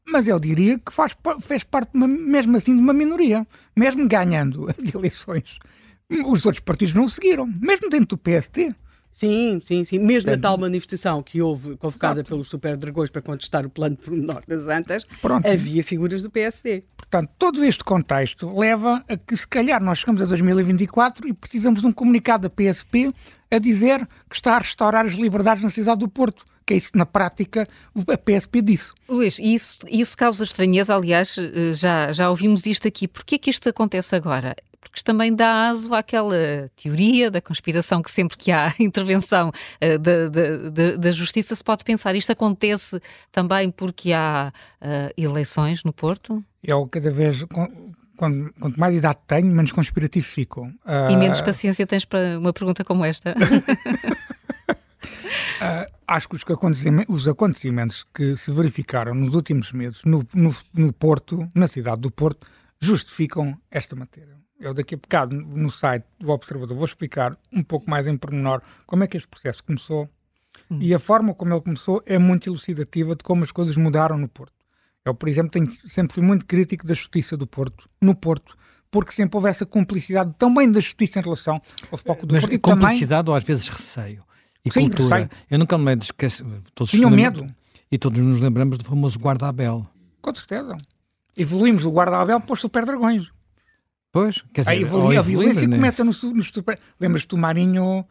mas 0.07 0.27
eu 0.27 0.39
diria 0.39 0.79
que 0.79 0.91
faz, 0.91 1.15
fez 1.41 1.63
parte, 1.63 1.91
uma, 1.93 2.07
mesmo 2.07 2.57
assim, 2.57 2.75
de 2.75 2.81
uma 2.81 2.93
minoria, 2.93 3.45
mesmo 3.75 4.07
ganhando 4.07 4.67
as 4.75 4.93
eleições. 4.93 5.59
Os 6.09 6.45
outros 6.45 6.63
partidos 6.63 6.93
não 6.93 7.07
seguiram, 7.07 7.47
mesmo 7.47 7.89
dentro 7.89 8.15
do 8.15 8.17
PST. 8.17 8.75
Sim, 9.15 9.61
sim, 9.63 9.85
sim. 9.85 9.97
Mesmo 9.97 10.29
a 10.29 10.37
tal 10.37 10.57
manifestação 10.57 11.23
que 11.23 11.41
houve, 11.41 11.77
convocada 11.77 12.19
Exato. 12.19 12.29
pelos 12.29 12.49
Super 12.49 12.75
Dragões 12.75 13.09
para 13.09 13.21
contestar 13.21 13.65
o 13.65 13.69
plano 13.69 13.95
de 13.95 14.01
pormenor 14.03 14.43
das 14.45 14.67
Antas, 14.67 15.05
Pronto. 15.21 15.47
havia 15.47 15.81
figuras 15.81 16.21
do 16.21 16.29
PSD. 16.29 16.83
Portanto, 16.97 17.31
todo 17.39 17.63
este 17.63 17.81
contexto 17.81 18.53
leva 18.59 19.05
a 19.07 19.15
que, 19.15 19.37
se 19.37 19.47
calhar, 19.47 19.81
nós 19.81 19.99
chegamos 19.99 20.21
a 20.21 20.25
2024 20.25 21.29
e 21.29 21.33
precisamos 21.33 21.79
de 21.79 21.87
um 21.87 21.93
comunicado 21.93 22.43
da 22.43 22.49
PSP 22.49 23.13
a 23.49 23.57
dizer 23.57 24.05
que 24.29 24.35
está 24.35 24.57
a 24.57 24.59
restaurar 24.59 25.05
as 25.05 25.13
liberdades 25.13 25.63
na 25.63 25.69
cidade 25.69 26.01
do 26.01 26.09
Porto 26.09 26.43
que 26.65 26.73
é 26.73 26.77
isso 26.77 26.89
na 26.95 27.05
prática 27.05 27.67
a 28.11 28.17
PSP 28.17 28.59
disse. 28.61 28.91
Luís, 29.07 29.37
isso, 29.39 29.77
isso 29.87 30.17
causa 30.17 30.43
estranheza, 30.43 30.95
aliás, 30.95 31.37
eh, 31.37 31.73
já, 31.73 32.11
já 32.11 32.27
ouvimos 32.27 32.65
isto 32.65 32.87
aqui. 32.87 33.07
Porquê 33.07 33.37
que 33.37 33.51
isto 33.51 33.69
acontece 33.69 34.15
agora? 34.15 34.55
Porque 34.89 35.03
também 35.03 35.33
dá 35.33 35.69
aso 35.69 35.93
àquela 35.93 36.69
teoria 36.75 37.29
da 37.29 37.41
conspiração 37.41 38.01
que 38.01 38.11
sempre 38.11 38.37
que 38.37 38.51
há 38.51 38.73
intervenção 38.79 39.49
uh, 39.49 39.99
da, 39.99 40.29
da, 40.29 40.97
da, 40.97 41.11
justiça 41.11 41.55
se 41.55 41.63
pode 41.63 41.83
pensar. 41.83 42.15
Isto 42.15 42.31
acontece 42.31 43.01
também 43.31 43.71
porque 43.71 44.13
há 44.13 44.51
uh, 44.81 45.13
eleições 45.17 45.83
no 45.83 45.93
Porto? 45.93 46.43
Eu 46.63 46.87
cada 46.87 47.11
vez, 47.11 47.43
quando, 48.17 48.53
quanto 48.59 48.79
mais 48.79 48.95
idade 48.95 49.19
tenho, 49.27 49.47
menos 49.47 49.71
conspirativo 49.71 50.25
fico. 50.25 50.61
Uh, 50.85 51.11
e 51.11 51.17
menos 51.17 51.41
paciência 51.41 51.85
tens 51.85 52.05
para 52.05 52.39
uma 52.39 52.53
pergunta 52.53 52.83
como 52.83 53.03
esta? 53.05 53.35
Uh, 55.61 55.91
acho 56.07 56.29
que 56.29 56.35
os 56.35 56.43
acontecimentos, 56.43 57.15
os 57.15 57.27
acontecimentos, 57.27 58.05
que 58.13 58.35
se 58.37 58.51
verificaram 58.51 59.13
nos 59.13 59.35
últimos 59.35 59.71
meses 59.71 60.01
no, 60.05 60.25
no, 60.33 60.55
no, 60.73 60.93
Porto, 60.93 61.47
na 61.53 61.67
cidade 61.67 62.01
do 62.01 62.11
Porto, 62.11 62.47
justificam 62.79 63.57
esta 63.69 63.95
matéria. 63.95 64.44
Eu 64.59 64.73
daqui 64.73 64.95
a 64.95 64.97
bocado 64.97 65.35
no 65.35 65.69
site 65.69 66.05
do 66.19 66.29
Observador 66.29 66.75
vou 66.75 66.85
explicar 66.85 67.37
um 67.51 67.63
pouco 67.63 67.89
mais 67.89 68.07
em 68.07 68.15
pormenor 68.15 68.61
como 68.85 69.03
é 69.03 69.07
que 69.07 69.17
este 69.17 69.27
processo 69.27 69.63
começou 69.63 70.09
hum. 70.71 70.79
e 70.79 70.93
a 70.93 70.99
forma 70.99 71.33
como 71.33 71.53
ele 71.53 71.61
começou 71.61 72.01
é 72.05 72.17
muito 72.17 72.49
elucidativa 72.49 73.15
de 73.15 73.23
como 73.23 73.43
as 73.43 73.51
coisas 73.51 73.75
mudaram 73.75 74.17
no 74.17 74.27
Porto. 74.27 74.53
Eu, 75.03 75.13
por 75.13 75.29
exemplo, 75.29 75.51
tenho, 75.51 75.69
sempre 75.87 76.13
fui 76.13 76.23
muito 76.23 76.45
crítico 76.45 76.87
da 76.87 76.93
justiça 76.93 77.37
do 77.37 77.45
Porto, 77.45 77.87
no 78.01 78.15
Porto, 78.15 78.57
porque 78.89 79.11
sempre 79.11 79.37
houve 79.37 79.49
essa 79.49 79.65
cumplicidade 79.65 80.33
também 80.39 80.71
da 80.71 80.79
justiça 80.79 81.19
em 81.19 81.21
relação 81.21 81.61
ao 81.91 81.97
foco 81.97 82.25
do 82.25 82.33
Mas 82.33 82.45
Porto. 82.45 82.59
cumplicidade 82.59 83.25
também... 83.25 83.31
ou 83.31 83.35
às 83.35 83.43
vezes 83.43 83.67
receio? 83.67 84.23
E 84.63 84.71
Sim, 84.71 84.87
cultura. 84.87 85.15
Receio. 85.15 85.29
Eu 85.51 85.59
nunca 85.59 85.77
me 85.77 85.93
esqueço. 85.95 86.45
Todos 86.73 86.91
Tinham 86.91 87.11
medo. 87.11 87.45
E 87.91 87.99
todos 87.99 88.19
nos 88.19 88.41
lembramos 88.41 88.77
do 88.79 88.85
famoso 88.85 89.19
guarda-abel. 89.19 89.85
Com 90.21 90.33
certeza. 90.33 90.75
Evoluímos 91.37 91.83
do 91.83 91.91
guarda-abel 91.91 92.39
para 92.41 92.53
os 92.53 92.59
super 92.59 92.83
dragões. 92.83 93.29
Pois, 94.15 94.41
quer 94.53 94.61
dizer, 94.61 94.71
a, 94.71 94.75
evoluir, 94.77 95.19
a 95.19 95.21
violência 95.21 95.67
né? 95.67 95.75
começa 95.75 96.01
nos, 96.01 96.23
nos 96.23 96.49
Lembras-te 96.97 97.27
do 97.27 97.37
Marinho? 97.37 98.05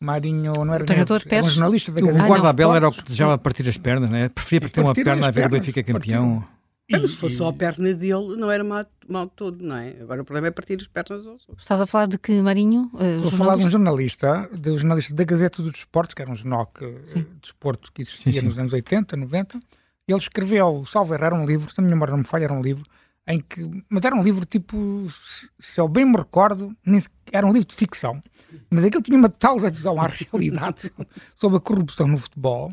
Marinho 0.00 0.54
não 0.64 0.72
era, 0.72 0.86
nem, 0.88 0.98
era 0.98 1.44
um 1.44 1.48
jornalista 1.50 1.92
da 1.92 2.02
O 2.02 2.08
ah, 2.08 2.26
guarda-abel 2.26 2.74
era 2.74 2.88
o 2.88 2.90
que 2.90 3.04
desejava 3.04 3.36
partir 3.36 3.68
as 3.68 3.76
pernas, 3.76 4.08
né? 4.08 4.30
preferia 4.30 4.62
partir, 4.62 4.80
uma 4.80 4.94
perna 4.94 5.28
a 5.28 5.30
ver 5.30 5.48
o 5.48 5.50
Benfica 5.50 5.82
campeão. 5.82 6.42
Mas 6.90 7.10
se 7.10 7.16
fosse 7.18 7.36
só 7.36 7.48
a 7.48 7.52
perna 7.52 7.92
dele, 7.92 8.36
não 8.38 8.50
era 8.50 8.64
mal, 8.64 8.86
mal 9.06 9.26
todo, 9.28 9.62
não 9.62 9.76
é? 9.76 9.96
Agora 10.00 10.22
o 10.22 10.24
problema 10.24 10.48
é 10.48 10.50
partir 10.50 10.78
as 10.80 10.88
pernas 10.88 11.26
aos 11.26 11.46
outros. 11.46 11.58
Estás 11.58 11.78
a 11.78 11.84
falar 11.84 12.06
de 12.06 12.16
que, 12.16 12.40
Marinho? 12.40 12.90
Uh, 12.94 13.16
Estou 13.16 13.28
a 13.28 13.36
falar 13.36 13.56
de 13.56 13.64
um 13.66 13.70
jornalista, 13.70 14.48
de 14.54 14.70
um 14.70 14.78
jornalista 14.78 15.14
da 15.14 15.24
Gazeta 15.24 15.62
do 15.62 15.70
Desporto, 15.70 16.16
que 16.16 16.22
era 16.22 16.30
um 16.30 16.36
jornal 16.36 16.64
que, 16.68 16.86
de 16.86 17.26
desporto 17.42 17.92
que 17.92 18.00
existia 18.00 18.32
sim, 18.32 18.40
sim. 18.40 18.46
nos 18.46 18.58
anos 18.58 18.72
80, 18.72 19.14
90. 19.14 19.60
Ele 20.08 20.18
escreveu, 20.18 20.86
salvo 20.86 21.12
errar, 21.12 21.34
um 21.34 21.44
livro, 21.44 21.70
se 21.70 21.78
a 21.78 21.82
minha 21.82 21.94
memória 21.94 22.12
não 22.12 22.20
me 22.20 22.24
falha, 22.24 22.44
era 22.44 22.54
um 22.54 22.62
livro 22.62 22.82
em 23.30 23.40
que. 23.40 23.84
Mas 23.88 24.04
era 24.04 24.14
um 24.14 24.22
livro 24.22 24.44
tipo. 24.44 25.06
Se 25.58 25.80
eu 25.80 25.88
bem 25.88 26.04
me 26.04 26.16
recordo, 26.16 26.76
nem, 26.84 27.02
era 27.32 27.46
um 27.46 27.52
livro 27.52 27.68
de 27.68 27.74
ficção. 27.74 28.20
Mas 28.68 28.84
aquilo 28.84 29.02
tinha 29.02 29.16
uma 29.16 29.28
tal 29.28 29.64
adesão 29.64 30.00
à 30.00 30.06
realidade 30.30 30.92
sobre 31.34 31.58
a 31.58 31.60
corrupção 31.60 32.08
no 32.08 32.18
futebol 32.18 32.72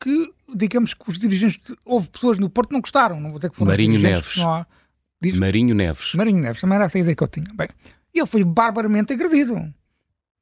que, 0.00 0.32
digamos 0.54 0.94
que 0.94 1.10
os 1.10 1.18
dirigentes. 1.18 1.60
Houve 1.84 2.08
pessoas 2.08 2.38
no 2.38 2.48
Porto 2.48 2.68
que 2.68 2.74
não 2.74 2.80
gostaram. 2.80 3.20
Não 3.20 3.30
vou 3.30 3.38
dizer 3.38 3.50
que 3.50 3.56
foram 3.56 3.70
Marinho 3.70 4.00
Neves. 4.00 4.38
Há, 4.38 4.66
diz, 5.20 5.36
Marinho 5.36 5.74
Neves. 5.74 6.14
Marinho 6.14 6.40
Neves, 6.40 6.60
também 6.60 6.76
era 6.76 6.84
essa 6.86 6.98
ideia 6.98 7.14
que 7.14 7.22
eu 7.22 7.28
tinha. 7.28 7.52
Bem, 7.54 7.68
ele 8.14 8.26
foi 8.26 8.44
barbaramente 8.44 9.12
agredido 9.12 9.72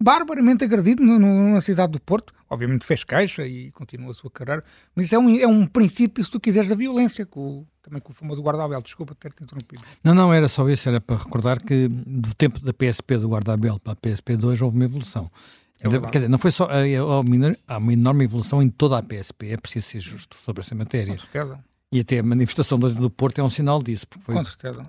barbaramente 0.00 0.64
agredido 0.64 1.02
na 1.02 1.60
cidade 1.60 1.92
do 1.92 2.00
Porto. 2.00 2.34
Obviamente 2.48 2.84
fez 2.86 3.02
queixa 3.02 3.46
e 3.46 3.70
continua 3.72 4.10
a 4.10 4.14
sua 4.14 4.30
carreira, 4.30 4.62
mas 4.94 5.12
é 5.12 5.18
um, 5.18 5.36
é 5.36 5.46
um 5.46 5.66
princípio, 5.66 6.22
se 6.22 6.30
tu 6.30 6.38
quiseres, 6.38 6.68
da 6.68 6.74
violência, 6.74 7.26
com, 7.26 7.66
também 7.82 8.00
com 8.00 8.12
o 8.12 8.14
famoso 8.14 8.40
guarda-abel. 8.42 8.80
Desculpa 8.82 9.14
ter-te 9.14 9.42
interrompido. 9.42 9.82
Não, 10.04 10.14
não, 10.14 10.32
era 10.32 10.48
só 10.48 10.68
isso, 10.68 10.88
era 10.88 11.00
para 11.00 11.16
recordar 11.16 11.60
que 11.62 11.88
do 11.88 12.34
tempo 12.34 12.60
da 12.60 12.72
PSP 12.72 13.18
do 13.18 13.28
guarda-abel 13.28 13.80
para 13.80 13.94
a 13.94 13.96
PSP 13.96 14.36
2 14.36 14.62
houve 14.62 14.76
uma 14.76 14.84
evolução. 14.84 15.30
É 15.80 15.88
Quer 15.88 16.18
dizer, 16.18 16.28
não 16.28 16.38
foi 16.38 16.50
só. 16.50 16.68
Há 17.66 17.78
uma 17.78 17.92
enorme 17.92 18.24
evolução 18.24 18.62
em 18.62 18.68
toda 18.68 18.96
a 18.98 19.02
PSP, 19.02 19.50
é 19.50 19.56
preciso 19.56 19.86
ser 19.86 20.00
justo 20.00 20.38
sobre 20.42 20.60
essa 20.60 20.74
matéria. 20.74 21.14
Com 21.14 21.18
certeza. 21.18 21.58
E 21.92 22.00
até 22.00 22.18
a 22.18 22.22
manifestação 22.22 22.78
do, 22.78 22.92
do 22.92 23.08
Porto 23.08 23.38
é 23.40 23.44
um 23.44 23.48
sinal 23.48 23.78
disso, 23.78 24.08
porque 24.08 24.24
foi 24.24 24.34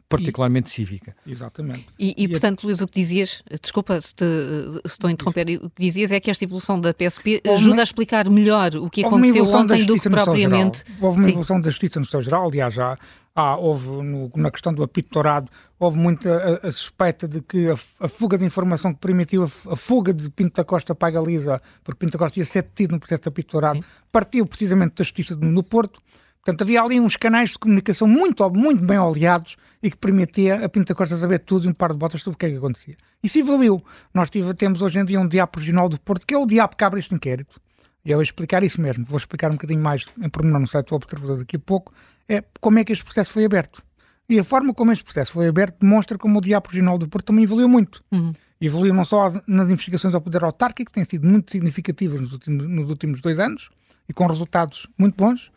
particularmente 0.09 0.67
e, 0.67 0.71
cívica. 0.71 1.15
Exatamente. 1.27 1.85
E, 1.97 2.15
e, 2.17 2.23
e 2.23 2.27
portanto, 2.27 2.63
Luís, 2.63 2.81
o 2.81 2.87
que 2.87 2.99
dizias, 2.99 3.43
desculpa 3.61 4.01
se, 4.01 4.15
te, 4.15 4.25
se 4.25 4.93
estou 4.93 5.07
a 5.07 5.11
interromper, 5.11 5.59
o 5.61 5.69
que 5.69 5.83
dizias 5.83 6.11
é 6.11 6.19
que 6.19 6.31
esta 6.31 6.43
evolução 6.43 6.81
da 6.81 6.95
PSP 6.95 7.41
ajuda 7.45 7.73
uma, 7.73 7.81
a 7.81 7.83
explicar 7.83 8.27
melhor 8.29 8.75
o 8.75 8.89
que 8.89 9.05
aconteceu 9.05 9.45
ontem 9.47 9.85
do 9.85 9.99
que 9.99 10.09
propriamente. 10.09 10.83
Houve 10.99 11.19
uma 11.19 11.25
Sim. 11.25 11.29
evolução 11.29 11.61
da 11.61 11.69
justiça 11.69 11.99
no 11.99 12.05
seu 12.05 12.21
geral, 12.23 12.47
aliás, 12.47 12.73
já 12.73 12.97
há, 13.37 13.55
houve 13.55 13.87
no, 13.87 14.31
na 14.35 14.49
questão 14.49 14.73
do 14.73 14.81
apito 14.81 15.11
dourado, 15.11 15.51
houve 15.77 15.99
muita 15.99 16.35
a, 16.35 16.67
a 16.67 16.71
suspeita 16.71 17.27
de 17.27 17.41
que 17.41 17.69
a, 17.69 17.75
a, 17.99 18.07
fuga 18.07 18.39
de 18.39 18.43
informação 18.43 18.91
que 18.91 18.99
permitiu 18.99 19.43
a, 19.43 19.73
a, 19.73 19.75
fuga 19.75 20.11
de 20.11 20.31
Pinto 20.31 20.55
da 20.55 20.63
Costa 20.63 20.95
para 20.95 21.09
a 21.09 21.11
Galiza, 21.11 21.61
porque 21.83 21.99
Pinto 21.99 22.17
da 22.17 22.25
Costa 22.25 22.39
ia 22.39 22.45
ser 22.45 22.63
detido 22.63 22.93
no 22.93 22.99
processo 22.99 23.21
de 23.21 23.29
apito 23.29 23.51
dourado, 23.51 23.77
Sim. 23.77 23.85
partiu 24.11 24.47
precisamente 24.47 24.95
da 24.95 25.03
justiça 25.03 25.35
no 25.35 25.61
Porto 25.61 26.01
Portanto, 26.47 26.61
havia 26.61 26.81
ali 26.81 26.97
uns 26.97 27.17
canais 27.17 27.49
de 27.49 27.59
comunicação 27.59 28.07
muito, 28.07 28.49
muito 28.51 28.81
bem 28.81 28.97
oleados 28.97 29.57
e 29.83 29.91
que 29.91 29.97
permitia 29.97 30.63
a 30.63 30.69
Pinta 30.69 30.95
Costa 30.95 31.17
saber 31.17 31.39
tudo 31.39 31.65
e 31.65 31.67
um 31.67 31.73
par 31.73 31.91
de 31.91 31.97
botas 31.97 32.21
sobre 32.21 32.35
o 32.35 32.39
que 32.39 32.45
é 32.45 32.49
que 32.51 32.55
acontecia. 32.55 32.95
Isso 33.21 33.37
evoluiu. 33.37 33.83
Nós 34.13 34.29
tive, 34.29 34.53
temos 34.53 34.81
hoje 34.81 34.97
em 34.97 35.03
dia 35.03 35.19
um 35.19 35.27
diabo 35.27 35.59
regional 35.59 35.89
do 35.89 35.99
Porto, 35.99 36.25
que 36.25 36.33
é 36.33 36.37
o 36.37 36.45
diabo 36.45 36.77
que 36.77 36.85
abre 36.85 37.01
este 37.01 37.13
inquérito. 37.13 37.59
E 38.05 38.11
eu 38.11 38.15
vou 38.15 38.23
explicar 38.23 38.63
isso 38.63 38.79
mesmo. 38.79 39.03
Vou 39.03 39.17
explicar 39.17 39.49
um 39.49 39.55
bocadinho 39.55 39.81
mais 39.81 40.05
em 40.17 40.29
pormenor 40.29 40.61
no 40.61 40.67
site 40.67 40.87
do 40.87 40.95
Observador 40.95 41.39
daqui 41.39 41.57
a 41.57 41.59
pouco, 41.59 41.93
é 42.29 42.41
como 42.61 42.79
é 42.79 42.85
que 42.85 42.93
este 42.93 43.03
processo 43.03 43.33
foi 43.33 43.43
aberto. 43.43 43.83
E 44.29 44.39
a 44.39 44.43
forma 44.45 44.73
como 44.73 44.93
este 44.93 45.03
processo 45.03 45.33
foi 45.33 45.49
aberto 45.49 45.79
demonstra 45.81 46.17
como 46.17 46.39
o 46.39 46.41
diabo 46.41 46.69
regional 46.69 46.97
do 46.97 47.09
Porto 47.09 47.25
também 47.25 47.43
evoluiu 47.43 47.67
muito. 47.67 48.01
Uhum. 48.09 48.31
evoluiu 48.61 48.93
não 48.93 49.03
só 49.03 49.33
nas 49.45 49.69
investigações 49.69 50.15
ao 50.15 50.21
poder 50.21 50.45
autárquico, 50.45 50.91
que 50.91 50.95
têm 50.95 51.03
sido 51.03 51.27
muito 51.27 51.51
significativas 51.51 52.21
nos 52.21 52.31
últimos, 52.31 52.69
nos 52.69 52.89
últimos 52.89 53.19
dois 53.19 53.37
anos 53.37 53.69
e 54.07 54.13
com 54.13 54.25
resultados 54.25 54.87
muito 54.97 55.17
bons, 55.17 55.51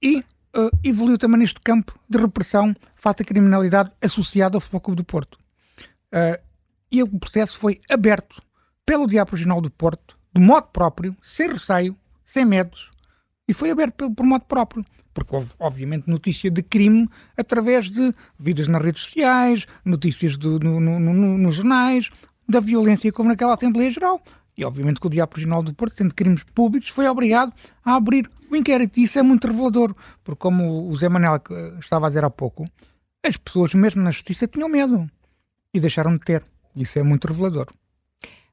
e 0.00 0.22
uh, 0.56 0.70
evoluiu 0.82 1.18
também 1.18 1.40
neste 1.40 1.60
campo 1.60 1.98
de 2.08 2.18
repressão 2.18 2.74
face 2.94 3.22
à 3.22 3.24
criminalidade 3.24 3.92
associada 4.00 4.56
ao 4.56 4.60
Futebol 4.60 4.80
Clube 4.80 4.96
do 4.96 5.04
Porto. 5.04 5.38
Uh, 6.12 6.40
e 6.90 7.02
o 7.02 7.08
processo 7.18 7.58
foi 7.58 7.80
aberto 7.90 8.42
pelo 8.84 9.06
Diabo 9.06 9.32
Regional 9.32 9.60
do 9.60 9.70
Porto, 9.70 10.16
de 10.32 10.40
modo 10.40 10.68
próprio, 10.72 11.16
sem 11.22 11.48
receio, 11.48 11.96
sem 12.24 12.44
medos, 12.44 12.90
e 13.48 13.52
foi 13.52 13.70
aberto 13.70 13.94
por, 13.94 14.14
por 14.14 14.26
modo 14.26 14.44
próprio. 14.44 14.84
Porque 15.12 15.34
houve, 15.34 15.50
obviamente, 15.58 16.08
notícia 16.08 16.50
de 16.50 16.62
crime 16.62 17.08
através 17.36 17.88
de 17.88 18.14
vidas 18.38 18.68
nas 18.68 18.82
redes 18.82 19.02
sociais, 19.02 19.66
notícias 19.84 20.36
do, 20.36 20.60
no, 20.60 20.78
no, 20.78 21.00
no, 21.00 21.38
nos 21.38 21.56
jornais, 21.56 22.10
da 22.48 22.60
violência 22.60 23.10
como 23.10 23.30
naquela 23.30 23.54
Assembleia 23.54 23.90
Geral. 23.90 24.22
E, 24.56 24.64
obviamente, 24.64 25.00
que 25.00 25.06
o 25.06 25.10
Diabo 25.10 25.34
Regional 25.34 25.62
do 25.62 25.74
Porto, 25.74 25.96
tendo 25.96 26.14
crimes 26.14 26.42
públicos, 26.42 26.88
foi 26.88 27.06
obrigado 27.08 27.52
a 27.84 27.94
abrir 27.94 28.30
inquérito. 28.56 28.98
E 28.98 29.04
isso 29.04 29.18
é 29.18 29.22
muito 29.22 29.46
revelador, 29.46 29.94
porque, 30.24 30.40
como 30.40 30.88
o 30.88 30.96
Zé 30.96 31.08
Manel 31.08 31.40
estava 31.80 32.06
a 32.06 32.08
dizer 32.08 32.24
há 32.24 32.30
pouco, 32.30 32.68
as 33.24 33.36
pessoas, 33.36 33.74
mesmo 33.74 34.02
na 34.02 34.10
justiça, 34.10 34.46
tinham 34.46 34.68
medo 34.68 35.08
e 35.72 35.80
deixaram 35.80 36.14
de 36.14 36.20
ter. 36.20 36.44
Isso 36.74 36.98
é 36.98 37.02
muito 37.02 37.26
revelador. 37.26 37.68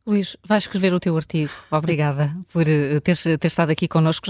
Luís, 0.05 0.35
vai 0.45 0.57
escrever 0.57 0.93
o 0.93 0.99
teu 0.99 1.15
artigo. 1.15 1.49
Obrigada 1.71 2.35
por 2.51 2.67
eh, 2.67 2.99
teres 2.99 3.23
ter 3.23 3.47
estado 3.47 3.69
aqui 3.69 3.87
connosco. 3.87 4.27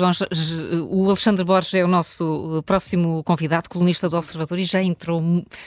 O 0.87 1.07
Alexandre 1.07 1.43
Borges 1.43 1.73
é 1.73 1.83
o 1.83 1.87
nosso 1.87 2.59
eh, 2.59 2.61
próximo 2.61 3.23
convidado, 3.23 3.67
colunista 3.67 4.07
do 4.07 4.15
Observador, 4.15 4.59
e 4.59 4.65
já 4.65 4.83
entrou 4.83 5.19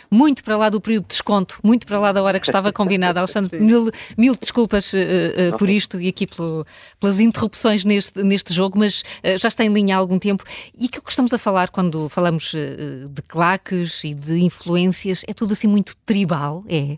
muito 0.08 0.44
para 0.44 0.56
lá 0.56 0.70
do 0.70 0.80
período 0.80 1.02
de 1.04 1.08
desconto, 1.08 1.58
muito 1.60 1.88
para 1.88 1.98
lá 1.98 2.12
da 2.12 2.22
hora 2.22 2.38
que 2.38 2.46
estava 2.46 2.72
combinada. 2.72 3.18
Alexandre, 3.20 3.58
mil, 3.58 3.90
mil, 4.16 4.36
desculpas 4.36 4.92
uh, 4.92 4.96
uh, 4.96 5.58
por 5.58 5.68
isto 5.68 6.00
e 6.00 6.06
aqui 6.06 6.24
pelo, 6.24 6.64
pelas 7.00 7.18
interrupções 7.18 7.84
neste, 7.84 8.22
neste 8.22 8.54
jogo, 8.54 8.78
mas 8.78 9.00
uh, 9.00 9.36
já 9.40 9.48
está 9.48 9.64
em 9.64 9.72
linha 9.72 9.96
há 9.96 9.98
algum 9.98 10.20
tempo. 10.20 10.44
E 10.78 10.84
aquilo 10.84 11.02
que 11.02 11.10
estamos 11.10 11.32
a 11.32 11.38
falar 11.38 11.70
quando 11.70 12.08
falamos 12.08 12.52
de 12.54 13.22
claques 13.26 14.04
e 14.04 14.14
de 14.14 14.38
influências 14.38 15.24
é 15.26 15.34
tudo 15.34 15.52
assim 15.52 15.66
muito 15.66 15.96
tribal, 16.06 16.64
é? 16.68 16.96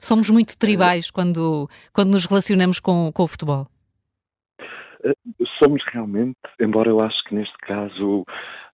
Somos 0.00 0.30
muito 0.30 0.56
tribais 0.58 1.10
quando, 1.10 1.68
quando 1.92 2.10
nos 2.10 2.24
relacionamos 2.24 2.80
com, 2.80 3.12
com 3.12 3.22
o 3.22 3.28
futebol. 3.28 3.66
Eh, 5.04 5.14
somos 5.58 5.82
realmente, 5.92 6.38
embora 6.58 6.88
eu 6.88 7.00
acho 7.00 7.22
que 7.24 7.34
neste 7.34 7.56
caso 7.58 8.24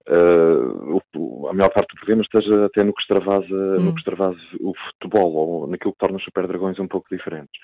uh, 0.09 1.49
a 1.49 1.53
maior 1.53 1.71
parte 1.71 1.95
do 1.95 1.97
problema 1.97 2.23
esteja 2.23 2.67
até 2.67 2.85
no 2.85 2.95
que 2.95 3.01
extravasa, 3.01 3.45
hum. 3.55 3.81
no 3.81 3.93
que 3.93 3.99
extravasa 3.99 4.39
o 4.61 4.73
futebol, 4.75 5.33
ou 5.33 5.67
naquilo 5.67 5.93
que 5.93 5.99
torna 5.99 6.17
os 6.17 6.25
Super 6.25 6.47
Dragões 6.47 6.79
um 6.79 6.89
pouco 6.89 7.09
diferentes. 7.11 7.61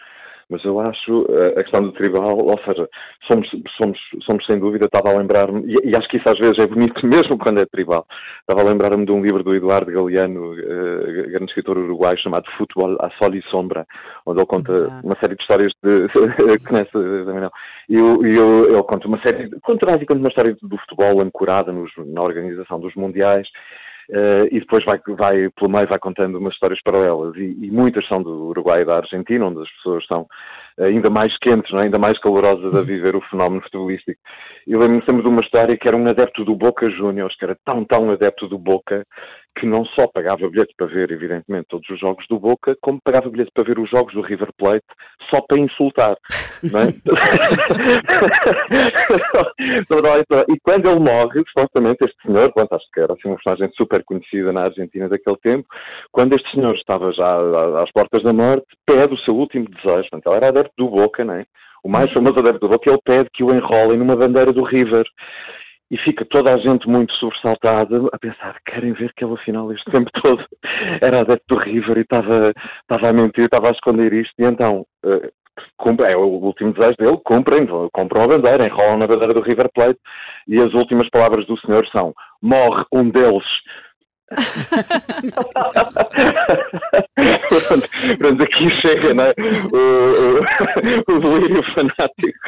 Mas 0.53 0.63
eu 0.67 0.79
acho 0.79 1.27
eh, 1.31 1.59
a 1.59 1.63
questão 1.63 1.83
do 1.83 1.93
tribal, 1.93 2.37
ou 2.39 2.59
seja, 2.59 2.87
somos, 3.27 3.49
somos, 3.79 3.99
somos 4.23 4.45
sem 4.45 4.59
dúvida, 4.59 4.85
estava 4.85 5.09
a 5.09 5.17
lembrar-me, 5.17 5.63
e, 5.65 5.89
e, 5.89 5.97
acho 5.97 6.07
que 6.09 6.19
isso 6.19 6.29
às 6.29 6.39
vezes 6.39 6.59
é 6.59 6.67
bonito 6.67 7.05
mesmo 7.09 7.39
quando 7.39 7.61
é 7.61 7.67
tribal, 7.67 8.07
estava 8.41 8.61
a 8.61 8.65
lembrar-me 8.65 9.07
de 9.07 9.13
um 9.13 9.23
livro 9.23 9.43
do 9.43 9.55
Eduardo 9.55 9.91
Galeano, 9.91 10.53
uh, 10.53 11.31
grande 11.31 11.47
escritor 11.47 11.79
uruguaio, 11.79 12.19
chamado 12.19 12.45
Futebol 12.59 12.99
a 13.01 13.09
Sol 13.13 13.35
e 13.35 13.43
Sombra, 13.45 13.87
onde 14.27 14.41
ele 14.41 14.47
conta 14.47 15.01
uma 15.03 15.17
série 15.17 15.37
de 15.37 15.41
histórias 15.41 15.73
de. 15.83 16.09
conhece 16.69 16.91
também 16.93 17.41
não. 17.41 17.51
E 17.89 17.95
eu, 17.95 18.27
eu, 18.27 18.75
ele 18.75 18.83
conta 18.83 19.09
uma 19.09 19.21
série, 19.23 19.49
conta 19.63 19.87
basicamente 19.87 20.23
uma 20.23 20.29
história 20.29 20.57
do 20.61 20.77
futebol 20.77 21.23
ancorada 21.23 21.73
nos, 21.73 21.91
na 22.13 22.23
organização 22.23 22.79
dos 22.79 22.95
mundiais 22.95 23.49
Uh, 24.11 24.47
e 24.51 24.61
depois 24.61 24.85
vai, 24.85 25.01
vai, 25.17 25.49
pelo 25.51 25.71
meio, 25.71 25.87
vai 25.87 25.99
contando 25.99 26.39
umas 26.39 26.55
histórias 26.55 26.81
paralelas. 26.83 27.37
E, 27.37 27.57
e, 27.67 27.71
muitas 27.71 28.07
são 28.09 28.23
do 28.23 28.49
Uruguai 28.49 28.83
e 28.83 28.85
da 28.85 28.97
Argentina, 28.97 29.47
onde 29.47 29.63
as 29.63 29.71
pessoas 29.77 30.07
são 30.07 30.27
ainda 30.79 31.11
mais 31.11 31.37
quentes, 31.39 31.73
é? 31.75 31.79
ainda 31.79 31.99
mais 31.99 32.19
calorosas 32.19 32.75
a 32.75 32.79
uhum. 32.79 32.85
viver 32.85 33.15
o 33.15 33.21
fenómeno 33.23 33.63
futebolístico. 33.63 34.21
E 34.67 34.77
lembro-me 34.77 35.05
sempre 35.05 35.23
de 35.23 35.29
uma 35.29 35.41
história 35.41 35.77
que 35.77 35.87
era 35.87 35.97
um 35.97 36.09
adepto 36.09 36.45
do 36.45 36.55
Boca 36.55 36.89
Juniors, 36.91 37.37
que 37.37 37.45
era 37.45 37.57
tão, 37.65 37.85
tão 37.85 38.11
adepto 38.11 38.49
do 38.49 38.59
Boca, 38.59 39.05
que 39.57 39.67
não 39.67 39.85
só 39.85 40.07
pagava 40.07 40.49
bilhete 40.49 40.75
para 40.77 40.87
ver, 40.87 41.11
evidentemente, 41.11 41.69
todos 41.69 41.89
os 41.91 41.99
jogos 41.99 42.27
do 42.29 42.39
Boca, 42.39 42.77
como 42.81 43.01
pagava 43.03 43.29
bilhete 43.31 43.51
para 43.53 43.65
ver 43.65 43.79
os 43.79 43.91
jogos 43.91 44.15
do 44.15 44.21
River 44.21 44.49
Plate 44.59 44.87
só 45.31 45.41
para 45.43 45.59
insultar. 45.59 46.17
É? 46.65 46.89
e 50.53 50.61
quando 50.63 50.89
ele 50.89 51.01
morre, 51.01 51.43
supostamente, 51.49 52.05
este 52.05 52.17
senhor, 52.23 52.53
quanto 52.53 52.75
acho 52.75 52.87
que 52.93 53.01
era 53.01 53.13
assim, 53.13 53.29
uma 53.29 53.37
personagem 53.37 53.71
super 53.75 54.03
conhecida 54.05 54.53
na 54.53 54.65
Argentina 54.65 55.09
daquele 55.09 55.37
tempo, 55.39 55.67
quando 56.11 56.35
este 56.35 56.51
senhor 56.53 56.75
estava 56.75 57.13
já 57.13 57.83
às 57.83 57.91
portas 57.93 58.23
da 58.23 58.33
morte, 58.33 58.67
pede 58.87 59.15
o 59.15 59.19
seu 59.19 59.35
último 59.35 59.67
desejo. 59.69 60.09
Portanto, 60.11 60.27
ele 60.27 60.37
era 60.37 60.49
adepto 60.49 60.73
do 60.77 60.89
Boca, 60.89 61.25
não 61.25 61.35
é? 61.35 61.45
o 61.85 61.89
mais 61.89 62.13
famoso 62.13 62.39
adepto 62.39 62.61
do 62.61 62.69
Boca, 62.69 62.89
ele 62.89 63.01
pede 63.05 63.29
que 63.33 63.43
o 63.43 63.53
enrolem 63.53 63.99
numa 63.99 64.17
bandeira 64.17 64.53
do 64.53 64.63
River. 64.63 65.05
E 65.93 65.99
fica 65.99 66.25
toda 66.25 66.55
a 66.55 66.57
gente 66.57 66.89
muito 66.89 67.13
sobressaltada 67.17 68.09
a 68.15 68.19
pensar, 68.19 68.57
querem 68.65 68.95
ver 68.95 69.13
que 69.15 69.23
ele 69.23 69.35
afinal 69.35 69.71
este 69.71 69.91
tempo 69.91 70.11
todo 70.23 70.43
era 71.03 71.21
adepto 71.21 71.55
do 71.55 71.61
River 71.61 71.99
e 71.99 72.01
estava, 72.01 72.55
estava 72.81 73.09
a 73.11 73.13
mentir, 73.13 73.45
estava 73.45 73.69
a 73.69 73.73
esconder 73.73 74.11
isto. 74.15 74.33
E 74.39 74.45
então, 74.45 74.87
uh, 75.05 76.03
é 76.03 76.17
o 76.17 76.25
último 76.25 76.73
desejo 76.73 76.97
dele, 76.99 77.21
cumprem, 77.23 77.67
compram 77.93 78.23
a 78.23 78.29
bandeira, 78.29 78.67
enrolam 78.67 78.97
na 78.97 79.07
bandeira 79.07 79.35
do 79.35 79.43
River 79.43 79.69
Plate 79.75 80.01
e 80.49 80.59
as 80.59 80.73
últimas 80.73 81.11
palavras 81.11 81.47
do 81.47 81.61
senhor 81.61 81.87
são, 81.89 82.15
morre 82.41 82.85
um 82.91 83.11
deles 83.11 83.45
pronto, 87.69 87.89
pronto, 88.19 88.43
aqui 88.43 88.71
chega, 88.81 89.15
não 89.15 89.25
é? 89.25 89.35
O, 89.73 91.13
o, 91.13 91.17
o 91.17 91.21
delírio 91.21 91.63
fanático. 91.75 92.39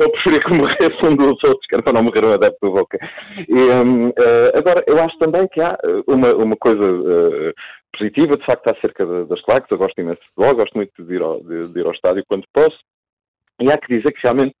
Eu 0.00 0.10
preferia 0.10 0.40
que 0.40 0.52
morresse 0.52 1.04
um 1.04 1.16
dos 1.16 1.42
outros, 1.44 1.66
que 1.66 1.74
era 1.74 1.82
para 1.82 1.92
não 1.92 2.04
morrer 2.04 2.24
um 2.24 2.32
adepto 2.32 2.58
do 2.62 2.72
Boca. 2.72 2.98
E, 3.48 3.54
um, 3.54 4.08
uh, 4.08 4.12
agora, 4.54 4.82
eu 4.86 5.00
acho 5.02 5.18
também 5.18 5.48
que 5.48 5.60
há 5.60 5.78
uma, 6.06 6.34
uma 6.34 6.56
coisa 6.56 6.82
uh, 6.82 7.52
positiva, 7.96 8.36
de 8.36 8.44
facto, 8.44 8.68
acerca 8.68 9.04
das 9.26 9.40
claques. 9.42 9.70
Eu 9.70 9.78
gosto 9.78 10.00
imenso 10.00 10.20
de 10.20 10.26
futebol, 10.28 10.56
gosto 10.56 10.74
muito 10.74 10.92
de 11.04 11.14
ir, 11.14 11.22
ao, 11.22 11.40
de, 11.42 11.68
de 11.68 11.80
ir 11.80 11.86
ao 11.86 11.92
estádio 11.92 12.24
quando 12.28 12.44
posso. 12.52 12.78
E 13.60 13.70
há 13.70 13.78
que 13.78 13.96
dizer 13.96 14.12
que 14.12 14.22
realmente 14.22 14.54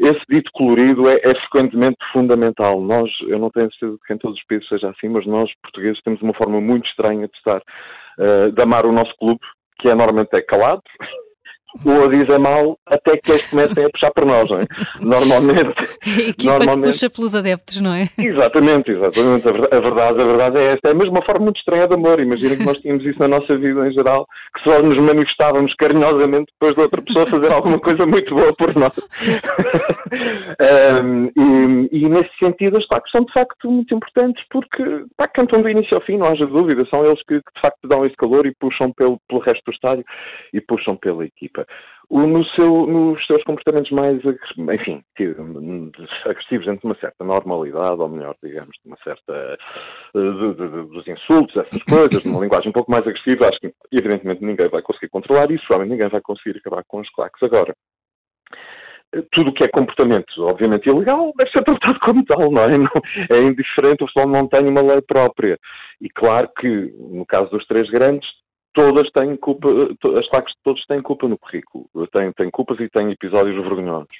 esse 0.00 0.20
dito 0.28 0.50
colorido 0.52 1.08
é, 1.08 1.16
é, 1.22 1.34
frequentemente 1.40 1.98
fundamental. 2.12 2.80
Nós, 2.80 3.10
eu 3.28 3.38
não 3.38 3.50
tenho 3.50 3.70
certeza 3.72 3.92
de 3.92 4.06
que 4.06 4.12
em 4.12 4.18
todos 4.18 4.38
os 4.38 4.44
países 4.46 4.68
seja 4.68 4.90
assim, 4.90 5.08
mas 5.08 5.26
nós, 5.26 5.50
portugueses, 5.62 6.02
temos 6.02 6.20
uma 6.22 6.34
forma 6.34 6.60
muito 6.60 6.88
estranha 6.88 7.28
de 7.28 7.36
estar, 7.36 7.62
uh, 8.18 8.52
de 8.52 8.62
amar 8.62 8.86
o 8.86 8.92
nosso 8.92 9.14
clube, 9.16 9.40
que 9.78 9.88
é 9.88 9.94
normalmente 9.94 10.34
é 10.34 10.42
calado, 10.42 10.82
ou 11.84 12.04
a 12.04 12.08
dizer 12.08 12.38
mal 12.38 12.78
até 12.86 13.16
que 13.16 13.32
eles 13.32 13.44
comecem 13.46 13.84
a 13.84 13.90
puxar 13.90 14.12
por 14.12 14.24
nós, 14.24 14.48
não 14.48 14.60
é? 14.60 14.66
Normalmente. 15.00 15.74
A 16.04 16.20
equipa 16.20 16.50
normalmente... 16.50 16.82
que 16.82 16.92
puxa 16.92 17.10
pelos 17.10 17.34
adeptos, 17.34 17.80
não 17.80 17.92
é? 17.92 18.08
Exatamente, 18.16 18.88
exatamente. 18.90 19.48
A 19.48 19.52
verdade, 19.52 20.20
a 20.20 20.24
verdade 20.24 20.58
é 20.58 20.74
esta. 20.74 20.90
É 20.90 20.94
mesmo 20.94 21.12
uma 21.12 21.24
forma 21.24 21.44
muito 21.44 21.58
estranha 21.58 21.88
de 21.88 21.94
amor. 21.94 22.20
Imagina 22.20 22.56
que 22.56 22.64
nós 22.64 22.78
tínhamos 22.78 23.04
isso 23.04 23.18
na 23.18 23.28
nossa 23.28 23.56
vida 23.56 23.88
em 23.88 23.92
geral, 23.92 24.26
que 24.56 24.62
só 24.62 24.80
nos 24.82 24.98
manifestávamos 24.98 25.74
carinhosamente 25.74 26.52
depois 26.52 26.76
de 26.76 26.82
outra 26.82 27.02
pessoa 27.02 27.26
fazer 27.26 27.52
alguma 27.52 27.80
coisa 27.80 28.06
muito 28.06 28.32
boa 28.34 28.54
por 28.54 28.74
nós. 28.76 28.94
um, 31.02 31.26
e, 31.26 31.88
e, 31.90 32.08
nesse 32.08 32.30
sentido, 32.38 32.76
as 32.76 32.86
claques 32.86 33.10
são 33.10 33.24
de 33.24 33.32
facto 33.32 33.68
muito 33.70 33.94
importantes 33.94 34.44
porque 34.50 34.84
pá, 35.16 35.26
cantam 35.28 35.62
do 35.62 35.68
início 35.68 35.96
ao 35.96 36.02
fim, 36.02 36.18
não 36.18 36.28
haja 36.28 36.46
dúvida. 36.46 36.84
São 36.86 37.04
eles 37.04 37.20
que, 37.26 37.40
que 37.40 37.54
de 37.54 37.60
facto 37.60 37.88
dão 37.88 38.06
esse 38.06 38.14
calor 38.16 38.46
e 38.46 38.54
puxam 38.60 38.92
pelo, 38.92 39.18
pelo 39.28 39.40
resto 39.40 39.64
do 39.66 39.72
estádio 39.72 40.04
e 40.52 40.60
puxam 40.60 40.94
pela 40.96 41.24
equipa 41.24 41.63
no 42.10 42.44
seu, 42.50 42.86
nos 42.86 43.26
seus 43.26 43.42
comportamentos 43.44 43.90
mais, 43.90 44.20
enfim, 44.24 45.02
agressivos 46.24 46.66
dentro 46.66 46.80
de 46.82 46.86
uma 46.86 46.96
certa 46.96 47.24
normalidade, 47.24 48.00
ou 48.00 48.08
melhor, 48.08 48.36
digamos, 48.42 48.76
de 48.82 48.88
uma 48.88 48.96
certa, 49.02 49.58
de, 50.14 50.32
de, 50.32 50.54
de, 50.54 50.68
dos 50.88 51.08
insultos, 51.08 51.56
essas 51.56 51.82
coisas, 51.88 52.22
de 52.22 52.28
uma 52.28 52.40
linguagem 52.40 52.68
um 52.68 52.72
pouco 52.72 52.90
mais 52.90 53.06
agressiva, 53.06 53.48
acho 53.48 53.58
que 53.58 53.72
evidentemente 53.90 54.44
ninguém 54.44 54.68
vai 54.68 54.82
conseguir 54.82 55.08
controlar 55.08 55.50
isso, 55.50 55.64
realmente 55.68 55.90
ninguém 55.90 56.08
vai 56.08 56.20
conseguir 56.20 56.58
acabar 56.58 56.84
com 56.86 57.00
os 57.00 57.10
claques. 57.10 57.42
Agora, 57.42 57.74
tudo 59.32 59.50
o 59.50 59.52
que 59.52 59.64
é 59.64 59.68
comportamento, 59.68 60.32
obviamente, 60.38 60.88
ilegal, 60.88 61.32
deve 61.36 61.50
ser 61.50 61.62
tratado 61.62 61.98
como 62.00 62.24
tal, 62.24 62.50
não 62.50 62.62
é? 62.62 62.76
Não, 62.78 62.90
é 63.30 63.42
indiferente, 63.42 64.02
o 64.02 64.06
futebol 64.06 64.28
não 64.28 64.48
tem 64.48 64.66
uma 64.66 64.82
lei 64.82 65.00
própria. 65.02 65.58
E 66.00 66.08
claro 66.10 66.48
que, 66.58 66.92
no 66.98 67.24
caso 67.24 67.50
dos 67.50 67.64
três 67.66 67.88
grandes, 67.90 68.28
todas 68.74 69.08
têm 69.12 69.36
culpa, 69.36 69.68
as 70.18 70.28
claques 70.28 70.52
de 70.54 70.62
todos 70.62 70.84
têm 70.86 71.00
culpa 71.00 71.28
no 71.28 71.38
currículo. 71.38 71.86
Têm, 72.12 72.32
têm 72.32 72.50
culpas 72.50 72.78
e 72.80 72.88
têm 72.88 73.10
episódios 73.12 73.56
vergonhosos. 73.62 74.16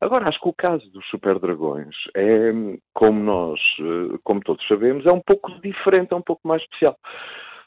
Agora, 0.00 0.28
acho 0.28 0.40
que 0.40 0.48
o 0.48 0.54
caso 0.54 0.88
dos 0.90 1.04
Super 1.08 1.38
Dragões 1.38 1.94
é, 2.16 2.52
como 2.94 3.22
nós, 3.22 3.60
eh, 3.80 4.16
como 4.24 4.40
todos 4.40 4.66
sabemos, 4.66 5.04
é 5.04 5.12
um 5.12 5.20
pouco 5.20 5.52
diferente, 5.60 6.12
é 6.12 6.16
um 6.16 6.22
pouco 6.22 6.46
mais 6.46 6.62
especial. 6.62 6.96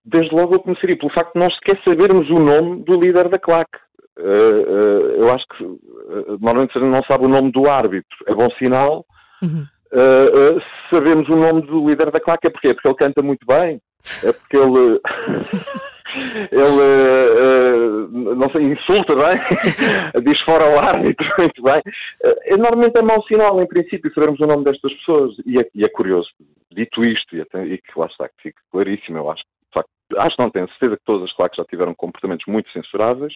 Desde 0.05 0.33
logo 0.33 0.55
eu 0.55 0.61
começaria 0.61 0.97
pelo 0.97 1.11
facto 1.11 1.33
de 1.33 1.39
nós 1.39 1.53
sequer 1.55 1.79
sabermos 1.83 2.29
o 2.29 2.39
nome 2.39 2.83
do 2.83 2.99
líder 2.99 3.29
da 3.29 3.37
claque. 3.37 3.77
Uh, 4.17 4.21
uh, 4.21 5.11
eu 5.17 5.31
acho 5.31 5.45
que 5.55 5.63
normalmente 6.41 6.73
se 6.73 6.79
não 6.79 7.03
sabe 7.03 7.25
o 7.25 7.29
nome 7.29 7.51
do 7.51 7.69
árbitro, 7.69 8.17
é 8.27 8.33
bom 8.33 8.49
sinal. 8.51 9.05
Uhum. 9.41 9.65
sabemos 10.89 11.29
o 11.29 11.35
nome 11.35 11.61
do 11.61 11.87
líder 11.87 12.11
da 12.11 12.19
claque, 12.19 12.47
é 12.47 12.49
porque, 12.49 12.73
porque 12.73 12.87
ele 12.87 12.95
canta 12.95 13.21
muito 13.21 13.45
bem, 13.45 13.79
é 14.23 14.33
porque 14.33 14.57
ele 14.57 14.99
ele 16.51 18.07
uh, 18.11 18.35
não 18.35 18.49
sei, 18.51 18.63
insulta, 18.63 19.15
bem, 19.15 19.39
diz 20.23 20.39
fora 20.41 20.69
o 20.69 20.79
árbitro, 20.79 21.25
muito 21.37 21.61
bem. 21.61 21.81
Uh, 22.23 22.57
normalmente 22.57 22.97
é 22.97 23.01
mau 23.01 23.21
sinal, 23.23 23.61
em 23.61 23.67
princípio, 23.67 24.13
sabermos 24.13 24.39
o 24.39 24.47
nome 24.47 24.63
destas 24.63 24.93
pessoas. 24.95 25.35
E 25.45 25.59
é, 25.59 25.65
e 25.75 25.83
é 25.83 25.89
curioso, 25.89 26.29
dito 26.71 27.03
isto, 27.03 27.35
e, 27.35 27.41
até, 27.41 27.65
e, 27.65 27.77
que 27.77 27.99
lá 27.99 28.07
está, 28.07 28.27
que 28.27 28.43
fica 28.43 28.61
claríssimo, 28.71 29.17
eu 29.17 29.29
acho 29.31 29.43
que, 29.43 30.17
acho 30.17 30.35
não, 30.39 30.49
tenho 30.49 30.67
certeza 30.69 30.97
que 30.97 31.05
todas 31.05 31.23
as 31.23 31.33
claques 31.33 31.57
já 31.57 31.65
tiveram 31.65 31.93
comportamentos 31.93 32.45
muito 32.47 32.71
censuráveis 32.71 33.33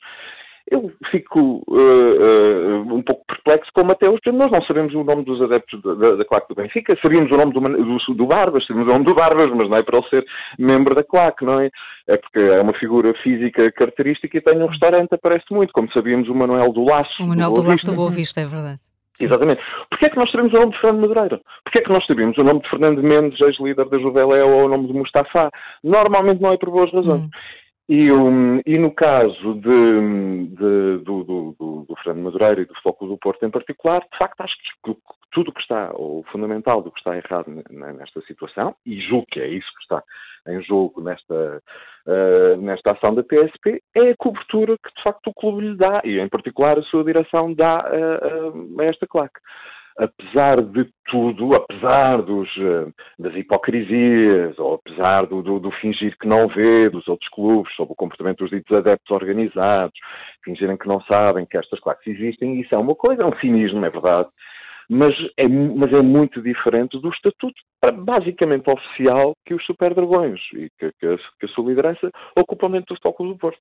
eu 0.71 0.91
fico 1.11 1.63
uh, 1.67 1.73
uh, 1.73 2.95
um 2.95 3.01
pouco 3.01 3.25
perplexo 3.27 3.69
como 3.73 3.91
até 3.91 4.09
hoje 4.09 4.21
nós 4.31 4.51
não 4.51 4.61
sabemos 4.63 4.93
o 4.93 5.03
nome 5.03 5.23
dos 5.23 5.41
adeptos 5.41 5.81
da, 5.81 5.93
da, 5.93 6.15
da 6.15 6.25
claque 6.25 6.47
do 6.49 6.55
Benfica, 6.55 6.97
sabíamos 7.01 7.31
o 7.31 7.37
nome 7.37 7.53
do, 7.53 7.59
do, 7.59 8.13
do 8.13 8.25
Barbas, 8.25 8.65
sabíamos 8.65 8.89
o 8.89 8.93
nome 8.93 9.05
do 9.05 9.13
Barbas, 9.13 9.51
mas 9.51 9.69
não 9.69 9.77
é 9.77 9.83
para 9.83 9.97
ele 9.97 10.09
ser 10.09 10.25
membro 10.57 10.95
da 10.95 11.03
claque, 11.03 11.43
não 11.43 11.59
é? 11.59 11.69
É 12.07 12.17
porque 12.17 12.39
é 12.39 12.61
uma 12.61 12.73
figura 12.73 13.13
física 13.15 13.71
característica 13.71 14.37
e 14.37 14.41
tem 14.41 14.61
um 14.61 14.67
restaurante, 14.67 15.13
aparece 15.13 15.45
muito, 15.51 15.73
como 15.73 15.91
sabíamos 15.91 16.29
o 16.29 16.35
Manuel 16.35 16.71
do 16.71 16.83
Laço. 16.83 17.23
O 17.23 17.27
Manuel 17.27 17.49
do, 17.49 17.61
do 17.61 17.67
Laço 17.67 17.85
do 17.85 17.95
Boa 17.95 18.09
Vista, 18.09 18.41
é 18.41 18.45
verdade. 18.45 18.79
Exatamente. 19.19 19.61
Porquê 19.89 20.07
é 20.07 20.09
que 20.09 20.17
nós 20.17 20.31
sabemos 20.31 20.53
o 20.53 20.57
nome 20.57 20.71
de 20.71 20.79
Fernando 20.79 21.01
Madureira? 21.01 21.41
Porquê 21.63 21.79
é 21.79 21.81
que 21.81 21.91
nós 21.91 22.05
sabemos 22.05 22.37
o 22.37 22.43
nome 22.43 22.61
de 22.61 22.69
Fernando 22.69 23.03
Mendes, 23.03 23.39
ex-líder 23.39 23.87
da 23.87 23.99
Juveléu, 23.99 24.49
ou 24.49 24.65
o 24.65 24.69
nome 24.69 24.87
de 24.87 24.93
Mustafa? 24.93 25.51
Normalmente 25.83 26.41
não 26.41 26.51
é 26.51 26.57
por 26.57 26.71
boas 26.71 26.91
razões. 26.91 27.21
Hum. 27.21 27.29
E, 27.89 28.11
um, 28.11 28.61
e, 28.65 28.77
no 28.77 28.91
caso 28.91 29.55
de, 29.55 30.47
de, 30.47 31.03
do, 31.03 31.23
do, 31.23 31.55
do, 31.59 31.85
do, 31.87 31.95
Fernando 32.01 32.23
Madureira 32.23 32.61
e 32.61 32.65
do 32.65 32.73
Foco 32.81 33.05
do 33.05 33.17
Porto 33.17 33.45
em 33.45 33.51
particular, 33.51 34.01
de 34.09 34.17
facto 34.17 34.39
acho 34.39 34.55
que 34.57 34.95
tudo 35.33 35.49
o 35.49 35.53
que 35.53 35.61
está, 35.61 35.91
o 35.93 36.23
fundamental 36.31 36.81
do 36.81 36.91
que 36.91 36.99
está 36.99 37.17
errado 37.17 37.47
nesta 37.69 38.21
situação, 38.21 38.73
e 38.85 39.01
julgo 39.01 39.25
que 39.29 39.41
é 39.41 39.47
isso 39.47 39.67
que 39.75 39.81
está 39.81 40.01
em 40.47 40.61
jogo 40.63 41.01
nesta, 41.01 41.61
uh, 42.07 42.61
nesta 42.61 42.91
ação 42.91 43.15
da 43.15 43.23
PSP, 43.23 43.81
é 43.95 44.11
a 44.11 44.17
cobertura 44.17 44.77
que 44.77 44.93
de 44.95 45.03
facto 45.03 45.27
o 45.27 45.33
clube 45.33 45.67
lhe 45.67 45.75
dá, 45.75 46.01
e 46.05 46.19
em 46.19 46.29
particular 46.29 46.77
a 46.77 46.83
sua 46.83 47.03
direção 47.03 47.53
dá 47.53 47.79
uh, 47.79 48.81
a 48.81 48.85
esta 48.85 49.05
claque 49.07 49.39
apesar 49.97 50.61
de 50.61 50.89
tudo, 51.05 51.53
apesar 51.53 52.21
dos, 52.21 52.49
eh, 52.57 52.87
das 53.19 53.35
hipocrisias, 53.35 54.57
ou 54.57 54.75
apesar 54.75 55.25
do, 55.27 55.41
do, 55.41 55.59
do, 55.59 55.71
fingir 55.71 56.17
que 56.17 56.27
não 56.27 56.47
vê 56.47 56.89
dos 56.89 57.07
outros 57.07 57.29
clubes 57.29 57.73
sobre 57.75 57.93
o 57.93 57.95
comportamento 57.95 58.39
dos 58.39 58.49
ditos 58.49 58.75
adeptos 58.75 59.11
organizados, 59.11 59.93
fingirem 60.43 60.77
que 60.77 60.87
não 60.87 61.01
sabem 61.01 61.45
que 61.45 61.57
estas 61.57 61.79
claques 61.79 62.07
existem, 62.07 62.59
isso 62.59 62.73
é 62.73 62.77
uma 62.77 62.95
coisa, 62.95 63.23
é 63.23 63.25
um 63.25 63.37
cinismo, 63.37 63.85
é 63.85 63.89
verdade, 63.89 64.29
mas 64.89 65.13
é, 65.37 65.47
mas 65.47 65.91
é 65.93 66.01
muito 66.01 66.41
diferente 66.41 66.99
do 66.99 67.09
estatuto 67.09 67.55
basicamente 68.03 68.69
oficial 68.69 69.33
que 69.45 69.53
os 69.53 69.65
Super 69.65 69.93
Dragões 69.93 70.39
e 70.53 70.69
que, 70.79 70.91
que, 70.99 71.05
a, 71.07 71.17
que 71.39 71.45
a 71.45 71.49
sua 71.49 71.69
liderança 71.69 72.11
ocupam 72.35 72.71
dentro 72.71 72.95
do 72.95 73.01
Futebol 73.01 73.33
do 73.33 73.37
Porto. 73.37 73.59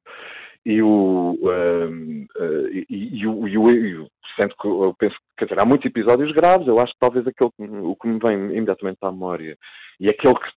E 0.65 0.81
o, 0.81 1.39
um, 1.43 2.27
uh, 2.37 2.69
e, 2.69 2.87
e, 2.89 3.27
o, 3.27 3.49
e, 3.49 3.59
o, 3.99 4.09
sendo 4.37 4.55
que 4.57 4.67
eu 4.67 4.95
penso 4.99 5.17
que 5.37 5.45
dizer, 5.45 5.59
há 5.59 5.65
muitos 5.65 5.87
episódios 5.87 6.33
graves, 6.33 6.69
eu 6.69 6.79
acho 6.79 6.93
que 6.93 7.01
talvez 7.01 7.27
aquele 7.27 7.51
o 7.59 7.97
que 7.97 8.09
me 8.09 8.19
vem 8.19 8.57
imediatamente 8.57 8.99
à 9.03 9.11
memória 9.11 9.57
e 9.99 10.09
aquele 10.09 10.35
que 10.35 10.51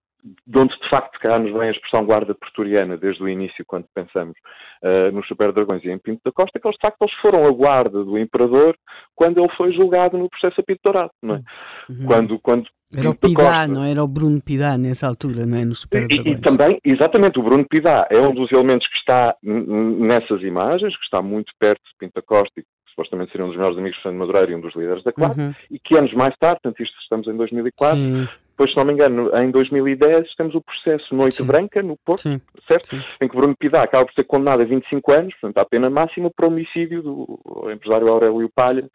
de 0.48 0.58
onde 0.58 0.74
de 0.80 0.90
facto 0.90 1.20
cá 1.20 1.38
nos 1.38 1.52
vem 1.52 1.68
a 1.68 1.72
expressão 1.72 2.06
guarda 2.06 2.34
pretoriana 2.34 2.98
desde 2.98 3.22
o 3.22 3.28
início, 3.28 3.66
quando 3.68 3.86
pensamos 3.94 4.36
uh, 4.82 5.12
nos 5.12 5.28
Super 5.28 5.52
Dragões 5.52 5.84
e 5.84 5.90
em 5.90 5.98
Pinto 5.98 6.22
da 6.24 6.32
Costa, 6.32 6.60
que 6.60 6.66
eles 6.66 6.78
de 6.78 6.82
facto 6.82 7.02
eles 7.02 7.14
foram 7.16 7.46
a 7.46 7.52
guarda 7.52 8.04
do 8.04 8.18
Imperador 8.18 8.76
quando 9.16 9.40
ele 9.40 9.54
foi 9.56 9.74
julgado 9.74 10.18
no 10.18 10.30
processo 10.30 10.62
apitodourado, 10.62 11.12
não 11.22 11.36
é? 11.36 11.42
Uhum. 11.90 12.06
Quando, 12.06 12.40
quando 12.40 12.70
era 12.98 13.10
o 13.10 13.16
Pidá, 13.16 13.68
não 13.68 13.84
era 13.84 14.04
o 14.04 14.08
Bruno 14.08 14.42
Pidá 14.42 14.78
nessa 14.78 15.08
altura, 15.08 15.46
não 15.46 15.58
é? 15.58 15.66
No 15.66 15.74
Super 15.74 16.08
e, 16.12 16.32
e, 16.32 16.38
também, 16.38 16.80
exatamente, 16.84 17.40
o 17.40 17.44
Bruno 17.44 17.66
Pidá 17.68 18.08
é 18.10 18.20
um 18.20 18.34
dos 18.34 18.52
elementos 18.52 18.88
que 18.88 18.98
está 18.98 19.36
nessas 19.44 20.42
imagens, 20.42 20.96
que 20.98 21.04
está 21.04 21.22
muito 21.22 21.52
perto 21.60 21.82
de 21.82 21.98
Pinto 22.00 22.14
da 22.16 22.22
Costa 22.22 22.60
e 22.60 22.64
que 22.64 22.70
supostamente 22.90 23.32
seria 23.32 23.46
um 23.46 23.50
dos 23.50 23.58
melhores 23.58 23.78
amigos 23.78 23.98
de 23.98 24.04
Fernando 24.04 24.20
Madureira 24.20 24.52
e 24.52 24.56
um 24.56 24.62
dos 24.62 24.76
líderes 24.76 25.04
da 25.04 25.12
classe, 25.12 25.40
uhum. 25.40 25.54
e 25.72 25.80
que 25.80 25.98
anos 25.98 26.14
mais 26.14 26.36
tarde, 26.38 26.60
portanto 26.62 26.84
isto 26.84 26.96
estamos 27.02 27.28
em 27.28 27.36
2004, 27.36 27.98
Sim. 27.98 28.28
Depois, 28.54 28.70
se 28.70 28.78
não 28.78 28.86
me 28.86 28.94
engano, 28.94 29.36
em 29.36 29.50
2010 29.50 30.36
temos 30.36 30.54
o 30.54 30.62
processo 30.62 31.16
Noite 31.16 31.38
Sim. 31.38 31.46
Branca, 31.46 31.82
no 31.82 31.98
Porto, 32.06 32.22
Sim. 32.22 32.40
certo? 32.68 32.90
Sim. 32.90 33.02
Em 33.20 33.28
que 33.28 33.36
Bruno 33.36 33.56
Pidá 33.58 33.82
acaba 33.82 34.06
por 34.06 34.14
ser 34.14 34.26
condenado 34.26 34.62
a 34.62 34.66
25 34.66 35.12
anos, 35.12 35.34
portanto, 35.34 35.58
à 35.58 35.66
pena 35.66 35.90
máxima 35.90 36.30
por 36.30 36.46
homicídio 36.46 37.02
do 37.02 37.72
empresário 37.72 38.08
Aurélio 38.08 38.50
Palha, 38.54 38.88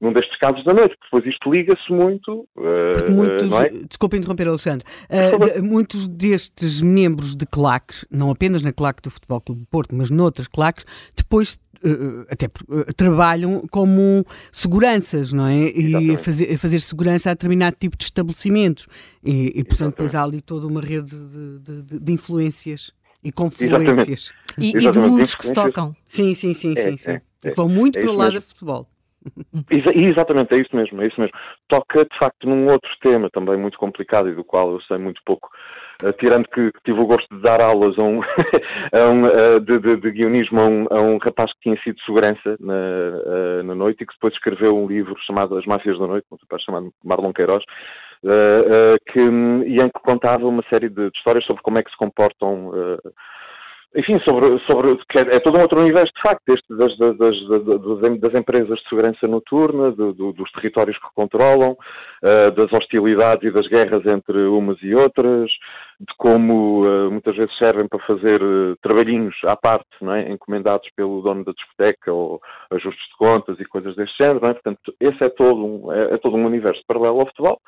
num 0.00 0.12
destes 0.12 0.38
casos 0.38 0.64
da 0.64 0.72
noite, 0.72 0.96
porque 0.96 1.16
depois 1.16 1.26
isto 1.26 1.52
liga-se 1.52 1.92
muito. 1.92 2.48
Uh, 2.56 3.10
muitos, 3.10 3.52
é? 3.52 3.68
Desculpa 3.86 4.16
interromper, 4.16 4.48
Alexandre. 4.48 4.86
Uh, 5.08 5.54
de, 5.54 5.60
muitos 5.60 6.08
destes 6.08 6.80
membros 6.80 7.36
de 7.36 7.46
claques, 7.46 8.06
não 8.10 8.30
apenas 8.30 8.62
na 8.62 8.72
claque 8.72 9.02
do 9.02 9.10
Futebol 9.10 9.40
Clube 9.40 9.60
do 9.62 9.66
Porto, 9.66 9.94
mas 9.94 10.10
noutras 10.10 10.48
claques, 10.48 10.84
depois 11.16 11.58
Uh, 11.82 12.26
até 12.28 12.44
uh, 12.44 12.92
trabalham 12.94 13.64
como 13.70 14.22
seguranças, 14.52 15.32
não 15.32 15.46
é? 15.46 15.70
E 15.70 16.14
fazer, 16.18 16.54
fazer 16.58 16.78
segurança 16.80 17.30
a 17.30 17.32
determinado 17.32 17.74
tipo 17.80 17.96
de 17.96 18.04
estabelecimentos. 18.04 18.86
E, 19.24 19.50
e 19.54 19.64
portanto, 19.64 19.92
depois 19.92 20.14
há 20.14 20.22
ali 20.22 20.42
toda 20.42 20.66
uma 20.66 20.82
rede 20.82 21.16
de, 21.16 21.82
de, 21.82 21.98
de 21.98 22.12
influências 22.12 22.92
e 23.24 23.32
confluências. 23.32 24.30
E, 24.58 24.76
e, 24.76 24.90
de 24.90 24.98
mundos 24.98 25.34
que 25.34 25.46
se 25.46 25.54
tocam. 25.54 25.96
Sim, 26.04 26.34
sim, 26.34 26.52
sim, 26.52 26.74
é, 26.76 26.82
sim. 26.82 26.96
sim. 26.98 27.10
É, 27.12 27.22
é, 27.44 27.54
vão 27.54 27.66
muito 27.66 27.98
é 27.98 28.02
para 28.02 28.10
o 28.10 28.14
lado 28.14 28.34
do 28.34 28.42
futebol. 28.42 28.86
Exatamente, 29.70 30.54
é 30.54 30.58
isso 30.58 30.74
mesmo, 30.74 31.00
é 31.02 31.06
isso 31.06 31.20
mesmo. 31.20 31.36
Toca 31.68 32.04
de 32.04 32.18
facto 32.18 32.48
num 32.48 32.68
outro 32.70 32.90
tema 33.00 33.28
também 33.30 33.56
muito 33.56 33.78
complicado 33.78 34.28
e 34.28 34.34
do 34.34 34.44
qual 34.44 34.72
eu 34.72 34.80
sei 34.82 34.98
muito 34.98 35.20
pouco, 35.24 35.48
uh, 36.02 36.12
tirando 36.14 36.48
que, 36.48 36.72
tive 36.84 37.00
o 37.00 37.06
gosto 37.06 37.28
de 37.34 37.42
dar 37.42 37.60
aulas 37.60 37.98
a 37.98 38.02
um, 38.02 38.20
a 38.92 39.08
um 39.10 39.24
uh, 39.24 39.60
de, 39.60 39.78
de, 39.78 39.96
de, 39.96 40.10
guionismo 40.10 40.60
a 40.60 40.66
um, 40.66 40.86
a 40.90 41.00
um, 41.00 41.18
rapaz 41.18 41.52
que 41.54 41.60
tinha 41.60 41.82
sido 41.82 42.00
segurança 42.00 42.56
na, 42.58 42.74
uh, 42.74 43.62
na 43.64 43.74
noite 43.74 44.02
e 44.02 44.06
que 44.06 44.14
depois 44.14 44.32
escreveu 44.34 44.76
um 44.76 44.86
livro 44.86 45.14
chamado 45.26 45.56
As 45.56 45.66
Máfias 45.66 45.98
da 45.98 46.06
Noite, 46.06 46.26
um 46.32 46.36
rapaz 46.36 46.62
chamado 46.62 46.92
Marlon 47.04 47.32
Queiroz, 47.32 47.64
que, 49.12 49.18
e 49.18 49.80
em 49.80 49.88
que 49.88 50.00
contava 50.02 50.46
uma 50.46 50.62
série 50.68 50.90
de, 50.90 51.10
de, 51.10 51.16
histórias 51.16 51.44
sobre 51.46 51.62
como 51.62 51.78
é 51.78 51.82
que 51.82 51.90
se 51.90 51.96
comportam 51.96 52.70
enfim, 53.96 54.20
sobre, 54.20 54.56
sobre 54.60 54.92
é, 55.14 55.36
é 55.36 55.40
todo 55.40 55.58
um 55.58 55.62
outro 55.62 55.80
universo 55.80 56.12
de 56.14 56.22
facto, 56.22 56.48
este 56.48 56.76
das, 56.76 56.96
das, 56.96 57.16
das, 57.18 58.20
das 58.20 58.34
empresas 58.34 58.78
de 58.78 58.88
segurança 58.88 59.26
noturna, 59.26 59.90
do, 59.90 60.12
do, 60.12 60.32
dos 60.32 60.50
territórios 60.52 60.96
que 60.96 61.14
controlam, 61.14 61.72
uh, 61.72 62.50
das 62.52 62.72
hostilidades 62.72 63.48
e 63.48 63.50
das 63.50 63.66
guerras 63.66 64.06
entre 64.06 64.38
umas 64.44 64.80
e 64.82 64.94
outras, 64.94 65.50
de 65.98 66.14
como 66.16 66.84
uh, 66.86 67.10
muitas 67.10 67.36
vezes 67.36 67.56
servem 67.58 67.88
para 67.88 67.98
fazer 68.06 68.40
uh, 68.40 68.76
trabalhinhos 68.80 69.34
à 69.44 69.56
parte, 69.56 69.88
não 70.00 70.14
é? 70.14 70.30
encomendados 70.30 70.88
pelo 70.94 71.20
dono 71.20 71.44
da 71.44 71.52
discoteca 71.52 72.12
ou 72.12 72.40
ajustes 72.70 73.08
de 73.08 73.16
contas 73.16 73.58
e 73.58 73.64
coisas 73.64 73.96
deste 73.96 74.16
género. 74.18 74.40
Não 74.40 74.50
é? 74.50 74.54
Portanto, 74.54 74.94
esse 75.00 75.24
é 75.24 75.28
todo, 75.30 75.66
um, 75.66 75.92
é, 75.92 76.14
é 76.14 76.18
todo 76.18 76.36
um 76.36 76.46
universo 76.46 76.80
paralelo 76.86 77.20
ao 77.20 77.26
futebol 77.26 77.60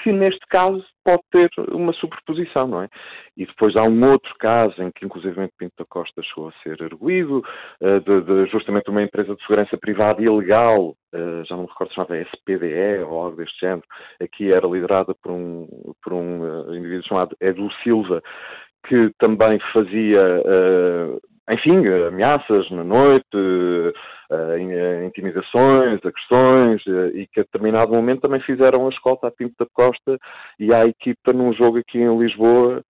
que 0.00 0.12
neste 0.12 0.44
caso 0.48 0.84
pode 1.04 1.22
ter 1.30 1.50
uma 1.70 1.92
superposição, 1.92 2.66
não 2.66 2.82
é? 2.82 2.88
E 3.36 3.46
depois 3.46 3.76
há 3.76 3.82
um 3.82 4.10
outro 4.10 4.34
caso 4.38 4.82
em 4.82 4.90
que 4.90 5.04
inclusivamente 5.04 5.54
Pinto 5.58 5.74
da 5.78 5.84
Costa 5.84 6.22
chegou 6.22 6.48
a 6.48 6.62
ser 6.62 6.80
erguido, 6.80 7.42
uh, 7.80 8.00
de, 8.00 8.20
de, 8.22 8.50
justamente 8.50 8.90
uma 8.90 9.02
empresa 9.02 9.34
de 9.34 9.42
segurança 9.42 9.76
privada 9.76 10.22
ilegal, 10.22 10.90
uh, 10.90 11.44
já 11.44 11.56
não 11.56 11.64
me 11.64 11.68
recordo 11.68 11.90
se 11.90 11.96
chamava 11.96 12.18
SPDE 12.18 13.04
ou 13.06 13.24
algo 13.24 13.36
deste 13.36 13.60
género, 13.60 13.84
aqui 14.20 14.52
era 14.52 14.66
liderada 14.66 15.14
por 15.22 15.32
um, 15.32 15.66
por 16.02 16.12
um 16.12 16.42
uh, 16.42 16.74
indivíduo 16.74 17.06
chamado 17.06 17.36
Edu 17.40 17.70
Silva, 17.82 18.22
que 18.86 19.12
também 19.18 19.60
fazia 19.72 20.42
enfim, 21.50 21.86
ameaças 22.08 22.70
na 22.70 22.84
noite, 22.84 23.36
uh, 23.36 25.04
intimidações, 25.06 26.00
agressões, 26.04 26.86
uh, 26.86 27.16
e 27.16 27.26
que 27.26 27.40
a 27.40 27.42
determinado 27.42 27.92
momento 27.92 28.22
também 28.22 28.40
fizeram 28.40 28.86
a 28.86 28.90
escolta 28.90 29.26
a 29.26 29.30
Pinto 29.30 29.54
da 29.58 29.66
Costa 29.72 30.18
e 30.58 30.72
à 30.72 30.86
equipa 30.86 31.32
num 31.32 31.52
jogo 31.52 31.78
aqui 31.78 31.98
em 31.98 32.18
Lisboa. 32.18 32.82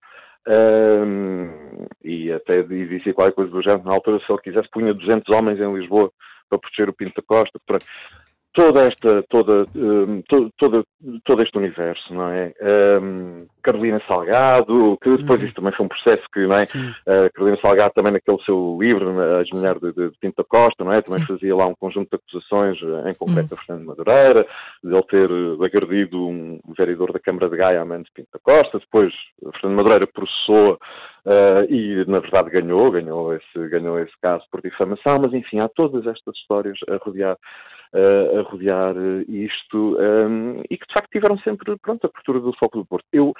Um, 0.46 1.86
e 2.02 2.32
até 2.32 2.62
dizia 2.62 3.14
qualquer 3.14 3.34
coisa 3.34 3.50
do 3.50 3.62
género, 3.62 3.84
na 3.84 3.92
altura, 3.92 4.18
se 4.18 4.30
ele 4.30 4.42
quisesse, 4.42 4.68
punha 4.70 4.92
200 4.92 5.28
homens 5.32 5.60
em 5.60 5.74
Lisboa 5.74 6.10
para 6.48 6.58
proteger 6.58 6.88
o 6.88 6.92
Pinto 6.92 7.14
da 7.16 7.22
Costa. 7.22 7.58
Toda 8.52 8.82
esta, 8.82 9.24
toda, 9.30 9.66
um, 9.74 10.22
todo, 10.28 10.50
todo, 10.58 10.86
todo 11.24 11.42
este 11.42 11.56
universo, 11.56 12.12
não 12.12 12.28
é? 12.28 12.52
Um, 13.00 13.46
Carolina 13.62 14.00
Salgado, 14.06 14.98
que 15.02 15.16
depois 15.16 15.40
uhum. 15.40 15.46
isso 15.46 15.54
também 15.54 15.72
foi 15.72 15.86
um 15.86 15.88
processo 15.88 16.22
que, 16.32 16.46
não 16.46 16.56
é? 16.56 16.64
Uh, 16.64 17.32
Carolina 17.32 17.58
Salgado 17.60 17.94
também 17.94 18.12
naquele 18.12 18.42
seu 18.44 18.76
livro, 18.80 19.08
As 19.40 19.48
Mulheres 19.50 19.80
de, 19.80 19.92
de, 19.92 20.10
de 20.10 20.18
Pinto 20.18 20.44
Costa, 20.44 20.84
não 20.84 20.92
é? 20.92 21.00
Também 21.00 21.20
Sim. 21.20 21.28
fazia 21.28 21.56
lá 21.56 21.66
um 21.66 21.74
conjunto 21.74 22.10
de 22.10 22.16
acusações, 22.16 22.78
eh, 22.82 23.10
em 23.10 23.14
concreto 23.14 23.54
uhum. 23.54 23.58
a 23.58 23.64
Fernando 23.64 23.86
Madureira, 23.86 24.46
de 24.82 24.92
ele 24.92 25.02
ter 25.04 25.30
eh, 25.30 25.64
agredido 25.64 26.28
um 26.28 26.60
vereador 26.76 27.12
da 27.12 27.20
Câmara 27.20 27.48
de 27.48 27.56
Gaia, 27.56 27.82
a 27.82 27.84
de 27.84 28.10
Pinto 28.14 28.28
da 28.32 28.38
Costa, 28.38 28.78
depois 28.78 29.12
Fernando 29.60 29.76
Madureira 29.76 30.06
processou 30.06 30.78
Uh, 31.24 31.62
e 31.72 32.04
na 32.08 32.18
verdade 32.18 32.50
ganhou, 32.50 32.90
ganhou 32.90 33.32
esse, 33.32 33.68
ganhou 33.68 33.96
esse 34.00 34.12
caso 34.20 34.44
por 34.50 34.60
difamação, 34.60 35.20
mas 35.20 35.32
enfim, 35.32 35.60
há 35.60 35.68
todas 35.68 36.04
estas 36.04 36.34
histórias 36.34 36.76
a 36.88 36.96
rodear 36.96 37.36
uh, 37.94 38.40
a 38.40 38.42
rodear 38.42 38.94
eh, 38.96 39.24
isto 39.28 39.96
um, 39.98 40.62
e 40.70 40.76
que 40.76 40.86
de 40.86 40.94
facto 40.94 41.10
tiveram 41.10 41.38
sempre 41.38 41.76
pronto, 41.78 42.04
a 42.04 42.08
abertura 42.08 42.40
do 42.40 42.52
foco 42.56 42.78
do 42.78 42.86
Porto. 42.86 43.06
Eu 43.12 43.32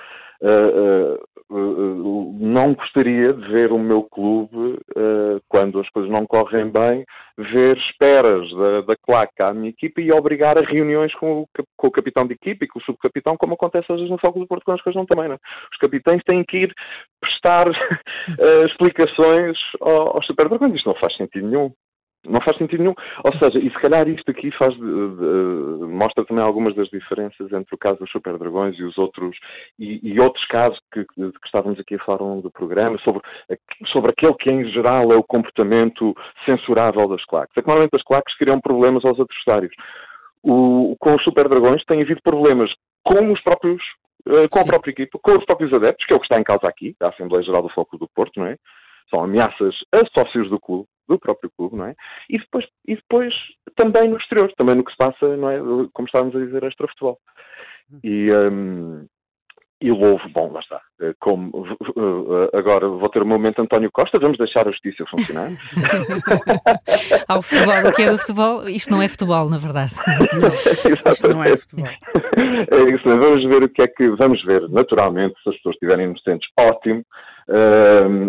uh, 0.42 1.18
uh, 1.50 2.38
não 2.38 2.74
gostaria 2.74 3.32
de 3.32 3.48
ver 3.48 3.72
o 3.72 3.78
meu 3.78 4.02
clube, 4.04 4.78
quando 5.48 5.80
as 5.80 5.88
coisas 5.90 6.10
não 6.10 6.26
correm 6.26 6.70
bem, 6.70 7.04
ver 7.36 7.76
esperas 7.76 8.50
da, 8.54 8.80
da 8.82 8.96
claque 8.96 9.42
à 9.42 9.52
minha 9.52 9.70
equipa 9.70 10.00
e 10.00 10.12
obrigar 10.12 10.56
a 10.56 10.62
reuniões 10.62 11.14
com 11.14 11.42
o, 11.42 11.48
com 11.76 11.86
o 11.86 11.90
capitão 11.90 12.26
de 12.26 12.34
equipa 12.34 12.64
e 12.64 12.68
com 12.68 12.78
o 12.78 12.82
subcapitão, 12.82 13.36
como 13.36 13.54
acontece 13.54 13.90
às 13.90 13.98
vezes 13.98 14.10
no 14.10 14.18
Foco 14.18 14.38
do 14.38 14.46
Porto, 14.46 14.64
quando 14.64 14.76
as 14.76 14.82
coisas 14.82 14.98
não 14.98 15.06
também. 15.06 15.28
Não? 15.28 15.34
É? 15.34 15.38
Os 15.72 15.78
capitães 15.78 16.22
têm 16.24 16.44
que 16.44 16.58
ir 16.58 16.74
prestar 17.20 17.66
explicações 18.66 19.58
aos, 19.80 20.14
aos 20.14 20.26
super 20.26 20.48
dragões. 20.48 20.74
Isto 20.74 20.88
não 20.88 20.96
faz 20.96 21.16
sentido 21.16 21.46
nenhum. 21.46 21.72
Não 22.26 22.40
faz 22.40 22.56
sentido 22.56 22.80
nenhum. 22.80 22.94
Ou 23.24 23.38
seja, 23.38 23.58
e 23.58 23.68
se 23.70 23.78
calhar 23.80 24.08
isto 24.08 24.30
aqui 24.30 24.50
faz 24.52 24.76
mostra 24.78 26.24
também 26.24 26.42
algumas 26.42 26.74
das 26.74 26.88
diferenças 26.88 27.52
entre 27.52 27.74
o 27.74 27.78
caso 27.78 27.98
dos 27.98 28.10
Super 28.10 28.38
Dragões 28.38 28.78
e 28.78 28.84
os 28.84 28.96
outros 28.96 29.36
e, 29.78 30.00
e 30.02 30.20
outros 30.20 30.44
casos 30.46 30.78
que, 30.92 31.04
que, 31.04 31.32
estávamos 31.44 31.80
aqui 31.80 31.96
a 31.96 32.04
falar 32.04 32.20
longo 32.20 32.42
do 32.42 32.50
programa, 32.50 32.98
sobre, 32.98 33.22
sobre 33.92 34.10
aquele 34.10 34.34
que 34.34 34.50
em 34.50 34.68
geral 34.70 35.12
é 35.12 35.16
o 35.16 35.24
comportamento 35.24 36.14
censurável 36.44 37.08
das 37.08 37.24
claques. 37.24 37.56
É 37.56 37.60
que 37.60 37.66
normalmente 37.66 37.96
as 37.96 38.02
claques 38.02 38.36
criam 38.36 38.60
problemas 38.60 39.04
aos 39.04 39.18
adversários. 39.18 39.74
O, 40.42 40.96
com 40.98 41.14
os 41.14 41.22
Super 41.22 41.48
Dragões 41.48 41.84
tem 41.84 42.02
havido 42.02 42.20
problemas 42.22 42.70
com 43.04 43.32
os 43.32 43.40
próprios 43.42 43.82
eh, 44.26 44.46
com 44.48 44.60
a 44.60 44.64
própria 44.64 44.92
equipa, 44.92 45.18
com 45.20 45.36
os 45.36 45.44
próprios 45.44 45.72
adeptos, 45.72 46.06
que 46.06 46.12
é 46.12 46.16
o 46.16 46.20
que 46.20 46.26
está 46.26 46.38
em 46.38 46.44
causa 46.44 46.68
aqui, 46.68 46.94
da 47.00 47.08
Assembleia 47.08 47.44
Geral 47.44 47.62
do 47.62 47.68
Foco 47.68 47.98
do 47.98 48.08
Porto, 48.14 48.38
não 48.38 48.46
é? 48.46 48.56
São 49.10 49.22
ameaças 49.22 49.74
a 49.92 50.04
sócios 50.06 50.48
do 50.48 50.60
clube, 50.60 50.86
do 51.08 51.18
próprio 51.18 51.50
clube, 51.56 51.76
não 51.76 51.86
é? 51.86 51.94
E 52.28 52.38
depois, 52.38 52.66
e 52.86 52.96
depois 52.96 53.34
também 53.76 54.08
no 54.08 54.16
exterior, 54.16 54.52
também 54.56 54.74
no 54.74 54.84
que 54.84 54.92
se 54.92 54.96
passa, 54.96 55.36
não 55.36 55.50
é? 55.50 55.58
Como 55.92 56.06
estávamos 56.06 56.34
a 56.36 56.38
dizer, 56.38 56.62
extra-futebol. 56.64 57.18
E, 58.02 58.32
um, 58.32 59.06
e 59.82 59.90
louvo, 59.90 60.22
bom, 60.28 60.52
lá 60.52 60.60
está. 60.60 60.80
Eh, 61.00 61.12
como 61.18 61.66
eh, 61.66 62.56
agora 62.56 62.86
vou 62.86 63.08
ter 63.08 63.20
o 63.20 63.26
momento 63.26 63.60
António 63.60 63.90
Costa, 63.90 64.16
vamos 64.16 64.38
deixar 64.38 64.66
a 64.68 64.70
justiça 64.70 65.04
funcionar. 65.10 65.50
Ao 67.28 67.42
futebol, 67.42 67.90
o 67.90 67.92
que 67.92 68.02
é 68.02 68.12
do 68.12 68.18
futebol, 68.18 68.68
isto 68.68 68.92
não 68.92 69.02
é 69.02 69.08
futebol, 69.08 69.50
na 69.50 69.58
verdade. 69.58 69.92
Não, 70.06 71.12
isto 71.12 71.28
não 71.28 71.44
é 71.44 71.56
futebol. 71.56 71.88
É 72.70 72.90
isso, 72.90 73.04
vamos 73.04 73.44
ver 73.44 73.62
o 73.62 73.68
que 73.68 73.82
é 73.82 73.88
que 73.88 74.08
vamos 74.10 74.42
ver, 74.44 74.68
naturalmente, 74.68 75.34
se 75.42 75.48
as 75.48 75.56
pessoas 75.56 75.74
estiverem 75.74 76.06
inocentes, 76.06 76.48
ótimo. 76.58 77.04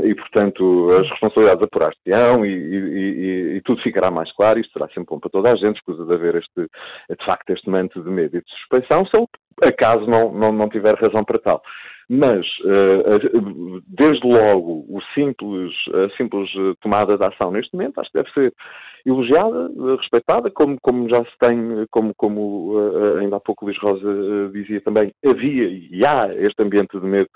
E, 0.03 0.15
portanto, 0.15 0.91
as 0.99 1.09
responsabilidades 1.09 1.63
apurar-se-ão 1.63 2.45
e, 2.45 2.49
e, 2.49 2.75
e, 2.75 3.57
e, 3.57 3.61
tudo 3.61 3.81
ficará 3.81 4.09
mais 4.09 4.31
claro. 4.33 4.59
Isto 4.59 4.73
será 4.73 4.87
sempre 4.87 5.05
bom 5.09 5.19
para 5.19 5.29
toda 5.29 5.51
a 5.51 5.55
gente, 5.55 5.77
escusa 5.77 6.03
de 6.05 6.13
haver 6.13 6.35
este, 6.35 6.61
de 6.61 7.25
facto, 7.25 7.49
este 7.51 7.69
manto 7.69 8.01
de 8.01 8.09
medo 8.09 8.37
e 8.37 8.41
de 8.41 8.49
suspeição, 8.49 9.05
se 9.05 9.15
ele, 9.15 9.27
acaso, 9.61 10.07
não, 10.07 10.33
não, 10.33 10.51
não 10.51 10.67
tiver 10.67 10.95
razão 10.95 11.23
para 11.23 11.39
tal. 11.39 11.61
Mas, 12.09 12.45
uh, 12.59 13.81
desde 13.87 14.27
logo, 14.27 14.85
o 14.89 14.99
simples, 15.13 15.73
a 15.93 16.15
simples 16.17 16.49
tomada 16.81 17.17
de 17.17 17.23
ação 17.23 17.51
neste 17.51 17.73
momento, 17.73 17.99
acho 17.99 18.11
que 18.11 18.17
deve 18.17 18.31
ser 18.31 18.53
elogiada, 19.05 19.69
respeitada, 19.97 20.49
como, 20.51 20.77
como 20.81 21.09
já 21.09 21.23
se 21.25 21.37
tem, 21.39 21.85
como, 21.91 22.13
como 22.15 22.75
ainda 23.19 23.35
há 23.35 23.39
pouco 23.39 23.65
Luís 23.65 23.77
Rosa 23.79 24.49
dizia 24.53 24.79
também, 24.81 25.13
havia 25.25 25.67
e 25.67 26.05
há 26.05 26.33
este 26.35 26.61
ambiente 26.61 26.97
de 26.99 27.05
medo 27.05 27.29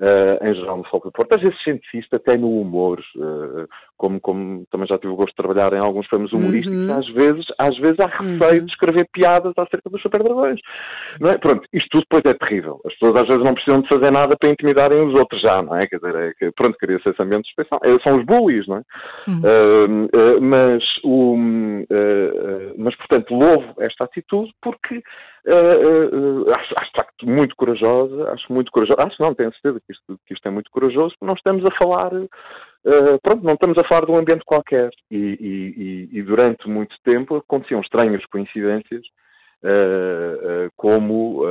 Uh, 0.00 0.44
em 0.44 0.52
geral 0.56 0.78
no 0.78 0.84
Foco 0.88 1.06
do 1.06 1.12
Porto. 1.12 1.34
Às 1.34 1.40
vezes 1.40 1.62
sente-se 1.62 1.98
isto 1.98 2.16
até 2.16 2.36
no 2.36 2.60
humor, 2.60 2.98
uh, 3.14 3.68
como, 3.96 4.20
como, 4.20 4.64
também 4.70 4.86
já 4.86 4.98
tive 4.98 5.12
o 5.12 5.16
gosto 5.16 5.30
de 5.30 5.36
trabalhar 5.36 5.72
em 5.72 5.78
alguns 5.78 6.06
filmes 6.08 6.32
humorísticos, 6.32 6.88
uhum. 6.88 6.98
às, 6.98 7.08
vezes, 7.10 7.44
às 7.58 7.78
vezes 7.78 8.00
há 8.00 8.06
receio 8.06 8.60
uhum. 8.60 8.66
de 8.66 8.72
escrever 8.72 9.08
piadas 9.12 9.52
acerca 9.56 9.88
dos 9.88 10.02
super-dragões. 10.02 10.60
Não 11.20 11.30
é? 11.30 11.38
Pronto, 11.38 11.66
isto 11.72 11.88
tudo 11.90 12.02
depois 12.02 12.24
é 12.24 12.34
terrível. 12.34 12.80
As 12.84 12.92
pessoas 12.94 13.16
às 13.16 13.28
vezes 13.28 13.44
não 13.44 13.54
precisam 13.54 13.80
de 13.80 13.88
fazer 13.88 14.10
nada 14.10 14.36
para 14.36 14.50
intimidarem 14.50 15.06
os 15.06 15.14
outros 15.14 15.40
já, 15.40 15.62
não 15.62 15.76
é? 15.76 15.86
Quer 15.86 15.96
dizer, 15.96 16.14
é 16.14 16.32
que, 16.38 16.50
pronto, 16.52 16.76
cria-se 16.78 17.08
esse 17.08 17.22
ambiente 17.22 17.42
de 17.42 17.48
suspeição. 17.48 17.78
É, 17.82 17.98
são 18.00 18.18
os 18.18 18.24
bullies, 18.24 18.66
não 18.66 18.76
é? 18.78 18.82
Uhum. 19.28 20.04
Uh, 20.06 20.40
mas, 20.40 20.84
o, 21.04 21.36
mas, 22.76 22.96
portanto, 22.96 23.34
louvo 23.34 23.74
esta 23.80 24.04
atitude 24.04 24.52
porque 24.60 25.02
Uh, 25.46 26.46
uh, 26.46 26.54
acho, 26.54 26.72
acho 26.78 26.90
de 26.90 26.96
facto 26.96 27.26
muito 27.28 27.54
corajosa, 27.56 28.30
acho 28.30 28.50
muito 28.50 28.72
corajosa, 28.72 29.02
acho 29.02 29.22
não, 29.22 29.34
tenho 29.34 29.52
certeza 29.52 29.78
que 29.86 29.92
isto, 29.92 30.18
que 30.26 30.32
isto 30.32 30.48
é 30.48 30.50
muito 30.50 30.70
corajoso, 30.70 31.10
porque 31.10 31.26
não 31.26 31.34
estamos 31.34 31.66
a 31.66 31.70
falar, 31.72 32.12
uh, 32.86 33.18
pronto, 33.22 33.44
não 33.44 33.54
estamos 33.54 33.78
a 33.78 33.84
falar 33.84 34.06
de 34.06 34.12
um 34.12 34.18
ambiente 34.18 34.44
qualquer. 34.44 34.90
E, 35.10 36.08
e, 36.12 36.18
e, 36.18 36.22
durante 36.22 36.68
muito 36.68 36.94
tempo 37.04 37.36
aconteciam 37.36 37.80
estranhas 37.80 38.24
coincidências 38.26 39.02
Uh, 39.64 40.66
uh, 40.66 40.70
como 40.76 41.42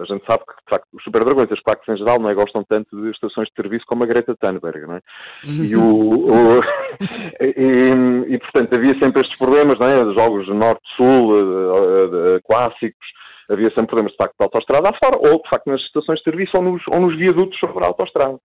a 0.00 0.04
gente 0.06 0.26
sabe 0.26 0.42
que, 0.44 0.52
de 0.52 0.68
facto, 0.68 0.88
os 0.92 1.04
super 1.04 1.24
dragões, 1.24 1.52
as 1.52 1.60
claques 1.60 1.88
em 1.88 1.96
geral, 1.96 2.18
não 2.18 2.28
é, 2.28 2.34
gostam 2.34 2.64
tanto 2.64 3.00
de 3.00 3.10
estações 3.10 3.46
de 3.46 3.54
serviço 3.54 3.86
como 3.86 4.02
a 4.02 4.06
Greta 4.06 4.34
Thunberg, 4.34 4.84
não 4.84 4.94
é? 4.96 5.00
E, 5.44 5.76
o, 5.76 6.24
o 6.26 6.60
e, 7.40 8.34
e, 8.34 8.38
portanto, 8.38 8.74
havia 8.74 8.98
sempre 8.98 9.20
estes 9.20 9.38
problemas, 9.38 9.78
não 9.78 9.86
é? 9.86 10.12
Jogos 10.12 10.48
norte-sul, 10.48 12.40
clássicos, 12.44 13.06
havia 13.48 13.68
sempre 13.68 13.86
problemas, 13.86 14.12
de 14.12 14.18
facto, 14.18 14.34
de 14.36 14.44
autostrada 14.44 14.88
afora, 14.88 15.16
ou, 15.18 15.40
de 15.40 15.48
facto, 15.48 15.66
nas 15.68 15.80
estações 15.82 16.18
de 16.18 16.24
serviço 16.24 16.56
ou 16.56 16.64
nos, 16.64 16.82
ou 16.88 16.98
nos 16.98 17.16
viadutos 17.16 17.60
sobre 17.60 17.84
a 17.84 17.86
autostrada. 17.86 18.38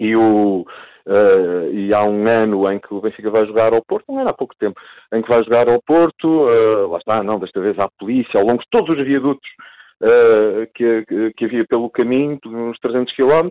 E, 0.00 0.16
o, 0.16 0.64
uh, 1.06 1.72
e 1.72 1.92
há 1.94 2.04
um 2.04 2.26
ano 2.26 2.70
em 2.70 2.78
que 2.78 2.92
o 2.92 3.00
Benfica 3.00 3.30
vai 3.30 3.46
jogar 3.46 3.72
ao 3.72 3.84
Porto, 3.84 4.04
não 4.08 4.20
era 4.20 4.30
há 4.30 4.34
pouco 4.34 4.54
tempo, 4.58 4.80
em 5.12 5.22
que 5.22 5.28
vai 5.28 5.42
jogar 5.44 5.68
ao 5.68 5.80
Porto, 5.82 6.26
uh, 6.26 6.88
lá 6.88 6.98
está, 6.98 7.22
não, 7.22 7.38
desta 7.38 7.60
vez 7.60 7.78
há 7.78 7.88
polícia, 7.98 8.38
ao 8.38 8.46
longo 8.46 8.60
de 8.60 8.68
todos 8.70 8.90
os 8.90 9.04
viadutos 9.04 9.48
uh, 10.02 10.66
que, 10.74 11.32
que, 11.36 11.44
havia 11.44 11.64
pelo 11.66 11.90
caminho, 11.90 12.38
uns 12.46 12.78
300 12.80 13.14
km, 13.14 13.48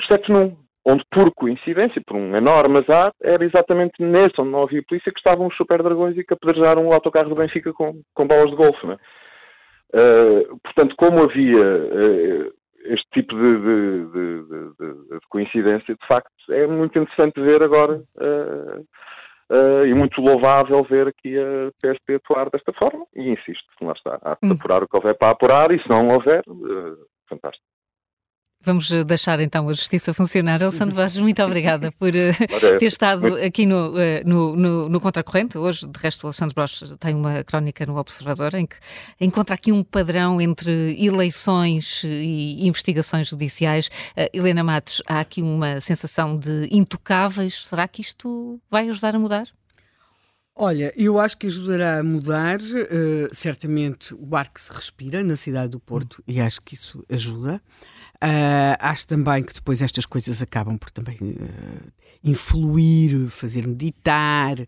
exceto 0.00 0.32
num, 0.32 0.56
onde 0.84 1.04
por 1.10 1.32
coincidência, 1.34 2.02
por 2.06 2.16
um 2.16 2.34
enorme 2.36 2.78
azar, 2.78 3.12
era 3.22 3.44
exatamente 3.44 3.94
nesse 4.00 4.40
onde 4.40 4.50
não 4.50 4.62
havia 4.62 4.82
polícia 4.88 5.12
que 5.12 5.18
estavam 5.18 5.46
os 5.46 5.56
super 5.56 5.82
dragões 5.82 6.16
e 6.16 6.24
que 6.24 6.34
apedrejaram 6.34 6.86
o 6.86 6.92
autocarro 6.92 7.28
do 7.28 7.36
Benfica 7.36 7.72
com, 7.72 8.00
com 8.14 8.26
bolas 8.26 8.50
de 8.50 8.56
golfe. 8.56 8.86
Né? 8.86 8.96
Uh, 9.94 10.58
portanto, 10.64 10.94
como 10.96 11.22
havia 11.22 11.60
uh, 11.60 12.52
este 12.84 13.08
tipo 13.12 13.34
de, 13.34 13.58
de, 13.58 14.42
de, 14.42 14.74
de, 15.10 15.20
coincidência, 15.28 15.94
de 15.94 16.06
facto, 16.06 16.30
é 16.50 16.66
muito 16.66 16.98
interessante 16.98 17.40
ver 17.40 17.62
agora 17.62 18.02
uh, 18.16 18.80
uh, 19.50 19.86
e 19.86 19.94
muito 19.94 20.20
louvável 20.20 20.82
ver 20.84 21.08
aqui 21.08 21.36
a 21.38 21.70
PSP 21.80 22.14
atuar 22.14 22.50
desta 22.50 22.72
forma. 22.72 23.06
E 23.14 23.30
insisto, 23.30 23.64
lá 23.80 23.92
está, 23.92 24.18
há 24.22 24.36
de 24.42 24.52
hum. 24.52 24.52
apurar 24.52 24.82
o 24.82 24.88
que 24.88 24.96
houver 24.96 25.16
para 25.16 25.30
apurar 25.30 25.70
e 25.70 25.80
se 25.80 25.88
não 25.88 26.08
houver, 26.08 26.42
uh, 26.48 26.98
fantástico. 27.28 27.71
Vamos 28.64 28.92
eh, 28.92 29.02
deixar 29.02 29.40
então 29.40 29.68
a 29.68 29.72
justiça 29.72 30.14
funcionar. 30.14 30.62
Alessandro 30.62 30.94
Vaz, 30.94 31.16
muito 31.18 31.42
obrigada 31.42 31.90
por 31.92 32.10
uh, 32.14 32.78
ter 32.78 32.86
estado 32.86 33.34
aqui 33.36 33.66
no, 33.66 33.90
uh, 33.90 33.96
no, 34.24 34.54
no, 34.54 34.88
no, 34.88 35.00
Contracorrente. 35.00 35.58
Hoje, 35.58 35.86
de 35.86 35.98
resto, 35.98 36.24
o 36.24 36.26
Alexandre 36.28 36.54
Broch 36.54 36.96
tem 37.00 37.14
uma 37.14 37.42
crónica 37.42 37.84
no 37.84 37.96
Observador 37.96 38.54
em 38.54 38.64
que 38.64 38.76
encontra 39.20 39.56
aqui 39.56 39.72
um 39.72 39.82
padrão 39.82 40.40
entre 40.40 40.96
eleições 41.04 42.04
e 42.04 42.66
investigações 42.66 43.28
judiciais. 43.28 43.88
Uh, 44.16 44.28
Helena 44.32 44.62
Matos, 44.62 45.02
há 45.06 45.18
aqui 45.18 45.42
uma 45.42 45.80
sensação 45.80 46.38
de 46.38 46.68
intocáveis. 46.70 47.66
Será 47.66 47.88
que 47.88 48.00
isto 48.00 48.60
vai 48.70 48.88
ajudar 48.88 49.16
a 49.16 49.18
mudar? 49.18 49.48
Olha, 50.54 50.92
eu 50.96 51.18
acho 51.18 51.38
que 51.38 51.46
ajudará 51.46 51.98
a 51.98 52.04
mudar, 52.04 52.60
uh, 52.60 53.34
certamente, 53.34 54.14
o 54.14 54.36
ar 54.36 54.52
que 54.52 54.60
se 54.60 54.70
respira 54.70 55.24
na 55.24 55.34
cidade 55.34 55.70
do 55.70 55.80
Porto, 55.80 56.20
hum. 56.20 56.24
e 56.28 56.40
acho 56.40 56.60
que 56.60 56.74
isso 56.74 57.04
ajuda. 57.08 57.60
Uh, 58.22 58.78
acho 58.78 59.04
também 59.08 59.42
que 59.42 59.52
depois 59.52 59.82
estas 59.82 60.06
coisas 60.06 60.40
acabam 60.40 60.78
por 60.78 60.92
também 60.92 61.16
uh, 61.20 61.92
influir, 62.22 63.26
fazer 63.26 63.66
meditar, 63.66 64.60
uh, 64.60 64.66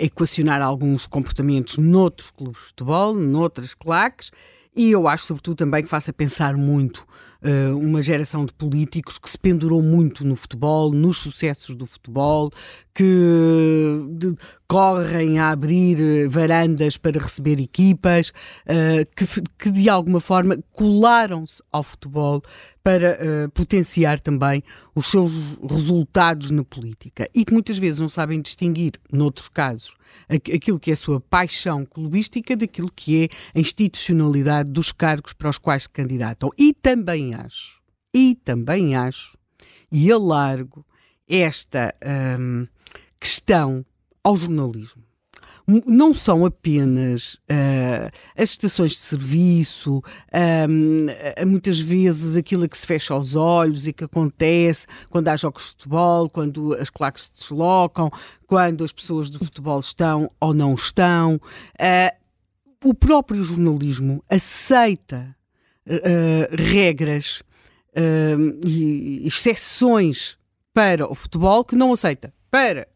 equacionar 0.00 0.60
alguns 0.60 1.06
comportamentos 1.06 1.78
noutros 1.78 2.32
clubes 2.32 2.60
de 2.62 2.66
futebol, 2.66 3.14
noutras 3.14 3.74
claques, 3.74 4.32
e 4.74 4.90
eu 4.90 5.06
acho, 5.06 5.26
sobretudo, 5.26 5.56
também 5.56 5.84
que 5.84 5.88
faça 5.88 6.12
pensar 6.12 6.56
muito 6.56 7.06
uh, 7.42 7.76
uma 7.76 8.02
geração 8.02 8.44
de 8.44 8.52
políticos 8.52 9.18
que 9.18 9.28
se 9.28 9.38
pendurou 9.38 9.82
muito 9.82 10.24
no 10.24 10.36
futebol, 10.36 10.92
nos 10.92 11.18
sucessos 11.18 11.76
do 11.76 11.86
futebol, 11.86 12.50
que 12.94 14.06
de, 14.10 14.36
correm 14.66 15.38
a 15.38 15.50
abrir 15.50 15.98
eh, 16.00 16.28
varandas 16.28 16.96
para 16.96 17.18
receber 17.18 17.58
equipas, 17.60 18.30
uh, 18.66 19.06
que, 19.16 19.26
que, 19.58 19.70
de 19.70 19.88
alguma 19.88 20.20
forma 20.20 20.58
colaram-se 20.72 21.62
ao 21.72 21.82
futebol 21.82 22.42
para 22.82 23.18
uh, 23.46 23.50
potenciar 23.50 24.18
também 24.20 24.62
os 24.94 25.10
seus 25.10 25.32
resultados 25.62 26.50
na 26.50 26.64
política 26.64 27.28
e 27.34 27.44
que 27.44 27.52
muitas 27.52 27.78
vezes 27.78 28.00
não 28.00 28.08
sabem 28.08 28.42
distinguir, 28.42 28.92
noutros 29.12 29.48
casos, 29.48 29.94
aquilo 30.28 30.78
que 30.78 30.90
é 30.90 30.94
a 30.94 30.96
sua 30.96 31.20
paixão 31.20 31.86
clubística 31.86 32.56
daquilo 32.56 32.90
que 32.94 33.24
é 33.24 33.28
a 33.54 33.60
institucionalidade 33.60 34.70
dos 34.70 34.92
cargos 34.92 35.32
para 35.32 35.50
os 35.50 35.58
quais 35.58 35.84
se 35.84 35.90
candidatam. 35.90 36.50
E 36.58 36.74
também 36.74 37.27
acho, 37.34 37.80
e 38.14 38.34
também 38.34 38.96
acho, 38.96 39.36
e 39.90 40.10
alargo 40.10 40.84
esta 41.28 41.94
hum, 42.38 42.66
questão 43.20 43.84
ao 44.22 44.36
jornalismo. 44.36 45.02
não 45.86 46.14
são 46.14 46.46
apenas 46.46 47.34
uh, 47.34 48.10
as 48.34 48.50
estações 48.50 48.92
de 48.92 48.98
serviço, 48.98 49.98
uh, 49.98 51.46
muitas 51.46 51.78
vezes 51.78 52.36
aquilo 52.36 52.68
que 52.68 52.78
se 52.78 52.86
fecha 52.86 53.12
aos 53.12 53.34
olhos 53.34 53.86
e 53.86 53.92
que 53.92 54.04
acontece 54.04 54.86
quando 55.10 55.28
há 55.28 55.36
jogos 55.36 55.64
de 55.64 55.68
futebol, 55.70 56.30
quando 56.30 56.72
as 56.74 56.88
claques 56.88 57.24
se 57.24 57.32
deslocam, 57.32 58.10
quando 58.46 58.82
as 58.82 58.92
pessoas 58.92 59.28
do 59.28 59.38
futebol 59.38 59.80
estão 59.80 60.28
ou 60.40 60.54
não 60.54 60.74
estão. 60.74 61.36
Uh, 61.36 62.18
o 62.84 62.94
próprio 62.94 63.42
jornalismo 63.42 64.24
aceita 64.28 65.36
regras 66.50 67.42
e 68.64 69.26
exceções 69.26 70.36
para 70.72 71.10
o 71.10 71.14
futebol 71.14 71.64
que 71.64 71.74
não 71.74 71.92
aceita 71.92 72.32
para 72.50 72.86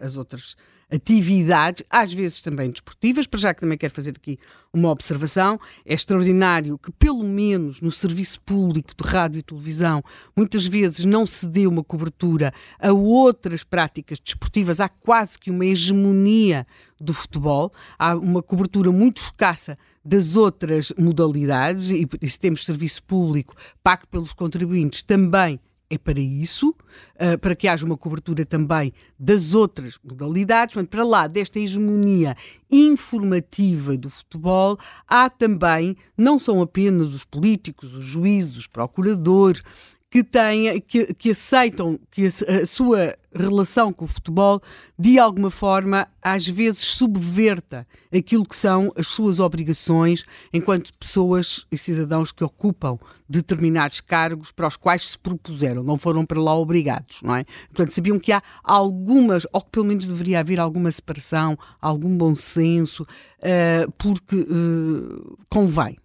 as 0.00 0.16
outras 0.16 0.56
atividades, 0.90 1.84
às 1.90 2.12
vezes 2.12 2.40
também 2.40 2.70
desportivas, 2.70 3.26
para 3.26 3.40
já 3.40 3.54
que 3.54 3.60
também 3.60 3.76
quero 3.76 3.92
fazer 3.92 4.14
aqui 4.16 4.38
uma 4.72 4.90
observação, 4.90 5.58
é 5.84 5.94
extraordinário 5.94 6.78
que 6.78 6.90
pelo 6.92 7.22
menos 7.22 7.80
no 7.80 7.90
serviço 7.90 8.40
público 8.40 8.92
de 8.96 9.08
rádio 9.08 9.38
e 9.38 9.42
televisão 9.42 10.02
muitas 10.36 10.66
vezes 10.66 11.04
não 11.04 11.26
se 11.26 11.46
dê 11.46 11.66
uma 11.66 11.84
cobertura 11.84 12.52
a 12.78 12.92
outras 12.92 13.64
práticas 13.64 14.18
desportivas, 14.18 14.80
há 14.80 14.88
quase 14.88 15.38
que 15.38 15.50
uma 15.50 15.64
hegemonia 15.64 16.66
do 17.00 17.14
futebol, 17.14 17.72
há 17.98 18.14
uma 18.14 18.42
cobertura 18.42 18.90
muito 18.90 19.18
escassa 19.18 19.78
das 20.04 20.36
outras 20.36 20.92
modalidades 20.98 21.90
e, 21.90 22.08
se 22.28 22.38
temos 22.38 22.64
serviço 22.64 23.02
público 23.02 23.54
pago 23.82 24.06
pelos 24.06 24.32
contribuintes 24.32 25.02
também 25.02 25.60
é 25.90 25.96
para 25.96 26.20
isso, 26.20 26.70
uh, 26.70 27.38
para 27.40 27.56
que 27.56 27.66
haja 27.66 27.84
uma 27.84 27.96
cobertura 27.96 28.44
também 28.44 28.92
das 29.18 29.54
outras 29.54 29.98
modalidades. 30.02 30.74
Portanto, 30.74 30.90
para 30.90 31.04
lá 31.04 31.26
desta 31.26 31.58
hegemonia 31.58 32.36
informativa 32.70 33.96
do 33.96 34.10
futebol, 34.10 34.78
há 35.06 35.30
também, 35.30 35.96
não 36.16 36.38
são 36.38 36.60
apenas 36.60 37.14
os 37.14 37.24
políticos, 37.24 37.94
os 37.94 38.04
juízes, 38.04 38.56
os 38.56 38.66
procuradores, 38.66 39.62
que, 40.10 40.24
tenha, 40.24 40.80
que, 40.80 41.12
que 41.14 41.30
aceitam 41.30 41.98
que 42.10 42.26
a, 42.26 42.62
a, 42.62 42.66
sua 42.66 43.16
relação 43.34 43.92
com 43.92 44.06
o 44.06 44.08
futebol, 44.08 44.60
de 44.98 45.18
alguma 45.18 45.50
forma, 45.50 46.08
às 46.22 46.46
vezes 46.46 46.80
subverta 46.80 47.86
aquilo 48.12 48.46
que 48.46 48.56
são 48.56 48.90
as 48.96 49.08
suas 49.08 49.38
obrigações 49.38 50.24
enquanto 50.52 50.96
pessoas 50.98 51.66
e 51.70 51.76
cidadãos 51.76 52.32
que 52.32 52.42
ocupam 52.42 52.98
determinados 53.28 54.00
cargos 54.00 54.50
para 54.50 54.66
os 54.66 54.76
quais 54.76 55.10
se 55.10 55.18
propuseram, 55.18 55.82
não 55.82 55.98
foram 55.98 56.24
para 56.24 56.40
lá 56.40 56.56
obrigados, 56.56 57.20
não 57.22 57.36
é? 57.36 57.44
Portanto, 57.66 57.90
sabiam 57.90 58.18
que 58.18 58.32
há 58.32 58.42
algumas, 58.64 59.46
ou 59.52 59.60
que 59.60 59.70
pelo 59.70 59.84
menos 59.84 60.06
deveria 60.06 60.40
haver 60.40 60.58
alguma 60.58 60.90
separação, 60.90 61.58
algum 61.80 62.16
bom 62.16 62.34
senso, 62.34 63.02
uh, 63.02 63.92
porque 63.98 64.36
uh, 64.36 65.38
convém 65.50 65.98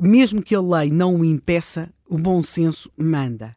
mesmo 0.00 0.42
que 0.42 0.54
a 0.54 0.60
lei 0.60 0.90
não 0.90 1.16
o 1.16 1.24
impeça, 1.24 1.88
o 2.08 2.18
bom 2.18 2.42
senso 2.42 2.90
manda. 2.96 3.56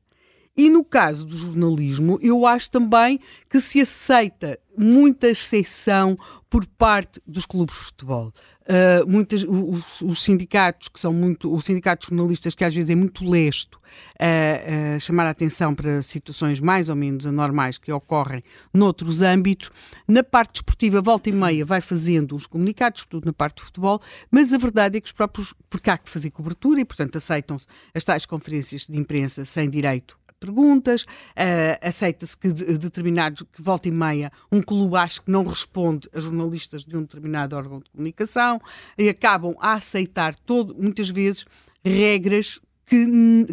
E 0.58 0.70
no 0.70 0.84
caso 0.84 1.26
do 1.26 1.38
jornalismo, 1.38 2.20
eu 2.22 2.46
acho 2.46 2.70
também 2.70 3.20
que 3.50 3.62
se 3.62 3.80
aceita 3.80 4.60
muita 4.78 5.30
exceção 5.30 6.18
por 6.50 6.66
parte 6.66 7.22
dos 7.26 7.46
clubes 7.46 7.76
de 7.76 7.82
futebol. 7.82 8.34
Uh, 8.70 9.10
muitas, 9.10 9.44
os, 9.44 10.00
os, 10.02 10.24
sindicatos, 10.24 10.90
que 10.90 11.00
são 11.00 11.12
muito, 11.12 11.52
os 11.52 11.66
sindicatos 11.66 12.08
jornalistas, 12.08 12.54
que 12.54 12.64
às 12.64 12.72
vezes 12.72 12.92
é 12.92 12.96
muito 12.96 13.28
lesto 13.28 13.80
uh, 13.80 14.96
uh, 14.96 15.00
chamar 15.00 15.26
a 15.26 15.32
atenção 15.32 15.74
para 15.74 16.04
situações 16.04 16.60
mais 16.60 16.88
ou 16.88 16.96
menos 16.96 17.26
anormais 17.26 17.80
que 17.80 17.92
ocorrem 17.92 18.44
noutros 18.72 19.24
âmbitos, 19.24 19.72
na 20.08 20.24
parte 20.24 20.52
desportiva, 20.52 21.02
volta 21.02 21.30
e 21.30 21.34
meia, 21.34 21.66
vai 21.66 21.82
fazendo 21.82 22.36
os 22.36 22.46
comunicados, 22.46 23.08
tudo 23.10 23.26
na 23.26 23.34
parte 23.34 23.56
do 23.56 23.64
futebol, 23.64 24.00
mas 24.30 24.54
a 24.54 24.58
verdade 24.60 25.00
é 25.00 25.02
que 25.02 25.08
os 25.08 25.14
próprios, 25.14 25.52
porque 25.68 25.90
há 25.90 25.98
que 25.98 26.08
fazer 26.08 26.30
cobertura 26.30 26.80
e, 26.80 26.86
portanto, 26.86 27.16
aceitam-se 27.16 27.66
as 27.92 28.04
tais 28.04 28.28
conferências 28.28 28.86
de 28.86 28.96
imprensa 28.96 29.46
sem 29.46 29.68
direito 29.68 30.19
perguntas, 30.40 31.04
uh, 31.04 31.80
aceita-se 31.82 32.38
que 32.38 32.52
de, 32.52 32.78
determinados, 32.78 33.44
que 33.44 33.62
volta 33.62 33.88
e 33.88 33.92
meia, 33.92 34.32
um 34.52 34.62
clube 34.62 34.96
acho 34.96 35.22
que 35.22 35.32
não 35.32 35.44
responde 35.44 36.10
a 36.14 36.20
jornalistas 36.20 36.84
de 36.84 36.96
um 36.96 37.02
determinado 37.02 37.56
órgão 37.56 37.80
de 37.80 37.90
comunicação 37.90 38.62
e 38.98 39.10
acabam 39.10 39.56
a 39.60 39.74
aceitar 39.74 40.36
todo, 40.36 40.76
muitas 40.76 41.10
vezes 41.10 41.46
regras 41.84 42.60
que, 42.86 43.06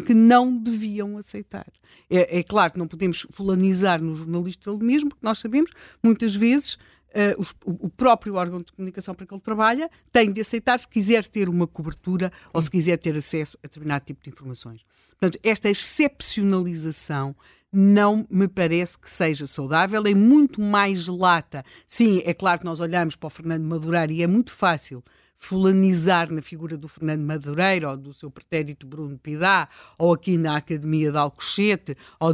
que 0.05 0.13
não 0.13 0.55
deviam 0.57 1.17
aceitar. 1.17 1.67
É, 2.09 2.39
é, 2.39 2.43
claro 2.43 2.73
que 2.73 2.79
não 2.79 2.87
podemos 2.87 3.27
fulanizar 3.31 4.01
no 4.01 4.15
jornalista 4.15 4.69
ele 4.69 4.83
mesmo, 4.83 5.09
porque 5.09 5.25
nós 5.25 5.39
sabemos, 5.39 5.71
muitas 6.01 6.35
vezes, 6.35 6.77
Uh, 7.17 7.43
o, 7.65 7.87
o, 7.87 7.89
próprio 7.89 8.35
órgão 8.35 8.61
de 8.61 8.71
comunicação 8.71 9.15
para 9.15 9.25
que 9.25 9.33
ele 9.33 9.41
trabalha 9.41 9.89
tem 10.11 10.31
de 10.31 10.39
aceitar 10.39 10.77
se 10.77 10.87
quiser 10.87 11.25
ter 11.25 11.49
uma 11.49 11.65
cobertura 11.65 12.31
ou 12.53 12.61
se 12.61 12.69
quiser 12.69 12.97
ter 12.97 13.17
acesso 13.17 13.57
a 13.63 13.67
determinado 13.67 14.05
tipo 14.05 14.23
de 14.23 14.29
informações. 14.29 14.85
Portanto, 15.19 15.39
esta 15.41 15.67
excepcionalização 15.67 17.35
não 17.73 18.25
me 18.29 18.47
parece 18.47 18.99
que 18.99 19.11
seja 19.11 19.47
saudável, 19.47 20.03
é 20.05 20.13
muito 20.13 20.61
mais 20.61 21.07
lata. 21.07 21.65
Sim, 21.87 22.21
é 22.23 22.35
claro 22.35 22.59
que 22.59 22.65
nós 22.65 22.79
olhamos 22.79 23.15
para 23.15 23.27
o 23.27 23.31
Fernando 23.31 23.63
Madureira 23.63 24.13
e 24.13 24.21
é 24.21 24.27
muito 24.27 24.51
fácil 24.51 25.03
fulanizar 25.37 26.31
na 26.31 26.41
figura 26.41 26.75
do 26.75 26.87
Fernando 26.87 27.21
Madureira 27.21 27.91
ou 27.91 27.97
do 27.97 28.13
seu 28.13 28.29
pretérito 28.29 28.87
Bruno 28.87 29.17
Pidá 29.17 29.69
ou 29.97 30.13
aqui 30.13 30.37
na 30.37 30.57
Academia 30.57 31.11
de 31.11 31.17
Alcochete 31.17 31.95
ou, 32.19 32.33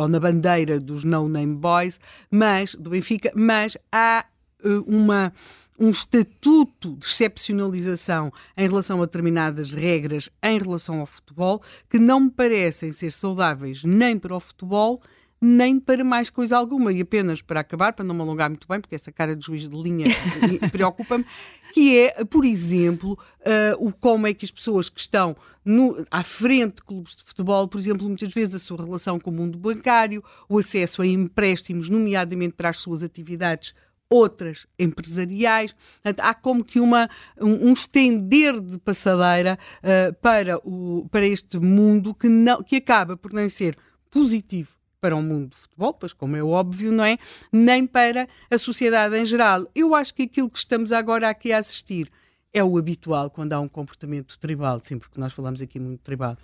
ou 0.00 0.08
na 0.08 0.20
bandeira 0.20 0.78
dos 0.78 1.04
No 1.04 1.28
Name 1.28 1.56
Boys, 1.56 1.98
mas 2.30 2.74
do 2.74 2.90
Benfica, 2.90 3.32
mas 3.34 3.76
há 3.90 4.26
uh, 4.64 4.84
uma 4.86 5.32
um 5.80 5.90
estatuto 5.90 6.96
de 6.96 7.06
excepcionalização 7.06 8.32
em 8.56 8.68
relação 8.68 9.00
a 9.00 9.06
determinadas 9.06 9.72
regras 9.72 10.28
em 10.42 10.58
relação 10.58 10.98
ao 10.98 11.06
futebol 11.06 11.62
que 11.88 12.00
não 12.00 12.18
me 12.18 12.30
parecem 12.30 12.92
ser 12.92 13.12
saudáveis 13.12 13.84
nem 13.84 14.18
para 14.18 14.34
o 14.34 14.40
futebol 14.40 15.00
nem 15.40 15.78
para 15.78 16.02
mais 16.02 16.30
coisa 16.30 16.56
alguma. 16.56 16.92
E 16.92 17.00
apenas 17.00 17.40
para 17.40 17.60
acabar, 17.60 17.92
para 17.92 18.04
não 18.04 18.14
me 18.14 18.22
alongar 18.22 18.50
muito 18.50 18.66
bem, 18.68 18.80
porque 18.80 18.94
essa 18.94 19.12
cara 19.12 19.34
de 19.36 19.44
juiz 19.44 19.68
de 19.68 19.76
linha 19.76 20.06
preocupa-me, 20.70 21.24
que 21.72 21.98
é, 21.98 22.24
por 22.24 22.44
exemplo, 22.44 23.12
uh, 23.12 23.86
o 23.86 23.92
como 23.92 24.26
é 24.26 24.34
que 24.34 24.44
as 24.44 24.50
pessoas 24.50 24.88
que 24.88 25.00
estão 25.00 25.36
no, 25.64 26.04
à 26.10 26.22
frente 26.22 26.76
de 26.76 26.82
clubes 26.82 27.16
de 27.16 27.24
futebol, 27.24 27.68
por 27.68 27.78
exemplo, 27.78 28.06
muitas 28.06 28.32
vezes 28.32 28.54
a 28.54 28.58
sua 28.58 28.84
relação 28.84 29.18
com 29.18 29.30
o 29.30 29.34
mundo 29.34 29.58
bancário, 29.58 30.22
o 30.48 30.58
acesso 30.58 31.02
a 31.02 31.06
empréstimos, 31.06 31.88
nomeadamente 31.88 32.54
para 32.54 32.70
as 32.70 32.80
suas 32.80 33.02
atividades 33.02 33.74
outras 34.10 34.66
empresariais. 34.78 35.74
Portanto, 36.02 36.20
há 36.26 36.32
como 36.32 36.64
que 36.64 36.80
uma, 36.80 37.10
um, 37.38 37.68
um 37.68 37.72
estender 37.74 38.58
de 38.58 38.78
passadeira 38.78 39.58
uh, 39.82 40.14
para, 40.14 40.56
o, 40.66 41.06
para 41.10 41.26
este 41.26 41.58
mundo 41.58 42.14
que, 42.14 42.28
não, 42.28 42.62
que 42.62 42.76
acaba 42.76 43.16
por 43.16 43.32
nem 43.32 43.48
ser 43.48 43.76
positivo 44.10 44.77
para 45.00 45.16
o 45.16 45.22
mundo 45.22 45.48
do 45.48 45.56
futebol, 45.56 45.94
pois 45.94 46.12
como 46.12 46.36
é 46.36 46.42
óbvio, 46.42 46.92
não 46.92 47.04
é? 47.04 47.18
Nem 47.52 47.86
para 47.86 48.28
a 48.50 48.58
sociedade 48.58 49.16
em 49.16 49.24
geral. 49.24 49.66
Eu 49.74 49.94
acho 49.94 50.14
que 50.14 50.22
aquilo 50.22 50.50
que 50.50 50.58
estamos 50.58 50.92
agora 50.92 51.28
aqui 51.28 51.52
a 51.52 51.58
assistir 51.58 52.10
é 52.52 52.62
o 52.62 52.76
habitual 52.76 53.30
quando 53.30 53.52
há 53.52 53.60
um 53.60 53.68
comportamento 53.68 54.38
tribal, 54.38 54.80
sim, 54.82 54.98
porque 54.98 55.20
nós 55.20 55.32
falamos 55.32 55.60
aqui 55.60 55.78
muito 55.78 56.00
tribal. 56.00 56.36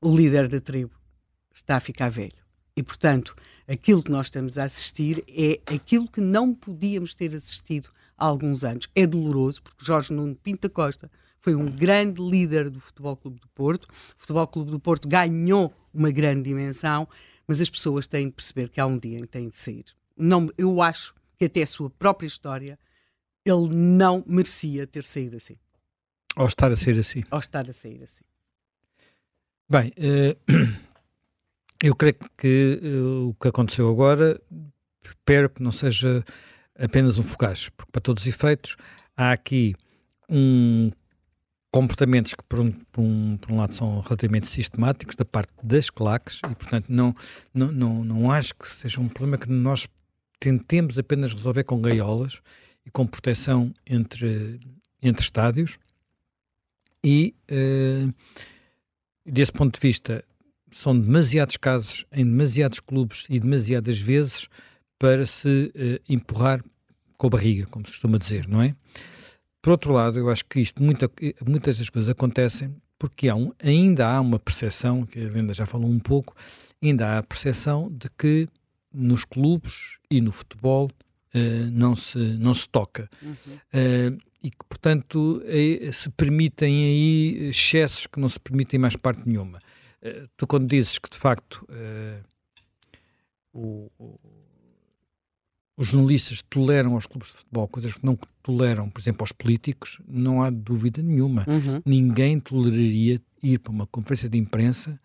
O 0.00 0.14
líder 0.14 0.48
da 0.48 0.60
tribo 0.60 0.92
está 1.54 1.76
a 1.76 1.80
ficar 1.80 2.10
velho. 2.10 2.42
E, 2.76 2.82
portanto, 2.82 3.34
aquilo 3.68 4.02
que 4.02 4.10
nós 4.10 4.26
estamos 4.26 4.58
a 4.58 4.64
assistir 4.64 5.22
é 5.28 5.60
aquilo 5.72 6.08
que 6.08 6.20
não 6.20 6.54
podíamos 6.54 7.14
ter 7.14 7.34
assistido 7.34 7.90
há 8.16 8.26
alguns 8.26 8.64
anos. 8.64 8.88
É 8.94 9.06
doloroso, 9.06 9.62
porque 9.62 9.84
Jorge 9.84 10.12
Nuno 10.12 10.34
Pinta 10.34 10.68
Costa 10.68 11.10
foi 11.38 11.54
um 11.54 11.66
grande 11.66 12.22
líder 12.22 12.70
do 12.70 12.80
Futebol 12.80 13.16
Clube 13.16 13.40
do 13.40 13.48
Porto. 13.48 13.84
O 13.84 13.88
Futebol 14.16 14.46
Clube 14.46 14.70
do 14.70 14.80
Porto 14.80 15.08
ganhou 15.08 15.72
uma 15.92 16.10
grande 16.10 16.42
dimensão, 16.42 17.06
mas 17.46 17.60
as 17.60 17.70
pessoas 17.70 18.06
têm 18.06 18.26
de 18.26 18.32
perceber 18.32 18.68
que 18.68 18.80
há 18.80 18.86
um 18.86 18.98
dia 18.98 19.18
em 19.18 19.22
que 19.22 19.28
têm 19.28 19.44
de 19.44 19.58
sair. 19.58 19.84
Não, 20.16 20.50
eu 20.56 20.80
acho 20.82 21.14
que 21.38 21.46
até 21.46 21.62
a 21.62 21.66
sua 21.66 21.90
própria 21.90 22.26
história 22.26 22.78
ele 23.44 23.68
não 23.68 24.22
merecia 24.26 24.86
ter 24.86 25.04
saído 25.04 25.36
assim. 25.36 25.56
Ou 26.36 26.46
estar 26.46 26.70
a 26.70 26.76
sair 26.76 26.98
assim. 26.98 27.24
Ou 27.30 27.38
estar 27.38 27.68
a 27.68 27.72
sair 27.72 28.02
assim. 28.02 28.24
Bem, 29.68 29.92
uh, 29.98 30.82
Eu 31.82 31.96
creio 31.96 32.14
que 32.38 32.80
uh, 32.80 33.30
o 33.30 33.34
que 33.34 33.48
aconteceu 33.48 33.90
agora, 33.90 34.40
espero 35.04 35.50
que 35.50 35.60
não 35.60 35.72
seja 35.72 36.24
apenas 36.78 37.18
um 37.18 37.24
fugaz, 37.24 37.70
porque 37.70 37.90
para 37.90 38.00
todos 38.00 38.22
os 38.22 38.28
efeitos 38.28 38.76
há 39.16 39.32
aqui 39.32 39.74
um 40.28 40.92
comportamentos 41.72 42.34
que 42.34 42.44
por 42.44 42.60
um, 42.60 42.70
por 42.70 43.00
um, 43.00 43.36
por 43.38 43.50
um 43.50 43.56
lado 43.56 43.74
são 43.74 44.00
relativamente 44.00 44.46
sistemáticos 44.46 45.16
da 45.16 45.24
parte 45.24 45.50
das 45.62 45.88
claques 45.88 46.38
e 46.48 46.54
portanto 46.54 46.86
não, 46.90 47.16
não, 47.52 47.72
não, 47.72 48.04
não 48.04 48.30
acho 48.30 48.54
que 48.54 48.68
seja 48.76 49.00
um 49.00 49.08
problema 49.08 49.38
que 49.38 49.50
nós 49.50 49.88
tentemos 50.38 50.98
apenas 50.98 51.32
resolver 51.32 51.64
com 51.64 51.80
gaiolas 51.80 52.40
e 52.84 52.90
com 52.90 53.06
proteção 53.06 53.72
entre, 53.86 54.60
entre 55.02 55.24
estádios 55.24 55.78
e 57.02 57.34
uh, 57.50 58.12
desse 59.24 59.52
ponto 59.52 59.74
de 59.74 59.80
vista 59.80 60.22
são 60.70 60.98
demasiados 60.98 61.56
casos 61.56 62.04
em 62.12 62.24
demasiados 62.24 62.80
clubes 62.80 63.24
e 63.30 63.40
demasiadas 63.40 63.98
vezes 63.98 64.46
para 64.98 65.24
se 65.24 65.72
uh, 65.74 66.04
empurrar 66.06 66.62
com 67.16 67.28
a 67.28 67.30
barriga, 67.30 67.66
como 67.66 67.86
se 67.86 67.92
costuma 67.92 68.18
dizer, 68.18 68.46
não 68.46 68.60
é? 68.60 68.76
Por 69.62 69.70
outro 69.70 69.92
lado, 69.92 70.18
eu 70.18 70.28
acho 70.28 70.44
que 70.44 70.58
isto, 70.60 70.82
muita, 70.82 71.08
muitas 71.46 71.78
das 71.78 71.88
coisas 71.88 72.10
acontecem 72.10 72.74
porque 72.98 73.28
há 73.28 73.34
um, 73.34 73.50
ainda 73.60 74.06
há 74.06 74.20
uma 74.20 74.38
percepção, 74.38 75.06
que 75.06 75.18
a 75.18 75.28
Linda 75.28 75.54
já 75.54 75.66
falou 75.66 75.88
um 75.88 75.98
pouco, 75.98 76.34
ainda 76.82 77.08
há 77.08 77.18
a 77.18 77.22
percepção 77.22 77.90
de 77.90 78.08
que 78.10 78.48
nos 78.92 79.24
clubes 79.24 79.98
e 80.10 80.20
no 80.20 80.30
futebol 80.30 80.88
uh, 80.88 81.70
não, 81.72 81.96
se, 81.96 82.18
não 82.18 82.54
se 82.54 82.68
toca. 82.68 83.08
Uhum. 83.22 83.34
Uh, 83.34 84.18
e 84.42 84.50
que, 84.50 84.64
portanto, 84.68 85.40
se 85.92 86.10
permitem 86.10 86.84
aí 86.84 87.48
excessos 87.50 88.08
que 88.08 88.18
não 88.18 88.28
se 88.28 88.40
permitem 88.40 88.78
mais 88.78 88.96
parte 88.96 89.28
nenhuma. 89.28 89.60
Uh, 90.02 90.28
tu, 90.36 90.46
quando 90.48 90.66
dizes 90.66 90.98
que, 90.98 91.08
de 91.08 91.16
facto, 91.16 91.64
o, 93.52 93.88
o, 93.98 94.18
os 95.76 95.88
jornalistas 95.88 96.42
toleram 96.48 96.94
aos 96.94 97.06
clubes 97.06 97.28
de 97.30 97.36
futebol 97.38 97.68
coisas 97.68 97.94
que 97.94 98.04
não 98.04 98.18
toleram, 98.42 98.90
por 98.90 99.00
exemplo, 99.00 99.22
aos 99.22 99.32
políticos, 99.32 100.00
não 100.06 100.42
há 100.42 100.50
dúvida 100.50 101.02
nenhuma. 101.02 101.44
Uhum. 101.48 101.80
Ninguém 101.84 102.38
toleraria 102.38 103.20
ir 103.42 103.58
para 103.58 103.72
uma 103.72 103.86
conferência 103.86 104.28
de 104.28 104.38
imprensa 104.38 105.00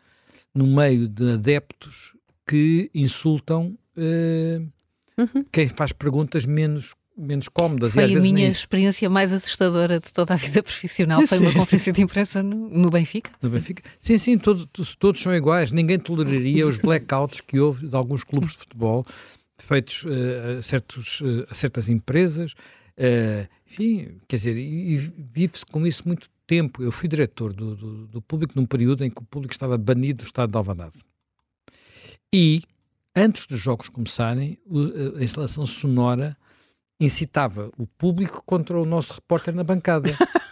no 0.54 0.68
meio 0.68 1.08
de 1.08 1.34
adeptos 1.34 2.14
que 2.46 2.90
insultam 2.94 3.78
uh, 3.96 4.68
uhum. 5.18 5.46
quem 5.52 5.70
faz 5.70 5.92
perguntas 5.92 6.46
menos 6.46 6.94
menos 7.18 7.50
cómodas. 7.50 7.94
Foi 7.94 8.16
a 8.16 8.20
minha 8.20 8.48
experiência 8.48 9.10
mais 9.10 9.34
assustadora 9.34 10.00
de 10.00 10.14
toda 10.14 10.36
a 10.36 10.38
vida 10.38 10.62
profissional. 10.62 11.26
Foi 11.26 11.40
uma 11.40 11.52
conferência 11.52 11.92
de 11.92 12.02
imprensa 12.02 12.44
no, 12.44 12.70
no 12.70 12.92
Benfica. 12.92 13.32
No 13.42 13.50
sim. 13.50 13.56
Benfica? 13.56 13.84
Sim, 14.00 14.18
sim, 14.20 14.38
todo, 14.38 14.68
todos 15.00 15.20
são 15.20 15.34
iguais. 15.34 15.72
Ninguém 15.72 15.98
toleraria 15.98 16.68
os 16.68 16.78
blackouts 16.78 17.42
que 17.42 17.60
houve 17.60 17.88
de 17.88 17.96
alguns 17.96 18.24
clubes 18.24 18.52
de 18.52 18.60
futebol 18.60 19.04
feitos 19.68 20.04
uh, 20.04 20.60
a, 20.60 20.62
certos, 20.62 21.22
uh, 21.22 21.46
a 21.50 21.54
certas 21.54 21.90
empresas. 21.90 22.54
Uh, 22.98 23.48
enfim, 23.70 24.20
quer 24.28 24.38
dizer, 24.38 24.58
e, 24.58 24.94
e 24.94 24.98
vive-se 24.98 25.66
com 25.66 25.86
isso 25.86 26.08
muito 26.08 26.30
tempo. 26.48 26.82
Eu 26.82 26.92
fui 26.92 27.08
diretor 27.08 27.54
do, 27.54 27.76
do, 27.76 28.08
do, 28.08 28.22
público 28.22 28.54
num 28.56 28.66
período 28.66 29.04
em 29.04 29.10
que 29.10 29.22
o 29.22 29.26
público 29.26 29.54
estava 29.54 29.78
banido 29.78 30.24
do 30.24 30.28
estado 30.28 30.52
de 30.52 30.58
Alvanade. 30.58 30.96
E, 32.34 32.64
antes 33.16 33.46
dos 33.46 33.60
jogos 33.60 33.90
começarem, 33.90 34.58
a 35.20 35.24
instalação 35.24 35.66
sonora 35.66 36.36
incitava 37.00 37.72
o 37.78 37.86
público 37.86 38.42
contra 38.46 38.80
o 38.80 38.86
nosso 38.86 39.14
repórter 39.14 39.54
na 39.54 39.64
bancada. 39.64 40.18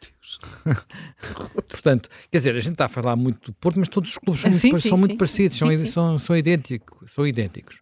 Portanto, 1.68 2.08
quer 2.30 2.38
dizer, 2.38 2.56
a 2.56 2.60
gente 2.60 2.72
está 2.72 2.86
a 2.86 2.88
falar 2.88 3.16
muito 3.16 3.50
do 3.50 3.52
Porto, 3.54 3.78
mas 3.78 3.88
todos 3.88 4.10
os 4.10 4.18
clubes 4.18 4.40
são, 4.40 4.52
sim, 4.52 4.70
muito, 4.70 4.82
sim, 4.82 4.88
são 4.88 4.96
sim. 4.96 5.00
muito 5.00 5.16
parecidos, 5.16 5.58
são, 5.58 5.86
são, 5.86 6.18
são, 6.18 6.36
idênticos, 6.36 7.12
são 7.12 7.26
idênticos. 7.26 7.80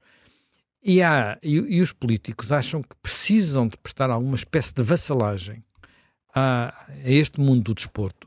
E, 0.88 1.02
há, 1.02 1.38
e, 1.42 1.56
e, 1.56 1.82
os 1.82 1.92
políticos 1.92 2.50
acham 2.50 2.82
que 2.82 2.96
precisam 3.02 3.68
de 3.68 3.76
prestar 3.76 4.08
alguma 4.08 4.36
espécie 4.36 4.72
de 4.72 4.82
vassalagem 4.82 5.62
a, 6.34 6.86
a 6.88 7.10
este 7.10 7.38
mundo 7.38 7.62
do 7.64 7.74
desporto, 7.74 8.26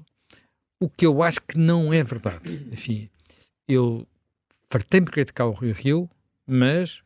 o 0.80 0.88
que 0.88 1.08
eu 1.08 1.24
acho 1.24 1.42
que 1.42 1.58
não 1.58 1.92
é 1.92 2.04
verdade. 2.04 2.68
Enfim, 2.72 3.10
eu 3.68 4.06
fartei-me 4.70 5.08
criticar 5.08 5.48
o 5.48 5.54
Rio 5.54 5.74
Rio, 5.74 6.10
mas 6.46 7.02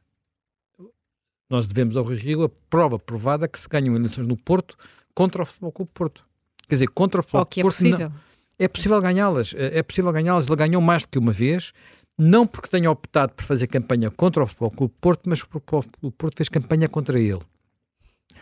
nós 1.49 1.65
devemos 1.65 1.95
ao 1.95 2.03
Rio 2.03 2.17
Rio 2.17 2.43
a 2.43 2.49
prova 2.49 2.99
provada 2.99 3.47
que 3.47 3.57
se 3.57 3.69
ganham 3.69 3.95
eleições 3.95 4.27
no 4.27 4.35
Porto 4.35 4.75
contra 5.13 5.43
o 5.43 5.45
Futebol 5.45 5.71
Clube 5.71 5.91
Porto. 5.93 6.25
Quer 6.67 6.75
dizer, 6.75 6.89
contra 6.89 7.21
o 7.21 7.23
Futebol 7.23 7.45
Clube 7.45 7.59
é 7.59 7.63
Porto. 7.63 7.77
Possível. 7.77 8.09
Não, 8.09 8.15
é 8.59 8.67
possível 8.67 9.01
ganhá-las. 9.01 9.53
É, 9.55 9.79
é 9.79 9.83
possível 9.83 10.11
ganhá-las. 10.11 10.47
Ele 10.47 10.55
ganhou 10.57 10.81
mais 10.81 11.03
do 11.03 11.07
que 11.07 11.17
uma 11.17 11.31
vez, 11.31 11.71
não 12.17 12.47
porque 12.47 12.69
tenha 12.69 12.89
optado 12.89 13.33
por 13.33 13.43
fazer 13.43 13.67
campanha 13.67 14.09
contra 14.09 14.43
o 14.43 14.47
Futebol 14.47 14.71
Clube 14.71 14.93
Porto, 15.01 15.29
mas 15.29 15.43
porque 15.43 15.75
o 16.01 16.11
Porto 16.11 16.37
fez 16.37 16.49
campanha 16.49 16.87
contra 16.87 17.19
ele. 17.19 17.41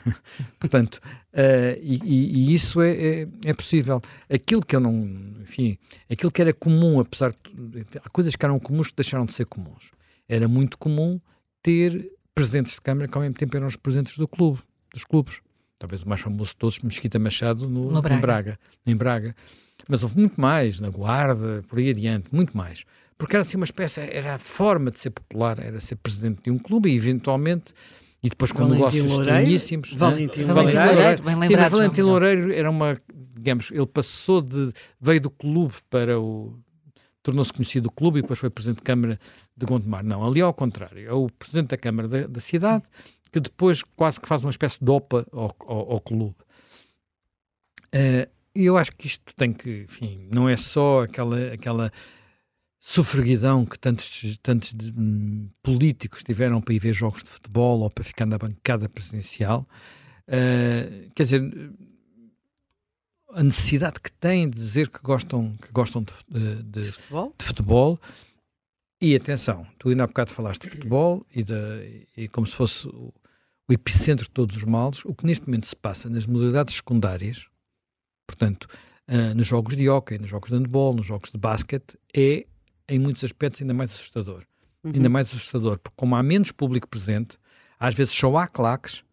Portanto, 0.59 0.99
uh, 1.33 1.79
e, 1.81 1.99
e, 2.03 2.51
e, 2.51 2.53
isso 2.53 2.81
é, 2.81 2.91
é, 2.91 3.27
é, 3.45 3.53
possível. 3.53 4.01
Aquilo 4.29 4.63
que 4.63 4.75
eu 4.75 4.79
não, 4.79 4.93
enfim, 5.41 5.77
aquilo 6.09 6.31
que 6.31 6.41
era 6.41 6.53
comum, 6.53 6.99
apesar 6.99 7.31
de. 7.31 7.85
Há 8.03 8.09
coisas 8.09 8.35
que 8.35 8.45
eram 8.45 8.59
comuns 8.59 8.87
que 8.87 8.95
deixaram 8.95 9.25
de 9.25 9.33
ser 9.33 9.47
comuns. 9.47 9.91
Era 10.27 10.47
muito 10.47 10.77
comum 10.77 11.19
ter 11.61 12.11
presidentes 12.35 12.73
de 12.73 12.81
Câmara 12.81 13.07
que 13.07 13.17
ao 13.17 13.21
mesmo 13.21 13.35
tempo 13.35 13.55
eram 13.55 13.67
os 13.67 13.75
presidentes 13.75 14.17
do 14.17 14.27
clube, 14.27 14.59
dos 14.93 15.03
clubes. 15.03 15.39
Talvez 15.79 16.03
o 16.03 16.09
mais 16.09 16.21
famoso 16.21 16.51
de 16.51 16.57
todos, 16.57 16.79
Mesquita 16.79 17.19
Machado, 17.19 17.67
no, 17.67 17.91
no 17.91 18.01
Braga. 18.01 18.15
Em, 18.15 18.21
Braga, 18.21 18.59
em 18.87 18.95
Braga. 18.95 19.35
Mas 19.87 20.03
houve 20.03 20.17
muito 20.17 20.39
mais, 20.39 20.79
na 20.79 20.89
Guarda, 20.89 21.61
por 21.67 21.77
aí 21.77 21.89
adiante, 21.89 22.29
muito 22.31 22.55
mais. 22.55 22.85
Porque 23.23 23.37
era 23.37 23.45
assim 23.45 23.55
uma 23.55 23.63
espécie, 23.63 24.01
era 24.01 24.35
a 24.35 24.37
forma 24.37 24.91
de 24.91 24.99
ser 24.99 25.09
popular, 25.11 25.57
era 25.57 25.79
ser 25.79 25.95
presidente 25.95 26.41
de 26.43 26.51
um 26.51 26.59
clube 26.59 26.91
e 26.91 26.95
eventualmente 26.97 27.73
e 28.21 28.27
depois 28.27 28.51
com 28.51 28.63
Valentim 28.63 28.75
negócios 28.75 29.05
Loureiro, 29.05 29.29
estranhíssimos. 29.29 29.93
Valentim, 29.93 30.43
Valentim 30.43 30.75
Loureiro. 30.75 31.23
Bem 31.23 31.47
Sim, 31.47 31.55
Valentim 31.55 32.01
Loureiro 32.01 32.51
era 32.51 32.69
uma, 32.69 33.01
digamos, 33.33 33.71
ele 33.71 33.85
passou 33.85 34.41
de, 34.41 34.73
veio 34.99 35.21
do 35.21 35.29
clube 35.29 35.73
para 35.89 36.19
o, 36.19 36.59
tornou-se 37.21 37.53
conhecido 37.53 37.83
do 37.83 37.91
clube 37.91 38.19
e 38.19 38.21
depois 38.23 38.37
foi 38.37 38.49
presidente 38.49 38.79
de 38.79 38.83
Câmara 38.83 39.17
de 39.55 39.65
Gondomar. 39.65 40.03
Não, 40.03 40.27
ali 40.27 40.41
ao 40.41 40.53
contrário, 40.53 41.07
é 41.07 41.13
o 41.13 41.29
presidente 41.29 41.69
da 41.69 41.77
Câmara 41.77 42.09
da, 42.09 42.27
da 42.27 42.41
cidade 42.41 42.83
que 43.31 43.39
depois 43.39 43.83
quase 43.95 44.19
que 44.19 44.27
faz 44.27 44.43
uma 44.43 44.51
espécie 44.51 44.83
de 44.83 44.91
OPA 44.91 45.25
ao, 45.31 45.55
ao, 45.65 45.91
ao 45.93 46.01
clube. 46.01 46.35
Uh, 47.95 48.29
e 48.53 48.65
eu 48.65 48.75
acho 48.75 48.91
que 48.97 49.07
isto 49.07 49.33
tem 49.37 49.53
que, 49.53 49.83
enfim, 49.83 50.27
não 50.29 50.49
é 50.49 50.57
só 50.57 51.03
aquela, 51.03 51.53
aquela 51.53 51.89
sofreguidão 52.85 53.65
que 53.65 53.79
tantos, 53.79 54.37
tantos 54.43 54.73
de, 54.73 54.91
um, 54.91 55.49
políticos 55.63 56.21
tiveram 56.21 56.59
para 56.59 56.73
ir 56.73 56.79
ver 56.79 56.93
jogos 56.93 57.23
de 57.23 57.29
futebol 57.29 57.79
ou 57.79 57.89
para 57.89 58.03
ficar 58.03 58.25
na 58.25 58.37
bancada 58.37 58.89
presidencial. 58.89 59.65
Uh, 60.27 61.09
quer 61.15 61.23
dizer, 61.23 61.71
a 63.29 63.41
necessidade 63.41 64.01
que 64.01 64.11
têm 64.11 64.49
de 64.49 64.57
dizer 64.57 64.89
que 64.89 64.99
gostam, 65.01 65.55
que 65.61 65.71
gostam 65.71 66.03
de, 66.03 66.61
de, 66.61 66.81
de, 66.81 66.91
futebol? 66.91 67.35
futebol. 67.39 67.99
E 69.01 69.15
atenção, 69.15 69.65
tu 69.79 69.87
ainda 69.87 70.03
há 70.03 70.07
bocado 70.07 70.31
falaste 70.31 70.63
de 70.63 70.71
futebol 70.71 71.25
e, 71.33 71.41
de, 71.41 72.05
e 72.17 72.27
como 72.27 72.45
se 72.45 72.53
fosse 72.53 72.85
o, 72.89 73.13
o, 73.69 73.73
epicentro 73.73 74.25
de 74.25 74.31
todos 74.31 74.57
os 74.57 74.63
males. 74.65 75.05
O 75.05 75.15
que 75.15 75.25
neste 75.25 75.47
momento 75.47 75.67
se 75.67 75.75
passa 75.75 76.09
nas 76.09 76.25
modalidades 76.25 76.75
secundárias, 76.75 77.47
portanto, 78.27 78.67
uh, 79.07 79.33
nos 79.33 79.47
jogos 79.47 79.77
de 79.77 79.87
hóquei, 79.87 80.17
nos 80.17 80.29
jogos 80.29 80.49
de 80.49 80.57
handball, 80.57 80.93
nos 80.93 81.05
jogos 81.05 81.31
de 81.31 81.37
basquete, 81.37 81.97
é, 82.13 82.45
em 82.87 82.99
muitos 82.99 83.23
aspectos, 83.23 83.61
ainda 83.61 83.73
mais 83.73 83.91
assustador. 83.91 84.43
Uhum. 84.83 84.91
Ainda 84.95 85.09
mais 85.09 85.27
assustador, 85.27 85.79
porque 85.79 85.95
como 85.95 86.15
há 86.15 86.23
menos 86.23 86.51
público 86.51 86.87
presente, 86.87 87.37
às 87.79 87.93
vezes 87.93 88.13
só 88.13 88.35
há 88.37 88.47
claques 88.47 89.03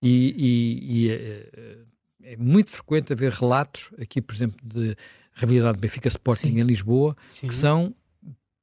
e, 0.00 0.34
e, 0.36 1.06
e 1.06 1.12
uh, 1.12 1.86
é 2.24 2.36
muito 2.36 2.70
frequente 2.70 3.12
haver 3.12 3.32
relatos 3.32 3.90
aqui, 4.00 4.20
por 4.20 4.34
exemplo, 4.34 4.58
de 4.62 4.96
rivalidade 5.34 5.78
Benfica 5.78 6.08
Sporting 6.08 6.50
Sim. 6.50 6.60
em 6.60 6.62
Lisboa, 6.62 7.16
Sim. 7.30 7.48
que 7.48 7.54
são 7.54 7.94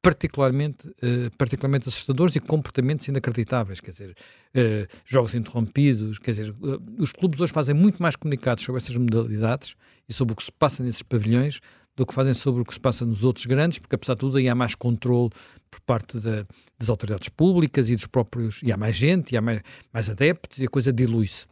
particularmente, 0.02 0.88
uh, 0.88 1.30
particularmente 1.38 1.90
assustadores 1.90 2.36
e 2.36 2.40
comportamentos 2.40 3.08
inacreditáveis, 3.08 3.82
quer 3.82 3.92
dizer, 3.92 4.12
uh, 4.12 4.88
jogos 5.06 5.36
interrompidos, 5.36 6.20
quer 6.20 6.32
dizer, 6.32 6.52
uh, 6.52 6.82
os 6.98 7.12
clubes 7.12 7.42
hoje 7.42 7.52
fazem 7.52 7.76
muito 7.76 8.02
mais 8.02 8.16
comunicados 8.16 8.64
sobre 8.64 8.82
essas 8.82 8.96
modalidades 8.96 9.76
e 10.08 10.14
sobre 10.14 10.34
o 10.34 10.36
que 10.36 10.44
se 10.44 10.52
passa 10.52 10.84
nesses 10.84 11.04
pavilhões 11.04 11.60
do 12.00 12.06
que 12.06 12.14
fazem 12.14 12.34
sobre 12.34 12.62
o 12.62 12.66
que 12.66 12.74
se 12.74 12.80
passa 12.80 13.06
nos 13.06 13.24
outros 13.24 13.46
grandes, 13.46 13.80
porque 13.80 13.96
apesar 13.96 14.14
de 14.14 14.20
tudo 14.20 14.38
aí 14.38 14.50
há 14.50 14.56
mais 14.56 14.76
controle 14.76 15.30
por 15.70 15.80
parte 15.82 16.20
da, 16.20 16.46
das 16.78 16.90
autoridades 16.90 17.30
públicas 17.30 17.90
e 17.90 17.96
dos 17.96 18.08
próprios, 18.08 18.62
e 18.64 18.72
há 18.72 18.78
mais 18.78 18.96
gente, 18.96 19.34
e 19.34 19.38
há 19.38 19.42
mais, 19.42 19.62
mais 19.94 20.10
adeptos 20.10 20.60
e 20.60 20.66
a 20.66 20.68
coisa 20.68 20.92
dilui-se. 20.92 21.46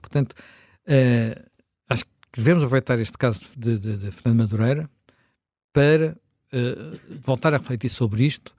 Portanto, 0.00 0.34
Uh, 0.88 1.36
acho 1.90 2.02
que 2.04 2.10
devemos 2.38 2.64
aproveitar 2.64 2.98
este 2.98 3.18
caso 3.18 3.42
de, 3.54 3.78
de, 3.78 3.98
de 3.98 4.10
Fernando 4.10 4.38
Madureira 4.38 4.90
para 5.70 6.16
uh, 6.50 7.20
voltar 7.22 7.52
a 7.52 7.58
refletir 7.58 7.90
sobre 7.90 8.24
isto, 8.24 8.56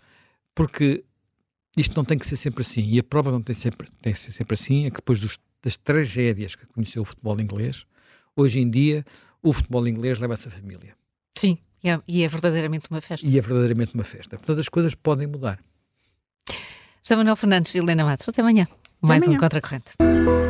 porque 0.53 1.03
isto 1.76 1.98
não 1.98 2.06
tem 2.06 2.20
que 2.20 2.28
ser 2.28 2.36
sempre 2.36 2.61
assim. 2.61 2.88
E 2.88 2.99
a 2.99 3.03
prova 3.03 3.32
não 3.32 3.41
tem, 3.41 3.56
sempre, 3.56 3.90
tem 3.99 4.14
que 4.14 4.20
ser 4.20 4.32
sempre 4.32 4.53
assim 4.53 4.86
é 4.86 4.91
que 4.91 4.98
depois 4.98 5.20
dos, 5.20 5.40
das 5.64 5.76
tragédias 5.76 6.53
que 6.53 6.68
conheceu 6.68 7.02
o 7.02 7.06
futebol 7.06 7.40
inglês, 7.41 7.84
hoje 8.36 8.60
em 8.60 8.70
dia 8.70 9.03
o 9.41 9.53
futebol 9.53 9.88
inglês 9.88 10.20
leva 10.20 10.34
essa 10.34 10.49
família. 10.49 10.95
Sim, 11.38 11.57
e 11.84 11.90
é, 11.90 12.02
e 12.07 12.24
é 12.24 12.28
verdadeiramente 12.28 12.88
uma 12.90 13.02
festa. 13.02 13.26
E 13.26 13.38
é 13.38 13.41
verdadeiramente 13.41 13.94
uma 13.94 14.03
festa. 14.03 14.38
Portanto, 14.38 14.60
as 14.60 14.70
coisas 14.70 14.95
podem 14.95 15.28
mudar. 15.28 15.60
José 17.03 17.16
Manuel 17.16 17.36
Fernandes 17.36 17.74
e 17.76 17.80
Helena 17.80 18.03
Matos, 18.03 18.28
até 18.28 18.41
amanhã. 18.41 18.64
Até 18.64 19.07
Mais 19.07 19.24
amanhã. 19.24 19.38
um 19.38 19.40
Contracorrente. 19.40 20.48